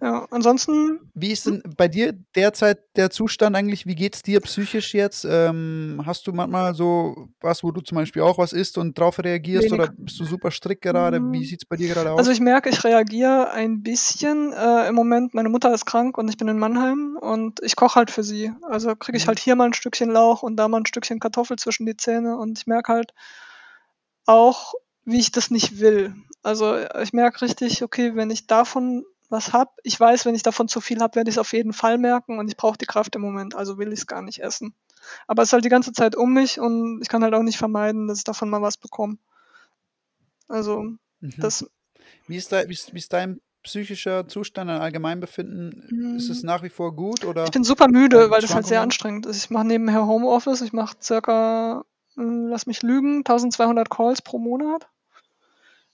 Ja, 0.03 0.27
ansonsten 0.31 0.99
Wie 1.13 1.31
ist 1.31 1.45
denn 1.47 1.63
bei 1.77 1.87
dir 1.87 2.15
derzeit 2.35 2.79
der 2.97 3.11
Zustand 3.11 3.55
eigentlich? 3.55 3.85
Wie 3.85 3.95
geht's 3.95 4.23
dir 4.23 4.41
psychisch 4.41 4.95
jetzt? 4.95 5.27
Ähm, 5.29 6.01
hast 6.07 6.27
du 6.27 6.33
manchmal 6.33 6.75
so 6.75 7.29
was, 7.43 7.63
wo 7.63 7.71
du 7.71 7.83
zum 7.83 7.97
Beispiel 7.97 8.23
auch 8.23 8.39
was 8.39 8.55
isst 8.55 8.79
und 8.79 8.99
drauf 8.99 9.19
reagierst 9.19 9.71
Wenig. 9.71 9.81
oder 9.81 9.93
bist 9.99 10.19
du 10.19 10.25
super 10.25 10.51
strikt 10.51 10.81
gerade? 10.83 11.21
Mm. 11.21 11.33
Wie 11.35 11.45
sieht's 11.45 11.67
bei 11.67 11.77
dir 11.77 11.89
gerade 11.89 12.13
aus? 12.13 12.19
Also 12.19 12.31
ich 12.31 12.41
merke, 12.41 12.71
ich 12.71 12.83
reagiere 12.83 13.51
ein 13.51 13.83
bisschen 13.83 14.55
äh, 14.55 14.89
im 14.89 14.95
Moment. 14.95 15.35
Meine 15.35 15.51
Mutter 15.51 15.75
ist 15.75 15.85
krank 15.85 16.17
und 16.17 16.29
ich 16.29 16.39
bin 16.39 16.49
in 16.49 16.59
Mannheim 16.59 17.19
und 17.21 17.61
ich 17.63 17.77
koche 17.77 17.97
halt 17.97 18.11
für 18.11 18.25
sie. 18.25 18.53
Also 18.63 18.97
kriege 18.97 19.19
ich 19.19 19.25
Mhm. 19.25 19.29
halt 19.29 19.39
hier 19.39 19.55
mal 19.55 19.67
ein 19.67 19.75
Stückchen 19.75 20.11
Lauch 20.11 20.43
und 20.43 20.57
da 20.57 20.67
mal 20.69 20.79
ein 20.81 20.87
Stückchen 20.87 21.21
Kartoffel 21.21 21.59
zwischen 21.59 21.85
die 21.85 21.97
Zähne 21.99 22.39
und 22.39 22.59
ich 22.59 22.67
merke 22.67 22.93
halt 22.93 23.13
auch, 24.25 24.73
wie 25.05 25.19
ich 25.19 25.31
das 25.33 25.51
nicht 25.51 25.79
will. 25.81 26.15
Also 26.43 26.75
äh, 26.75 27.03
ich 27.03 27.13
merke 27.13 27.43
richtig, 27.43 27.83
okay, 27.83 28.13
wenn 28.15 28.31
ich 28.31 28.47
davon 28.47 29.05
was 29.31 29.53
hab, 29.53 29.79
ich 29.85 29.99
weiß, 29.99 30.27
wenn 30.27 30.35
ich 30.35 30.43
davon 30.43 30.69
zu 30.69 30.81
viel 30.81 31.01
habe, 31.01 31.17
werde 31.17 31.31
ich 31.31 31.37
es 31.37 31.39
auf 31.39 31.53
jeden 31.53 31.73
Fall 31.73 31.99
merken 31.99 32.39
und 32.39 32.49
ich 32.49 32.57
brauche 32.57 32.77
die 32.79 32.87
Kraft 32.87 33.15
im 33.17 33.23
Moment, 33.23 33.55
also 33.55 33.79
will 33.79 33.93
ich 33.93 34.01
es 34.01 34.07
gar 34.07 34.23
nicht 34.23 34.41
essen. 34.43 34.75
Aber 35.27 35.43
es 35.43 35.49
ist 35.49 35.53
halt 35.55 35.65
die 35.65 35.71
ganze 35.71 35.93
Zeit 35.93 36.15
um 36.17 36.33
mich 36.35 36.61
und 36.61 37.01
ich 37.01 37.09
kann 37.09 37.23
halt 37.25 37.35
auch 37.35 37.43
nicht 37.43 37.59
vermeiden, 37.59 38.09
dass 38.09 38.19
ich 38.19 38.25
davon 38.25 38.51
mal 38.51 38.61
was 38.63 38.77
bekomme. 38.77 39.17
Also 40.49 40.83
Mhm. 41.21 41.33
das 41.39 41.65
wie, 42.27 42.37
ist 42.37 42.53
da, 42.53 42.69
wie, 42.69 42.73
ist, 42.73 42.95
wie 42.95 42.99
ist 42.99 43.13
dein 43.13 43.41
psychischer 43.63 44.27
Zustand, 44.29 44.71
dein 44.71 44.81
Allgemeinbefinden? 44.81 46.15
Ist 46.17 46.31
es 46.31 46.43
Mm. 46.43 46.47
nach 46.47 46.63
wie 46.63 46.69
vor 46.69 46.95
gut 46.95 47.25
oder? 47.25 47.45
Ich 47.45 47.51
bin 47.51 47.65
super 47.65 47.89
müde, 47.89 48.31
weil 48.31 48.41
das 48.41 48.55
halt 48.55 48.67
sehr 48.67 48.81
anstrengend 48.83 49.27
ist. 49.27 49.45
Ich 49.45 49.51
mache 49.51 49.67
nebenher 49.67 50.07
Homeoffice. 50.07 50.63
Ich 50.63 50.73
mache 50.73 50.97
circa, 51.01 51.85
äh, 52.17 52.23
lass 52.23 52.67
mich 52.67 52.83
lügen, 52.83 53.25
1200 53.25 53.91
Calls 53.91 54.23
pro 54.23 54.39
Monat. 54.39 54.89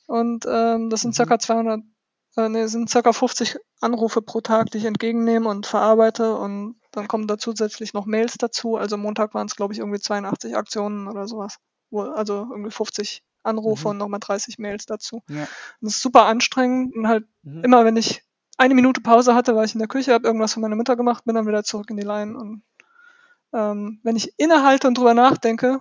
Und 0.07 0.47
ähm, 0.49 0.91
das 0.91 1.01
sind 1.01 1.11
Mhm. 1.11 1.17
circa 1.17 1.39
200, 1.39 1.81
äh, 2.37 2.49
nee, 2.49 2.67
sind 2.67 2.91
circa 2.91 3.13
50 3.13 3.57
Anrufe 3.81 4.23
pro 4.23 4.41
Tag, 4.41 4.71
die 4.71 4.79
ich 4.79 4.85
entgegennehme 4.85 5.49
und 5.49 5.67
verarbeite. 5.67 6.37
Und 6.37 6.81
dann 6.93 7.09
kommen 7.09 7.27
da 7.27 7.39
zusätzlich 7.39 7.93
noch 7.95 8.07
Mails 8.07 8.35
dazu. 8.39 8.77
Also 8.77 8.97
Montag 8.97 9.35
waren 9.35 9.47
es, 9.47 9.57
glaube 9.57 9.73
ich, 9.73 9.81
irgendwie 9.81 10.01
82 10.01 10.57
Aktionen 10.57 11.09
oder 11.09 11.27
sowas. 11.27 11.57
Also 11.93 12.47
irgendwie 12.51 12.71
50 12.71 13.23
Anrufe 13.43 13.85
Mhm. 13.85 13.91
und 13.93 13.99
nochmal 13.99 14.21
30 14.21 14.59
Mails 14.59 14.87
dazu. 14.87 15.23
Ja. 15.29 15.43
Und 15.43 15.49
das 15.83 15.95
ist 15.95 16.03
super 16.03 16.25
anstrengend 16.27 16.95
und 16.97 17.07
halt 17.09 17.27
Mhm. 17.43 17.65
immer 17.65 17.85
wenn 17.85 17.97
ich 17.97 18.23
eine 18.59 18.75
Minute 18.75 19.01
Pause 19.03 19.35
hatte, 19.35 19.55
war 19.55 19.65
ich 19.65 19.75
in 19.75 19.79
der 19.79 19.89
Küche, 19.89 20.13
habe 20.15 20.27
irgendwas 20.27 20.55
für 20.55 20.61
meine 20.61 20.77
Mutter 20.77 20.97
gemacht, 20.97 21.25
bin 21.27 21.35
dann 21.35 21.47
wieder 21.47 21.63
zurück 21.63 21.91
in 21.91 21.97
die 21.97 22.03
Line. 22.03 22.37
Und 22.37 22.63
ähm, 23.53 24.01
wenn 24.03 24.17
ich 24.17 24.33
innehalte 24.39 24.89
und 24.89 24.99
drüber 24.99 25.15
nachdenke, 25.15 25.81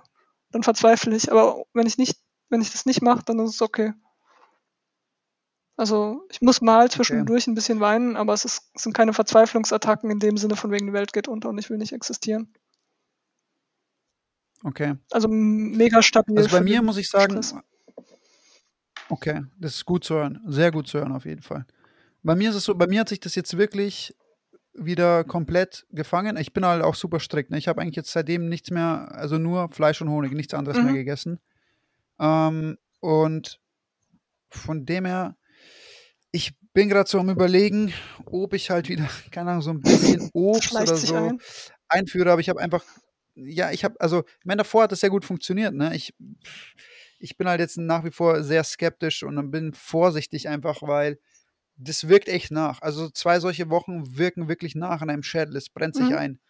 dann 0.52 0.62
verzweifle 0.62 1.14
ich. 1.16 1.32
Aber 1.32 1.64
wenn 1.72 1.86
ich 1.86 1.98
nicht, 1.98 2.18
wenn 2.48 2.60
ich 2.60 2.70
das 2.70 2.86
nicht 2.86 3.02
mache, 3.02 3.24
dann 3.24 3.38
ist 3.40 3.54
es 3.54 3.62
okay. 3.62 3.92
Also 5.76 6.26
ich 6.30 6.40
muss 6.40 6.62
mal 6.62 6.90
zwischendurch 6.90 7.46
ein 7.46 7.54
bisschen 7.54 7.80
weinen, 7.80 8.16
aber 8.16 8.32
es, 8.32 8.44
ist, 8.46 8.62
es 8.74 8.82
sind 8.84 8.94
keine 8.94 9.12
Verzweiflungsattacken 9.12 10.10
in 10.10 10.18
dem 10.18 10.38
Sinne 10.38 10.56
von 10.56 10.70
wegen 10.70 10.86
die 10.86 10.92
Welt 10.94 11.12
geht 11.12 11.28
unter 11.28 11.50
und 11.50 11.58
ich 11.58 11.68
will 11.68 11.76
nicht 11.76 11.92
existieren. 11.92 12.52
Okay. 14.62 14.94
Also 15.10 15.28
mega 15.28 16.02
stabil. 16.02 16.38
Also 16.38 16.50
bei 16.50 16.62
mir 16.62 16.80
muss 16.82 16.96
ich 16.96 17.08
sagen, 17.10 17.42
Stress. 17.42 17.54
okay, 19.10 19.44
das 19.58 19.74
ist 19.74 19.84
gut 19.84 20.04
zu 20.04 20.14
hören, 20.14 20.40
sehr 20.46 20.70
gut 20.72 20.88
zu 20.88 20.98
hören 20.98 21.12
auf 21.12 21.24
jeden 21.26 21.42
Fall. 21.42 21.66
Bei 22.22 22.34
mir 22.34 22.50
ist 22.50 22.56
es 22.56 22.64
so, 22.64 22.74
bei 22.74 22.86
mir 22.86 23.00
hat 23.00 23.08
sich 23.10 23.20
das 23.20 23.34
jetzt 23.34 23.56
wirklich 23.58 24.16
wieder 24.72 25.24
komplett 25.24 25.86
gefangen. 25.90 26.36
Ich 26.36 26.52
bin 26.52 26.64
halt 26.66 26.82
auch 26.82 26.94
super 26.94 27.20
strikt. 27.20 27.50
Ne? 27.50 27.58
Ich 27.58 27.68
habe 27.68 27.80
eigentlich 27.80 27.96
jetzt 27.96 28.12
seitdem 28.12 28.48
nichts 28.48 28.70
mehr, 28.70 29.08
also 29.12 29.38
nur 29.38 29.68
Fleisch 29.70 30.02
und 30.02 30.10
Honig, 30.10 30.32
nichts 30.32 30.54
anderes 30.54 30.78
Mhm. 30.78 30.84
mehr 30.84 30.94
gegessen. 30.94 31.38
Ähm, 32.18 32.78
Und 33.00 33.60
von 34.48 34.84
dem 34.86 35.04
her, 35.04 35.36
ich 36.36 36.52
bin 36.74 36.88
gerade 36.90 37.08
so 37.08 37.18
am 37.18 37.30
Überlegen, 37.30 37.92
ob 38.26 38.52
ich 38.52 38.70
halt 38.70 38.88
wieder, 38.90 39.08
keine 39.30 39.50
Ahnung, 39.50 39.62
so 39.62 39.70
ein 39.70 39.80
bisschen 39.80 40.30
Obst 40.34 40.64
Schleicht 40.64 40.88
oder 40.88 40.96
so 40.98 41.14
ein. 41.16 41.40
einführe, 41.88 42.30
aber 42.30 42.40
ich 42.40 42.48
habe 42.50 42.60
einfach, 42.60 42.84
ja, 43.34 43.70
ich 43.70 43.84
habe, 43.84 43.98
also, 44.00 44.24
ich 44.40 44.44
meine, 44.44 44.58
davor 44.58 44.82
hat 44.84 44.92
das 44.92 45.00
sehr 45.00 45.10
gut 45.10 45.24
funktioniert, 45.24 45.74
ne? 45.74 45.94
Ich, 45.96 46.14
ich 47.18 47.36
bin 47.36 47.48
halt 47.48 47.60
jetzt 47.60 47.78
nach 47.78 48.04
wie 48.04 48.10
vor 48.10 48.42
sehr 48.42 48.62
skeptisch 48.64 49.22
und 49.22 49.50
bin 49.50 49.72
vorsichtig 49.72 50.48
einfach, 50.48 50.82
weil 50.82 51.18
das 51.78 52.08
wirkt 52.08 52.28
echt 52.28 52.50
nach. 52.50 52.80
Also 52.82 53.08
zwei 53.10 53.40
solche 53.40 53.68
Wochen 53.70 54.16
wirken 54.16 54.48
wirklich 54.48 54.74
nach 54.74 55.00
an 55.02 55.10
einem 55.10 55.22
Schädel. 55.22 55.56
Es 55.56 55.68
brennt 55.68 55.94
sich 55.94 56.10
Mhm. 56.10 56.16
ein. 56.16 56.40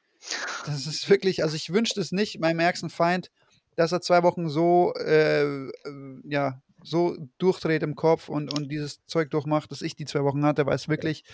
Das 0.66 0.86
ist 0.86 1.08
wirklich, 1.08 1.42
also 1.42 1.54
ich 1.56 1.72
wünschte 1.72 2.00
es 2.00 2.10
nicht 2.12 2.40
meinem 2.40 2.60
ärgsten 2.60 2.90
Feind, 2.90 3.30
dass 3.76 3.92
er 3.92 4.00
zwei 4.00 4.22
Wochen 4.22 4.48
so, 4.48 4.92
äh, 4.94 5.42
äh, 5.42 5.70
ja, 6.24 6.62
so 6.86 7.16
durchdreht 7.38 7.82
im 7.82 7.96
Kopf 7.96 8.28
und, 8.28 8.52
und 8.52 8.70
dieses 8.70 9.04
Zeug 9.06 9.30
durchmacht, 9.30 9.70
dass 9.70 9.82
ich 9.82 9.96
die 9.96 10.04
zwei 10.04 10.22
Wochen 10.24 10.44
hatte, 10.44 10.66
weil 10.66 10.76
es 10.76 10.88
wirklich, 10.88 11.24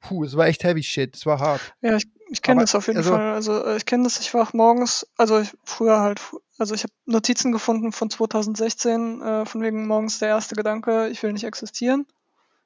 puh, 0.00 0.24
es 0.24 0.36
war 0.36 0.46
echt 0.46 0.64
heavy 0.64 0.82
shit. 0.82 1.16
Es 1.16 1.26
war 1.26 1.40
hart. 1.40 1.60
Ja, 1.80 1.96
ich, 1.96 2.06
ich 2.28 2.42
kenne 2.42 2.60
das 2.60 2.74
auf 2.74 2.86
jeden 2.86 2.98
also- 2.98 3.10
Fall. 3.10 3.32
Also 3.32 3.64
äh, 3.64 3.76
ich 3.76 3.86
kenne 3.86 4.04
das, 4.04 4.20
ich 4.20 4.32
wach 4.34 4.52
morgens, 4.52 5.06
also 5.16 5.40
ich, 5.40 5.56
früher 5.64 6.00
halt, 6.00 6.20
also 6.58 6.74
ich 6.74 6.84
habe 6.84 6.92
Notizen 7.04 7.52
gefunden 7.52 7.92
von 7.92 8.10
2016, 8.10 9.22
äh, 9.22 9.46
von 9.46 9.62
wegen 9.62 9.86
morgens 9.86 10.18
der 10.18 10.28
erste 10.28 10.54
Gedanke, 10.54 11.08
ich 11.08 11.22
will 11.22 11.32
nicht 11.32 11.44
existieren. 11.44 12.06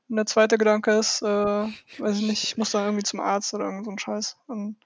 Und 0.08 0.16
der 0.16 0.26
zweite 0.26 0.58
Gedanke 0.58 0.92
ist, 0.92 1.22
äh, 1.22 1.26
weiß 1.26 2.18
ich 2.18 2.26
nicht, 2.26 2.44
ich 2.44 2.56
muss 2.58 2.72
da 2.72 2.84
irgendwie 2.84 3.04
zum 3.04 3.20
Arzt 3.20 3.54
oder 3.54 3.66
irgend 3.66 3.84
so 3.84 3.92
ein 3.92 3.98
Scheiß. 3.98 4.36
Und 4.46 4.76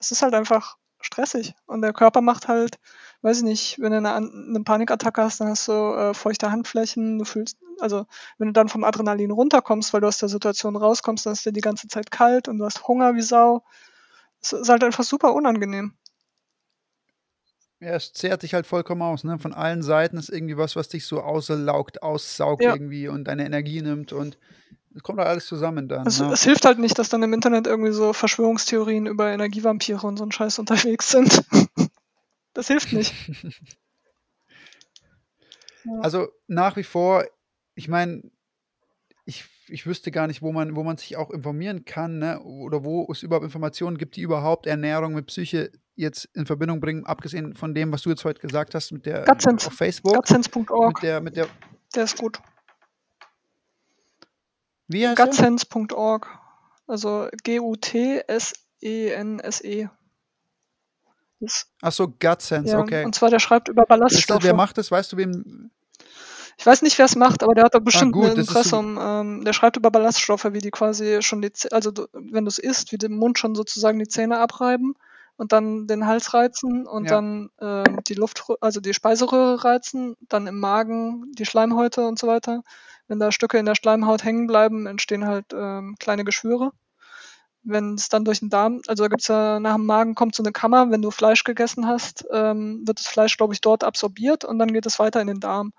es 0.00 0.10
ist 0.10 0.22
halt 0.22 0.34
einfach 0.34 0.76
stressig. 1.00 1.54
Und 1.66 1.82
der 1.82 1.92
Körper 1.92 2.20
macht 2.20 2.48
halt, 2.48 2.78
weiß 3.22 3.38
ich 3.38 3.42
nicht, 3.44 3.78
wenn 3.80 3.92
du 3.92 3.98
eine, 3.98 4.14
eine 4.14 4.62
Panikattacke 4.64 5.22
hast, 5.22 5.40
dann 5.40 5.48
hast 5.48 5.68
du 5.68 5.72
äh, 5.72 6.14
feuchte 6.14 6.50
Handflächen, 6.50 7.18
du 7.18 7.24
fühlst, 7.24 7.58
also 7.80 8.06
wenn 8.38 8.48
du 8.48 8.52
dann 8.52 8.68
vom 8.68 8.84
Adrenalin 8.84 9.30
runterkommst, 9.30 9.92
weil 9.92 10.00
du 10.00 10.08
aus 10.08 10.18
der 10.18 10.28
Situation 10.28 10.76
rauskommst, 10.76 11.26
dann 11.26 11.32
ist 11.34 11.46
dir 11.46 11.52
die 11.52 11.60
ganze 11.60 11.88
Zeit 11.88 12.10
kalt 12.10 12.48
und 12.48 12.58
du 12.58 12.64
hast 12.64 12.86
Hunger 12.88 13.14
wie 13.14 13.22
Sau. 13.22 13.64
Es 14.40 14.52
ist 14.52 14.68
halt 14.68 14.84
einfach 14.84 15.04
super 15.04 15.34
unangenehm. 15.34 15.94
Ja, 17.80 17.90
es 17.94 18.12
zehrt 18.12 18.42
dich 18.42 18.54
halt 18.54 18.66
vollkommen 18.66 19.02
aus, 19.02 19.22
ne? 19.22 19.38
Von 19.38 19.54
allen 19.54 19.82
Seiten 19.82 20.16
ist 20.16 20.30
irgendwie 20.30 20.56
was, 20.56 20.74
was 20.74 20.88
dich 20.88 21.06
so 21.06 21.20
auslaugt, 21.22 22.02
aussaugt 22.02 22.64
Ja. 22.64 22.72
irgendwie 22.72 23.06
und 23.06 23.24
deine 23.24 23.46
Energie 23.46 23.82
nimmt 23.82 24.12
und 24.12 24.36
kommt 25.02 25.18
halt 25.18 25.28
alles 25.28 25.46
zusammen 25.46 25.88
dann. 25.88 26.06
Es, 26.06 26.20
ne? 26.20 26.32
es 26.32 26.42
hilft 26.42 26.64
halt 26.64 26.78
nicht, 26.78 26.98
dass 26.98 27.08
dann 27.08 27.22
im 27.22 27.32
Internet 27.32 27.66
irgendwie 27.66 27.92
so 27.92 28.12
Verschwörungstheorien 28.12 29.06
über 29.06 29.30
Energievampire 29.30 30.06
und 30.06 30.16
so 30.16 30.24
ein 30.24 30.32
Scheiß 30.32 30.58
unterwegs 30.58 31.10
sind. 31.10 31.44
Das 32.54 32.66
hilft 32.66 32.92
nicht. 32.92 33.14
Also 36.00 36.28
nach 36.48 36.76
wie 36.76 36.82
vor, 36.82 37.24
ich 37.74 37.88
meine, 37.88 38.22
ich, 39.24 39.44
ich 39.68 39.86
wüsste 39.86 40.10
gar 40.10 40.26
nicht, 40.26 40.42
wo 40.42 40.52
man, 40.52 40.74
wo 40.76 40.82
man 40.82 40.96
sich 40.96 41.16
auch 41.16 41.30
informieren 41.30 41.84
kann, 41.84 42.18
ne? 42.18 42.40
Oder 42.40 42.84
wo 42.84 43.06
es 43.10 43.22
überhaupt 43.22 43.44
Informationen 43.44 43.96
gibt, 43.98 44.16
die 44.16 44.22
überhaupt 44.22 44.66
Ernährung 44.66 45.14
mit 45.14 45.26
Psyche 45.26 45.70
jetzt 45.94 46.28
in 46.34 46.46
Verbindung 46.46 46.80
bringen, 46.80 47.06
abgesehen 47.06 47.54
von 47.54 47.74
dem, 47.74 47.92
was 47.92 48.02
du 48.02 48.10
jetzt 48.10 48.24
heute 48.24 48.40
gesagt 48.40 48.74
hast 48.74 48.92
mit 48.92 49.06
der 49.06 49.24
Gutsense. 49.24 49.66
auf 49.66 49.74
Facebook. 49.74 50.14
Gutsense.org, 50.16 50.94
Mit 50.94 51.02
der, 51.02 51.20
mit 51.20 51.36
der, 51.36 51.46
der 51.94 52.04
ist 52.04 52.16
gut. 52.16 52.40
Wie 54.88 55.06
heißt? 55.06 55.16
Gutsense.org. 55.16 56.26
Also 56.86 57.28
G-U-T-S-E-N-S-E. 58.80 59.88
Achso, 61.82 62.08
Gutsense, 62.08 62.72
Ja, 62.72 62.80
okay. 62.80 63.04
und 63.04 63.14
zwar 63.14 63.30
der 63.30 63.38
schreibt 63.38 63.68
über 63.68 63.84
Ballaststoffe. 63.86 64.42
wer 64.42 64.54
macht 64.54 64.76
das? 64.78 64.90
Weißt 64.90 65.12
du, 65.12 65.16
wem? 65.18 65.70
Ich 66.56 66.66
weiß 66.66 66.82
nicht, 66.82 66.98
wer 66.98 67.04
es 67.04 67.14
macht, 67.14 67.44
aber 67.44 67.54
der 67.54 67.62
hat 67.64 67.74
da 67.74 67.78
bestimmt 67.78 68.12
gut, 68.12 68.30
ein 68.30 68.36
Impressum. 68.38 68.98
Ähm, 69.00 69.44
der 69.44 69.52
schreibt 69.52 69.76
über 69.76 69.92
Ballaststoffe, 69.92 70.46
wie 70.52 70.58
die 70.58 70.72
quasi 70.72 71.22
schon 71.22 71.40
die, 71.40 71.50
Zäh- 71.50 71.72
also 71.72 71.92
wenn 72.12 72.44
du 72.44 72.48
es 72.48 72.58
isst, 72.58 72.90
wie 72.90 72.98
dem 72.98 73.12
Mund 73.16 73.38
schon 73.38 73.54
sozusagen 73.54 74.00
die 74.00 74.08
Zähne 74.08 74.40
abreiben 74.40 74.94
und 75.36 75.52
dann 75.52 75.86
den 75.86 76.06
Hals 76.06 76.34
reizen 76.34 76.88
und 76.88 77.04
Ja. 77.04 77.10
dann 77.20 77.50
ähm, 77.60 78.00
die 78.08 78.14
Luft, 78.14 78.42
also 78.60 78.80
die 78.80 78.92
Speiseröhre 78.92 79.62
reizen, 79.64 80.16
dann 80.28 80.48
im 80.48 80.58
Magen 80.58 81.30
die 81.38 81.46
Schleimhäute 81.46 82.04
und 82.08 82.18
so 82.18 82.26
weiter. 82.26 82.64
Wenn 83.08 83.18
da 83.18 83.32
Stücke 83.32 83.58
in 83.58 83.66
der 83.66 83.74
Schleimhaut 83.74 84.24
hängen 84.24 84.46
bleiben, 84.46 84.86
entstehen 84.86 85.26
halt 85.26 85.46
ähm, 85.54 85.96
kleine 85.98 86.24
Geschwüre. 86.24 86.72
Wenn 87.64 87.94
es 87.94 88.08
dann 88.08 88.24
durch 88.24 88.38
den 88.40 88.48
Darm, 88.50 88.80
also 88.86 89.02
da 89.04 89.08
gibt's 89.08 89.28
ja 89.28 89.60
nach 89.60 89.74
dem 89.74 89.84
Magen 89.84 90.14
kommt 90.14 90.34
so 90.34 90.42
eine 90.42 90.52
Kammer, 90.52 90.90
wenn 90.90 91.02
du 91.02 91.10
Fleisch 91.10 91.44
gegessen 91.44 91.86
hast, 91.86 92.24
ähm, 92.32 92.82
wird 92.86 93.00
das 93.00 93.08
Fleisch, 93.08 93.36
glaube 93.36 93.52
ich, 93.52 93.60
dort 93.60 93.84
absorbiert 93.84 94.44
und 94.44 94.58
dann 94.58 94.72
geht 94.72 94.86
es 94.86 94.98
weiter 94.98 95.20
in 95.20 95.26
den 95.26 95.40
Darm. 95.40 95.72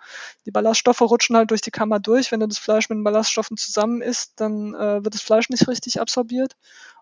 Die 0.45 0.51
Ballaststoffe 0.51 1.01
rutschen 1.01 1.37
halt 1.37 1.51
durch 1.51 1.61
die 1.61 1.71
Kammer 1.71 1.99
durch. 1.99 2.31
Wenn 2.31 2.41
du 2.41 2.47
das 2.47 2.59
Fleisch 2.59 2.89
mit 2.89 2.97
den 2.97 3.03
Ballaststoffen 3.03 3.57
zusammen 3.57 4.01
isst, 4.01 4.33
dann 4.39 4.75
äh, 4.75 5.03
wird 5.03 5.15
das 5.15 5.21
Fleisch 5.21 5.49
nicht 5.49 5.67
richtig 5.67 5.99
absorbiert. 6.01 6.55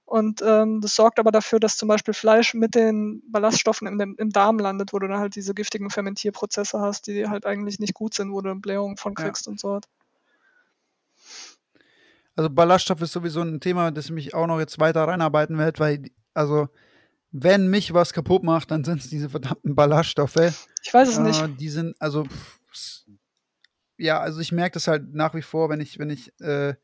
Und 0.06 0.42
ähm, 0.42 0.80
das 0.80 0.96
sorgt 0.96 1.20
aber 1.20 1.32
dafür, 1.32 1.60
dass 1.60 1.76
zum 1.76 1.90
Beispiel 1.90 2.14
Fleisch 2.14 2.54
mit 2.54 2.76
den 2.76 3.22
Ballaststoffen 3.30 3.88
im, 3.88 4.16
im 4.18 4.30
Darm 4.30 4.58
landet, 4.58 4.94
wo 4.94 5.00
du 5.00 5.08
dann 5.08 5.20
halt 5.20 5.36
diese 5.36 5.54
giftigen 5.54 5.90
Fermentierprozesse 5.90 6.80
hast, 6.80 7.08
die 7.08 7.28
halt 7.28 7.46
eigentlich 7.46 7.80
nicht 7.80 7.94
gut 7.94 8.14
sind, 8.14 8.32
wo 8.32 8.40
du 8.42 8.56
Blähungen 8.56 8.96
von 8.98 9.16
Ja. 9.18 9.24
kriegst 9.24 9.48
und 9.50 9.60
so. 9.60 9.82
Also 12.38 12.50
Ballaststoff 12.52 13.02
ist 13.02 13.12
sowieso 13.14 13.42
ein 13.42 13.60
Thema, 13.60 13.92
das 13.92 14.12
mich 14.12 14.34
auch 14.36 14.46
noch 14.48 14.60
jetzt 14.60 14.80
weiter 14.80 15.06
reinarbeiten 15.08 15.58
wird, 15.58 15.80
weil, 15.80 16.04
also, 16.36 16.70
wenn 17.32 17.68
mich 17.68 17.94
was 17.94 18.14
kaputt 18.14 18.44
macht, 18.44 18.70
dann 18.72 18.84
sind 18.84 19.00
es 19.02 19.10
diese 19.10 19.30
verdammten 19.30 19.76
Ballaststoffe. 19.76 20.38
Ich 20.84 20.94
weiß 20.94 21.10
es 21.10 21.20
nicht. 21.20 21.42
Äh, 21.42 21.50
die 21.58 21.70
sind, 21.70 21.96
also, 22.00 22.26
pff, 22.26 22.60
ja, 23.98 24.20
also 24.20 24.40
ich 24.40 24.52
merke 24.52 24.76
das 24.76 24.88
halt 24.88 25.14
nach 25.14 25.34
wie 25.34 25.42
vor, 25.42 25.70
wenn 25.70 25.82
ich, 25.82 25.98
wenn 25.98 26.12
ich, 26.12 26.32
äh, 26.40 26.76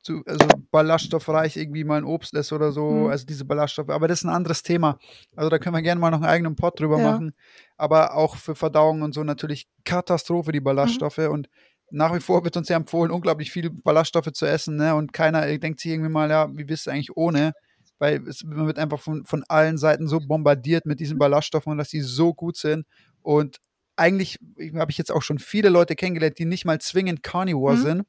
zu, 0.00 0.22
also 0.26 0.46
ballaststoffreich 0.70 1.56
irgendwie 1.56 1.84
mal 1.84 1.98
ein 1.98 2.04
Obst 2.04 2.32
esse 2.34 2.54
oder 2.54 2.72
so, 2.72 2.88
Mhm. 2.90 3.06
also 3.10 3.26
diese 3.26 3.44
Ballaststoffe. 3.44 3.90
Aber 3.90 4.08
das 4.08 4.20
ist 4.20 4.24
ein 4.24 4.30
anderes 4.34 4.62
Thema. 4.62 4.98
Also 5.34 5.50
da 5.50 5.58
können 5.58 5.74
wir 5.74 5.82
gerne 5.82 6.00
mal 6.00 6.10
noch 6.10 6.18
einen 6.18 6.26
eigenen 6.30 6.56
Pod 6.56 6.78
drüber 6.80 6.98
Ja. 6.98 7.12
machen. 7.12 7.34
Aber 7.76 8.14
auch 8.14 8.36
für 8.36 8.54
Verdauung 8.54 9.02
und 9.02 9.12
so 9.14 9.24
natürlich 9.24 9.68
Katastrophe, 9.84 10.50
Mhm. 10.50 10.52
die 10.54 10.60
Ballaststoffe. 10.60 11.18
Und 11.18 11.48
nach 11.90 12.14
wie 12.14 12.20
vor 12.20 12.44
wird 12.44 12.56
uns 12.56 12.68
ja 12.68 12.76
empfohlen, 12.76 13.10
unglaublich 13.12 13.50
viel 13.52 13.70
Ballaststoffe 13.70 14.32
zu 14.32 14.46
essen, 14.46 14.76
ne? 14.76 14.94
Und 14.94 15.12
keiner 15.12 15.46
äh, 15.46 15.58
denkt 15.58 15.80
sich 15.80 15.92
irgendwie 15.92 16.10
mal, 16.10 16.28
ja, 16.30 16.48
wie 16.56 16.64
bist 16.64 16.86
du 16.86 16.90
eigentlich 16.90 17.16
ohne? 17.16 17.52
Weil 17.98 18.26
es, 18.28 18.44
man 18.44 18.66
wird 18.66 18.78
einfach 18.78 19.00
von, 19.00 19.24
von 19.24 19.44
allen 19.48 19.78
Seiten 19.78 20.06
so 20.08 20.20
bombardiert 20.20 20.86
mit 20.86 21.00
diesen 21.00 21.18
Ballaststoffen 21.18 21.72
und 21.72 21.78
dass 21.78 21.88
die 21.88 22.00
so 22.02 22.34
gut 22.34 22.56
sind. 22.56 22.86
Und 23.22 23.58
eigentlich 23.96 24.38
habe 24.74 24.90
ich 24.90 24.98
jetzt 24.98 25.10
auch 25.12 25.22
schon 25.22 25.38
viele 25.38 25.70
Leute 25.70 25.94
kennengelernt, 25.96 26.38
die 26.38 26.44
nicht 26.44 26.64
mal 26.66 26.80
zwingend 26.80 27.22
Carnivore 27.22 27.76
Mhm. 27.76 27.80
sind, 27.80 28.02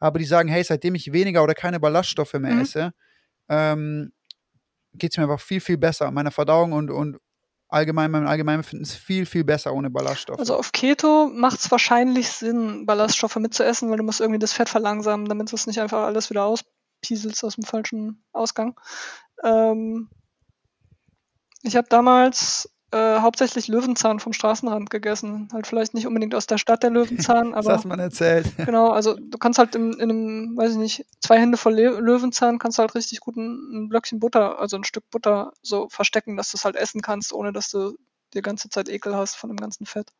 aber 0.00 0.18
die 0.18 0.24
sagen, 0.24 0.48
hey, 0.48 0.62
seitdem 0.64 0.94
ich 0.94 1.12
weniger 1.12 1.42
oder 1.44 1.54
keine 1.54 1.80
Ballaststoffe 1.80 2.34
mehr 2.34 2.54
Mhm. 2.54 2.60
esse, 2.60 2.92
ähm, 3.48 4.12
geht 4.94 5.12
es 5.12 5.16
mir 5.18 5.24
einfach 5.24 5.40
viel, 5.40 5.60
viel 5.60 5.78
besser. 5.78 6.10
Meine 6.10 6.30
Verdauung 6.30 6.72
und, 6.72 6.90
und 6.90 7.18
allgemein, 7.68 8.10
mein 8.10 8.26
Allgemeinbefinden 8.26 8.84
ist 8.84 8.94
viel, 8.94 9.26
viel 9.26 9.44
besser 9.44 9.72
ohne 9.72 9.90
Ballaststoffe. 9.90 10.38
Also 10.38 10.56
auf 10.56 10.72
Keto 10.72 11.30
macht 11.32 11.60
es 11.60 11.70
wahrscheinlich 11.70 12.28
Sinn, 12.30 12.86
Ballaststoffe 12.86 13.36
mitzuessen, 13.36 13.90
weil 13.90 13.98
du 13.98 14.04
musst 14.04 14.20
irgendwie 14.20 14.38
das 14.38 14.52
Fett 14.52 14.68
verlangsamen, 14.68 15.26
damit 15.26 15.50
du 15.52 15.56
es 15.56 15.66
nicht 15.66 15.80
einfach 15.80 16.04
alles 16.04 16.30
wieder 16.30 16.44
auspieselst 16.44 17.44
aus 17.44 17.56
dem 17.56 17.64
falschen 17.64 18.24
Ausgang. 18.32 18.78
Ähm, 19.44 20.08
ich 21.62 21.76
habe 21.76 21.88
damals 21.88 22.70
äh, 22.90 23.20
hauptsächlich 23.20 23.68
Löwenzahn 23.68 24.18
vom 24.18 24.32
Straßenrand 24.32 24.88
gegessen. 24.88 25.48
Halt 25.52 25.66
vielleicht 25.66 25.94
nicht 25.94 26.06
unbedingt 26.06 26.34
aus 26.34 26.46
der 26.46 26.58
Stadt 26.58 26.82
der 26.82 26.90
Löwenzahn, 26.90 27.52
das 27.52 27.66
aber 27.66 27.76
hast 27.76 27.84
man 27.84 28.00
erzählt. 28.00 28.46
genau, 28.64 28.90
also 28.90 29.14
du 29.14 29.36
kannst 29.38 29.58
halt 29.58 29.74
in, 29.74 29.92
in 29.94 30.10
einem, 30.10 30.56
weiß 30.56 30.72
ich 30.72 30.78
nicht, 30.78 31.06
zwei 31.20 31.38
Hände 31.38 31.58
voll 31.58 31.74
Le 31.74 32.00
Löwenzahn 32.00 32.58
kannst 32.58 32.78
du 32.78 32.80
halt 32.80 32.94
richtig 32.94 33.20
gut 33.20 33.36
ein, 33.36 33.84
ein 33.84 33.88
Blöckchen 33.88 34.20
Butter, 34.20 34.58
also 34.58 34.76
ein 34.76 34.84
Stück 34.84 35.08
Butter 35.10 35.52
so 35.62 35.88
verstecken, 35.90 36.36
dass 36.36 36.50
du 36.50 36.56
es 36.56 36.64
halt 36.64 36.76
essen 36.76 37.02
kannst, 37.02 37.32
ohne 37.32 37.52
dass 37.52 37.68
du 37.70 37.96
die 38.34 38.42
ganze 38.42 38.68
Zeit 38.70 38.88
Ekel 38.88 39.14
hast 39.14 39.36
von 39.36 39.50
dem 39.50 39.56
ganzen 39.58 39.84
Fett. 39.84 40.12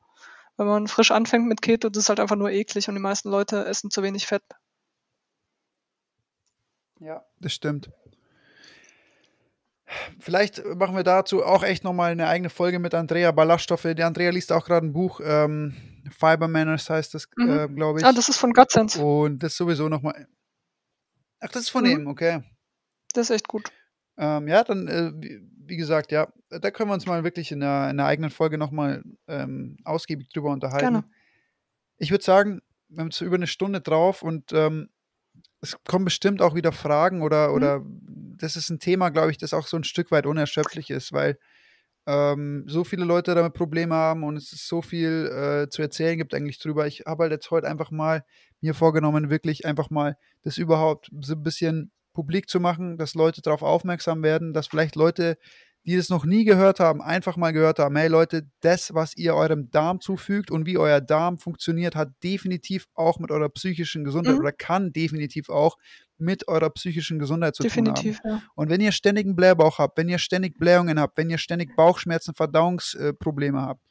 Wenn 0.56 0.66
man 0.66 0.88
frisch 0.88 1.10
anfängt 1.10 1.46
mit 1.46 1.62
Keto, 1.62 1.88
das 1.88 2.04
ist 2.04 2.08
halt 2.08 2.20
einfach 2.20 2.36
nur 2.36 2.50
eklig 2.50 2.88
und 2.88 2.94
die 2.94 3.00
meisten 3.00 3.30
Leute 3.30 3.64
essen 3.64 3.90
zu 3.90 4.02
wenig 4.02 4.26
Fett. 4.26 4.42
Ja, 7.00 7.24
das 7.38 7.52
stimmt. 7.52 7.90
Vielleicht 10.18 10.64
machen 10.76 10.96
wir 10.96 11.02
dazu 11.04 11.44
auch 11.44 11.62
echt 11.62 11.84
nochmal 11.84 12.12
eine 12.12 12.28
eigene 12.28 12.50
Folge 12.50 12.78
mit 12.78 12.94
Andrea 12.94 13.32
Ballaststoffe. 13.32 13.86
Die 13.96 14.02
Andrea 14.02 14.30
liest 14.30 14.52
auch 14.52 14.64
gerade 14.64 14.86
ein 14.86 14.92
Buch, 14.92 15.20
ähm, 15.24 15.74
Fiber 16.10 16.48
Manners 16.48 16.88
heißt 16.90 17.14
das, 17.14 17.28
Mhm. 17.36 17.50
äh, 17.50 17.68
glaube 17.68 18.00
ich. 18.00 18.04
Ah, 18.04 18.12
das 18.12 18.28
ist 18.28 18.38
von 18.38 18.52
Gutsense. 18.52 19.02
Und 19.02 19.42
das 19.42 19.56
sowieso 19.56 19.88
nochmal. 19.88 20.26
Ach, 21.40 21.48
das 21.48 21.62
ist 21.62 21.68
von 21.70 21.84
Mhm. 21.84 21.90
ihm, 21.90 22.06
okay. 22.06 22.42
Das 23.14 23.30
ist 23.30 23.36
echt 23.36 23.48
gut. 23.48 23.70
Ähm, 24.16 24.48
ja, 24.48 24.64
dann, 24.64 24.88
äh, 24.88 25.12
wie, 25.14 25.76
gesagt, 25.76 26.10
ja, 26.12 26.28
da 26.50 26.70
können 26.70 26.90
wir 26.90 26.94
uns 26.94 27.06
mal 27.06 27.24
wirklich 27.24 27.52
in 27.52 27.62
einer, 27.62 27.84
in 27.90 28.00
einer 28.00 28.06
eigenen 28.06 28.30
Folge 28.30 28.58
nochmal 28.58 29.02
ähm, 29.28 29.76
ausgiebig 29.84 30.28
drüber 30.30 30.50
unterhalten. 30.50 30.92
Gerne. 30.92 31.04
Ich 31.98 32.10
würde 32.10 32.24
sagen, 32.24 32.60
wir 32.88 33.00
haben 33.00 33.08
jetzt 33.08 33.20
über 33.20 33.36
eine 33.36 33.46
Stunde 33.46 33.80
drauf 33.80 34.22
und 34.22 34.52
ähm, 34.52 34.88
es 35.60 35.76
kommen 35.84 36.04
bestimmt 36.04 36.42
auch 36.42 36.54
wieder 36.54 36.72
Fragen 36.72 37.22
oder, 37.22 37.48
Mhm. 37.48 37.54
oder 37.54 37.82
das 38.38 38.56
ist 38.56 38.70
ein 38.70 38.78
Thema, 38.78 39.10
glaube 39.10 39.30
ich, 39.30 39.38
das 39.38 39.54
auch 39.54 39.66
so 39.66 39.76
ein 39.76 39.84
Stück 39.84 40.10
weit 40.10 40.26
unerschöpflich 40.26 40.90
ist, 40.90 41.12
weil 41.12 41.38
ähm, 42.06 42.64
so 42.66 42.84
viele 42.84 43.04
Leute 43.04 43.34
damit 43.34 43.54
Probleme 43.54 43.94
haben 43.94 44.24
und 44.24 44.36
es 44.36 44.50
so 44.50 44.80
viel 44.82 45.26
äh, 45.66 45.68
zu 45.68 45.82
erzählen 45.82 46.16
gibt 46.18 46.34
eigentlich 46.34 46.58
drüber. 46.58 46.86
Ich 46.86 47.04
habe 47.06 47.24
halt 47.24 47.32
jetzt 47.32 47.50
heute 47.50 47.68
einfach 47.68 47.90
mal 47.90 48.24
mir 48.60 48.74
vorgenommen, 48.74 49.30
wirklich 49.30 49.66
einfach 49.66 49.90
mal 49.90 50.16
das 50.42 50.56
überhaupt 50.58 51.10
so 51.20 51.34
ein 51.34 51.42
bisschen 51.42 51.92
publik 52.14 52.48
zu 52.48 52.60
machen, 52.60 52.96
dass 52.96 53.14
Leute 53.14 53.42
darauf 53.42 53.62
aufmerksam 53.62 54.22
werden, 54.22 54.52
dass 54.54 54.66
vielleicht 54.68 54.96
Leute, 54.96 55.36
die 55.86 55.96
das 55.96 56.08
noch 56.08 56.24
nie 56.24 56.44
gehört 56.44 56.80
haben, 56.80 57.00
einfach 57.02 57.36
mal 57.36 57.52
gehört 57.52 57.78
haben, 57.78 57.96
hey 57.96 58.08
Leute, 58.08 58.48
das, 58.60 58.94
was 58.94 59.16
ihr 59.16 59.34
eurem 59.34 59.70
Darm 59.70 60.00
zufügt 60.00 60.50
und 60.50 60.66
wie 60.66 60.78
euer 60.78 61.00
Darm 61.00 61.38
funktioniert, 61.38 61.94
hat 61.94 62.10
definitiv 62.22 62.86
auch 62.94 63.18
mit 63.18 63.30
eurer 63.30 63.48
psychischen 63.50 64.04
Gesundheit 64.04 64.34
Mhm. 64.34 64.40
oder 64.40 64.52
kann 64.52 64.92
definitiv 64.92 65.48
auch 65.50 65.76
mit 66.18 66.48
eurer 66.48 66.70
psychischen 66.70 67.18
Gesundheit 67.18 67.54
zu 67.54 67.62
tun 67.62 67.70
haben. 67.70 67.94
Definitiv, 67.94 68.20
ja. 68.24 68.42
Und 68.54 68.70
wenn 68.70 68.80
ihr 68.80 68.92
ständig 68.92 69.26
einen 69.26 69.36
Blähbauch 69.36 69.78
habt, 69.78 69.96
wenn 69.98 70.08
ihr 70.08 70.18
ständig 70.18 70.58
Blähungen 70.58 70.98
habt, 70.98 71.16
wenn 71.16 71.30
ihr 71.30 71.38
ständig 71.38 71.74
Bauchschmerzen, 71.76 72.34
Verdauungsprobleme 72.34 73.60
habt, 73.60 73.82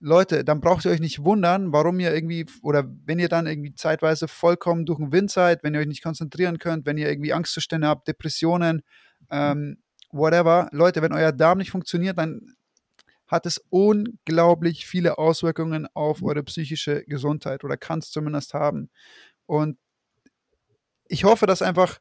Leute, 0.00 0.44
dann 0.44 0.60
braucht 0.60 0.84
ihr 0.84 0.92
euch 0.92 1.00
nicht 1.00 1.24
wundern, 1.24 1.72
warum 1.72 1.98
ihr 1.98 2.14
irgendwie, 2.14 2.46
oder 2.62 2.84
wenn 3.04 3.18
ihr 3.18 3.28
dann 3.28 3.48
irgendwie 3.48 3.74
zeitweise 3.74 4.28
vollkommen 4.28 4.86
durch 4.86 4.98
den 4.98 5.10
Wind 5.10 5.30
seid, 5.30 5.64
wenn 5.64 5.74
ihr 5.74 5.80
euch 5.80 5.88
nicht 5.88 6.04
konzentrieren 6.04 6.58
könnt, 6.58 6.86
wenn 6.86 6.98
ihr 6.98 7.08
irgendwie 7.08 7.32
Angstzustände 7.32 7.88
habt, 7.88 8.06
Depressionen, 8.06 8.82
ähm, 9.30 9.78
whatever. 10.12 10.68
Leute, 10.70 11.02
wenn 11.02 11.12
euer 11.12 11.32
Darm 11.32 11.58
nicht 11.58 11.72
funktioniert, 11.72 12.16
dann 12.16 12.54
hat 13.26 13.44
es 13.44 13.62
unglaublich 13.70 14.86
viele 14.86 15.18
Auswirkungen 15.18 15.86
auf 15.94 16.22
eure 16.22 16.44
psychische 16.44 17.04
Gesundheit 17.04 17.64
oder 17.64 17.76
kann 17.76 17.98
es 17.98 18.10
zumindest 18.10 18.54
haben. 18.54 18.90
Und 19.46 19.78
ich 21.08 21.24
hoffe, 21.24 21.46
dass 21.46 21.62
einfach 21.62 21.98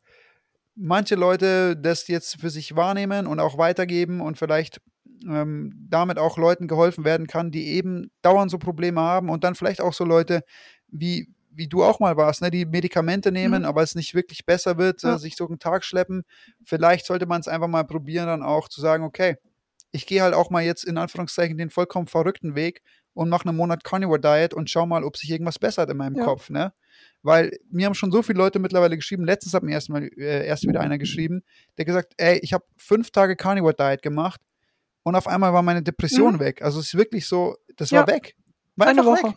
manche 0.76 1.16
Leute 1.16 1.76
das 1.78 2.08
jetzt 2.08 2.40
für 2.40 2.50
sich 2.50 2.76
wahrnehmen 2.76 3.28
und 3.28 3.40
auch 3.40 3.58
weitergeben 3.58 4.22
und 4.22 4.38
vielleicht 4.38 4.80
ähm, 5.28 5.74
damit 5.90 6.20
auch 6.20 6.38
Leuten 6.38 6.68
geholfen 6.68 7.04
werden 7.06 7.28
kann, 7.28 7.52
die 7.52 7.68
eben 7.70 8.12
dauernd 8.22 8.52
so 8.52 8.60
Probleme 8.60 9.02
haben 9.02 9.30
und 9.30 9.44
dann 9.44 9.56
vielleicht 9.56 9.82
auch 9.82 9.94
so 9.94 10.06
Leute 10.06 10.42
wie 10.90 11.30
wie 11.60 11.68
du 11.68 11.84
auch 11.84 12.00
mal 12.00 12.16
warst, 12.18 12.44
ne, 12.44 12.52
die 12.52 12.68
Medikamente 12.68 13.32
nehmen, 13.32 13.62
Mhm. 13.64 13.68
aber 13.68 13.82
es 13.82 13.96
nicht 13.96 14.14
wirklich 14.14 14.46
besser 14.46 14.78
wird, 14.78 15.02
Ja. 15.02 15.16
äh, 15.16 15.18
sich 15.18 15.36
so 15.36 15.48
einen 15.48 15.58
Tag 15.58 15.84
schleppen. 15.84 16.22
Vielleicht 16.64 17.08
sollte 17.08 17.26
man 17.26 17.42
es 17.42 17.48
einfach 17.48 17.68
mal 17.68 17.84
probieren, 17.84 18.28
dann 18.28 18.44
auch 18.44 18.70
zu 18.70 18.80
sagen, 18.80 19.04
okay, 19.04 19.38
ich 19.92 20.06
gehe 20.06 20.22
halt 20.22 20.36
auch 20.36 20.52
mal 20.52 20.64
jetzt 20.64 20.84
in 20.84 20.98
Anführungszeichen 21.00 21.58
den 21.58 21.72
vollkommen 21.72 22.06
verrückten 22.08 22.54
Weg 22.54 22.84
und 23.16 23.30
mache 23.30 23.48
einen 23.50 23.58
Monat 23.58 23.84
Carnivore 23.84 24.20
Diet 24.20 24.54
und 24.54 24.70
schau 24.70 24.86
mal, 24.86 25.04
ob 25.04 25.18
sich 25.18 25.32
irgendwas 25.32 25.58
bessert 25.58 25.90
in 25.90 25.98
meinem 25.98 26.16
Ja. 26.18 26.26
Kopf, 26.26 26.52
ne? 26.52 26.74
Weil 27.28 27.52
mir 27.70 27.86
haben 27.88 27.94
schon 27.94 28.10
so 28.10 28.22
viele 28.22 28.38
Leute 28.38 28.58
mittlerweile 28.58 28.96
geschrieben, 28.96 29.26
letztens 29.26 29.54
hat 29.54 29.62
mir 29.62 29.74
erst 29.74 29.90
mal 29.90 30.02
äh, 30.18 30.48
erst 30.48 30.66
wieder 30.66 30.80
einer 30.80 30.98
geschrieben, 30.98 31.44
der 31.78 31.84
gesagt, 31.84 32.14
ey, 32.16 32.40
ich 32.42 32.54
habe 32.54 32.64
fünf 32.78 33.12
Tage 33.12 33.36
Carnivore 33.36 33.74
Diet 33.74 34.02
gemacht 34.02 34.40
und 35.04 35.14
auf 35.16 35.28
einmal 35.28 35.52
war 35.52 35.62
meine 35.62 35.84
Depression 35.84 36.36
Mhm. 36.36 36.40
weg. 36.40 36.62
Also 36.62 36.80
es 36.80 36.88
ist 36.88 36.98
wirklich 36.98 37.28
so, 37.28 37.56
das 37.76 37.90
Ja. 37.92 38.00
war 38.00 38.08
weg. 38.08 38.36
War 38.78 38.88
Eine 38.88 39.02
einfach 39.02 39.12
Woche. 39.12 39.28
weg. 39.34 39.36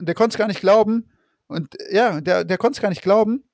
Der 0.00 0.14
konnte 0.14 0.34
es 0.34 0.38
gar 0.38 0.48
nicht 0.48 0.60
glauben. 0.60 1.10
Und 1.46 1.74
ja, 1.90 2.20
der, 2.20 2.44
der 2.44 2.58
konnte 2.58 2.76
es 2.76 2.82
gar 2.82 2.90
nicht 2.90 3.00
glauben. 3.02 3.44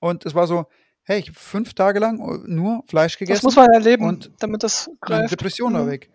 Und 0.00 0.26
es 0.26 0.34
war 0.34 0.46
so, 0.46 0.66
hey, 1.04 1.18
ich 1.20 1.28
habe 1.28 1.38
fünf 1.38 1.72
Tage 1.72 1.98
lang 1.98 2.18
nur 2.46 2.84
Fleisch 2.88 3.14
Das 3.14 3.18
gegessen 3.20 3.46
muss 3.46 3.56
man 3.56 3.70
erleben, 3.70 4.04
und 4.06 4.30
damit 4.40 4.62
das 4.62 4.90
greift. 5.00 5.32
Depression 5.32 5.72
war 5.72 5.84
Mhm. 5.84 5.90
weg. 5.90 6.10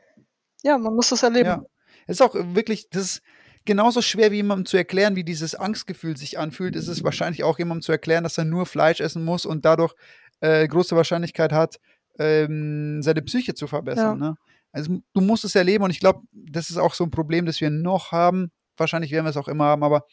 Ja, 0.62 0.78
man 0.78 0.94
muss 0.94 1.10
das 1.10 1.24
erleben. 1.24 1.48
Ja. 1.50 1.64
Es 2.06 2.18
ist 2.18 2.22
auch 2.22 2.36
wirklich, 2.36 2.88
das 2.92 3.02
ist 3.04 3.22
genauso 3.68 4.02
schwer 4.02 4.32
wie 4.32 4.38
jemandem 4.38 4.66
zu 4.66 4.78
erklären, 4.78 5.16
wie 5.16 5.24
dieses 5.24 5.54
Angstgefühl 5.54 6.18
sich 6.18 6.40
anfühlt, 6.40 6.76
ist 6.76 6.88
es 6.88 7.04
wahrscheinlich 7.04 7.44
auch 7.44 7.60
jemandem 7.60 7.84
zu 7.84 7.92
erklären, 7.92 8.24
dass 8.24 8.38
er 8.40 8.46
nur 8.46 8.66
Fleisch 8.66 9.00
essen 9.00 9.24
muss 9.24 9.46
und 9.46 9.66
dadurch 9.66 9.94
äh, 10.40 10.68
große 10.68 10.96
Wahrscheinlichkeit 10.96 11.52
hat, 11.52 11.80
ähm, 12.18 13.04
seine 13.04 13.22
Psyche 13.22 13.54
zu 13.54 13.68
verbessern. 13.68 14.18
Ne? 14.18 14.38
Also 14.72 15.00
du 15.14 15.22
musst 15.22 15.46
es 15.46 15.54
erleben 15.54 15.84
und 15.84 15.92
ich 15.92 16.00
glaube, 16.00 16.22
das 16.32 16.72
ist 16.72 16.78
auch 16.78 16.96
so 16.96 17.04
ein 17.04 17.12
Problem, 17.12 17.46
das 17.46 17.62
wir 17.62 17.70
noch 17.70 18.12
haben. 18.12 18.52
Wahrscheinlich 18.76 19.12
werden 19.12 19.26
wir 19.26 19.30
es 19.30 19.38
auch 19.38 19.48
immer 19.48 19.66
haben, 19.66 19.84
aber 19.84 20.06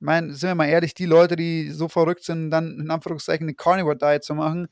mein, 0.00 0.32
sind 0.32 0.50
wir 0.50 0.54
mal 0.54 0.68
ehrlich, 0.68 0.94
die 0.94 1.06
Leute, 1.06 1.36
die 1.36 1.70
so 1.70 1.88
verrückt 1.88 2.24
sind, 2.24 2.50
dann 2.50 2.78
in 2.80 2.90
Anführungszeichen 2.90 3.46
eine 3.46 3.54
Carnivore 3.54 3.96
Diet 3.96 4.24
zu 4.24 4.34
machen, 4.34 4.68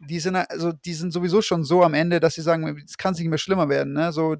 die 0.00 0.18
sind 0.18 0.34
also 0.34 0.72
die 0.72 0.94
sind 0.94 1.12
sowieso 1.12 1.40
schon 1.40 1.64
so 1.64 1.82
am 1.82 1.94
Ende, 1.94 2.20
dass 2.20 2.34
sie 2.34 2.42
sagen, 2.42 2.82
es 2.84 2.98
kann 2.98 3.14
nicht 3.14 3.28
mehr 3.28 3.38
schlimmer 3.38 3.68
werden. 3.68 3.92
Ne? 3.92 4.12
So 4.12 4.36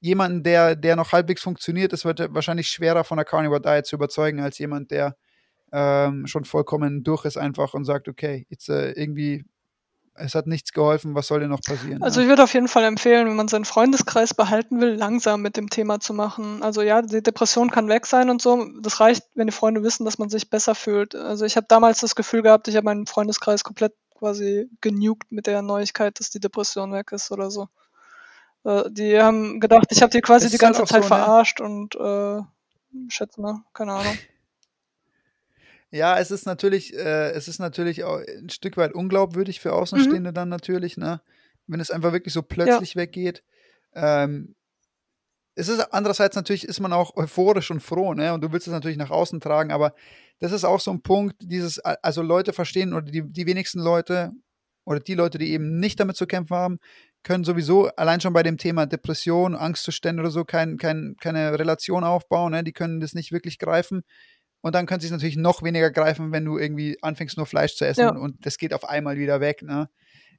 jemanden, 0.00 0.42
der, 0.42 0.76
der 0.76 0.96
noch 0.96 1.12
halbwegs 1.12 1.42
funktioniert, 1.42 1.92
es 1.92 2.04
wird 2.04 2.34
wahrscheinlich 2.34 2.68
schwerer 2.68 3.04
von 3.04 3.18
der 3.18 3.24
Carnivore 3.24 3.60
Diet 3.60 3.86
zu 3.86 3.96
überzeugen, 3.96 4.40
als 4.40 4.58
jemand, 4.58 4.90
der 4.90 5.16
ähm, 5.72 6.26
schon 6.26 6.44
vollkommen 6.44 7.04
durch 7.04 7.24
ist 7.24 7.36
einfach 7.36 7.74
und 7.74 7.84
sagt, 7.84 8.08
okay, 8.08 8.46
jetzt 8.48 8.68
äh, 8.68 8.90
irgendwie, 8.92 9.44
es 10.14 10.34
hat 10.34 10.46
nichts 10.46 10.72
geholfen, 10.72 11.14
was 11.14 11.28
soll 11.28 11.40
denn 11.40 11.50
noch 11.50 11.60
passieren? 11.60 12.02
Also 12.02 12.20
ich 12.20 12.28
würde 12.28 12.42
auf 12.42 12.52
jeden 12.54 12.68
Fall 12.68 12.84
empfehlen, 12.84 13.28
wenn 13.28 13.36
man 13.36 13.48
seinen 13.48 13.64
Freundeskreis 13.64 14.34
behalten 14.34 14.80
will, 14.80 14.94
langsam 14.94 15.42
mit 15.42 15.56
dem 15.56 15.70
Thema 15.70 16.00
zu 16.00 16.12
machen. 16.12 16.62
Also 16.62 16.82
ja, 16.82 17.02
die 17.02 17.22
Depression 17.22 17.70
kann 17.70 17.88
weg 17.88 18.06
sein 18.06 18.30
und 18.30 18.42
so. 18.42 18.66
Das 18.80 19.00
reicht, 19.00 19.24
wenn 19.34 19.46
die 19.46 19.52
Freunde 19.52 19.82
wissen, 19.82 20.04
dass 20.04 20.18
man 20.18 20.28
sich 20.28 20.50
besser 20.50 20.74
fühlt. 20.74 21.14
Also 21.14 21.44
ich 21.44 21.56
habe 21.56 21.66
damals 21.68 22.00
das 22.00 22.16
Gefühl 22.16 22.42
gehabt, 22.42 22.66
ich 22.68 22.76
habe 22.76 22.84
meinen 22.84 23.06
Freundeskreis 23.06 23.62
komplett 23.62 23.92
quasi 24.18 24.68
genugt 24.80 25.30
mit 25.30 25.46
der 25.46 25.62
Neuigkeit, 25.62 26.18
dass 26.18 26.30
die 26.30 26.40
Depression 26.40 26.92
weg 26.92 27.12
ist 27.12 27.30
oder 27.30 27.50
so. 27.50 27.68
Äh, 28.64 28.90
Die 28.90 29.18
haben 29.20 29.60
gedacht, 29.60 29.86
ich 29.90 30.02
habe 30.02 30.10
die 30.10 30.20
quasi 30.20 30.46
Es 30.46 30.52
die 30.52 30.58
halt 30.58 30.76
ganze 30.76 30.84
Zeit 30.84 31.04
so, 31.04 31.08
ne? 31.08 31.16
verarscht 31.16 31.60
und 31.60 31.94
äh, 31.96 32.40
schätze 33.08 33.40
mal, 33.40 33.62
keine 33.72 33.92
Ahnung. 33.92 34.18
Ja, 35.92 36.20
es 36.20 36.30
ist 36.30 36.46
natürlich, 36.46 36.94
äh, 36.94 37.30
es 37.32 37.48
ist 37.48 37.58
natürlich 37.58 38.04
auch 38.04 38.20
ein 38.20 38.48
Stück 38.48 38.76
weit 38.76 38.92
unglaubwürdig 38.94 39.58
für 39.58 39.72
Außenstehende 39.72 40.32
dann 40.32 40.48
natürlich, 40.48 40.96
ne? 40.96 41.20
Wenn 41.66 41.80
es 41.80 41.90
einfach 41.90 42.12
wirklich 42.12 42.32
so 42.32 42.42
plötzlich 42.42 42.94
weggeht. 42.94 43.42
Ähm, 43.94 44.54
es 45.56 45.68
ist 45.68 45.80
andererseits 45.92 46.36
natürlich 46.36 46.64
ist 46.64 46.78
man 46.78 46.92
auch 46.92 47.16
euphorisch 47.16 47.72
und 47.72 47.80
froh, 47.80 48.14
ne? 48.14 48.32
Und 48.32 48.42
du 48.42 48.52
willst 48.52 48.68
es 48.68 48.72
natürlich 48.72 48.98
nach 48.98 49.10
außen 49.10 49.40
tragen, 49.40 49.72
aber 49.72 49.94
das 50.38 50.52
ist 50.52 50.64
auch 50.64 50.78
so 50.78 50.92
ein 50.92 51.02
Punkt, 51.02 51.34
dieses, 51.40 51.80
also 51.80 52.22
Leute 52.22 52.52
verstehen 52.52 52.94
oder 52.94 53.10
die, 53.10 53.22
die 53.22 53.46
wenigsten 53.46 53.80
Leute 53.80 54.30
oder 54.84 55.00
die 55.00 55.14
Leute, 55.14 55.38
die 55.38 55.50
eben 55.50 55.80
nicht 55.80 55.98
damit 55.98 56.16
zu 56.16 56.26
kämpfen 56.26 56.56
haben, 56.56 56.78
können 57.22 57.44
sowieso 57.44 57.88
allein 57.96 58.20
schon 58.20 58.32
bei 58.32 58.42
dem 58.42 58.56
Thema 58.58 58.86
Depression, 58.86 59.54
Angstzustände 59.54 60.22
oder 60.22 60.30
so 60.30 60.44
kein, 60.44 60.78
kein, 60.78 61.16
keine 61.20 61.58
Relation 61.58 62.02
aufbauen, 62.04 62.52
ne? 62.52 62.64
Die 62.64 62.72
können 62.72 63.00
das 63.00 63.14
nicht 63.14 63.30
wirklich 63.32 63.58
greifen. 63.58 64.02
Und 64.62 64.74
dann 64.74 64.86
können 64.86 65.00
sie 65.00 65.06
es 65.06 65.12
natürlich 65.12 65.36
noch 65.36 65.62
weniger 65.62 65.90
greifen, 65.90 66.32
wenn 66.32 66.44
du 66.44 66.58
irgendwie 66.58 66.98
anfängst, 67.02 67.36
nur 67.38 67.46
Fleisch 67.46 67.76
zu 67.76 67.86
essen 67.86 68.00
Ja. 68.02 68.10
und 68.10 68.44
das 68.44 68.58
geht 68.58 68.74
auf 68.74 68.84
einmal 68.84 69.16
wieder 69.16 69.40
weg. 69.40 69.62
Ne? 69.62 69.88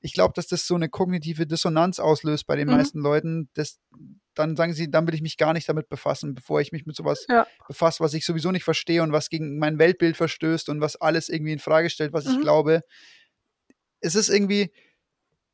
Ich 0.01 0.13
glaube, 0.13 0.33
dass 0.35 0.45
das 0.47 0.67
so 0.67 0.75
eine 0.75 0.89
kognitive 0.89 1.47
Dissonanz 1.47 1.99
auslöst 1.99 2.45
bei 2.45 2.55
den 2.55 2.67
Mhm. 2.67 2.73
meisten 2.75 2.99
Leuten. 2.99 3.49
Das, 3.55 3.79
dann 4.35 4.55
sagen 4.55 4.73
sie, 4.73 4.89
dann 4.91 5.07
will 5.07 5.15
ich 5.15 5.21
mich 5.23 5.37
gar 5.37 5.53
nicht 5.53 5.67
damit 5.69 5.89
befassen, 5.89 6.35
bevor 6.35 6.61
ich 6.61 6.71
mich 6.71 6.85
mit 6.85 6.95
sowas 6.95 7.25
Ja. 7.29 7.47
befasse, 7.67 7.99
was 8.03 8.13
ich 8.13 8.23
sowieso 8.25 8.51
nicht 8.51 8.63
verstehe 8.63 9.01
und 9.01 9.11
was 9.11 9.29
gegen 9.29 9.57
mein 9.57 9.79
Weltbild 9.79 10.15
verstößt 10.17 10.69
und 10.69 10.81
was 10.81 10.95
alles 10.97 11.27
irgendwie 11.29 11.53
in 11.53 11.59
Frage 11.59 11.89
stellt, 11.89 12.13
was 12.13 12.25
ich 12.27 12.37
Mhm. 12.37 12.41
glaube. 12.41 12.81
Es 14.01 14.13
ist 14.15 14.29
irgendwie 14.29 14.71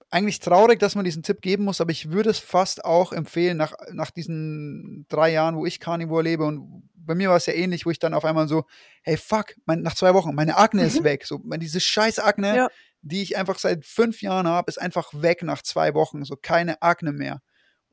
eigentlich 0.10 0.40
traurig, 0.40 0.80
dass 0.80 0.96
man 0.96 1.06
diesen 1.06 1.24
Tipp 1.24 1.42
geben 1.42 1.66
muss, 1.66 1.82
aber 1.82 1.92
ich 1.92 2.12
würde 2.12 2.30
es 2.30 2.40
fast 2.40 2.86
auch 2.86 3.12
empfehlen, 3.12 3.58
nach, 3.58 3.74
nach 3.92 4.12
diesen 4.12 5.06
drei 5.10 5.32
Jahren, 5.32 5.56
wo 5.58 5.66
ich 5.66 5.80
Carnivore 5.80 6.24
lebe 6.24 6.46
und 6.46 6.84
bei 6.96 7.16
mir 7.16 7.30
war 7.30 7.38
es 7.38 7.46
ja 7.46 7.54
ähnlich, 7.54 7.86
wo 7.86 7.90
ich 7.90 8.00
dann 8.00 8.14
auf 8.14 8.26
einmal 8.26 8.48
so, 8.48 8.66
hey 9.02 9.16
fuck, 9.18 9.56
mein, 9.66 9.82
nach 9.82 9.96
zwei 9.96 10.14
Wochen, 10.14 10.36
meine 10.36 10.58
Akne 10.58 10.84
ist 10.86 11.00
Mhm. 11.00 11.04
weg. 11.06 11.26
So, 11.26 11.42
diese 11.58 11.80
scheiß 11.80 12.20
Akne, 12.20 12.56
Ja. 12.56 12.68
die 13.02 13.22
ich 13.22 13.38
einfach 13.38 13.58
seit 13.60 13.86
fünf 13.86 14.22
Jahren 14.22 14.48
habe, 14.48 14.70
ist 14.70 14.78
einfach 14.82 15.10
weg 15.14 15.42
nach 15.44 15.62
zwei 15.62 15.94
Wochen. 15.94 16.26
So 16.26 16.36
keine 16.36 16.82
Akne 16.82 17.14
mehr. 17.14 17.40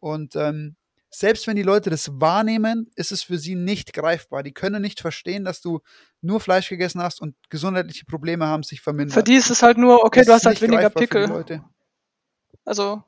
Und 0.01 0.35
ähm, 0.35 0.75
selbst 1.11 1.47
wenn 1.47 1.55
die 1.55 1.63
Leute 1.63 1.91
das 1.91 2.11
wahrnehmen, 2.21 2.91
ist 2.97 3.13
es 3.13 3.23
für 3.23 3.39
sie 3.39 3.55
nicht 3.55 3.93
greifbar. 3.93 4.43
Die 4.43 4.53
können 4.53 4.83
nicht 4.83 5.01
verstehen, 5.01 5.45
dass 5.45 5.61
du 5.61 5.79
nur 6.21 6.41
Fleisch 6.41 6.69
gegessen 6.69 7.01
hast 7.01 7.21
und 7.21 7.37
gesundheitliche 7.51 8.07
Probleme 8.07 8.47
haben 8.49 8.65
sich 8.65 8.81
vermindert. 8.81 9.15
Für 9.15 9.23
die 9.23 9.37
ist 9.37 9.49
es 9.51 9.63
halt 9.63 9.79
nur, 9.79 10.05
okay, 10.05 10.21
Das 10.21 10.27
du 10.27 10.33
ist 10.33 10.37
hast 10.39 10.47
halt 10.47 10.61
weniger 10.63 10.91
Pickel. 10.91 11.31
Also, 12.65 13.03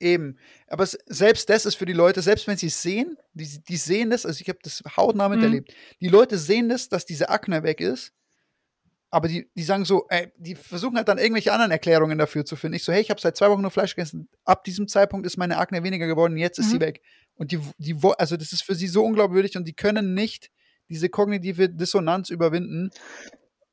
Eben. 0.00 0.38
Aber 0.66 0.86
selbst 0.86 1.48
das 1.48 1.64
ist 1.66 1.76
für 1.76 1.86
die 1.86 1.92
Leute, 1.92 2.20
selbst 2.20 2.46
wenn 2.46 2.56
sie 2.56 2.66
es 2.66 2.82
sehen, 2.82 3.16
die, 3.32 3.48
die 3.68 3.76
sehen 3.76 4.10
das, 4.10 4.26
also 4.26 4.40
ich 4.40 4.48
habe 4.48 4.58
das 4.62 4.82
hautnah 4.96 5.28
Mhm. 5.28 5.34
miterlebt. 5.36 5.74
Die 6.00 6.08
Leute 6.08 6.36
sehen 6.36 6.68
das, 6.68 6.88
dass 6.88 7.06
diese 7.06 7.28
Akne 7.30 7.62
weg 7.62 7.80
ist, 7.80 8.12
aber 9.10 9.28
die, 9.28 9.48
die 9.54 9.62
sagen 9.62 9.84
so, 9.84 10.06
ey, 10.08 10.32
die 10.36 10.56
versuchen 10.56 10.96
halt 10.96 11.06
dann 11.08 11.18
irgendwelche 11.18 11.52
anderen 11.52 11.70
Erklärungen 11.70 12.18
dafür 12.18 12.44
zu 12.44 12.56
finden. 12.56 12.74
Ich 12.74 12.82
so, 12.82 12.92
hey, 12.92 13.00
ich 13.00 13.10
habe 13.10 13.20
seit 13.20 13.36
zwei 13.36 13.48
Wochen 13.48 13.62
nur 13.62 13.70
Fleisch 13.70 13.94
gegessen. 13.94 14.28
Ab 14.44 14.64
diesem 14.64 14.88
Zeitpunkt 14.88 15.24
ist 15.26 15.36
meine 15.36 15.58
Akne 15.58 15.84
weniger 15.84 16.08
geworden, 16.08 16.36
jetzt 16.36 16.58
ist 16.58 16.70
sie 16.70 16.76
Mhm. 16.76 16.80
weg. 16.80 17.00
Und 17.36 17.52
die, 17.52 17.60
die, 17.78 17.96
also 18.18 18.36
das 18.36 18.52
ist 18.52 18.64
für 18.64 18.74
sie 18.74 18.88
so 18.88 19.04
unglaubwürdig 19.04 19.56
und 19.56 19.66
die 19.68 19.74
können 19.74 20.14
nicht 20.14 20.50
diese 20.88 21.08
kognitive 21.08 21.68
Dissonanz 21.68 22.28
überwinden, 22.30 22.90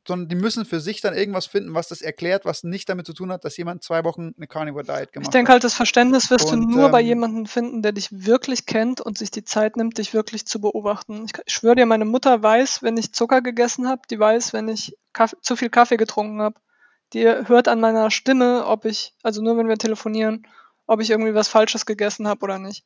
sondern 0.07 0.29
die 0.29 0.35
müssen 0.35 0.65
für 0.65 0.79
sich 0.79 1.01
dann 1.01 1.15
irgendwas 1.15 1.45
finden, 1.45 1.73
was 1.73 1.87
das 1.87 2.01
erklärt, 2.01 2.45
was 2.45 2.63
nicht 2.63 2.89
damit 2.89 3.05
zu 3.05 3.13
tun 3.13 3.31
hat, 3.31 3.45
dass 3.45 3.57
jemand 3.57 3.83
zwei 3.83 4.03
Wochen 4.03 4.33
eine 4.37 4.47
Carnivore 4.47 4.83
Diet 4.85 5.11
gemacht 5.13 5.27
ich 5.27 5.29
denke 5.29 5.49
hat. 5.49 5.53
halt, 5.53 5.63
das 5.63 5.73
Verständnis 5.75 6.31
wirst 6.31 6.51
Und, 6.51 6.51
du 6.51 6.57
nur 6.57 6.89
bei 6.89 7.01
ähm, 7.01 7.07
jemandem 7.07 7.45
finden, 7.45 7.81
der 7.81 7.91
dich 7.91 8.09
wirklich 8.11 8.65
kennt 8.65 9.01
und 9.01 9.17
sich 9.17 9.31
die 9.31 9.43
Zeit 9.43 9.77
nimmt, 9.77 9.97
dich 9.97 10.13
wirklich 10.13 10.45
zu 10.45 10.59
beobachten. 10.59 11.25
Ich, 11.25 11.33
ich 11.45 11.53
schwöre 11.53 11.75
dir, 11.75 11.85
meine 11.85 12.05
Mutter 12.05 12.41
weiß, 12.41 12.81
wenn 12.83 12.97
ich 12.97 13.13
Zucker 13.13 13.41
gegessen 13.41 13.87
habe, 13.87 14.01
die 14.09 14.19
weiß, 14.19 14.53
wenn 14.53 14.67
ich 14.69 14.97
Kaffee, 15.13 15.37
zu 15.41 15.55
viel 15.55 15.69
Kaffee 15.69 15.97
getrunken 15.97 16.41
habe. 16.41 16.55
Die 17.13 17.25
hört 17.25 17.67
an 17.67 17.79
meiner 17.81 18.09
Stimme, 18.09 18.65
ob 18.65 18.85
ich, 18.85 19.13
also 19.21 19.41
nur 19.41 19.57
wenn 19.57 19.67
wir 19.67 19.77
telefonieren, 19.77 20.47
ob 20.87 21.01
ich 21.01 21.09
irgendwie 21.11 21.35
was 21.35 21.47
Falsches 21.49 21.85
gegessen 21.85 22.27
habe 22.27 22.43
oder 22.43 22.57
nicht. 22.57 22.85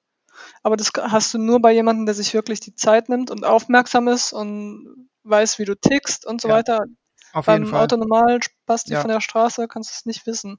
Aber 0.64 0.76
das 0.76 0.92
hast 1.00 1.34
du 1.34 1.38
nur 1.38 1.62
bei 1.62 1.72
jemandem, 1.72 2.06
der 2.06 2.16
sich 2.16 2.34
wirklich 2.34 2.60
die 2.60 2.76
Zeit 2.76 3.08
nimmt 3.08 3.32
und 3.32 3.46
aufmerksam 3.46 4.08
ist 4.08 4.34
und 4.34 5.10
weiß, 5.24 5.60
wie 5.60 5.66
du 5.66 5.76
tickst 5.76 6.26
und 6.26 6.42
so 6.42 6.50
Ja, 6.50 6.56
weiter. 6.56 6.86
Auf 7.36 7.48
Beim 7.48 7.64
jeden 7.64 7.72
Fall. 7.72 7.84
Autonormal-Spasti 7.84 8.94
Ja. 8.94 9.02
von 9.02 9.10
der 9.10 9.20
Straße 9.20 9.68
kannst 9.68 9.91
du 9.91 9.94
es 9.94 10.06
nicht 10.06 10.26
wissen. 10.26 10.57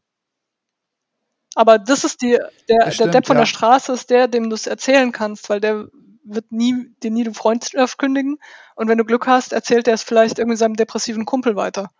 Aber 1.54 1.78
das 1.78 2.04
ist 2.04 2.20
die, 2.20 2.32
der, 2.32 2.48
Das 2.68 2.84
der 2.84 2.90
stimmt, 2.92 3.14
Depp 3.14 3.26
von 3.26 3.36
ja. 3.36 3.40
der 3.42 3.46
Straße 3.46 3.92
ist 3.94 4.10
der, 4.10 4.28
dem 4.28 4.50
du 4.50 4.54
es 4.54 4.66
erzählen 4.66 5.10
kannst, 5.10 5.48
weil 5.48 5.58
der 5.60 5.88
wird 6.22 6.52
nie, 6.52 6.94
dir 7.02 7.10
nie 7.10 7.24
die 7.24 7.32
Freundschaft 7.32 7.96
kündigen. 7.96 8.38
Und 8.74 8.88
wenn 8.88 8.98
du 8.98 9.06
Glück 9.06 9.26
hast, 9.26 9.54
erzählt 9.54 9.88
er 9.88 9.94
es 9.94 10.02
vielleicht 10.02 10.38
irgendwie 10.38 10.58
seinem 10.58 10.74
depressiven 10.74 11.24
Kumpel 11.24 11.56
weiter. 11.56 11.90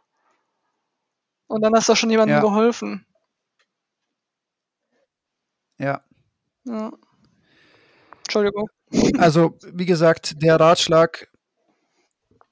Und 1.46 1.62
dann 1.62 1.74
hast 1.74 1.88
du 1.88 1.94
schon 1.94 2.10
jemandem 2.10 2.36
Ja. 2.36 2.40
geholfen. 2.42 3.06
Ja. 5.78 6.02
Ja. 6.64 6.92
Entschuldigung. 8.24 8.68
Also, 9.16 9.56
wie 9.72 9.86
gesagt, 9.86 10.42
der 10.42 10.60
Ratschlag, 10.60 11.28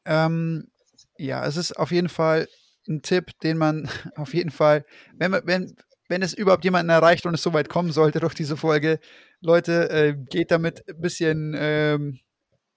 ähm, 0.06 0.70
ja, 1.18 1.46
es 1.46 1.56
ist 1.56 1.72
auf 1.72 1.90
jeden 1.90 2.08
Fall 2.08 2.48
ein 2.88 3.02
Tipp, 3.02 3.30
den 3.42 3.58
man 3.58 3.88
auf 4.16 4.34
jeden 4.34 4.50
Fall, 4.50 4.84
wenn, 5.14 5.32
wenn, 5.44 5.76
wenn 6.08 6.22
es 6.22 6.34
überhaupt 6.34 6.64
jemanden 6.64 6.90
erreicht 6.90 7.26
und 7.26 7.34
es 7.34 7.42
soweit 7.42 7.68
kommen 7.68 7.92
sollte 7.92 8.20
durch 8.20 8.34
diese 8.34 8.56
Folge, 8.56 9.00
Leute, 9.40 9.90
äh, 9.90 10.14
geht 10.30 10.50
damit 10.50 10.88
ein 10.88 11.00
bisschen, 11.00 11.54
ähm, 11.56 12.20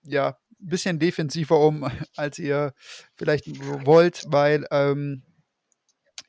ja, 0.03 0.37
ein 0.59 0.69
bisschen 0.69 0.99
defensiver 0.99 1.59
um, 1.59 1.89
als 2.15 2.39
ihr 2.39 2.73
vielleicht 3.15 3.45
wollt, 3.85 4.25
weil, 4.27 4.65
ähm, 4.71 5.23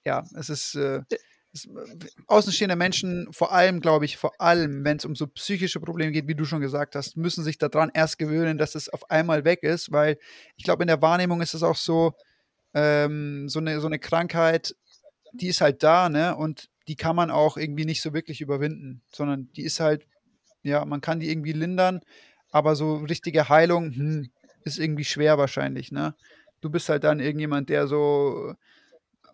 ja, 0.04 0.24
es 0.36 0.48
ist, 0.48 0.74
äh, 0.74 1.02
es, 1.10 1.18
außenstehende 2.26 2.76
Menschen, 2.76 3.32
vor 3.32 3.52
allem, 3.52 3.80
glaube 3.80 4.04
ich, 4.04 4.16
vor 4.16 4.32
allem, 4.40 4.84
wenn 4.84 4.98
es 4.98 5.04
um 5.04 5.14
so 5.14 5.26
psychische 5.26 5.80
Probleme 5.80 6.12
geht, 6.12 6.28
wie 6.28 6.34
du 6.34 6.44
schon 6.44 6.60
gesagt 6.60 6.94
hast, 6.94 7.16
müssen 7.16 7.42
sich 7.42 7.58
daran 7.58 7.90
erst 7.94 8.18
gewöhnen, 8.18 8.58
dass 8.58 8.74
es 8.74 8.88
auf 8.88 9.10
einmal 9.10 9.44
weg 9.44 9.62
ist, 9.62 9.90
weil 9.90 10.18
ich 10.56 10.64
glaube, 10.64 10.82
in 10.82 10.88
der 10.88 11.02
Wahrnehmung 11.02 11.40
ist 11.40 11.54
es 11.54 11.62
auch 11.62 11.76
so, 11.76 12.12
ähm, 12.74 13.48
so, 13.48 13.58
eine, 13.58 13.80
so 13.80 13.86
eine 13.86 13.98
Krankheit, 13.98 14.76
die 15.32 15.48
ist 15.48 15.60
halt 15.60 15.82
da, 15.82 16.08
ne? 16.08 16.36
Und 16.36 16.68
die 16.86 16.96
kann 16.96 17.16
man 17.16 17.30
auch 17.30 17.56
irgendwie 17.56 17.84
nicht 17.84 18.02
so 18.02 18.14
wirklich 18.14 18.40
überwinden, 18.40 19.02
sondern 19.10 19.50
die 19.52 19.62
ist 19.62 19.80
halt, 19.80 20.06
ja, 20.62 20.84
man 20.84 21.00
kann 21.00 21.20
die 21.20 21.30
irgendwie 21.30 21.52
lindern, 21.52 22.00
aber 22.50 22.76
so 22.76 22.96
richtige 22.96 23.48
Heilung 23.48 23.92
hm, 23.94 24.30
ist 24.64 24.78
irgendwie 24.78 25.04
schwer 25.04 25.38
wahrscheinlich, 25.38 25.92
ne? 25.92 26.14
Du 26.60 26.70
bist 26.70 26.88
halt 26.88 27.04
dann 27.04 27.20
irgendjemand, 27.20 27.68
der 27.68 27.86
so 27.86 28.54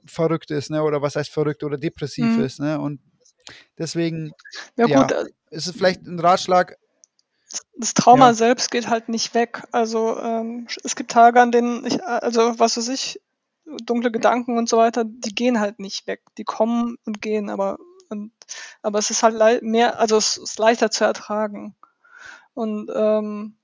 verrückt 0.06 0.50
ist, 0.50 0.70
ne? 0.70 0.82
Oder 0.82 1.02
was 1.02 1.16
heißt 1.16 1.30
verrückt 1.30 1.62
oder 1.64 1.78
depressiv 1.78 2.36
Mhm. 2.36 2.44
ist, 2.44 2.60
ne? 2.60 2.80
Und 2.80 3.00
deswegen 3.78 4.32
Ja, 4.76 4.86
Ja. 4.86 5.02
gut, 5.02 5.12
äh, 5.12 5.24
ist 5.50 5.66
es 5.66 5.76
vielleicht 5.76 6.02
ein 6.06 6.20
Ratschlag, 6.20 6.76
das 7.76 7.94
Trauma 7.94 8.28
Ja. 8.28 8.34
selbst 8.34 8.70
geht 8.70 8.88
halt 8.88 9.08
nicht 9.08 9.34
weg. 9.34 9.62
Also 9.72 10.18
ähm, 10.18 10.66
es 10.82 10.96
gibt 10.96 11.10
Tage, 11.10 11.40
an 11.40 11.50
denen 11.52 11.84
ich, 11.86 12.02
also 12.04 12.58
was 12.58 12.76
weiß 12.76 12.88
ich, 12.88 13.20
dunkle 13.84 14.10
Gedanken 14.10 14.58
und 14.58 14.68
so 14.68 14.76
weiter, 14.76 15.04
die 15.04 15.34
gehen 15.34 15.60
halt 15.60 15.78
nicht 15.78 16.06
weg. 16.06 16.22
Die 16.38 16.44
kommen 16.44 16.96
und 17.04 17.20
gehen, 17.22 17.50
aber 17.50 17.78
und, 18.10 18.32
aber 18.82 18.98
es 18.98 19.10
ist 19.10 19.22
halt 19.22 19.62
mehr, 19.62 19.98
also 19.98 20.16
es 20.16 20.36
ist 20.36 20.58
leichter 20.58 20.90
zu 20.90 21.04
ertragen. 21.04 21.74
Und 22.52 22.90
ähm, 22.94 23.56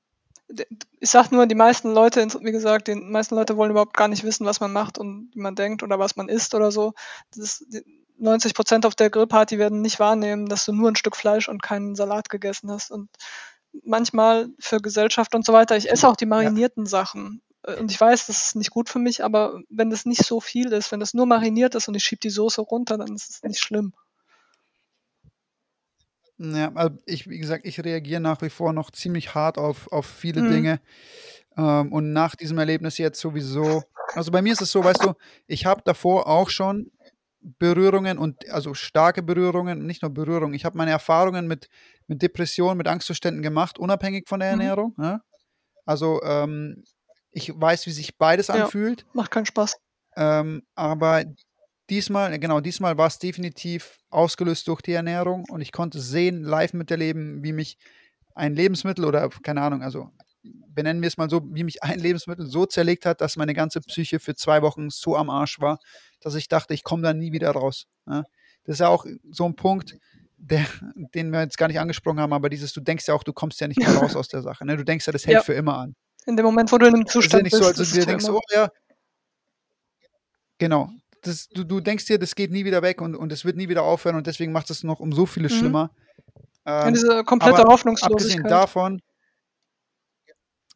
ich 1.00 1.10
sag 1.10 1.32
nur, 1.32 1.46
die 1.46 1.54
meisten 1.54 1.92
Leute, 1.92 2.26
wie 2.42 2.52
gesagt, 2.52 2.88
die 2.88 2.94
meisten 2.94 3.34
Leute 3.34 3.56
wollen 3.56 3.70
überhaupt 3.70 3.96
gar 3.96 4.08
nicht 4.08 4.24
wissen, 4.24 4.46
was 4.46 4.60
man 4.60 4.72
macht 4.72 4.98
und 4.98 5.30
wie 5.34 5.40
man 5.40 5.54
denkt 5.54 5.82
oder 5.82 5.98
was 5.98 6.16
man 6.16 6.28
isst 6.28 6.54
oder 6.54 6.72
so. 6.72 6.92
Das, 7.34 7.64
die, 7.68 7.84
90 8.20 8.54
Prozent 8.54 8.86
auf 8.86 8.94
der 8.94 9.10
Grillparty 9.10 9.58
werden 9.58 9.80
nicht 9.80 9.98
wahrnehmen, 9.98 10.46
dass 10.46 10.64
du 10.64 10.72
nur 10.72 10.90
ein 10.90 10.96
Stück 10.96 11.16
Fleisch 11.16 11.48
und 11.48 11.62
keinen 11.62 11.94
Salat 11.94 12.28
gegessen 12.28 12.70
hast. 12.70 12.90
Und 12.90 13.08
manchmal 13.82 14.50
für 14.58 14.80
Gesellschaft 14.80 15.34
und 15.34 15.44
so 15.44 15.52
weiter, 15.52 15.76
ich 15.76 15.90
esse 15.90 16.08
auch 16.08 16.16
die 16.16 16.26
marinierten 16.26 16.86
Sachen. 16.86 17.42
Äh, 17.62 17.76
Und 17.76 17.90
ich 17.90 18.00
weiß, 18.00 18.26
das 18.26 18.46
ist 18.46 18.56
nicht 18.56 18.70
gut 18.70 18.88
für 18.88 18.98
mich, 18.98 19.24
aber 19.24 19.60
wenn 19.68 19.90
das 19.90 20.04
nicht 20.04 20.24
so 20.24 20.40
viel 20.40 20.72
ist, 20.72 20.92
wenn 20.92 21.00
das 21.00 21.14
nur 21.14 21.26
mariniert 21.26 21.74
ist 21.74 21.88
und 21.88 21.94
ich 21.94 22.04
schiebe 22.04 22.20
die 22.20 22.30
Soße 22.30 22.60
runter, 22.60 22.98
dann 22.98 23.14
ist 23.14 23.30
es 23.30 23.42
nicht 23.42 23.60
schlimm. 23.60 23.94
Ja, 26.42 26.72
also 26.74 26.96
ich, 27.04 27.28
wie 27.28 27.38
gesagt, 27.38 27.66
ich 27.66 27.84
reagiere 27.84 28.20
nach 28.20 28.40
wie 28.40 28.48
vor 28.48 28.72
noch 28.72 28.90
ziemlich 28.90 29.34
hart 29.34 29.58
auf, 29.58 29.92
auf 29.92 30.06
viele 30.06 30.40
Mhm. 30.42 30.48
Dinge. 30.48 30.80
Ähm, 31.56 31.92
und 31.92 32.12
nach 32.12 32.34
diesem 32.34 32.56
Erlebnis 32.58 32.96
jetzt 32.96 33.20
sowieso. 33.20 33.84
Also 34.14 34.30
bei 34.30 34.40
mir 34.40 34.52
ist 34.54 34.62
es 34.62 34.70
so, 34.72 34.82
weißt 34.82 35.02
du, 35.04 35.12
ich 35.46 35.66
habe 35.66 35.82
davor 35.84 36.26
auch 36.26 36.48
schon 36.48 36.90
Berührungen 37.42 38.16
und 38.18 38.48
also 38.50 38.72
starke 38.72 39.22
Berührungen, 39.22 39.86
nicht 39.86 40.02
nur 40.02 40.10
Berührungen. 40.10 40.54
Ich 40.54 40.64
habe 40.64 40.78
meine 40.78 40.90
Erfahrungen 40.92 41.46
mit, 41.46 41.68
mit 42.06 42.22
Depressionen, 42.22 42.78
mit 42.78 42.88
Angstzuständen 42.88 43.42
gemacht, 43.42 43.78
unabhängig 43.78 44.26
von 44.28 44.40
der 44.40 44.54
Mhm. 44.54 44.60
Ernährung. 44.60 44.94
Ja? 44.98 45.20
Also 45.84 46.22
ähm, 46.22 46.84
ich 47.32 47.52
weiß, 47.54 47.86
wie 47.86 47.92
sich 47.92 48.16
beides 48.16 48.48
Ja. 48.48 48.64
anfühlt. 48.64 49.04
Macht 49.12 49.30
keinen 49.30 49.46
Spaß. 49.46 49.76
Ähm, 50.16 50.62
aber 50.74 51.24
diesmal, 51.90 52.38
genau, 52.38 52.60
diesmal 52.60 52.96
war 52.96 53.08
es 53.08 53.18
definitiv 53.18 53.98
ausgelöst 54.10 54.66
durch 54.68 54.80
die 54.80 54.92
Ernährung 54.92 55.44
und 55.50 55.60
ich 55.60 55.72
konnte 55.72 56.00
sehen, 56.00 56.42
live 56.42 56.72
miterleben, 56.72 57.42
wie 57.42 57.52
mich 57.52 57.76
ein 58.34 58.54
Lebensmittel 58.54 59.04
oder 59.04 59.28
keine 59.42 59.60
Ahnung, 59.62 59.82
also 59.82 60.10
benennen 60.42 61.02
wir 61.02 61.08
es 61.08 61.18
mal 61.18 61.28
so, 61.28 61.42
wie 61.52 61.64
mich 61.64 61.82
ein 61.82 61.98
Lebensmittel 61.98 62.46
so 62.46 62.64
zerlegt 62.64 63.04
hat, 63.04 63.20
dass 63.20 63.36
meine 63.36 63.52
ganze 63.54 63.80
Psyche 63.80 64.20
für 64.20 64.34
zwei 64.34 64.62
Wochen 64.62 64.88
so 64.88 65.16
am 65.16 65.28
Arsch 65.28 65.60
war, 65.60 65.78
dass 66.20 66.34
ich 66.34 66.48
dachte, 66.48 66.72
ich 66.72 66.84
komme 66.84 67.02
da 67.02 67.12
nie 67.12 67.32
wieder 67.32 67.50
raus. 67.50 67.86
Ja? 68.06 68.24
Das 68.64 68.74
ist 68.76 68.80
ja 68.80 68.88
auch 68.88 69.04
so 69.30 69.44
ein 69.44 69.56
Punkt, 69.56 69.98
der, 70.38 70.64
den 71.14 71.30
wir 71.30 71.40
jetzt 71.42 71.58
gar 71.58 71.68
nicht 71.68 71.80
angesprochen 71.80 72.20
haben, 72.20 72.32
aber 72.32 72.48
dieses, 72.48 72.72
du 72.72 72.80
denkst 72.80 73.06
ja 73.08 73.14
auch, 73.14 73.24
du 73.24 73.32
kommst 73.34 73.60
ja 73.60 73.68
nicht 73.68 73.80
mehr 73.80 73.94
raus 73.96 74.16
aus 74.16 74.28
der 74.28 74.40
Sache. 74.40 74.64
Ne? 74.64 74.76
Du 74.78 74.84
denkst 74.84 75.06
ja, 75.06 75.12
das 75.12 75.26
hält 75.26 75.34
Ja. 75.38 75.42
für 75.42 75.52
immer 75.54 75.76
an. 75.76 75.94
In 76.24 76.36
dem 76.36 76.46
Moment, 76.46 76.70
wo 76.72 76.78
du 76.78 76.86
in 76.86 76.94
einem 76.94 77.02
Es 77.02 77.08
ist 77.08 77.14
ja 77.14 77.20
Zustand 77.20 77.42
nicht 77.42 77.52
bist, 77.52 77.62
so, 77.62 77.68
als 77.68 77.78
ist 77.78 77.94
du 77.96 78.06
denkst, 78.06 78.24
immer. 78.24 78.36
oh 78.36 78.40
ja, 78.54 78.68
genau. 80.58 80.90
Das, 81.22 81.48
du, 81.48 81.64
du 81.64 81.80
denkst 81.80 82.06
dir, 82.06 82.18
das 82.18 82.34
geht 82.34 82.50
nie 82.50 82.64
wieder 82.64 82.82
weg 82.82 83.00
und, 83.00 83.14
und 83.14 83.32
es 83.32 83.44
wird 83.44 83.56
nie 83.56 83.68
wieder 83.68 83.82
aufhören 83.82 84.16
und 84.16 84.26
deswegen 84.26 84.52
macht 84.52 84.70
es 84.70 84.82
noch 84.82 85.00
um 85.00 85.12
so 85.12 85.26
vieles 85.26 85.52
Mhm. 85.52 85.56
schlimmer. 85.58 85.90
Ähm, 86.66 86.94
diese 86.94 87.24
komplette 87.24 87.62
Hoffnungslosigkeit. 87.64 88.12
abgesehen 88.12 88.42
davon, 88.44 89.02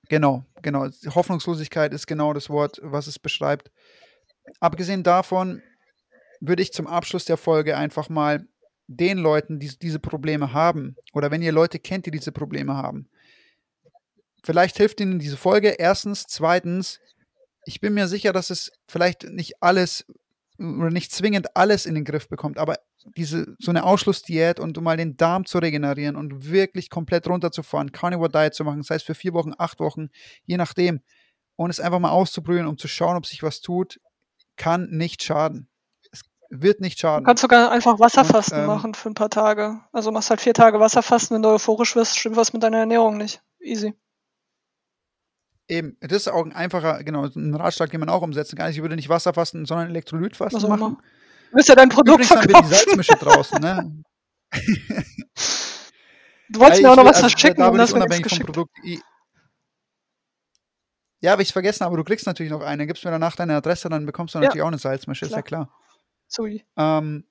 genau, 0.09 0.45
genau, 0.63 0.89
Hoffnungslosigkeit 1.15 1.93
ist 1.93 2.07
genau 2.07 2.33
das 2.33 2.51
Wort, 2.51 2.81
was 2.83 3.07
es 3.07 3.19
beschreibt. 3.19 3.71
Abgesehen 4.61 5.03
davon 5.03 5.63
würde 6.41 6.63
ich 6.63 6.73
zum 6.73 6.87
Abschluss 6.87 7.25
der 7.25 7.37
Folge 7.37 7.77
einfach 7.77 8.09
mal 8.09 8.47
den 8.87 9.19
Leuten, 9.19 9.59
die 9.59 9.79
diese 9.79 9.99
Probleme 9.99 10.53
haben, 10.53 10.97
oder 11.15 11.31
wenn 11.31 11.43
ihr 11.43 11.53
Leute 11.53 11.79
kennt, 11.79 12.05
die 12.07 12.11
diese 12.11 12.33
Probleme 12.33 12.77
haben, 12.77 13.09
vielleicht 14.43 14.77
hilft 14.77 15.01
ihnen 15.01 15.19
diese 15.19 15.39
Folge. 15.39 15.69
Erstens, 15.79 16.27
zweitens, 16.27 17.01
ich 17.65 17.81
bin 17.81 17.95
mir 17.95 18.09
sicher, 18.09 18.33
dass 18.35 18.51
es 18.51 18.73
vielleicht 18.87 19.25
nicht 19.25 19.63
alles 19.63 20.05
nicht 20.57 21.13
zwingend 21.13 21.57
alles 21.57 21.85
in 21.87 21.95
den 21.95 22.05
Griff 22.05 22.29
bekommt, 22.29 22.59
aber 22.59 22.77
diese 23.17 23.55
so 23.59 23.71
eine 23.71 23.85
Ausschlussdiät 23.85 24.61
und 24.61 24.79
um 24.79 24.85
mal 24.85 24.97
den 24.97 25.17
Darm 25.17 25.45
zu 25.47 25.59
regenerieren 25.59 26.17
und 26.17 26.49
wirklich 26.49 26.91
komplett 26.91 27.27
runterzufahren, 27.29 27.93
Carnivore 27.93 28.31
Diet 28.31 28.55
zu 28.55 28.65
machen, 28.65 28.79
das 28.79 28.91
heißt 28.91 29.05
für 29.05 29.15
vier 29.15 29.33
Wochen, 29.35 29.53
acht 29.59 29.81
Wochen, 29.81 30.09
je 30.45 30.57
nachdem, 30.57 31.01
und 31.57 31.71
es 31.71 31.81
einfach 31.81 31.99
mal 31.99 32.11
auszuprobieren, 32.11 32.67
um 32.67 32.79
zu 32.79 32.89
schauen, 32.89 33.17
ob 33.17 33.27
sich 33.27 33.43
was 33.43 33.61
tut, 33.61 34.01
kann 34.57 34.89
nicht 34.91 35.23
schaden. 35.23 35.69
Es 36.13 36.23
wird 36.51 36.81
nicht 36.81 36.99
Du 36.99 37.03
schaden. 37.03 37.25
kannst 37.25 37.43
sogar 37.43 37.71
einfach 37.71 37.99
Wasserfasten 37.99 38.61
ähm, 38.61 38.67
machen 38.67 38.95
für 38.95 39.11
ein 39.11 39.15
paar 39.15 39.31
Tage. 39.31 39.81
Also 39.93 40.11
machst 40.13 40.31
halt 40.31 40.41
vier 40.41 40.55
Tage 40.55 40.81
Wasserfasten, 40.81 41.35
wenn 41.35 41.43
du 41.43 41.51
euphorisch 41.51 41.97
wirst, 41.97 42.19
stimmt 42.19 42.37
was 42.37 42.53
mit 42.53 42.63
deiner 42.63 42.79
Ernährung 42.79 43.17
nicht. 43.17 43.43
Easy. 43.61 43.95
Eben, 45.69 45.97
das 46.01 46.13
ist 46.13 46.29
auch 46.29 46.45
ein 46.45 46.53
einfacher, 46.53 47.03
genau, 47.05 47.25
ein 47.25 47.55
Ratschlag, 47.55 47.91
den 47.91 48.01
man 48.01 48.09
auch 48.11 48.21
umsetzen 48.23 48.57
kann. 48.57 48.71
Ich 48.71 48.83
würde 48.83 48.97
nicht 48.97 49.09
Wasserfasten, 49.09 49.65
sondern 49.65 49.89
Elektrolytfasten 49.89 50.69
machen. 50.69 50.81
immer. 50.83 50.99
Du 51.53 51.57
ja 51.69 51.75
dein 51.75 51.89
Produkt 51.89 52.21
Übrigens 52.21 52.31
haben 52.31 52.41
wir 52.43 52.47
die 52.49 52.53
verkaufen. 52.53 52.75
Salzmische 52.75 53.15
draußen, 53.15 53.61
ne? 53.61 54.03
Du 56.51 56.61
wolltest 56.61 56.83
Ja, 56.83 56.89
mir 56.89 56.93
auch 56.93 56.97
noch 56.97 57.05
was 57.07 57.17
also, 57.17 57.29
verschicken 57.31 57.65
da 57.65 57.83
hast 57.83 57.89
ich 57.91 57.95
unabhängig 57.97 58.29
vom. 58.29 58.39
Produkt. 58.47 58.77
Ja, 61.21 61.33
habe 61.33 61.43
ich 61.43 61.53
vergessen, 61.53 61.85
aber 61.85 61.97
du 61.97 62.05
kriegst 62.05 62.27
natürlich 62.27 62.53
noch 62.53 62.61
eine. 62.61 62.87
Gibst 62.87 63.05
mir 63.05 63.11
danach 63.11 63.35
deine 63.35 63.57
Adresse, 63.57 63.89
dann 63.89 64.05
bekommst 64.05 64.35
du 64.35 64.39
Ja. 64.39 64.45
natürlich 64.45 64.63
auch 64.63 64.69
eine 64.69 64.79
Salzmische, 64.79 65.25
ist 65.25 65.33
ja 65.33 65.41
klar. 65.43 65.73
Sorry. 66.29 66.63
Ähm, 66.77 67.25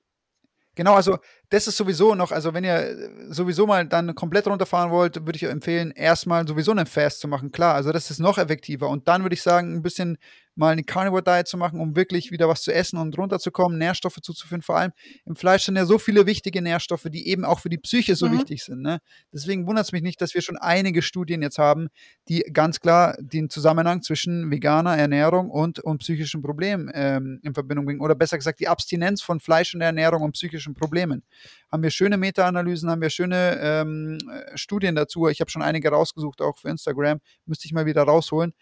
genau, 0.74 0.94
also 0.94 1.18
das 1.50 1.66
ist 1.66 1.76
sowieso 1.76 2.14
noch, 2.14 2.32
also 2.32 2.54
wenn 2.54 2.64
ihr 2.64 2.74
äh, 2.74 2.96
sowieso 3.28 3.66
mal 3.66 3.86
dann 3.86 4.14
komplett 4.14 4.46
runterfahren 4.46 4.90
wollt, 4.90 5.26
würde 5.26 5.36
ich 5.36 5.42
empfehlen, 5.44 5.90
erstmal 5.92 6.46
sowieso 6.46 6.70
einen 6.70 6.86
Fast 6.86 7.20
zu 7.20 7.28
machen. 7.28 7.52
Klar, 7.52 7.74
also 7.74 7.92
das 7.92 8.10
ist 8.10 8.18
noch 8.20 8.38
effektiver. 8.38 8.88
Und 8.88 9.08
dann 9.08 9.22
würde 9.22 9.34
ich 9.34 9.42
sagen, 9.42 9.74
ein 9.74 9.82
bisschen 9.82 10.18
mal 10.56 10.72
eine 10.72 10.84
Carnivore 10.84 11.22
Diet 11.22 11.48
zu 11.48 11.56
machen, 11.56 11.80
um 11.80 11.96
wirklich 11.96 12.30
wieder 12.30 12.48
was 12.48 12.62
zu 12.62 12.72
essen 12.72 12.98
und 12.98 13.16
runterzukommen, 13.18 13.78
Nährstoffe 13.78 14.20
zuzuführen. 14.20 14.62
Vor 14.62 14.76
allem 14.76 14.92
im 15.24 15.36
Fleisch 15.36 15.64
sind 15.64 15.76
ja 15.76 15.84
so 15.84 15.98
viele 15.98 16.26
wichtige 16.26 16.62
Nährstoffe, 16.62 17.06
die 17.10 17.28
eben 17.28 17.44
auch 17.44 17.58
für 17.58 17.70
die 17.70 17.78
Psyche 17.78 18.14
so 18.16 18.28
mhm. 18.28 18.38
wichtig 18.38 18.64
sind. 18.64 18.82
Ne? 18.82 19.00
Deswegen 19.32 19.66
wundert 19.66 19.86
es 19.86 19.92
mich 19.92 20.02
nicht, 20.02 20.20
dass 20.20 20.34
wir 20.34 20.42
schon 20.42 20.56
einige 20.56 21.02
Studien 21.02 21.42
jetzt 21.42 21.58
haben, 21.58 21.88
die 22.28 22.40
ganz 22.52 22.80
klar 22.80 23.16
den 23.20 23.50
Zusammenhang 23.50 24.02
zwischen 24.02 24.50
veganer 24.50 24.96
Ernährung 24.96 25.50
und, 25.50 25.80
und 25.80 25.98
psychischen 25.98 26.42
Problemen 26.42 26.90
ähm, 26.94 27.40
in 27.42 27.54
Verbindung 27.54 27.86
bringen. 27.86 28.00
Oder 28.00 28.14
besser 28.14 28.36
gesagt, 28.36 28.60
die 28.60 28.68
Abstinenz 28.68 29.22
von 29.22 29.40
Fleisch 29.40 29.74
und 29.74 29.80
Ernährung 29.80 30.22
und 30.22 30.32
psychischen 30.32 30.74
Problemen. 30.74 31.22
Haben 31.70 31.82
wir 31.82 31.90
schöne 31.90 32.16
Meta-Analysen, 32.16 32.90
haben 32.90 33.02
wir 33.02 33.10
schöne 33.10 33.58
ähm, 33.60 34.18
Studien 34.54 34.94
dazu. 34.94 35.28
Ich 35.28 35.40
habe 35.40 35.50
schon 35.50 35.62
einige 35.62 35.88
rausgesucht, 35.88 36.40
auch 36.40 36.58
für 36.58 36.68
Instagram. 36.68 37.18
Müsste 37.46 37.66
ich 37.66 37.72
mal 37.72 37.86
wieder 37.86 38.02
rausholen. 38.02 38.52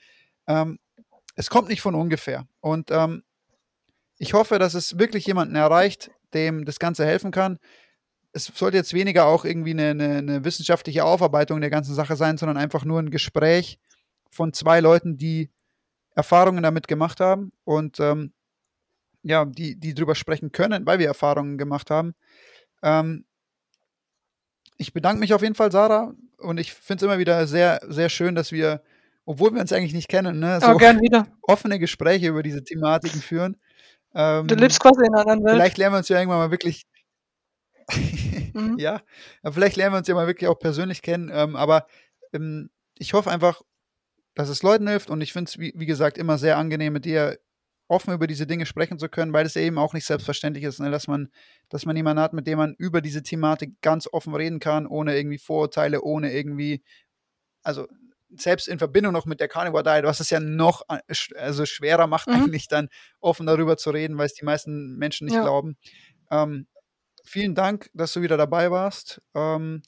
Ähm, 0.47 0.79
es 1.35 1.51
kommt 1.51 1.69
nicht 1.69 1.81
von 1.81 1.95
ungefähr. 1.95 2.47
Und 2.61 2.91
ähm, 2.91 3.23
ich 4.19 4.35
hoffe, 4.35 4.59
dass 4.59 4.75
es 4.75 4.99
wirklich 4.99 5.27
jemanden 5.27 5.57
erreicht, 5.57 6.11
dem 6.35 6.65
das 6.65 6.79
Ganze 6.79 7.05
helfen 7.05 7.31
kann. 7.31 7.59
Es 8.33 8.47
sollte 8.47 8.77
jetzt 8.77 8.95
weniger 8.95 9.27
auch 9.27 9.45
irgendwie 9.45 9.73
eine, 9.73 9.91
eine, 9.91 10.19
eine, 10.19 10.45
wissenschaftliche 10.45 11.05
Aufarbeitung 11.05 11.61
der 11.61 11.71
ganzen 11.71 11.95
Sache 11.95 12.17
sein, 12.17 12.39
sondern 12.39 12.57
einfach 12.57 12.85
nur 12.85 12.99
ein 12.99 13.11
Gespräch 13.11 13.79
von 14.31 14.53
zwei 14.53 14.81
Leuten, 14.81 15.19
die 15.19 15.51
Erfahrungen 16.15 16.63
damit 16.63 16.89
gemacht 16.89 17.21
haben 17.21 17.53
und 17.65 18.01
ähm, 18.01 18.33
ja, 19.23 19.45
die, 19.45 19.79
die 19.79 19.95
drüber 19.95 20.15
sprechen 20.15 20.53
können, 20.53 20.87
weil 20.87 20.99
wir 20.99 21.07
Erfahrungen 21.07 21.59
gemacht 21.59 21.91
haben. 21.91 22.15
Ähm, 22.83 23.25
ich 24.79 24.93
bedanke 24.93 25.21
mich 25.21 25.35
auf 25.35 25.43
jeden 25.43 25.55
Fall, 25.55 25.71
Sarah, 25.71 26.15
und 26.39 26.59
ich 26.59 26.75
finde 26.75 27.05
es 27.05 27.07
immer 27.07 27.19
wieder 27.19 27.47
sehr, 27.47 27.81
sehr 27.89 28.09
schön, 28.09 28.35
dass 28.35 28.53
wir 28.53 28.83
obwohl 29.25 29.53
wir 29.55 29.61
uns 29.61 29.73
eigentlich 29.73 29.95
nicht 29.95 30.09
kennen, 30.09 30.39
ne, 30.41 30.61
so 30.61 30.77
gern 30.77 31.01
wieder. 31.01 31.27
offene 31.43 31.79
Gespräche 31.79 32.29
über 32.29 32.43
diese 32.43 32.65
Thematiken 32.65 33.21
führen. 33.21 33.57
Ähm, 34.15 34.47
du 34.47 34.55
lebst 34.55 34.81
quasi 34.81 35.01
in 35.01 35.15
einer 35.15 35.21
anderen 35.21 35.45
Welt. 35.45 35.55
Vielleicht 35.55 35.79
lernen 35.79 35.95
wir 35.95 35.99
uns 35.99 36.09
ja 36.09 36.19
irgendwann 36.19 36.39
mal 36.39 36.51
wirklich. 36.51 36.87
mhm. 38.53 38.77
ja, 38.79 39.01
vielleicht 39.51 39.77
lernen 39.77 39.95
wir 39.95 39.99
uns 39.99 40.09
ja 40.09 40.15
mal 40.15 40.27
wirklich 40.27 40.49
auch 40.49 40.59
persönlich 40.59 41.03
kennen. 41.03 41.31
Ähm, 41.33 41.57
aber 41.57 41.87
ähm, 42.33 42.71
ich 42.99 43.15
hoffe 43.15 43.31
einfach, 43.31 43.63
dass 44.35 44.49
es 44.49 44.63
Leuten 44.63 44.89
hilft 44.89 45.11
und 45.11 45.21
ich 45.21 45.33
finde 45.33 45.49
es, 45.49 45.59
wie, 45.59 45.73
wie, 45.77 45.87
gesagt, 45.87 46.19
immer 46.19 46.39
sehr 46.39 46.57
angenehm, 46.57 46.93
mit 46.93 47.05
dir 47.05 47.39
offen 47.89 48.15
über 48.15 48.27
diese 48.27 48.47
Dinge 48.47 48.65
sprechen 48.65 48.99
zu 48.99 49.09
können, 49.09 49.33
weil 49.35 49.45
es 49.45 49.57
eben 49.57 49.77
auch 49.77 49.93
nicht 49.93 50.07
selbstverständlich 50.07 50.65
ist, 50.65 50.81
ne, 50.81 50.91
dass 50.91 51.09
man, 51.09 51.29
dass 51.69 51.85
man 51.85 51.97
jemanden 51.97 52.23
hat, 52.23 52.33
mit 52.33 52.47
dem 52.47 52.59
man 52.59 52.75
über 52.79 53.03
diese 53.03 53.23
Thematik 53.23 53.81
ganz 53.83 54.09
offen 54.11 54.35
reden 54.35 54.61
kann, 54.61 54.87
ohne 54.87 55.15
irgendwie 55.15 55.39
Vorurteile, 55.39 56.03
ohne 56.03 56.33
irgendwie, 56.33 56.83
also 57.63 57.87
selbst 58.37 58.69
in 58.69 58.79
Verbindung 58.79 59.13
noch 59.13 59.27
mit 59.27 59.41
der 59.41 59.49
Carnivore 59.49 59.83
Diet, 59.83 60.05
was 60.05 60.21
es 60.21 60.31
ja 60.31 60.41
noch 60.41 60.83
äh, 60.89 61.01
also 61.37 61.67
schwerer 61.67 62.07
macht, 62.07 62.29
mhm. 62.29 62.35
eigentlich 62.35 62.69
dann 62.69 62.89
offen 63.21 63.47
darüber 63.47 63.77
zu 63.77 63.91
reden, 63.91 64.19
weil 64.19 64.27
es 64.27 64.35
die 64.35 64.45
meisten 64.45 64.97
Menschen 64.97 65.27
nicht 65.27 65.35
ja. 65.35 65.43
glauben. 65.43 65.77
Ähm, 66.31 66.67
vielen 67.25 67.55
Dank, 67.55 67.91
dass 67.95 68.13
du 68.13 68.23
wieder 68.23 68.37
dabei 68.37 68.71
warst. 68.71 69.21
Ähm, 69.35 69.83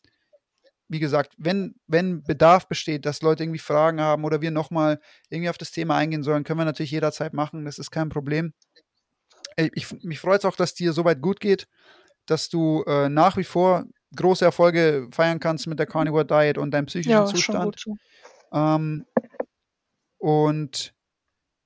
wie 0.89 1.01
gesagt, 1.01 1.35
wenn, 1.39 1.75
wenn 1.87 2.23
Bedarf 2.23 2.69
besteht, 2.69 3.07
dass 3.07 3.23
Leute 3.23 3.43
irgendwie 3.43 3.59
Fragen 3.59 4.01
haben 4.01 4.25
oder 4.25 4.43
wir 4.43 4.51
nochmal 4.51 5.01
irgendwie 5.31 5.49
auf 5.49 5.59
das 5.59 5.71
Thema 5.71 5.97
eingehen 5.97 6.23
sollen, 6.23 6.45
können 6.45 6.61
wir 6.61 6.65
natürlich 6.66 6.93
jederzeit 6.93 7.33
machen. 7.33 7.65
Das 7.65 7.79
ist 7.79 7.91
kein 7.91 8.11
Problem. 8.11 8.53
Ich, 9.57 9.91
mich 10.03 10.21
freut 10.21 10.41
es 10.41 10.45
auch, 10.45 10.57
dass 10.57 10.75
dir 10.75 10.93
soweit 10.93 11.23
gut 11.23 11.41
geht, 11.41 11.69
dass 12.27 12.49
du 12.49 12.83
äh, 12.87 13.09
nach 13.09 13.37
wie 13.37 13.45
vor 13.45 13.85
große 14.15 14.45
Erfolge 14.45 15.09
feiern 15.11 15.41
kannst 15.41 15.66
mit 15.66 15.79
der 15.79 15.87
Carnivore 15.87 16.25
Diet 16.25 16.59
und 16.59 16.71
deinem 16.71 16.87
psychischen 16.87 17.11
ja, 17.11 17.27
Zustand. 17.27 17.81
Schon 17.81 17.93
gut, 17.93 18.01
ähm, 18.55 19.05
und 20.19 20.95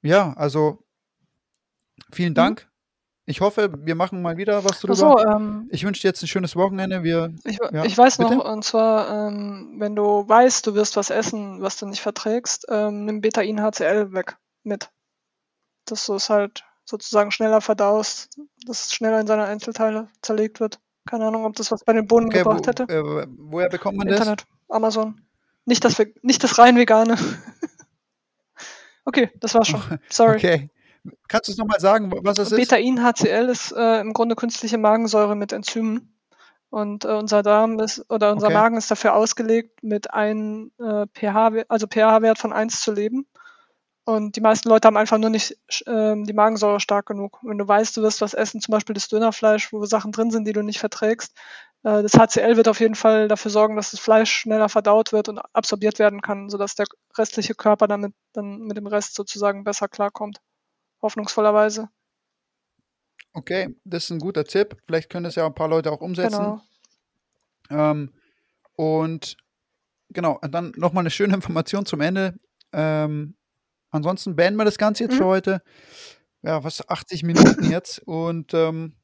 ja, 0.02 0.32
also 0.36 0.82
vielen 2.12 2.32
mhm. 2.32 2.36
Dank. 2.36 2.62
Mhm. 2.62 2.68
Ich 3.26 3.42
hoffe, 3.42 3.70
wir 3.84 3.94
machen 3.94 4.22
mal 4.22 4.38
wieder 4.38 4.64
was 4.64 4.80
drüber. 4.80 4.94
So, 4.94 5.18
ähm, 5.18 5.68
ich 5.70 5.84
wünsche 5.84 6.00
dir 6.00 6.08
jetzt 6.08 6.22
ein 6.22 6.28
schönes 6.28 6.56
Wochenende. 6.56 7.02
Wir, 7.02 7.34
ich, 7.44 7.58
ja, 7.72 7.84
ich 7.84 7.96
weiß 7.96 8.16
bitte? 8.16 8.36
noch, 8.36 8.50
und 8.50 8.64
zwar, 8.64 9.28
ähm, 9.28 9.74
wenn 9.76 9.94
du 9.94 10.26
weißt, 10.26 10.66
du 10.66 10.74
wirst 10.74 10.96
was 10.96 11.10
essen, 11.10 11.60
was 11.60 11.76
du 11.76 11.86
nicht 11.86 12.00
verträgst, 12.00 12.64
ähm, 12.70 13.04
nimm 13.04 13.20
Betain-HCl 13.20 14.14
weg 14.14 14.38
mit. 14.62 14.90
Dass 15.84 16.06
du 16.06 16.14
es 16.14 16.30
halt 16.30 16.64
sozusagen 16.86 17.30
schneller 17.30 17.60
verdaust, 17.60 18.30
dass 18.66 18.86
es 18.86 18.94
schneller 18.94 19.20
in 19.20 19.26
seine 19.26 19.44
Einzelteile 19.44 20.08
zerlegt 20.22 20.58
wird. 20.58 20.80
Keine 21.06 21.26
Ahnung, 21.26 21.44
ob 21.44 21.54
das 21.54 21.70
was 21.70 21.84
bei 21.84 21.92
den 21.92 22.06
Bohnen 22.06 22.28
okay, 22.28 22.38
gebracht 22.38 22.64
wo, 22.64 22.68
hätte. 22.68 22.82
Äh, 22.84 23.26
woher 23.28 23.68
bekommt 23.68 23.98
man 23.98 24.08
Internet, 24.08 24.40
das? 24.40 24.74
Amazon. 24.74 25.20
Nicht 25.68 25.84
das, 25.84 26.02
nicht 26.22 26.42
das 26.42 26.58
rein 26.58 26.76
vegane. 26.78 27.18
okay, 29.04 29.30
das 29.36 29.54
war's 29.54 29.68
schon. 29.68 29.82
Sorry. 30.08 30.36
Okay. 30.36 30.70
Kannst 31.28 31.48
du 31.48 31.52
es 31.52 31.58
nochmal 31.58 31.78
sagen, 31.78 32.10
was 32.22 32.38
es 32.38 32.52
ist? 32.52 32.56
Betain-HCl 32.56 33.50
ist 33.50 33.72
äh, 33.72 34.00
im 34.00 34.14
Grunde 34.14 34.34
künstliche 34.34 34.78
Magensäure 34.78 35.36
mit 35.36 35.52
Enzymen. 35.52 36.18
Und 36.70 37.04
äh, 37.04 37.08
unser 37.08 37.42
Darm 37.42 37.78
ist, 37.80 38.02
oder 38.10 38.32
unser 38.32 38.46
okay. 38.46 38.56
Magen 38.56 38.76
ist 38.78 38.90
dafür 38.90 39.14
ausgelegt, 39.14 39.82
mit 39.82 40.14
einem 40.14 40.72
äh, 40.78 41.06
pH, 41.12 41.64
also 41.68 41.86
pH-Wert 41.86 42.38
von 42.38 42.54
1 42.54 42.80
zu 42.80 42.92
leben. 42.92 43.26
Und 44.04 44.36
die 44.36 44.40
meisten 44.40 44.70
Leute 44.70 44.88
haben 44.88 44.96
einfach 44.96 45.18
nur 45.18 45.28
nicht 45.28 45.52
äh, 45.84 46.14
die 46.16 46.32
Magensäure 46.32 46.80
stark 46.80 47.04
genug. 47.04 47.40
Wenn 47.42 47.58
du 47.58 47.68
weißt, 47.68 47.94
du 47.94 48.02
wirst 48.02 48.22
was 48.22 48.32
essen, 48.32 48.62
zum 48.62 48.72
Beispiel 48.72 48.94
das 48.94 49.08
Dönerfleisch, 49.08 49.70
wo 49.70 49.84
Sachen 49.84 50.12
drin 50.12 50.30
sind, 50.30 50.46
die 50.46 50.54
du 50.54 50.62
nicht 50.62 50.78
verträgst, 50.78 51.34
das 52.02 52.12
HCl 52.14 52.56
wird 52.56 52.68
auf 52.68 52.80
jeden 52.80 52.94
Fall 52.94 53.28
dafür 53.28 53.50
sorgen, 53.50 53.76
dass 53.76 53.92
das 53.92 54.00
Fleisch 54.00 54.32
schneller 54.32 54.68
verdaut 54.68 55.12
wird 55.12 55.28
und 55.28 55.38
absorbiert 55.52 55.98
werden 55.98 56.20
kann, 56.20 56.50
sodass 56.50 56.74
der 56.74 56.86
restliche 57.16 57.54
Körper 57.54 57.86
damit 57.86 58.12
dann 58.32 58.60
mit 58.60 58.76
dem 58.76 58.86
Rest 58.86 59.14
sozusagen 59.14 59.64
besser 59.64 59.88
klarkommt. 59.88 60.40
Hoffnungsvollerweise. 61.00 61.88
Okay, 63.32 63.76
das 63.84 64.04
ist 64.04 64.10
ein 64.10 64.18
guter 64.18 64.44
Tipp. 64.44 64.76
Vielleicht 64.86 65.10
können 65.10 65.24
das 65.24 65.36
ja 65.36 65.46
ein 65.46 65.54
paar 65.54 65.68
Leute 65.68 65.92
auch 65.92 66.00
umsetzen. 66.00 66.60
Genau. 67.68 67.90
Ähm, 67.90 68.12
und 68.74 69.36
genau, 70.10 70.40
dann 70.42 70.72
nochmal 70.76 71.02
eine 71.02 71.10
schöne 71.10 71.34
Information 71.36 71.86
zum 71.86 72.00
Ende. 72.00 72.34
Ähm, 72.72 73.36
ansonsten 73.90 74.34
beenden 74.36 74.58
wir 74.58 74.64
das 74.64 74.78
Ganze 74.78 75.04
jetzt 75.04 75.14
mhm. 75.14 75.18
für 75.18 75.26
heute. 75.26 75.62
Ja, 76.42 76.62
was 76.64 76.88
80 76.88 77.22
Minuten 77.22 77.64
jetzt. 77.70 78.00
Und 78.00 78.52
ähm, 78.54 78.97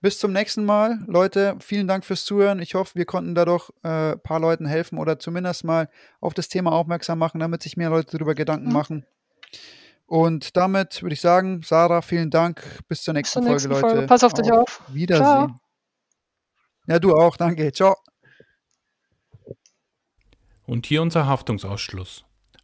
bis 0.00 0.18
zum 0.18 0.32
nächsten 0.32 0.64
Mal, 0.64 0.98
Leute. 1.06 1.56
Vielen 1.60 1.86
Dank 1.86 2.04
fürs 2.04 2.24
Zuhören. 2.24 2.60
Ich 2.60 2.74
hoffe, 2.74 2.94
wir 2.94 3.04
konnten 3.04 3.34
dadurch 3.34 3.70
ein 3.82 4.12
äh, 4.12 4.16
paar 4.16 4.40
Leuten 4.40 4.66
helfen 4.66 4.98
oder 4.98 5.18
zumindest 5.18 5.64
mal 5.64 5.88
auf 6.20 6.34
das 6.34 6.48
Thema 6.48 6.72
aufmerksam 6.72 7.18
machen, 7.18 7.40
damit 7.40 7.62
sich 7.62 7.76
mehr 7.76 7.90
Leute 7.90 8.16
darüber 8.16 8.34
Gedanken 8.34 8.68
mhm. 8.68 8.72
machen. 8.72 9.06
Und 10.06 10.56
damit 10.56 11.02
würde 11.02 11.12
ich 11.12 11.20
sagen, 11.20 11.62
Sarah, 11.62 12.02
vielen 12.02 12.30
Dank. 12.30 12.80
Bis 12.88 13.02
zur 13.02 13.14
nächsten, 13.14 13.40
Bis 13.40 13.44
zur 13.44 13.52
nächsten 13.52 13.70
Folge, 13.70 13.82
Leute. 13.86 13.94
Folge. 13.94 14.06
Pass 14.08 14.24
auf 14.24 14.32
dich 14.32 14.50
auf. 14.50 14.82
Wiedersehen. 14.88 15.24
Ciao. 15.24 15.54
Ja, 16.86 16.98
du 16.98 17.14
auch. 17.14 17.36
Danke. 17.36 17.70
Ciao. 17.70 17.94
Und 20.66 20.86
hier 20.86 21.02
unser 21.02 21.26
Haftungsausschluss. 21.26 22.24